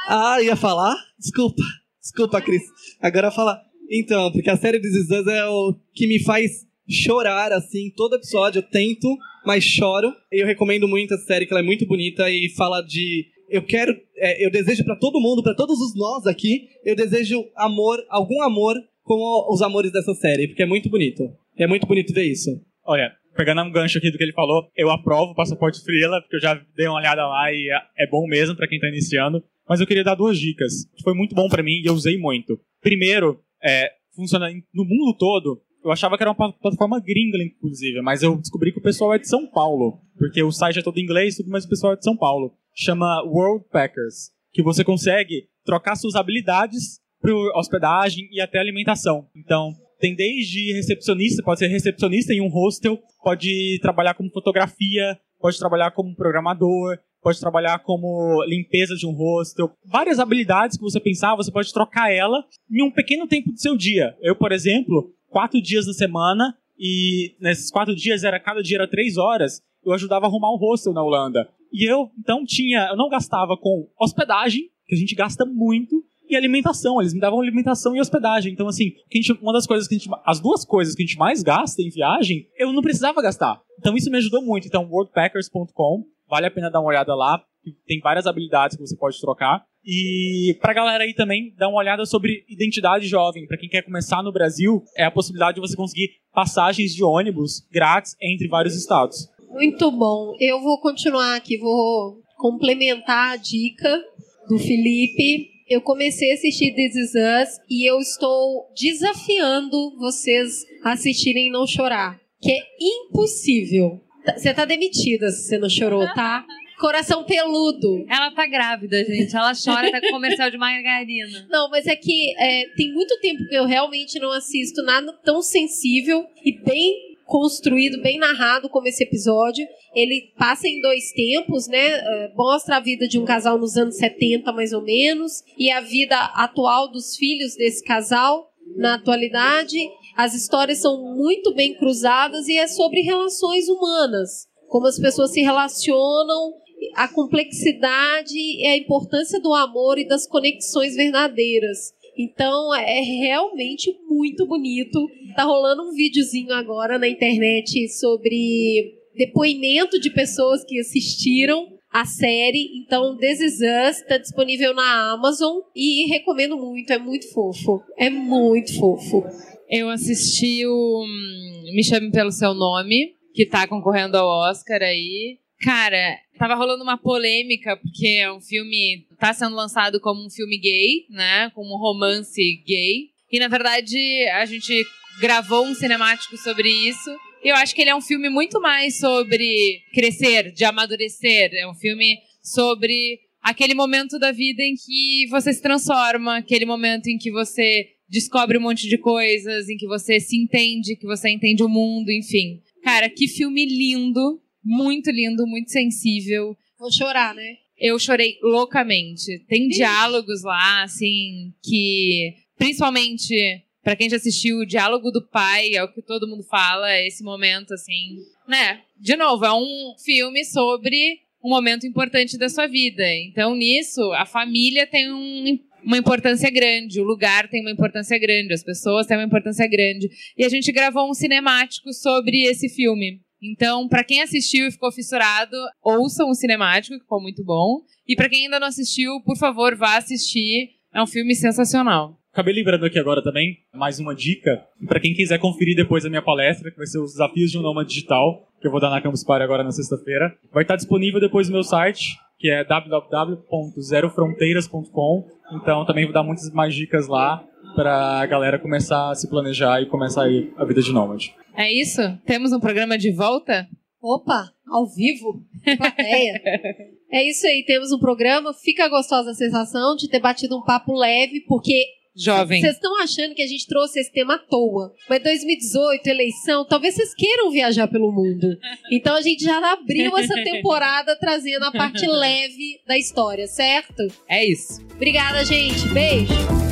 Ah, 0.06 0.36
ia 0.42 0.54
falar? 0.54 0.94
Desculpa. 1.18 1.62
Desculpa, 1.98 2.42
Cris. 2.42 2.62
Agora 3.00 3.30
fala. 3.30 3.58
Então, 3.90 4.30
porque 4.30 4.50
a 4.50 4.56
série 4.58 4.78
This 4.78 4.94
Is 4.94 5.10
Us 5.10 5.26
é 5.28 5.46
o 5.46 5.74
que 5.94 6.06
me 6.06 6.22
faz 6.22 6.66
chorar, 6.86 7.52
assim, 7.52 7.90
todo 7.96 8.16
episódio. 8.16 8.58
Eu 8.58 8.62
tento, 8.64 9.08
mas 9.46 9.64
choro. 9.64 10.12
Eu 10.30 10.46
recomendo 10.46 10.86
muito 10.86 11.14
essa 11.14 11.24
série, 11.24 11.46
que 11.46 11.54
ela 11.54 11.60
é 11.60 11.64
muito 11.64 11.86
bonita 11.86 12.30
e 12.30 12.50
fala 12.50 12.82
de. 12.82 13.28
Eu 13.48 13.64
quero. 13.64 13.96
é, 14.16 14.44
eu 14.44 14.50
desejo 14.50 14.84
pra 14.84 14.96
todo 14.96 15.20
mundo, 15.20 15.42
pra 15.42 15.54
todos 15.54 15.80
os 15.80 15.96
nós 15.96 16.26
aqui, 16.26 16.68
eu 16.84 16.94
desejo 16.94 17.46
amor, 17.56 17.98
algum 18.10 18.42
amor 18.42 18.76
com 19.02 19.16
os 19.50 19.62
amores 19.62 19.90
dessa 19.90 20.14
série, 20.14 20.48
porque 20.48 20.62
é 20.62 20.66
muito 20.66 20.90
bonito. 20.90 21.32
É 21.56 21.66
muito 21.66 21.86
bonito 21.86 22.12
ver 22.12 22.24
isso. 22.24 22.50
Olha, 22.84 23.12
pegando 23.36 23.62
um 23.62 23.70
gancho 23.70 23.98
aqui 23.98 24.10
do 24.10 24.18
que 24.18 24.24
ele 24.24 24.32
falou, 24.32 24.68
eu 24.76 24.90
aprovo 24.90 25.32
o 25.32 25.34
passaporte 25.34 25.82
Freela, 25.82 26.20
porque 26.20 26.36
eu 26.36 26.40
já 26.40 26.54
dei 26.76 26.86
uma 26.86 26.98
olhada 26.98 27.26
lá 27.26 27.52
e 27.52 27.68
é 27.98 28.06
bom 28.08 28.26
mesmo 28.26 28.56
pra 28.56 28.66
quem 28.68 28.78
tá 28.80 28.88
iniciando. 28.88 29.42
Mas 29.68 29.80
eu 29.80 29.86
queria 29.86 30.04
dar 30.04 30.14
duas 30.16 30.38
dicas, 30.38 30.84
que 30.96 31.02
foi 31.02 31.14
muito 31.14 31.34
bom 31.34 31.48
pra 31.48 31.62
mim 31.62 31.80
e 31.82 31.86
eu 31.86 31.94
usei 31.94 32.18
muito. 32.18 32.58
Primeiro, 32.80 33.40
é, 33.62 33.90
funciona 34.14 34.48
no 34.74 34.84
mundo 34.84 35.16
todo. 35.16 35.62
Eu 35.84 35.90
achava 35.90 36.16
que 36.16 36.22
era 36.22 36.30
uma 36.30 36.36
pla- 36.36 36.52
plataforma 36.52 37.00
gringa, 37.00 37.38
inclusive, 37.42 38.00
mas 38.02 38.22
eu 38.22 38.36
descobri 38.36 38.72
que 38.72 38.78
o 38.78 38.82
pessoal 38.82 39.14
é 39.14 39.18
de 39.18 39.28
São 39.28 39.46
Paulo. 39.48 40.00
Porque 40.18 40.42
o 40.42 40.50
site 40.52 40.78
é 40.78 40.82
todo 40.82 40.98
em 40.98 41.02
inglês, 41.02 41.36
tudo, 41.36 41.48
mas 41.50 41.64
o 41.64 41.68
pessoal 41.68 41.92
é 41.92 41.96
de 41.96 42.04
São 42.04 42.16
Paulo. 42.16 42.54
Chama 42.74 43.22
World 43.24 43.64
Packers, 43.70 44.30
que 44.52 44.62
você 44.62 44.84
consegue 44.84 45.48
trocar 45.64 45.94
suas 45.96 46.14
habilidades 46.16 47.00
para 47.20 47.32
hospedagem 47.58 48.28
e 48.32 48.40
até 48.40 48.58
alimentação. 48.58 49.28
Então, 49.34 49.72
tem 50.02 50.16
desde 50.16 50.72
recepcionista, 50.72 51.44
pode 51.44 51.60
ser 51.60 51.68
recepcionista 51.68 52.34
em 52.34 52.40
um 52.40 52.48
hostel, 52.48 52.98
pode 53.22 53.78
trabalhar 53.80 54.14
como 54.14 54.28
fotografia, 54.32 55.16
pode 55.40 55.56
trabalhar 55.56 55.92
como 55.92 56.16
programador, 56.16 56.98
pode 57.22 57.38
trabalhar 57.38 57.78
como 57.78 58.42
limpeza 58.42 58.96
de 58.96 59.06
um 59.06 59.12
hostel. 59.12 59.70
Várias 59.86 60.18
habilidades 60.18 60.76
que 60.76 60.82
você 60.82 60.98
pensar, 60.98 61.36
você 61.36 61.52
pode 61.52 61.72
trocar 61.72 62.12
ela 62.12 62.44
em 62.68 62.82
um 62.82 62.90
pequeno 62.90 63.28
tempo 63.28 63.52
do 63.52 63.60
seu 63.60 63.76
dia. 63.76 64.16
Eu, 64.20 64.34
por 64.34 64.50
exemplo, 64.50 65.14
quatro 65.28 65.62
dias 65.62 65.86
da 65.86 65.92
semana, 65.92 66.52
e 66.76 67.36
nesses 67.40 67.70
quatro 67.70 67.94
dias, 67.94 68.24
era 68.24 68.40
cada 68.40 68.60
dia 68.60 68.78
era 68.78 68.90
três 68.90 69.16
horas, 69.16 69.62
eu 69.86 69.92
ajudava 69.92 70.26
a 70.26 70.28
arrumar 70.28 70.52
um 70.52 70.58
hostel 70.58 70.92
na 70.92 71.04
Holanda. 71.04 71.48
E 71.72 71.88
eu, 71.88 72.10
então, 72.18 72.44
tinha, 72.44 72.88
eu 72.90 72.96
não 72.96 73.08
gastava 73.08 73.56
com 73.56 73.88
hospedagem, 74.00 74.68
que 74.84 74.96
a 74.96 74.98
gente 74.98 75.14
gasta 75.14 75.46
muito, 75.46 76.04
e 76.32 76.36
alimentação. 76.36 77.00
Eles 77.00 77.14
me 77.14 77.20
davam 77.20 77.40
alimentação 77.40 77.94
e 77.94 78.00
hospedagem. 78.00 78.52
Então, 78.52 78.68
assim, 78.68 78.92
gente, 79.12 79.32
uma 79.40 79.52
das 79.52 79.66
coisas 79.66 79.88
que 79.88 79.94
a 79.94 79.98
gente. 79.98 80.10
As 80.24 80.40
duas 80.40 80.64
coisas 80.64 80.94
que 80.94 81.02
a 81.02 81.06
gente 81.06 81.18
mais 81.18 81.42
gasta 81.42 81.82
em 81.82 81.90
viagem, 81.90 82.46
eu 82.58 82.72
não 82.72 82.82
precisava 82.82 83.22
gastar. 83.22 83.60
Então, 83.78 83.96
isso 83.96 84.10
me 84.10 84.18
ajudou 84.18 84.42
muito. 84.42 84.66
Então, 84.66 84.88
worldpackers.com, 84.88 86.04
vale 86.28 86.46
a 86.46 86.50
pena 86.50 86.70
dar 86.70 86.80
uma 86.80 86.88
olhada 86.88 87.14
lá. 87.14 87.42
Tem 87.86 88.00
várias 88.00 88.26
habilidades 88.26 88.76
que 88.76 88.86
você 88.86 88.96
pode 88.96 89.20
trocar. 89.20 89.64
E 89.84 90.56
pra 90.60 90.72
galera 90.72 91.02
aí 91.02 91.12
também, 91.12 91.52
dar 91.56 91.68
uma 91.68 91.78
olhada 91.78 92.06
sobre 92.06 92.44
identidade 92.48 93.06
jovem. 93.06 93.46
Para 93.46 93.58
quem 93.58 93.68
quer 93.68 93.82
começar 93.82 94.22
no 94.22 94.32
Brasil, 94.32 94.82
é 94.96 95.04
a 95.04 95.10
possibilidade 95.10 95.56
de 95.56 95.60
você 95.60 95.76
conseguir 95.76 96.10
passagens 96.32 96.94
de 96.94 97.02
ônibus 97.02 97.66
grátis 97.70 98.16
entre 98.20 98.48
vários 98.48 98.76
estados. 98.76 99.28
Muito 99.50 99.90
bom. 99.90 100.34
Eu 100.40 100.60
vou 100.60 100.80
continuar 100.80 101.36
aqui, 101.36 101.58
vou 101.58 102.20
complementar 102.36 103.32
a 103.32 103.36
dica 103.36 104.02
do 104.48 104.58
Felipe. 104.58 105.51
Eu 105.68 105.80
comecei 105.80 106.30
a 106.30 106.34
assistir 106.34 106.74
This 106.74 106.94
Is 106.94 107.10
Us 107.14 107.60
e 107.68 107.88
eu 107.88 107.98
estou 107.98 108.68
desafiando 108.76 109.96
vocês 109.98 110.64
a 110.82 110.92
assistirem 110.92 111.48
e 111.48 111.50
não 111.50 111.66
chorar. 111.66 112.20
Que 112.40 112.52
é 112.52 112.60
impossível. 112.80 114.00
Você 114.36 114.52
tá 114.52 114.64
demitida 114.64 115.30
se 115.30 115.48
você 115.48 115.58
não 115.58 115.68
chorou, 115.68 116.04
tá? 116.14 116.44
Coração 116.78 117.22
peludo. 117.22 118.04
Ela 118.08 118.32
tá 118.32 118.44
grávida, 118.44 119.04
gente. 119.04 119.36
Ela 119.36 119.52
chora, 119.54 119.90
tá 119.90 120.00
com 120.00 120.10
comercial 120.10 120.50
de 120.50 120.58
margarina. 120.58 121.46
Não, 121.48 121.70
mas 121.70 121.86
é 121.86 121.94
que 121.94 122.34
é, 122.36 122.66
tem 122.76 122.92
muito 122.92 123.16
tempo 123.20 123.46
que 123.46 123.54
eu 123.54 123.66
realmente 123.66 124.18
não 124.18 124.32
assisto 124.32 124.82
nada 124.82 125.12
tão 125.24 125.40
sensível 125.42 126.26
e 126.44 126.58
bem 126.60 127.11
construído, 127.26 128.02
bem 128.02 128.18
narrado 128.18 128.68
como 128.68 128.86
esse 128.86 129.02
episódio. 129.02 129.66
Ele 129.94 130.32
passa 130.38 130.68
em 130.68 130.80
dois 130.80 131.12
tempos, 131.12 131.66
né? 131.68 131.78
É, 131.78 132.32
mostra 132.36 132.76
a 132.76 132.80
vida 132.80 133.06
de 133.06 133.18
um 133.18 133.24
casal 133.24 133.58
nos 133.58 133.76
anos 133.76 133.96
70, 133.96 134.52
mais 134.52 134.72
ou 134.72 134.82
menos, 134.82 135.42
e 135.58 135.70
a 135.70 135.80
vida 135.80 136.16
atual 136.16 136.90
dos 136.90 137.16
filhos 137.16 137.56
desse 137.56 137.84
casal 137.84 138.50
na 138.76 138.94
atualidade. 138.94 139.78
As 140.16 140.34
histórias 140.34 140.78
são 140.78 141.14
muito 141.16 141.54
bem 141.54 141.74
cruzadas 141.74 142.48
e 142.48 142.56
é 142.56 142.66
sobre 142.66 143.00
relações 143.00 143.68
humanas. 143.68 144.48
Como 144.68 144.86
as 144.86 144.98
pessoas 144.98 145.32
se 145.32 145.40
relacionam 145.40 146.54
a 146.94 147.08
complexidade 147.08 148.36
e 148.36 148.66
a 148.66 148.76
importância 148.76 149.40
do 149.40 149.54
amor 149.54 149.98
e 149.98 150.06
das 150.06 150.26
conexões 150.26 150.94
verdadeiras. 150.94 151.94
Então 152.16 152.74
é 152.74 153.00
realmente 153.00 153.94
muito 154.08 154.46
bonito. 154.46 155.08
Tá 155.34 155.44
rolando 155.44 155.82
um 155.82 155.92
videozinho 155.92 156.52
agora 156.52 156.98
na 156.98 157.08
internet 157.08 157.88
sobre 157.88 158.98
depoimento 159.16 159.98
de 159.98 160.10
pessoas 160.10 160.64
que 160.64 160.78
assistiram 160.78 161.68
a 161.92 162.04
série. 162.04 162.70
Então, 162.78 163.16
This 163.16 163.40
Is 163.40 163.54
Us 163.54 164.00
está 164.00 164.16
disponível 164.16 164.74
na 164.74 165.12
Amazon 165.12 165.58
e 165.76 166.08
recomendo 166.08 166.56
muito. 166.56 166.90
É 166.92 166.98
muito 166.98 167.30
fofo. 167.32 167.82
É 167.98 168.08
muito 168.08 168.74
fofo. 168.78 169.22
Eu 169.68 169.90
assisti 169.90 170.66
o 170.66 171.04
hum, 171.04 171.72
Me 171.74 171.84
Chame 171.84 172.10
Pelo 172.10 172.32
Seu 172.32 172.54
Nome, 172.54 173.14
que 173.34 173.46
tá 173.46 173.66
concorrendo 173.66 174.16
ao 174.16 174.50
Oscar 174.50 174.82
aí. 174.82 175.38
Cara, 175.60 176.18
tava 176.38 176.54
rolando 176.54 176.82
uma 176.82 176.98
polêmica, 176.98 177.76
porque 177.76 178.18
é 178.20 178.32
um 178.32 178.40
filme. 178.40 179.06
Tá 179.22 179.32
sendo 179.32 179.54
lançado 179.54 180.00
como 180.00 180.26
um 180.26 180.28
filme 180.28 180.58
gay, 180.58 181.06
né? 181.08 181.48
Como 181.54 181.76
um 181.76 181.78
romance 181.78 182.42
gay. 182.66 183.10
E 183.30 183.38
na 183.38 183.46
verdade, 183.46 183.96
a 184.32 184.44
gente 184.44 184.84
gravou 185.20 185.64
um 185.64 185.76
cinemático 185.76 186.36
sobre 186.36 186.68
isso. 186.68 187.08
Eu 187.40 187.54
acho 187.54 187.72
que 187.72 187.82
ele 187.82 187.90
é 187.90 187.94
um 187.94 188.00
filme 188.00 188.28
muito 188.28 188.60
mais 188.60 188.98
sobre 188.98 189.80
crescer, 189.94 190.50
de 190.50 190.64
amadurecer. 190.64 191.50
É 191.54 191.68
um 191.68 191.74
filme 191.74 192.18
sobre 192.42 193.20
aquele 193.40 193.74
momento 193.74 194.18
da 194.18 194.32
vida 194.32 194.60
em 194.60 194.74
que 194.74 195.28
você 195.30 195.52
se 195.52 195.62
transforma, 195.62 196.38
aquele 196.38 196.66
momento 196.66 197.06
em 197.06 197.16
que 197.16 197.30
você 197.30 197.90
descobre 198.08 198.58
um 198.58 198.62
monte 198.62 198.88
de 198.88 198.98
coisas, 198.98 199.68
em 199.68 199.76
que 199.76 199.86
você 199.86 200.18
se 200.18 200.36
entende, 200.36 200.96
que 200.96 201.06
você 201.06 201.30
entende 201.30 201.62
o 201.62 201.68
mundo, 201.68 202.10
enfim. 202.10 202.60
Cara, 202.82 203.08
que 203.08 203.28
filme 203.28 203.64
lindo. 203.66 204.42
Muito 204.64 205.12
lindo, 205.12 205.46
muito 205.46 205.70
sensível. 205.70 206.56
Vou 206.76 206.90
chorar, 206.90 207.34
né? 207.36 207.56
Eu 207.82 207.98
chorei 207.98 208.38
loucamente. 208.40 209.44
Tem 209.48 209.66
Ixi. 209.66 209.78
diálogos 209.78 210.42
lá, 210.42 210.84
assim, 210.84 211.52
que. 211.62 212.34
Principalmente 212.56 213.64
para 213.82 213.96
quem 213.96 214.08
já 214.08 214.16
assistiu 214.16 214.58
o 214.58 214.66
diálogo 214.66 215.10
do 215.10 215.26
pai, 215.28 215.74
é 215.74 215.82
o 215.82 215.92
que 215.92 216.00
todo 216.00 216.28
mundo 216.28 216.44
fala, 216.44 216.92
é 216.92 217.06
esse 217.06 217.24
momento, 217.24 217.74
assim. 217.74 218.16
Né? 218.46 218.80
De 218.96 219.16
novo, 219.16 219.44
é 219.44 219.52
um 219.52 219.94
filme 220.04 220.44
sobre 220.44 221.18
um 221.42 221.48
momento 221.48 221.84
importante 221.84 222.38
da 222.38 222.48
sua 222.48 222.68
vida. 222.68 223.02
Então, 223.24 223.56
nisso, 223.56 224.00
a 224.12 224.24
família 224.24 224.86
tem 224.86 225.12
um, 225.12 225.58
uma 225.84 225.98
importância 225.98 226.48
grande, 226.48 227.00
o 227.00 227.04
lugar 227.04 227.48
tem 227.48 227.60
uma 227.60 227.72
importância 227.72 228.16
grande, 228.18 228.54
as 228.54 228.62
pessoas 228.62 229.06
têm 229.06 229.16
uma 229.16 229.26
importância 229.26 229.66
grande. 229.66 230.08
E 230.38 230.44
a 230.44 230.48
gente 230.48 230.70
gravou 230.70 231.10
um 231.10 231.14
cinemático 231.14 231.92
sobre 231.92 232.44
esse 232.44 232.68
filme. 232.68 233.20
Então, 233.42 233.88
para 233.88 234.04
quem 234.04 234.22
assistiu 234.22 234.68
e 234.68 234.70
ficou 234.70 234.92
fissurado, 234.92 235.56
ouçam 235.82 236.30
o 236.30 236.34
cinemático, 236.34 236.94
que 236.94 237.02
ficou 237.02 237.20
muito 237.20 237.44
bom. 237.44 237.80
E 238.06 238.14
para 238.14 238.28
quem 238.28 238.44
ainda 238.44 238.60
não 238.60 238.68
assistiu, 238.68 239.20
por 239.24 239.36
favor, 239.36 239.74
vá 239.74 239.96
assistir. 239.96 240.70
É 240.94 241.02
um 241.02 241.06
filme 241.06 241.34
sensacional. 241.34 242.16
Acabei 242.32 242.54
lembrando 242.54 242.86
aqui 242.86 242.98
agora 242.98 243.22
também, 243.22 243.58
mais 243.74 243.98
uma 243.98 244.14
dica, 244.14 244.64
para 244.86 245.00
quem 245.00 245.12
quiser 245.12 245.38
conferir 245.38 245.76
depois 245.76 246.06
a 246.06 246.08
minha 246.08 246.22
palestra, 246.22 246.70
que 246.70 246.78
vai 246.78 246.86
ser 246.86 246.98
os 246.98 247.12
desafios 247.12 247.50
de 247.50 247.58
um 247.58 247.62
nômade 247.62 247.90
digital, 247.90 248.48
que 248.60 248.66
eu 248.66 248.70
vou 248.70 248.80
dar 248.80 248.88
na 248.88 249.02
Campus 249.02 249.24
Party 249.24 249.42
agora 249.42 249.64
na 249.64 249.72
sexta-feira. 249.72 250.34
Vai 250.50 250.62
estar 250.62 250.76
disponível 250.76 251.20
depois 251.20 251.48
no 251.48 251.54
meu 251.54 251.62
site, 251.62 252.16
que 252.38 252.48
é 252.48 252.64
www.zerofronteiras.com. 252.64 255.26
Então 255.60 255.84
também 255.84 256.04
vou 256.04 256.14
dar 256.14 256.22
muitas 256.22 256.50
mais 256.52 256.74
dicas 256.74 257.06
lá 257.06 257.46
para 257.74 258.20
a 258.20 258.26
galera 258.26 258.58
começar 258.58 259.10
a 259.10 259.14
se 259.14 259.28
planejar 259.28 259.80
e 259.80 259.86
começar 259.86 260.24
aí 260.24 260.52
a 260.56 260.64
vida 260.64 260.82
de 260.82 260.92
nômade. 260.92 261.34
É 261.56 261.72
isso? 261.72 262.00
Temos 262.24 262.52
um 262.52 262.60
programa 262.60 262.96
de 262.96 263.10
volta? 263.12 263.66
Opa, 264.00 264.50
ao 264.68 264.86
vivo? 264.86 265.44
é 267.10 267.28
isso 267.28 267.46
aí, 267.46 267.64
temos 267.66 267.92
um 267.92 267.98
programa. 267.98 268.52
Fica 268.52 268.88
gostosa 268.88 269.30
a 269.30 269.34
sensação 269.34 269.94
de 269.96 270.08
ter 270.08 270.20
batido 270.20 270.56
um 270.56 270.62
papo 270.62 270.92
leve, 270.94 271.40
porque 271.46 271.84
jovem. 272.14 272.60
Vocês 272.60 272.74
estão 272.74 273.00
achando 273.00 273.34
que 273.34 273.42
a 273.42 273.46
gente 273.46 273.66
trouxe 273.66 274.00
esse 274.00 274.12
tema 274.12 274.34
à 274.34 274.38
toa. 274.38 274.92
Mas 275.08 275.22
2018, 275.22 276.06
eleição, 276.06 276.66
talvez 276.66 276.94
vocês 276.94 277.14
queiram 277.14 277.50
viajar 277.50 277.88
pelo 277.88 278.12
mundo. 278.12 278.56
Então 278.90 279.14
a 279.14 279.20
gente 279.20 279.44
já 279.44 279.58
abriu 279.72 280.16
essa 280.16 280.34
temporada 280.42 281.16
trazendo 281.16 281.64
a 281.64 281.72
parte 281.72 282.06
leve 282.06 282.80
da 282.86 282.98
história, 282.98 283.46
certo? 283.46 284.02
É 284.28 284.44
isso. 284.44 284.80
Obrigada, 284.94 285.44
gente. 285.44 285.88
Beijo. 285.88 286.71